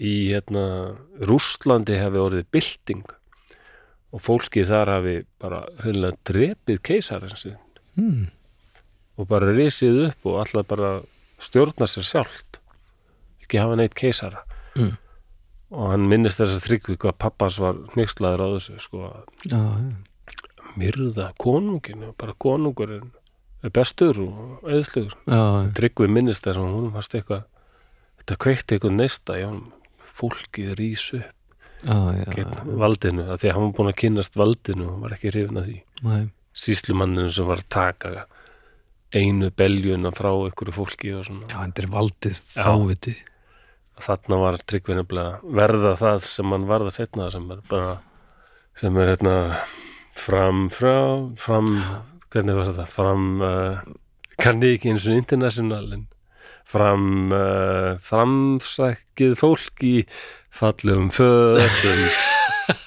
í 0.00 0.14
hérna 0.30 0.64
Rússlandi 1.28 1.98
hefði 2.00 2.22
orðið 2.24 2.46
bylting 2.56 3.04
og 4.10 4.22
fólki 4.24 4.64
þar 4.66 4.94
hafi 4.96 5.16
bara 5.40 5.64
hreinlega 5.80 6.18
drepið 6.26 6.80
keisarinn 6.86 7.38
sin 7.38 7.58
hmm. 7.96 8.26
og 9.20 9.28
bara 9.30 9.52
risið 9.54 10.06
upp 10.08 10.30
og 10.30 10.40
alltaf 10.42 10.66
bara 10.70 10.92
stjórna 11.40 11.86
sér 11.88 12.04
sjálft. 12.04 12.58
Ekki 13.40 13.62
hafa 13.62 13.78
neitt 13.78 13.94
keisara. 13.96 14.44
Mm. 14.78 14.94
og 15.70 15.88
hann 15.92 16.06
minnist 16.10 16.38
þess 16.40 16.56
að 16.56 16.66
þryggvi 16.66 16.96
hvað 17.02 17.16
pappas 17.22 17.56
var 17.62 17.78
hnyggslaður 17.94 18.42
á 18.42 18.48
þessu 18.56 18.76
sko 18.82 19.00
að 19.08 19.24
Já, 19.50 19.58
já, 19.58 20.36
myrða 20.78 21.30
konunginu, 21.42 22.12
bara 22.18 22.36
konungurinn 22.38 23.10
er 23.66 23.74
bestur 23.74 24.18
og 24.24 24.70
eðslugur 24.70 25.16
já, 25.26 25.42
Tryggvi 25.76 26.08
minnist 26.10 26.46
þess 26.46 26.62
að 26.62 26.74
hún 26.76 26.92
varst 26.94 27.16
eitthvað 27.18 27.44
þetta 28.20 28.38
kveikti 28.46 28.76
eitthvað 28.76 28.96
neista 28.96 29.38
já, 29.40 29.50
fólkið 30.18 30.74
rís 30.78 31.06
upp 31.18 31.36
gegn 31.84 32.76
valdinu, 32.80 33.24
af 33.32 33.40
því 33.40 33.50
að 33.50 33.56
hann 33.56 33.66
var 33.66 33.72
búin 33.78 33.92
að 33.92 33.98
kynnast 34.02 34.36
valdinu 34.38 34.90
og 34.90 35.00
var 35.04 35.16
ekki 35.16 35.32
hrifin 35.32 35.60
að 35.60 35.70
því. 35.70 35.78
Síslumanninu 36.60 37.30
sem 37.32 37.48
var 37.48 37.62
að 37.62 37.70
taka 37.72 38.26
einu 39.14 39.50
beljuna 39.56 40.12
frá 40.14 40.30
einhverju 40.30 40.74
fólki 40.76 41.14
og 41.16 41.26
svona, 41.26 41.48
já, 41.50 41.58
þetta 41.64 41.82
er 41.82 41.90
valdið 41.94 42.38
fáviti. 42.54 43.16
Þarna 44.00 44.38
var 44.40 44.56
Tryggvi 44.64 44.96
nefnilega 44.96 45.56
verða 45.60 45.96
það 46.00 46.22
sem 46.28 46.54
hann 46.54 46.68
varða 46.68 46.92
setna 46.94 47.26
sem 47.32 47.50
er 47.52 47.64
bara 47.68 47.96
sem 48.80 48.96
er 48.96 49.10
hérna 49.12 49.34
fram 50.16 50.68
frá 50.72 50.94
fram, 51.40 51.74
hvernig 52.32 52.56
var 52.56 52.70
þetta? 52.70 52.86
Fram 52.94 53.26
uh, 53.44 53.82
kann 54.40 54.64
ég 54.64 54.78
ekki 54.78 54.94
eins 54.94 55.08
og 55.10 55.18
international 55.18 55.90
en 55.96 56.06
fram 56.70 57.34
uh, 57.34 57.98
framsækið 58.06 59.36
fólk 59.40 59.84
í 59.84 59.94
fallegum 60.50 61.08
fötum 61.14 62.02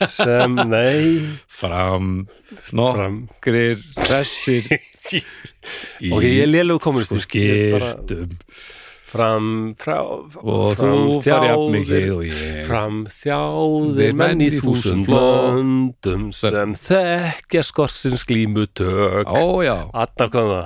sem, 0.10 0.56
nei 0.73 1.23
Fram, 1.48 2.27
fram 2.60 3.23
nokkrir 3.31 3.81
hressir 4.03 4.68
í 6.03 6.11
ok, 6.11 6.23
ég 6.23 6.45
er 6.45 6.52
lélegu 6.52 6.80
komunist 6.84 7.15
skýrtum 7.26 8.38
fram, 9.14 9.48
frá 9.77 9.99
og 10.02 10.77
þú 10.80 10.91
far 11.23 11.45
jafn 11.48 11.76
mikið 11.76 12.07
og 12.15 12.23
ég 12.27 12.61
fram 12.68 13.02
þjáðir 13.14 14.15
menn 14.18 14.41
í 14.41 14.49
þúsund 14.56 15.10
löndum 15.11 16.30
Þögn. 16.34 16.56
sem 16.56 16.77
þekkja 16.88 17.65
skorsins 17.68 18.26
glímu 18.30 18.65
tök 18.73 19.30
ó 19.30 19.61
já, 19.65 19.77
Þarna 19.94 20.64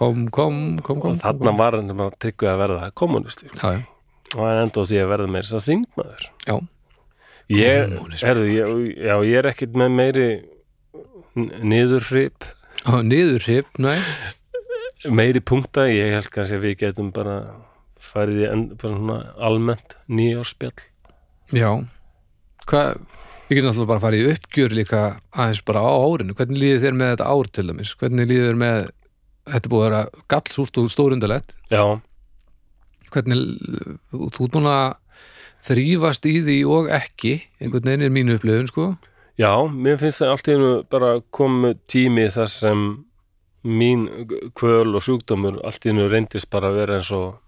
kom 0.00 0.28
kom, 0.32 0.60
kom, 0.80 1.00
kom, 1.02 1.10
og 1.10 1.18
þarna 1.20 1.56
var 1.58 1.80
hann 1.80 1.92
að 1.96 2.14
tryggja 2.22 2.54
að 2.54 2.62
verða 2.62 2.92
kommunisti 2.96 3.50
já, 3.50 3.80
já, 3.80 3.82
og 4.36 4.42
hann 4.44 4.62
enda 4.64 4.84
á 4.84 4.88
því 4.90 5.00
að 5.02 5.10
verða 5.14 5.30
meira 5.34 5.46
þess 5.48 5.58
að 5.58 5.68
þingmaður. 5.68 6.26
Já, 6.46 6.56
ég, 7.54 7.94
herðu, 8.22 8.48
ég, 8.54 8.74
já, 8.98 9.14
ég 9.26 9.38
er 9.40 9.50
ekkit 9.50 9.78
með 9.78 9.96
meiri 9.96 10.28
niðurhrip. 11.36 12.50
Og 12.90 13.02
niður 13.04 13.44
hip, 13.50 13.74
næ 13.76 13.96
meiri 15.08 15.40
punkta, 15.40 15.86
ég 15.88 16.12
held 16.12 16.28
kannski 16.32 16.58
að 16.58 16.66
við 16.66 16.76
getum 16.82 17.08
bara 17.14 17.38
farið 18.00 18.42
í 18.42 18.46
en, 18.50 18.66
bara 18.80 18.96
svona 18.98 19.18
almennt 19.48 19.96
nýjárspjall. 20.12 20.76
Já, 21.56 21.70
hvað 22.68 23.00
við 23.48 23.58
getum 23.58 23.70
alltaf 23.72 23.88
bara 23.88 24.00
að 24.00 24.04
fara 24.04 24.20
í 24.20 24.26
uppgjör 24.34 24.76
líka 24.76 25.02
aðeins 25.32 25.62
bara 25.66 25.84
á 25.84 25.90
árinu, 25.90 26.36
hvernig 26.38 26.60
líður 26.60 26.84
þér 26.84 26.98
með 27.00 27.12
þetta 27.14 27.30
ár 27.32 27.50
til 27.50 27.66
dæmis, 27.70 27.94
hvernig 28.00 28.30
líður 28.30 28.50
þér 28.50 28.60
með 28.60 28.78
þetta 29.50 29.72
búið 29.72 29.82
að 29.82 29.88
vera 29.88 30.24
gallsúrt 30.34 30.80
og 30.80 30.92
stórundalett 30.92 31.54
já, 31.72 31.82
hvernig 33.14 33.42
þú 34.12 34.26
ert 34.28 34.54
búin 34.54 34.70
að 34.70 34.96
þrýfast 35.66 36.26
í 36.30 36.34
því 36.46 36.56
og 36.72 36.88
ekki 36.96 37.34
einhvern 37.60 37.90
veginn 37.90 38.06
er 38.06 38.14
mínu 38.14 38.38
upplifun 38.38 38.70
sko. 38.70 38.88
Já, 39.40 39.52
mér 39.68 40.00
finnst 40.00 40.22
það 40.22 40.32
allt 40.34 40.48
í 40.48 40.56
hennu 40.56 40.72
bara 40.92 41.12
komu 41.32 41.74
tími 41.90 42.26
þar 42.32 42.50
sem 42.52 42.86
mín 43.64 44.06
kvöl 44.56 44.96
og 44.96 45.04
sjúkdómur 45.04 45.60
allt 45.68 45.84
í 45.84 45.92
hennu 45.92 46.08
reyndist 46.08 46.48
bara 46.52 46.72
að 46.72 46.80
vera 46.80 47.00
eins 47.00 47.12
og 47.16 47.38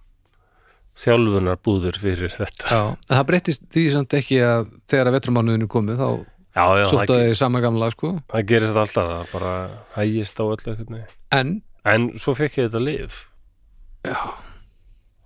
þjálfunar 1.01 1.57
búður 1.65 1.97
fyrir 2.01 2.35
þetta. 2.37 2.69
Já, 2.69 2.83
það 3.09 3.27
breyttist 3.31 3.65
því 3.73 3.87
samt 3.95 4.17
ekki 4.19 4.43
að 4.45 4.69
þegar 4.93 5.09
að 5.09 5.17
vetramánuðinu 5.17 5.69
komið 5.73 6.03
þá 6.03 6.09
já, 6.53 6.65
já, 6.77 6.85
það, 6.85 6.93
sóttaði 6.93 7.35
sama 7.39 7.63
gamla 7.65 7.91
sko. 7.93 8.15
það 8.33 8.49
gerist 8.53 8.81
alltaf 8.85 9.11
það 9.11 9.33
bara 9.33 9.53
hægist 9.97 10.41
á 10.41 10.45
öllu 10.45 11.03
en, 11.33 11.53
en 11.89 12.09
svo 12.21 12.37
fekk 12.39 12.61
ég 12.61 12.71
þetta 12.71 12.83
lif 12.85 13.23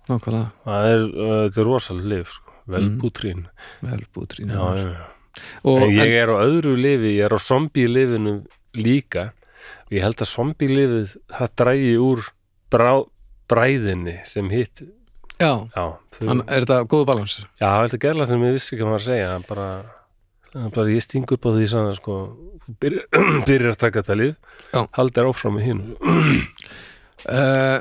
nákvæmlega. 0.09 0.49
Það 0.65 0.89
er, 0.93 1.05
uh, 1.13 1.45
er 1.47 1.67
rosalega 1.67 2.11
lif 2.13 2.33
sko. 2.35 2.55
velbútrín. 2.67 3.45
Velbútrín 3.81 4.51
já, 4.51 4.63
já, 4.77 4.87
já. 4.91 5.05
Og 5.63 5.83
en 5.85 5.93
ég 5.93 6.03
en, 6.03 6.15
er 6.23 6.31
á 6.33 6.37
öðru 6.41 6.73
lifi, 6.75 7.13
ég 7.19 7.27
er 7.27 7.35
á 7.35 7.39
zombie-lifinu 7.39 8.35
líka. 8.75 9.31
Og 9.87 9.95
ég 9.95 10.03
held 10.03 10.23
að 10.23 10.31
zombie-lifið 10.33 11.17
það 11.37 11.53
drægi 11.61 11.93
úr 12.01 12.25
brá, 12.73 12.91
bræðinni 13.47 14.17
sem 14.27 14.49
hitt. 14.51 14.83
Já, 15.37 15.69
já, 15.69 15.85
þau, 16.17 16.23
en 16.33 16.41
er 16.49 16.65
þetta 16.65 16.79
góðu 16.89 17.05
balans 17.05 17.35
já 17.61 17.67
þetta 17.69 17.97
gerla 18.01 18.25
þegar 18.25 18.39
mér 18.41 18.55
vissi 18.55 18.71
ekki 18.73 18.81
hvað 18.81 18.89
maður 18.89 19.03
að 19.03 19.09
segja. 19.11 19.27
Það 19.29 19.43
bara, 19.51 19.67
það 20.49 20.63
er 20.63 20.71
bara 20.79 20.95
ég 20.95 21.03
sting 21.05 21.33
upp 21.35 21.45
á 21.45 21.49
því 21.53 21.67
sann 21.69 21.89
sko, 21.93 22.15
þú 22.65 22.75
byrjar, 22.81 23.05
byrjar 23.47 23.75
að 23.75 23.79
taka 23.83 24.01
þetta 24.01 24.17
lif 24.17 24.55
Já. 24.73 24.81
haldir 24.97 25.29
áfram 25.29 25.55
með 25.57 25.67
hinn 25.67 25.83
uh, 27.29 27.77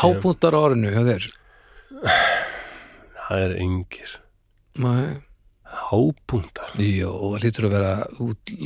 hábúntar 0.00 0.56
á 0.56 0.60
árinu 0.62 0.92
hjá 0.94 1.02
þér 1.10 1.26
það 2.04 3.42
er 3.46 3.56
engir 3.64 4.14
Nei. 4.82 5.16
hápuntar 5.88 6.74
Jó, 6.80 7.12
það 7.32 7.44
lítur 7.46 7.68
að 7.68 7.76
vera 7.76 7.92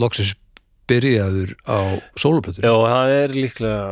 loksins 0.00 0.34
byrjaður 0.90 1.54
á 1.70 1.78
sóluplötur 2.18 2.66
Já, 2.66 2.74
það 2.74 3.14
er 3.18 3.36
líklega 3.36 3.84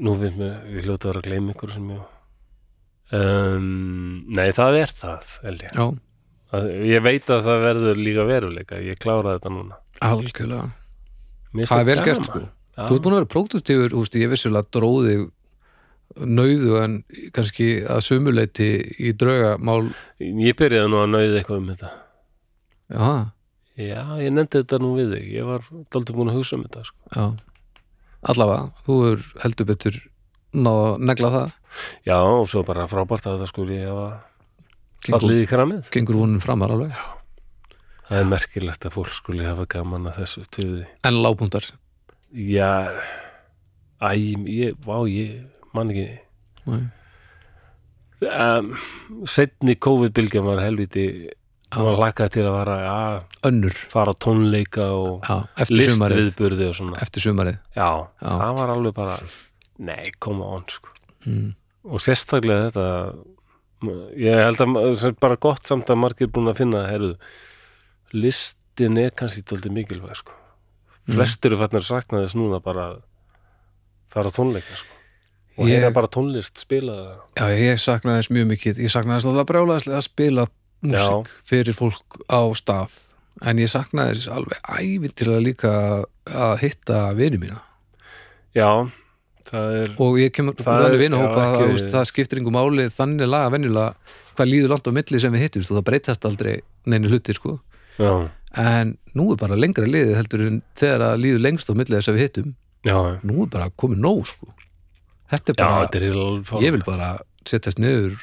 nú 0.00 0.16
við 0.20 0.40
við 0.40 0.86
hljóta 0.86 1.08
að 1.08 1.12
vera 1.12 1.22
að 1.22 1.28
gleyma 1.28 1.54
ykkur 1.56 1.74
sem 1.74 1.92
ég 1.92 2.08
um, 3.18 3.68
Nei, 4.32 4.48
það 4.56 4.80
er 4.80 4.94
það. 5.02 5.36
Já, 5.76 5.86
ég 6.88 7.04
veit 7.04 7.30
að 7.32 7.46
það 7.48 7.66
verður 7.66 8.00
líka 8.00 8.24
veruleika 8.28 8.80
ég 8.84 9.00
klára 9.00 9.36
þetta 9.36 9.52
núna. 9.52 9.78
Algjörlega. 10.04 10.70
Það 11.60 11.78
er 11.78 11.88
vel 11.88 12.02
gert 12.06 12.28
sko. 12.28 12.42
Já. 12.72 12.86
Þú 12.88 12.96
ert 12.96 13.04
búin 13.04 13.14
að 13.14 13.18
vera 13.20 13.30
próduktífur, 13.34 13.96
ég 14.16 14.32
vissulega 14.32 14.72
dróði 14.72 15.16
nauðu 16.16 16.74
en 16.82 16.96
kannski 17.34 17.68
að 17.88 18.02
sumuleiti 18.08 18.68
í 19.00 19.12
draugamál. 19.18 19.92
Ég 20.20 20.56
byrjaði 20.58 20.90
nú 20.92 21.00
að 21.04 21.12
nauða 21.14 21.38
eitthvað 21.40 21.62
um 21.62 21.70
þetta. 21.72 21.92
Já, 22.92 23.12
Já, 23.72 24.02
ég 24.20 24.28
nefndi 24.36 24.60
þetta 24.60 24.78
nú 24.84 24.90
við 24.98 25.14
þig. 25.14 25.28
Ég 25.32 25.46
var 25.48 25.62
daldið 25.94 26.16
búin 26.18 26.28
að 26.28 26.34
hugsa 26.36 26.58
um 26.58 26.64
þetta 26.66 26.82
sko. 26.84 26.98
já. 27.16 27.24
Allavega, 28.28 28.66
þú 28.86 28.96
er 29.08 29.22
heldur 29.42 29.66
betur 29.70 29.96
náða 30.52 30.82
að 30.92 31.06
negla 31.08 31.30
það. 31.32 31.54
Já, 32.06 32.16
og 32.20 32.44
svo 32.52 32.62
bara 32.68 32.84
frábært 32.86 33.24
að 33.26 33.38
þetta 33.40 33.48
skuli 33.48 33.78
hafa 33.80 34.10
gengur, 35.02 35.16
fallið 35.24 35.40
í 35.40 35.48
kramið. 35.48 35.88
gengur 35.96 36.18
vonum 36.20 36.42
framar 36.44 36.74
alveg? 36.76 36.92
Það 38.10 38.20
er 38.20 38.28
merkilegt 38.28 38.84
að 38.86 38.94
fólk 38.98 39.16
skuli 39.16 39.48
hafa 39.48 39.64
gaman 39.72 40.10
að 40.10 40.18
þessu 40.20 40.44
töði 40.52 40.84
En 41.08 41.18
lágpúntar 41.24 41.64
Já, 42.36 42.92
æ, 44.04 44.12
ég, 44.52 44.76
vá, 44.84 45.00
ég 45.08 45.48
man 45.76 45.92
ekki 45.92 46.08
um, 48.26 48.74
setni 49.28 49.76
COVID-bylgjan 49.82 50.46
var 50.46 50.62
helviti 50.64 51.06
hann 51.72 51.86
var 51.88 51.98
hlakkað 52.00 52.34
til 52.36 52.44
að 52.46 52.56
vara 52.56 52.76
að 52.90 53.48
Önnur, 53.48 53.76
fara 53.92 54.12
tónleika 54.20 54.90
og 54.94 55.24
já, 55.24 55.64
listviðburði 55.72 56.68
og 56.68 56.76
svona 56.78 57.00
Eftir 57.04 57.24
sumarið 57.24 57.56
já, 57.74 57.88
Já. 57.88 58.28
það 58.28 58.58
var 58.60 58.74
alveg 58.74 58.96
bara 58.96 59.16
nei, 59.82 60.12
koma 60.22 60.50
on 60.58 60.66
sko. 60.70 60.92
mm. 61.26 61.48
og 61.88 62.04
sérstaklega 62.04 62.68
þetta 62.68 62.88
ég 64.20 64.44
held 64.46 64.62
að 64.62 64.76
það 64.76 65.08
er 65.08 65.16
bara 65.24 65.40
gott 65.42 65.66
samt 65.66 65.90
að 65.90 66.02
margir 66.04 66.30
búin 66.30 66.52
að 66.52 66.60
finna 66.62 66.84
heyrðu, 66.86 67.16
listin 68.14 69.00
er 69.00 69.10
kannski 69.16 69.42
aldrei 69.50 69.72
mikilvæg 69.74 70.20
sko. 70.20 70.36
Mm. 71.08 71.16
flestir 71.16 71.50
eru 71.50 71.62
fannir 71.64 71.82
að 71.82 71.88
sakna 71.88 72.22
þess 72.22 72.38
núna 72.38 72.60
bara 72.62 72.90
að 72.92 72.98
fara 74.12 74.30
á 74.30 74.36
tónleika 74.36 74.76
sko. 74.78 74.91
Og 75.58 75.66
Ég- 75.68 75.76
heyra 75.80 75.90
bara 75.92 76.08
tónlist 76.08 76.56
spila 76.58 77.18
Já, 77.36 77.46
ég 77.52 77.78
saknaði 77.78 78.22
þess 78.22 78.32
mjög 78.32 78.46
mikið. 78.52 78.78
Ég 78.80 78.90
saknaði 78.92 79.20
þess 79.20 79.30
alltaf 79.32 79.48
brjálæðislega 79.50 79.98
að 79.98 80.06
spila 80.08 80.46
músík 80.82 81.28
fyrir 81.44 81.74
fólk 81.76 82.18
á 82.30 82.40
stað. 82.56 82.94
En 83.42 83.58
ég 83.58 83.68
saknaði 83.70 84.16
þess 84.16 84.28
alveg 84.32 84.58
ævintilega 84.68 85.42
líka 85.44 85.68
að- 85.68 86.04
að 86.32 86.58
hitta 86.62 87.14
vini 87.16 87.38
mína. 87.38 87.60
Já, 88.54 88.88
það 89.44 89.76
er 89.82 89.94
og 89.98 90.16
ég 90.20 90.30
kemur 90.32 90.54
er- 90.58 90.92
er 90.94 90.98
vinahópa 90.98 91.42
að 91.42 91.68
ekki- 91.72 91.90
það 91.90 92.06
skiptir 92.10 92.38
yngur 92.40 92.52
máli. 92.52 92.88
Þannig 92.92 93.28
laga 93.28 93.50
venjulega 93.56 93.94
hvað 94.36 94.48
líður 94.52 94.68
langt 94.68 94.86
á 94.88 94.92
milli 94.92 95.20
sem 95.20 95.32
við 95.32 95.42
hittumst 95.48 95.70
og 95.70 95.76
það 95.82 95.84
breytast 95.90 96.24
aldrei 96.24 96.60
neini 96.86 97.08
hlutir 97.08 97.34
sko. 97.34 97.60
Já, 97.98 98.30
en 98.56 98.96
nú 99.14 99.32
er 99.32 99.36
bara 99.36 99.54
lengra 99.56 99.84
liðið 99.86 100.16
heldur 100.16 100.46
en 100.46 100.62
þegar 100.76 101.00
það 101.00 101.20
líður 101.20 101.40
lengst 101.42 101.68
á 101.70 101.74
milli 101.74 101.96
þess 101.96 102.08
að 102.08 102.16
við 102.16 102.22
hittum. 102.28 102.54
Já, 102.84 103.20
nú 103.22 103.42
er 103.42 103.46
bara 103.46 103.70
komið 103.70 103.98
nóg 104.00 104.26
sko 104.26 104.48
þetta 105.32 105.54
er 105.54 105.56
já, 105.56 105.62
bara, 105.64 105.86
þetta 105.86 106.02
er 106.58 106.66
ég 106.66 106.76
vil 106.76 106.84
bara 106.86 107.12
setjast 107.48 107.80
niður 107.82 108.18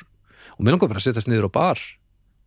og 0.56 0.62
mér 0.62 0.76
langar 0.76 0.92
bara 0.92 1.02
að 1.02 1.10
setjast 1.10 1.32
niður 1.32 1.50
á 1.50 1.58
bar 1.60 1.82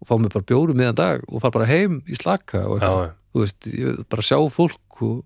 og 0.03 0.09
fá 0.09 0.15
mér 0.19 0.33
bara 0.35 0.49
bjóru 0.49 0.77
miðan 0.79 0.99
dag 0.99 1.27
og 1.29 1.43
fara 1.43 1.57
bara 1.59 1.71
heim 1.71 2.01
í 2.11 2.19
slaka 2.19 2.65
og 2.71 2.83
já, 2.83 3.13
þú 3.35 3.45
veist, 3.45 3.69
ég 3.71 3.91
vil 3.91 4.09
bara 4.13 4.27
sjá 4.27 4.39
fólk 4.53 5.03
og 5.03 5.23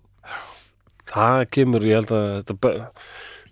það 1.07 1.43
kemur, 1.55 1.85
ég 1.87 2.01
held 2.01 2.13
að 2.15 2.27
þetta 2.41 2.73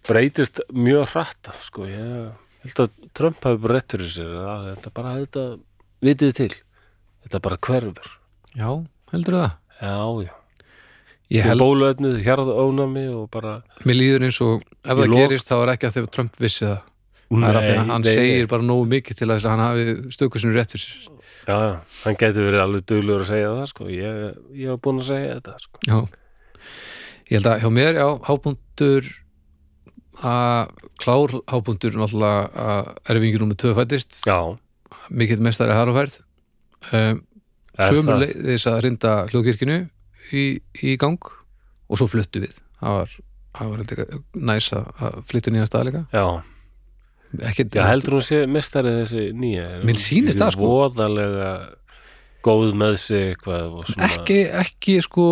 breytist 0.05 0.61
mjög 0.75 1.07
hratt 1.13 1.51
sko, 1.65 1.87
ég 1.89 2.33
held 2.65 2.81
að 2.83 3.09
Trump 3.17 3.45
hafi 3.45 3.61
bara 3.63 3.79
rétt 3.79 3.95
fyrir 3.95 4.11
sér 4.11 4.33
að 4.43 4.67
þetta 4.73 4.93
bara, 4.97 5.13
þetta 5.23 5.45
vitið 6.05 6.33
til, 6.39 6.51
þetta 7.25 7.41
bara 7.47 7.61
hverfur. 7.67 8.11
Já, 8.55 8.69
heldur 9.13 9.39
það? 9.39 9.55
Já, 9.79 9.95
já, 10.27 10.33
og 11.25 11.59
bóluefnið, 11.61 12.17
hjarðónami 12.25 13.05
og 13.15 13.29
bara, 13.33 13.55
mér 13.85 13.97
líður 13.97 14.25
eins 14.27 14.37
og 14.45 14.61
ef 14.61 14.91
Ég 14.91 14.99
það 14.99 15.07
lok- 15.09 15.21
gerist 15.23 15.49
þá 15.49 15.55
er 15.63 15.71
ekki 15.75 15.87
að 15.89 15.95
þegar 15.97 16.11
Trump 16.15 16.37
vissi 16.39 16.65
það. 16.65 16.81
Það 17.25 17.47
er 17.49 17.57
að 17.57 17.65
því 17.65 17.75
að 17.79 17.89
hann 17.89 18.03
segir 18.05 18.47
bara 18.51 18.61
nógu 18.67 18.85
mikið 18.91 19.17
til 19.17 19.27
að 19.33 19.47
hann 19.49 19.63
hafi 19.65 19.85
stökusinu 20.13 20.53
rétt 20.55 20.75
fyrir 20.75 20.85
sér. 20.85 21.11
Já, 21.45 21.57
hann 22.03 22.15
getur 22.21 22.45
verið 22.49 22.61
alveg 22.61 22.85
duglur 22.89 23.21
að 23.21 23.29
segja 23.31 23.49
það, 23.55 23.65
sko, 23.73 23.87
ég, 23.89 24.21
ég 24.61 24.69
var 24.73 24.77
búin 24.85 25.01
að 25.01 25.09
segja 25.09 25.33
þetta, 25.39 25.55
sko, 25.61 25.81
já, 25.89 25.97
ég 27.29 27.35
held 27.39 27.49
að 27.51 27.59
hjá 27.65 27.69
mér, 27.73 27.99
já, 27.99 28.07
hápuntur 28.29 29.09
að 30.25 30.69
klár 31.01 31.33
hápuntur 31.51 31.97
náttúrulega 31.99 32.65
að 32.65 32.89
erfingi 33.11 33.41
númer 33.41 33.57
tvö 33.59 33.73
fættist 33.75 34.21
já, 34.25 34.37
mikill 35.11 35.41
mestari 35.43 35.75
harafærð 35.75 36.21
um, 36.93 37.19
sömu 37.75 38.05
það? 38.07 38.21
leiðis 38.23 38.67
að 38.71 38.79
rinda 38.85 39.15
hljóðkirkjunu 39.33 39.79
í, 40.33 40.45
í 40.81 40.97
gang. 41.01 41.31
Og 41.85 42.01
svo 42.01 42.09
fluttu 42.09 42.41
við. 42.41 42.57
Það 42.81 42.99
var, 42.99 43.15
það 43.59 43.71
var 43.71 44.11
næs 44.51 44.67
að, 44.73 45.17
flyttu 45.29 45.53
nýjan 45.53 45.69
stað 45.69 45.87
líka. 45.89 46.03
Já, 46.15 46.25
ekki, 47.51 47.67
já, 47.75 47.85
heldur 47.91 48.17
hún 48.17 48.25
sé 48.25 48.43
mestarið 48.49 49.01
þessi 49.03 49.25
nýja, 49.37 49.65
Mér 49.85 49.99
sýnist 50.01 50.41
það, 50.41 50.55
sko. 50.55 50.69
voðalega 50.71 51.49
góð 52.45 52.75
með 52.77 52.97
sig 53.01 53.23
eitthvað 53.31 53.71
og 53.79 53.87
svona 53.89 54.07
ekki, 54.11 54.37
ekki 54.61 54.95
sko 55.01 55.27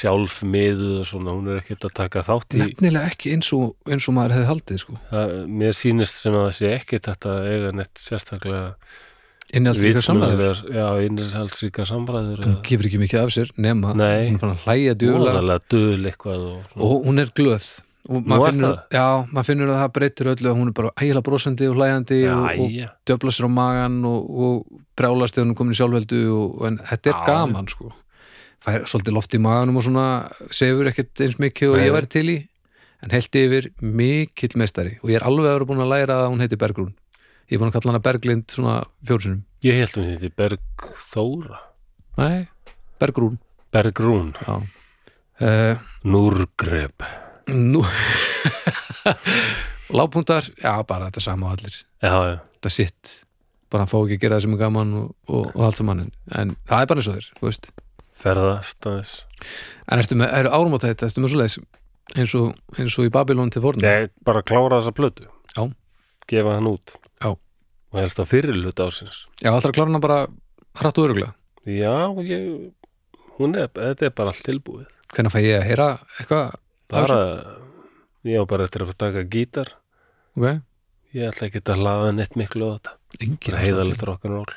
sjálfmiðuð 0.00 0.98
og 1.00 1.06
svona, 1.08 1.36
hún 1.36 1.48
er 1.52 1.62
ekkert 1.62 1.86
að 1.88 1.94
taka 1.96 2.24
þátt 2.26 2.56
í 2.58 2.60
nefnilega 2.60 3.12
ekki 3.12 3.32
eins 3.36 3.48
og, 3.56 3.72
eins 3.88 4.08
og 4.10 4.16
maður 4.18 4.36
hefði 4.36 4.50
haldið 4.50 4.82
sko. 4.82 4.98
Það, 5.08 5.32
mér 5.62 5.78
sýnist 5.78 6.20
sem 6.20 6.36
að 6.36 6.44
það 6.44 6.58
sé 6.58 6.74
ekkert 6.76 7.08
þetta 7.08 7.36
eiga 7.48 7.72
neitt 7.78 8.04
sérstaklega 8.04 8.66
innhaldsríka 9.52 10.02
samræður 10.04 10.60
já, 10.72 10.86
innhaldsríka 11.06 11.86
samræður 11.88 12.42
hún 12.46 12.58
gefur 12.66 12.88
ekki 12.88 13.00
mikið 13.02 13.22
af 13.22 13.32
sér 13.34 13.54
nema 13.60 13.94
Nei. 13.98 14.28
hún 14.30 14.36
er 14.38 14.42
fann 14.42 14.54
að 14.54 14.66
hlæja 14.66 14.94
djúlega 15.02 16.36
og, 16.36 16.76
og 16.76 17.08
hún 17.08 17.22
er 17.22 17.32
glöð 17.36 17.66
og 18.08 18.26
maður 18.26 18.48
er 18.48 18.54
finnur, 18.56 18.72
það? 18.74 18.96
já, 18.96 19.06
maður 19.30 19.48
finnur 19.50 19.72
að 19.72 19.80
það 19.80 19.92
breytir 19.98 20.30
öllu 20.32 20.50
að 20.50 20.56
hún 20.58 20.70
er 20.72 20.76
bara 20.78 20.92
ægilega 20.98 21.26
brosandi 21.28 21.68
og 21.70 21.76
hlæjandi 21.78 22.20
og, 22.26 22.46
og 22.50 22.62
Jæja. 22.72 22.88
döfla 23.06 23.34
sér 23.36 23.46
á 23.46 23.50
magan 23.58 23.98
og, 24.08 24.30
og 24.46 24.80
brjálast 24.98 25.36
þegar 25.36 25.46
hún 25.46 25.52
er 25.54 25.58
komin 25.60 25.76
í 25.76 25.78
sjálfveldu 25.78 26.22
og, 26.34 26.56
en 26.66 26.80
þetta 26.88 27.12
er 27.12 27.18
Já. 27.18 27.26
gaman 27.28 27.68
sko 27.70 27.92
fær 28.62 28.88
svolítið 28.90 29.16
loft 29.18 29.36
í 29.36 29.42
maganum 29.42 29.78
og 29.78 29.86
svona 29.86 30.06
sefur 30.54 30.90
ekkert 30.90 31.22
eins 31.26 31.38
mikið 31.42 31.74
og 31.74 31.78
Nei. 31.78 31.86
ég 31.86 31.94
væri 31.98 32.10
til 32.16 32.26
í 32.32 32.38
en 33.02 33.14
held 33.14 33.38
yfir 33.42 33.70
mikill 33.82 34.58
meistari 34.58 34.96
og 35.02 35.10
ég 35.10 35.20
er 35.20 35.26
alveg 35.26 35.50
að 35.50 35.56
vera 35.58 35.70
búin 35.70 35.84
að 35.84 35.92
læra 35.94 36.18
að 36.22 36.28
hún 36.32 36.42
heiti 36.44 36.58
Bergrún 36.58 36.92
ég 37.48 37.56
er 37.56 37.62
búin 37.62 37.70
að 37.70 37.78
kalla 37.78 37.92
hana 37.92 38.04
Berglind 38.04 38.52
svona 38.52 38.76
fjórsunum 39.06 39.42
ég 39.62 39.78
held 39.78 39.96
hún 39.96 40.08
hétti 40.10 40.30
Bergþóra. 40.34 41.58
Nei, 42.18 42.48
Bergrún. 43.00 43.38
Bergrún, 43.72 44.34
uh, 44.46 45.76
Núrgreb 46.04 47.04
nú 47.46 47.82
lágpuntar, 49.96 50.44
já 50.62 50.74
bara 50.86 51.08
þetta 51.10 51.20
sama 51.20 51.50
á 51.50 51.52
allir. 51.54 51.74
Já, 52.02 52.14
já, 52.28 52.36
þetta 52.58 52.72
sitt. 52.72 53.12
Bara 53.72 53.86
að 53.86 53.92
fá 53.92 53.98
ekki 54.02 54.18
að 54.18 54.22
gera 54.24 54.36
það 54.36 54.44
sem 54.44 54.56
er 54.56 54.60
gaman 54.60 54.94
og, 55.00 55.12
og, 55.28 55.46
og 55.54 55.64
allt 55.66 55.78
saman. 55.80 56.02
En, 56.04 56.10
en 56.36 56.54
það 56.68 56.84
er 56.84 56.90
bara 56.90 57.02
eins 57.02 57.10
og 57.10 57.16
þér, 57.18 57.28
þú 57.38 57.48
veist. 57.48 57.70
Ferðast 58.22 58.88
aðeins. 58.88 59.14
En 59.88 60.02
ertu 60.02 60.18
með, 60.20 60.34
eru 60.38 60.52
árum 60.54 60.76
á 60.76 60.84
þetta, 60.84 61.08
ertu 61.08 61.24
með 61.24 61.34
svoleiðis? 61.34 61.58
Eins 62.12 62.34
og, 62.38 62.50
eins 62.76 62.98
og 62.98 63.08
í 63.08 63.14
Babylon 63.14 63.52
til 63.52 63.64
forna? 63.64 63.94
Ég 64.02 64.12
bara 64.26 64.44
klára 64.46 64.80
þessa 64.80 64.94
plötu. 64.96 65.28
Já. 65.56 65.64
gefa 66.30 66.58
hann 66.58 66.70
út. 66.70 66.96
Og 67.92 68.00
helst 68.00 68.20
að 68.22 68.30
fyrir 68.32 68.56
hluta 68.56 68.88
ásins 68.88 69.26
já, 69.42 69.52
alltaf 69.52 69.70
að 69.70 69.76
klára 69.78 69.90
hana 69.92 70.02
bara 70.02 70.20
hratt 70.80 70.98
og 70.98 71.10
öruglega 71.10 71.34
já, 71.68 71.94
ég 72.24 72.72
hún 73.38 73.56
er, 73.58 73.70
þetta 73.74 74.08
er 74.08 74.14
bara 74.16 74.32
allt 74.32 74.44
tilbúið. 74.46 74.86
Hvernig 75.12 75.34
fæ 75.34 75.40
ég 75.42 75.58
að 75.58 75.66
heyra 75.68 75.88
eitthvað 76.18 76.54
bara, 76.92 77.18
ég 78.28 78.44
á 78.44 78.44
bara 78.48 78.68
eftir 78.68 78.84
að 78.86 78.94
taka 79.00 79.24
gítar. 79.28 79.74
Þessu? 80.36 80.60
ok, 80.60 80.62
ég 81.16 81.32
ætla 81.32 81.48
ekki 81.48 81.64
að 81.64 81.82
hlaða 81.82 82.14
neitt 82.16 82.38
miklu 82.40 82.70
á 82.70 82.74
þetta. 82.76 82.94
Engin 83.20 83.58
heiðalegt 83.60 84.06
rock'n'roll. 84.08 84.54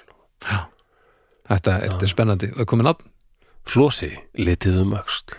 Þetta 1.45 1.76
er, 1.84 1.98
er 1.99 2.12
spennandi. 2.12 2.52
Og 2.56 2.64
er 2.64 2.70
komið 2.70 2.90
nafn? 2.90 3.12
Flosi, 3.66 4.12
litið 4.38 4.80
um 4.84 4.95
öxl. 4.98 5.36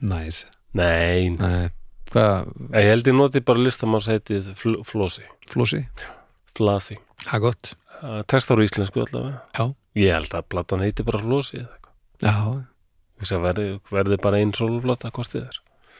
Næs, 0.00 0.44
Nei, 0.78 1.26
nei, 1.34 1.66
hvað, 2.12 2.52
ég 2.78 2.88
held 2.92 3.08
ég 3.10 3.16
noti 3.18 3.40
bara 3.42 3.58
listamanns 3.58 4.06
heitið 4.08 4.52
fl 4.54 4.76
Flosi, 4.86 5.24
flósi 5.50 5.80
Flasi 6.54 6.94
það 7.26 7.34
er 7.38 7.44
gott, 7.44 7.72
Tekstar 8.30 8.56
á 8.56 8.64
íslensku 8.64 9.02
allavega. 9.04 9.40
Já, 9.58 9.64
Ég 10.00 10.12
held 10.14 10.32
að 10.38 10.44
platan 10.48 10.80
heiti 10.84 11.02
bara 11.04 11.18
eitthvað. 11.20 11.74
já. 12.22 12.36
Verði, 13.20 13.66
verði 13.92 14.16
bara 14.22 14.38
einn 14.40 14.52
sólplata 14.56 15.10
hvort 15.12 15.28
þið 15.34 15.42
er. 15.50 15.58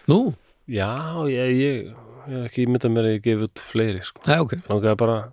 Nú, 0.09 0.35
Já, 0.71 0.87
ég, 1.29 1.51
ég, 1.59 1.91
ég 2.31 2.45
ekki 2.47 2.65
myndað 2.71 2.93
mér 2.95 3.09
að 3.09 3.15
ég 3.17 3.23
gefi 3.25 3.47
út 3.49 3.63
fleiri 3.73 4.01
sko. 4.07 4.23
nei, 4.29 4.39
ok, 4.41 4.55
Langaði 4.71 4.97
bara 5.03 5.17
að 5.19 5.33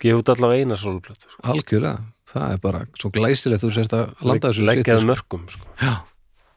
gefa 0.00 0.18
út 0.22 0.30
allavega 0.32 0.64
eina 0.64 0.76
sólplata 0.80 1.28
sko. 1.28 1.42
algjörlega. 1.52 1.98
Það 2.28 2.52
er 2.52 2.58
bara 2.64 2.80
svo 2.98 3.10
glæsilegt 3.12 3.62
þú 3.62 3.70
sérst 3.76 3.94
að 3.96 4.10
landa 4.24 4.48
þessu 4.50 4.64
Leggjaði 4.66 5.00
sitt, 5.04 5.08
mörgum 5.12 5.44
sko. 5.52 5.66
já, 5.80 5.92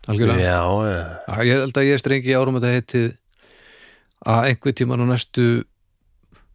algjörlega. 0.08 0.40
Já, 0.42 0.62
já, 0.88 1.04
Já, 1.28 1.44
ég 1.52 1.60
held 1.62 1.78
að 1.78 1.90
ég 1.92 2.00
strengi 2.02 2.34
árum 2.40 2.58
að 2.58 2.66
þetta 2.66 2.80
heitið 2.80 3.10
að 4.32 4.48
einhver 4.52 4.74
tíman 4.82 5.04
á 5.04 5.06
næstu 5.12 5.46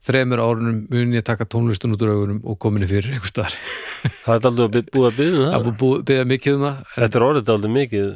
þremur 0.06 0.42
árunum 0.44 0.78
mun 0.92 1.16
ég 1.16 1.26
taka 1.26 1.48
tónlistun 1.50 1.96
út 1.96 2.04
úr 2.06 2.14
augunum 2.14 2.40
og 2.46 2.58
kominni 2.62 2.88
fyrir 2.90 3.16
einhver 3.16 3.32
staðar. 3.32 3.58
það 4.24 4.38
er 4.38 4.48
aldrei 4.50 4.66
að 4.66 4.90
búið 4.94 5.10
að 5.10 5.18
byggja 5.18 5.34
um 5.34 5.44
Það 5.44 5.52
það 5.56 5.68
er 5.72 6.00
byggja 6.10 6.30
mikið 6.32 6.56
um 6.56 6.66
það. 6.66 6.80
Þetta 6.94 7.18
er 7.18 7.26
orðið 7.28 7.54
aldrei 7.56 7.74
mikið 7.76 8.08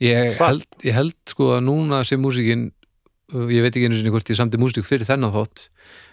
Ég 0.00 0.38
held, 0.40 0.64
ég 0.80 0.96
held 0.96 1.16
sko 1.28 1.50
að 1.58 1.66
núna 1.66 2.00
sé 2.08 2.16
músíkin, 2.16 2.70
uh, 3.34 3.50
ég 3.52 3.60
veit 3.60 3.74
ekki 3.74 3.90
einu 3.90 3.98
sinni 3.98 4.12
hvort 4.14 4.30
ég 4.32 4.38
samti 4.38 4.60
músík 4.60 4.86
fyrir 4.88 5.04
þennan 5.04 5.34
þátt, 5.34 5.66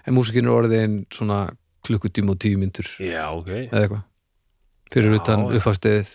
en 0.04 0.18
músíkin 0.18 0.50
er 0.50 0.56
orðið 0.58 0.82
einn 0.82 0.98
svona 1.16 1.46
klukkutíma 1.88 2.36
og 2.36 2.42
tíu 2.44 2.60
myndur 2.60 2.90
Já, 3.00 3.30
ok 3.32 3.48
eða 3.70 3.84
eitthvað 3.86 4.04
fyrir 4.92 5.14
Já, 5.14 5.20
utan 5.22 5.46
já. 5.46 5.60
uppfæsteðið 5.60 6.12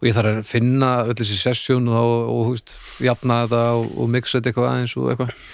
og 0.00 0.08
ég 0.08 0.16
þarf 0.16 0.32
að 0.32 0.48
finna 0.50 0.90
öll 1.06 1.16
þessi 1.20 1.38
sessjón 1.38 1.86
og, 1.92 2.02
og, 2.02 2.32
og 2.32 2.50
húst, 2.50 2.74
jafna 3.02 3.44
þetta 3.44 3.62
og, 3.78 3.86
og 4.02 4.10
mixa 4.16 4.38
þetta 4.40 4.50
eitthvað 4.50 4.70
aðeins 4.72 4.96
og 4.98 5.08
eitthvað 5.12 5.46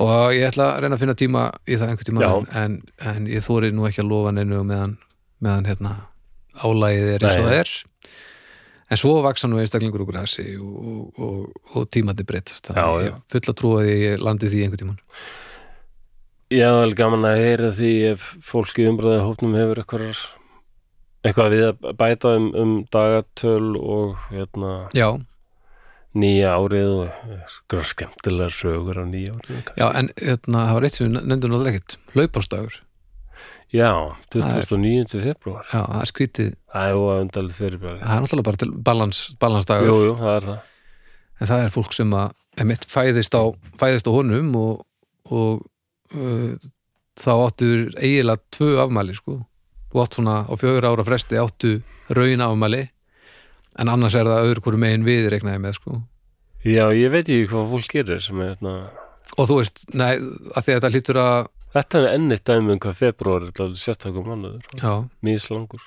og 0.00 0.32
ég 0.32 0.48
ætla 0.48 0.72
að 0.72 0.84
reyna 0.84 0.96
að 0.96 1.04
finna 1.04 1.18
tíma 1.18 1.44
í 1.68 1.76
það 1.76 1.92
einhver 1.92 2.08
tíma 2.08 2.32
en, 2.62 2.80
en 3.12 3.28
ég 3.30 3.44
þóri 3.44 3.72
nú 3.74 3.86
ekki 3.88 4.02
að 4.04 4.12
lofa 4.12 4.34
neinu 4.36 4.62
meðan, 4.64 4.96
meðan 5.44 5.68
hérna 5.68 5.94
álægið 6.62 7.14
er 7.14 7.26
eins 7.26 7.40
og 7.40 7.48
það 7.48 7.58
er. 7.60 7.72
En 8.92 9.00
svo 9.00 9.14
vaksa 9.24 9.48
nú 9.48 9.60
einstaklingur 9.60 10.02
úr 10.04 10.10
grasi 10.10 10.50
og, 10.60 10.72
og, 10.76 11.22
og, 11.24 11.62
og 11.78 11.86
tímandi 11.88 12.26
breytast. 12.28 12.68
Já, 12.68 12.74
þannig 12.74 12.90
að 12.90 13.06
já. 13.06 13.08
ég 13.08 13.32
full 13.32 13.72
að 13.78 13.88
ég 13.88 14.26
landi 14.26 14.52
því 14.52 14.66
einhver 14.66 14.82
tíman 14.82 15.00
Já, 16.52 16.68
það 16.68 16.82
er 16.84 16.94
gaman 16.98 17.24
að 17.24 17.38
heyra 17.40 17.72
því 17.72 17.90
ef 18.10 18.24
fólk 18.44 18.80
í 18.82 18.84
umbröðu 18.90 19.22
hópnum 19.24 19.54
hefur 19.56 19.80
eitthvað 19.80 20.24
eitthvað 21.22 21.54
við 21.54 21.64
að 21.70 21.86
bæta 22.00 22.32
um, 22.36 22.48
um 22.58 22.72
dagatöl 22.92 23.76
og 23.78 24.18
hérna, 24.32 24.72
Já, 24.96 25.14
nýja 26.18 26.54
árið 26.58 26.94
og 27.02 27.84
skemmtilegar 27.88 28.54
sögur 28.54 29.00
á 29.00 29.04
nýja 29.08 29.36
árið 29.36 29.70
já 29.78 29.86
en 29.88 30.10
hérna, 30.20 30.64
það 30.68 30.74
var 30.76 30.86
eitt 30.88 30.98
sem 30.98 31.06
við 31.06 31.14
nefndum 31.18 31.54
náttúrulega 31.54 31.76
ekkert 31.76 31.98
hlaupastagur, 32.14 32.80
Já, 33.72 34.12
29. 34.28 35.16
februar 35.16 35.64
já, 35.64 35.80
það 35.80 36.02
er 36.02 36.08
skrítið. 36.10 36.48
Það 36.74 36.90
er 36.90 36.98
óafundalið 37.00 37.54
fyrirbæri. 37.56 38.00
Það 38.02 38.12
er 38.12 38.24
náttúrulega 38.26 38.48
bara 38.50 38.60
til 38.60 38.72
balans, 38.88 39.20
balansdagur 39.40 39.88
Jú, 39.88 39.94
jú, 40.04 40.16
það 40.18 40.34
er 40.34 40.48
það. 40.48 40.58
En 41.40 41.48
það 41.48 41.62
er 41.64 41.72
fólk 41.72 41.96
sem 41.96 42.12
að 42.18 42.34
emitt, 42.60 42.84
fæðist, 42.92 43.32
á, 43.32 43.44
fæðist 43.80 44.10
á 44.12 44.12
honum 44.12 44.50
og, 44.60 44.82
og 45.32 45.64
uh, 46.12 46.68
þá 47.16 47.32
áttur 47.38 47.86
eiginlega 47.96 48.44
tvö 48.52 48.68
afmæli 48.84 49.16
sko. 49.16 49.38
Þú 49.88 50.04
átt 50.04 50.18
svona 50.20 50.36
á 50.44 50.52
fjögur 50.60 50.88
ára 50.92 51.08
fresti 51.08 51.40
áttu 51.40 51.72
raun 52.12 52.44
afmæli 52.44 52.82
en 53.80 53.92
annars 53.92 54.16
er 54.18 54.28
það 54.28 54.50
öðru 54.50 54.64
hverju 54.66 54.82
megin 54.82 55.06
við 55.06 55.30
reiknaði 55.32 55.62
með 55.62 55.78
sko. 55.78 56.02
Já, 56.62 56.84
ég 56.94 57.10
veit 57.14 57.24
ekki 57.24 57.48
hvað 57.50 57.72
fólk 57.72 57.88
gerir 57.96 58.22
sem 58.22 58.42
er 58.42 58.52
hérna 58.52 58.76
og 59.38 59.48
þú 59.48 59.58
veist, 59.62 59.86
nei, 59.96 60.12
að 60.52 60.66
því 60.66 60.74
að 60.74 60.78
þetta 60.78 60.94
hlýtur 60.94 61.24
að 61.24 61.50
Þetta 61.72 62.02
er 62.02 62.06
ennitt 62.18 62.42
dæmi 62.44 62.74
um 62.74 62.80
hvað 62.84 62.98
februar 62.98 63.46
er 63.46 63.60
alveg 63.64 63.80
sérstakum 63.80 64.26
mánuður, 64.28 64.66
já, 64.76 65.08
míslangur 65.24 65.86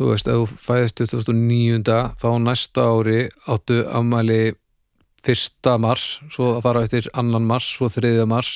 þú 0.00 0.12
veist, 0.12 0.30
ef 0.30 0.38
þú 0.38 0.60
fæðist 0.64 1.00
2009 1.02 1.96
þá 2.22 2.28
næsta 2.40 2.86
ári 2.88 3.24
áttu 3.50 3.82
afmæli 3.84 4.54
fyrsta 5.20 5.76
mars, 5.80 6.20
svo 6.32 6.54
það 6.54 6.64
fara 6.64 6.84
eftir 6.86 7.10
annan 7.20 7.44
mars, 7.48 7.68
svo 7.76 7.90
þriðja 7.92 8.24
mars 8.30 8.52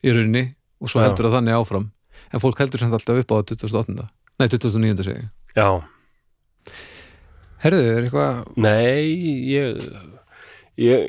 í 0.00 0.14
rauninni 0.14 0.44
og 0.80 0.88
svo 0.88 1.02
heldur 1.02 1.28
það 1.28 1.36
þannig 1.38 1.58
áfram. 1.58 1.90
En 2.32 2.42
fólk 2.42 2.60
heldur 2.62 2.80
samt 2.80 2.96
alltaf 2.96 3.20
upp 3.20 3.34
á 3.34 3.36
2008 3.52 3.98
nei, 4.38 4.48
2009 4.48 5.04
segi 5.04 5.18
ég. 5.18 5.28
Já, 5.58 5.68
Herðu, 7.62 7.84
er 7.90 8.04
eitthvað 8.06 8.42
nei, 8.60 9.08
ég 9.50 9.80
ég, 10.78 11.06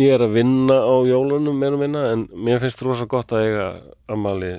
ég 0.00 0.14
er 0.14 0.24
að 0.24 0.36
vinna 0.38 0.78
á 0.80 0.96
jólunum 1.04 1.58
meira 1.60 1.76
og 1.76 1.82
minna 1.82 2.04
en 2.14 2.26
mér 2.32 2.62
finnst 2.62 2.84
rosa 2.86 3.04
gott 3.10 3.34
að 3.36 3.48
eiga 3.48 3.66
ammali, 4.10 4.54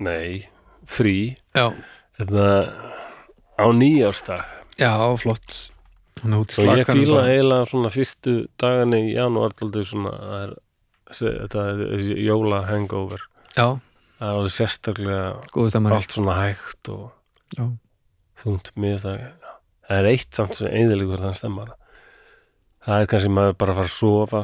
nei, 0.00 0.46
frí. 0.88 1.36
Já, 1.56 1.68
þetta 2.20 2.50
á 3.60 3.66
nýjárstag 3.76 4.44
já 4.80 4.92
flott. 5.20 5.56
Og 6.24 6.48
ég 6.56 6.86
bara. 6.88 7.28
eiginlega 7.28 7.68
svona 7.68 7.90
fyrstu 7.92 8.36
dagana 8.56 8.98
í 9.04 9.12
janúar 9.12 9.52
svona 9.84 10.12
það 10.16 10.38
er, 10.40 10.54
þetta 11.12 11.64
er 11.74 12.04
jóla 12.24 12.62
hangover. 12.70 13.26
Já, 13.52 13.76
það 14.16 14.30
er 14.30 14.38
alveg 14.40 14.54
sérstaklega 14.56 15.90
allt 15.92 16.16
svona 16.16 16.38
hægt 16.40 16.92
og 16.92 17.12
mér 18.76 18.96
finnst 18.96 19.45
það 19.86 19.98
er 20.00 20.08
eitt 20.12 20.36
samt 20.36 20.58
sem 20.58 20.70
eðilegur 20.70 21.22
þann 21.24 21.36
stemmara. 21.38 21.76
Það 22.86 23.02
er 23.02 23.10
kannski 23.10 23.32
maður 23.34 23.56
bara 23.60 23.74
að 23.74 23.80
fara 23.80 23.90
að 23.90 23.96
sofa 23.96 24.42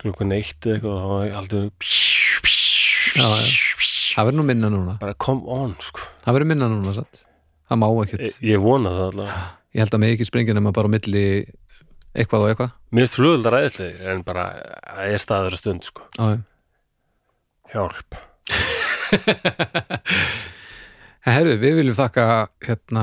klukkan 0.00 0.34
eitt 0.36 0.66
eða 0.66 0.76
eitthvað 0.76 0.96
og 0.96 1.00
þá 1.04 1.38
aldrei 1.40 1.62
Já, 3.10 3.26
það 4.14 4.28
verður 4.28 4.38
nú 4.38 4.44
minna 4.46 4.68
núna. 4.72 4.94
Bara 5.00 5.16
come 5.20 5.42
on 5.50 5.72
sko. 5.82 6.04
Það 6.24 6.36
verður 6.36 6.50
minna 6.52 6.68
núna, 6.70 6.94
satt? 6.94 7.24
Það 7.70 7.80
má 7.82 7.88
ekkert. 8.04 8.22
Ég, 8.26 8.36
ég 8.52 8.62
vona 8.62 8.92
það 8.94 9.06
allavega. 9.08 9.40
Ég 9.70 9.84
held 9.84 9.96
að 9.96 10.02
mig 10.02 10.14
ekki 10.14 10.28
springi 10.28 10.54
nema 10.56 10.72
bara 10.74 10.90
á 10.90 10.94
milli 10.94 11.24
eitthvað 12.10 12.44
og 12.44 12.52
eitthvað. 12.52 12.72
Mér 12.90 13.06
finnst 13.06 13.18
flugöldar 13.18 13.58
æðislega 13.60 14.14
en 14.14 14.24
bara 14.26 14.46
það 14.86 15.12
er 15.14 15.22
staður 15.22 15.56
að 15.56 15.62
stund 15.62 15.90
sko. 15.90 16.06
Já. 16.18 16.28
hjálp. 17.74 18.10
En 21.20 21.34
herðu, 21.36 21.58
við 21.60 21.74
viljum 21.76 21.96
þakka 21.98 22.22
hérna 22.64 23.02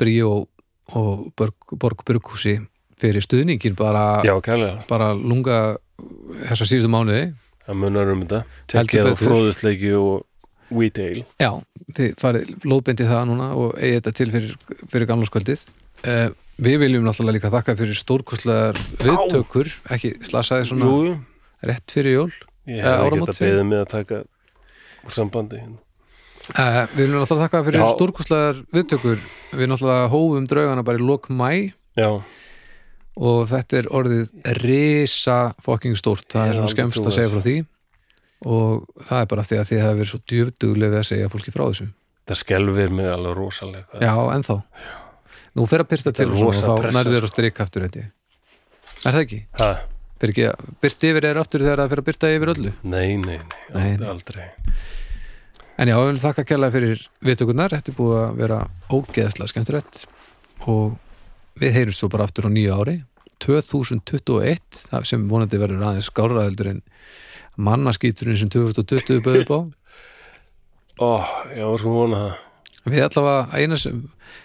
Bríó 0.00 0.30
og 0.94 1.32
Borg, 1.36 1.54
Borg 1.80 2.04
Brukhúsi 2.06 2.58
fyrir 3.00 3.24
stuðningin 3.24 3.74
bara, 3.76 4.22
Já, 4.24 4.34
bara 4.88 5.10
lunga 5.14 5.76
þessa 6.46 6.64
síðustu 6.68 6.88
mánuði. 6.92 7.34
Það 7.66 7.78
munar 7.82 8.12
um 8.12 8.22
þetta. 8.22 8.40
Tekkið 8.70 9.08
og 9.10 9.18
fróðusleiki 9.20 9.92
og 9.98 10.24
Wheatail 10.70 11.24
Já, 11.38 11.50
þið 11.94 12.14
farið 12.18 12.52
lóðbendi 12.66 13.06
það 13.06 13.24
núna 13.30 13.48
og 13.54 13.76
eigi 13.78 13.98
þetta 14.00 14.12
til 14.18 14.26
fyrir, 14.32 14.54
fyrir 14.90 15.08
gamlarskvöldið 15.10 15.64
uh, 16.06 16.28
Við 16.56 16.78
viljum 16.80 17.04
náttúrulega 17.06 17.36
líka 17.36 17.50
þakka 17.52 17.74
fyrir 17.76 17.98
stórkostlegar 18.00 18.78
viðtökur. 19.02 19.68
Ekki 19.92 20.14
slasaði 20.24 20.70
svona 20.70 20.88
Jú, 20.88 21.16
rétt 21.68 21.92
fyrir 21.92 22.16
jól 22.16 22.30
ég 22.66 22.80
Eh, 22.80 22.86
hef 22.86 23.12
ekki 23.12 23.34
segir. 23.36 23.50
beðið 23.52 23.66
mig 23.68 23.78
að 23.82 23.90
taka 23.92 24.22
úr 25.06 25.12
sambandi. 25.14 25.60
Uh, 26.54 26.80
Við 26.94 27.02
viljum 27.02 27.20
náttúrulega 27.20 27.44
þakka 27.46 27.62
fyrir 27.68 27.80
Já. 27.82 27.86
stórkostlegar 27.96 28.60
viðtökur 28.76 29.22
Við 29.56 29.70
náttúrulega 29.72 30.10
hófum 30.12 30.46
draugana 30.50 30.84
bara 30.86 31.00
í 31.00 31.06
lok 31.06 31.28
mæ 31.32 31.50
Já, 31.96 32.10
og 33.16 33.46
þetta 33.48 33.78
er 33.80 33.86
orðið 33.96 34.26
risa 34.60 35.36
fucking 35.64 35.96
stórt, 35.96 36.26
það 36.28 36.42
Ég 36.44 36.52
er 36.52 36.58
svona 36.58 36.68
aldrei 36.68 36.76
skemmst 36.76 36.98
trúað 37.00 37.08
að 37.12 37.16
segja 37.16 37.32
frá 37.32 37.44
því 37.46 37.56
og 38.46 38.82
það 39.08 39.20
er 39.22 39.28
bara 39.32 39.44
því 39.48 39.56
að 39.62 39.68
þið 39.70 39.78
hafa 39.80 39.96
verið 39.96 40.10
svo 40.10 40.18
djöfduglega 40.28 40.92
við 40.92 40.98
að 41.00 41.06
segja 41.08 41.30
fólki 41.32 41.54
frá 41.54 41.62
þessu 41.70 41.86
það 42.28 42.38
skelfir 42.42 42.90
mig 42.98 43.08
alveg 43.08 43.36
rosalega 43.38 44.02
Já, 44.04 44.12
ennþá 44.36 44.56
Nú 45.56 45.64
fer 45.64 45.80
að 45.80 45.88
byrta 45.94 46.12
til 46.12 46.26
er 46.26 46.32
og 46.34 46.36
svona 46.36 46.52
rosa 46.52 46.66
og 46.66 46.66
þá 46.68 46.82
pressa, 46.84 46.98
nærður 47.00 47.16
sko. 47.16 47.24
og 47.24 47.30
strik 47.32 47.60
aftur 47.64 47.84
hendi. 47.86 48.02
Er 49.06 49.14
það 49.16 49.20
ekki? 49.22 49.38
Ha, 49.56 49.68
Fer 50.20 50.32
ekki 50.34 50.44
að 50.50 50.66
byrta 50.84 51.08
yfir 51.08 51.26
er 51.30 51.38
aftur 51.40 51.64
þegar 51.64 51.80
það 51.80 51.88
fer 51.94 52.02
að 52.02 52.06
byrta 52.10 52.32
yfir 52.36 52.52
öllu 52.52 52.72
nei, 52.92 53.16
nei, 53.16 53.38
nei, 53.38 53.40
Nei, 53.72 53.96
nei. 53.96 54.10
aldrei. 54.12 54.44
En 55.76 55.90
já, 55.90 55.96
við 55.98 56.06
viljum 56.06 56.22
þakka 56.22 56.44
kærlega 56.48 56.72
fyrir 56.72 57.02
viðtökurnar. 57.26 57.74
Þetta 57.74 57.92
er 57.92 57.96
búið 57.98 58.18
að 58.22 58.38
vera 58.40 58.60
ógeðslega 58.88 59.52
skemmtilegt. 59.52 59.98
Og 60.72 60.96
við 61.60 61.74
heyrjum 61.76 61.96
svo 61.98 62.08
bara 62.12 62.24
aftur 62.24 62.48
á 62.48 62.50
nýju 62.52 62.76
ári. 62.76 62.96
2021 63.44 64.80
það 64.88 65.08
sem 65.10 65.26
vonandi 65.28 65.60
verður 65.60 65.84
aðeins 65.84 66.08
skárraðeldur 66.08 66.70
en 66.70 66.78
mannaskýturinn 67.60 68.38
sem 68.40 68.52
2020 68.52 69.20
bauði 69.24 69.42
upp 69.44 69.52
á. 69.52 69.60
Ó, 71.06 71.10
já, 71.52 71.66
sko 71.76 71.92
vona 71.92 72.22
það. 72.22 72.44
Við 72.86 73.02
allavega 73.02 73.58
eina 73.60 73.76
sem 73.82 73.98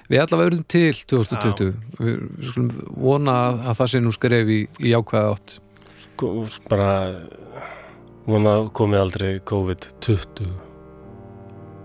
við 0.10 0.24
allavega 0.24 0.48
verðum 0.50 0.66
til 0.74 0.96
2020 1.14 1.70
við, 2.02 2.24
við 2.42 2.50
skulum 2.50 2.72
vona 3.06 3.36
að, 3.46 3.62
að 3.70 3.78
það 3.80 3.92
sé 3.94 4.02
nú 4.02 4.14
skref 4.18 4.52
í, 4.52 4.58
í 4.82 4.92
jákvæða 4.92 5.36
átt. 5.36 5.56
Bara 6.68 6.90
vona 8.28 8.58
komið 8.76 9.04
aldrei 9.06 9.32
COVID-20 9.48 10.71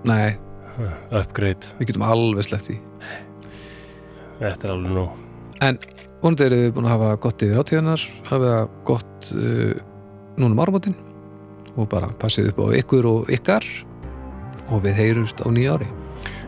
Nei, 0.06 0.36
upgrade, 1.10 1.74
við 1.78 1.92
getum 1.92 2.04
alveg 2.06 2.46
sleppt 2.46 2.74
í 2.74 2.80
þetta 4.40 4.68
er 4.68 4.74
alveg 4.74 4.96
nóg. 4.96 5.20
En 5.64 5.78
vonandi 6.22 6.46
eru 6.46 6.62
við 6.64 6.72
búin 6.76 6.88
að 6.88 6.96
hafa 6.96 7.20
gott 7.24 7.44
yfir 7.46 7.60
átíðanar 7.62 8.06
hafa 8.30 8.56
gott 8.88 9.30
uh, 9.34 9.76
núna 10.36 10.52
um 10.52 10.64
áramótin 10.64 10.98
og 11.76 11.88
bara 11.92 12.10
passið 12.20 12.52
upp 12.52 12.62
á 12.64 12.66
ykkur 12.80 13.08
og 13.12 13.32
ykkar 13.32 13.64
og 14.72 14.84
við 14.84 15.00
heyrumst 15.00 15.42
á 15.44 15.48
nýja 15.52 15.78
ári. 15.78 15.88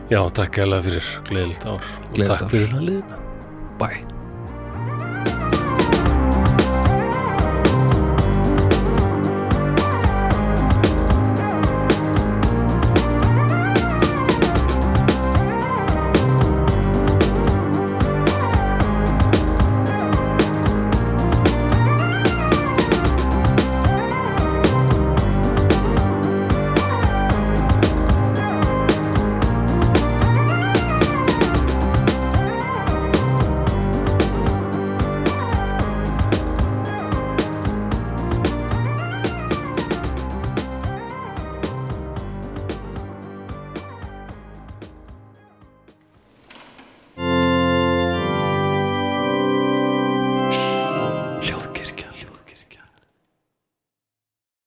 Já, 0.09 0.21
takk 0.33 0.61
hérlega 0.61 0.89
fyrir 0.89 1.11
gleðilt 1.29 1.67
ár. 1.69 1.91
Og 2.09 2.23
takk 2.23 2.47
fyrir 2.51 2.71
það 2.73 2.87
liðna 2.91 3.19
Bye 3.79 4.18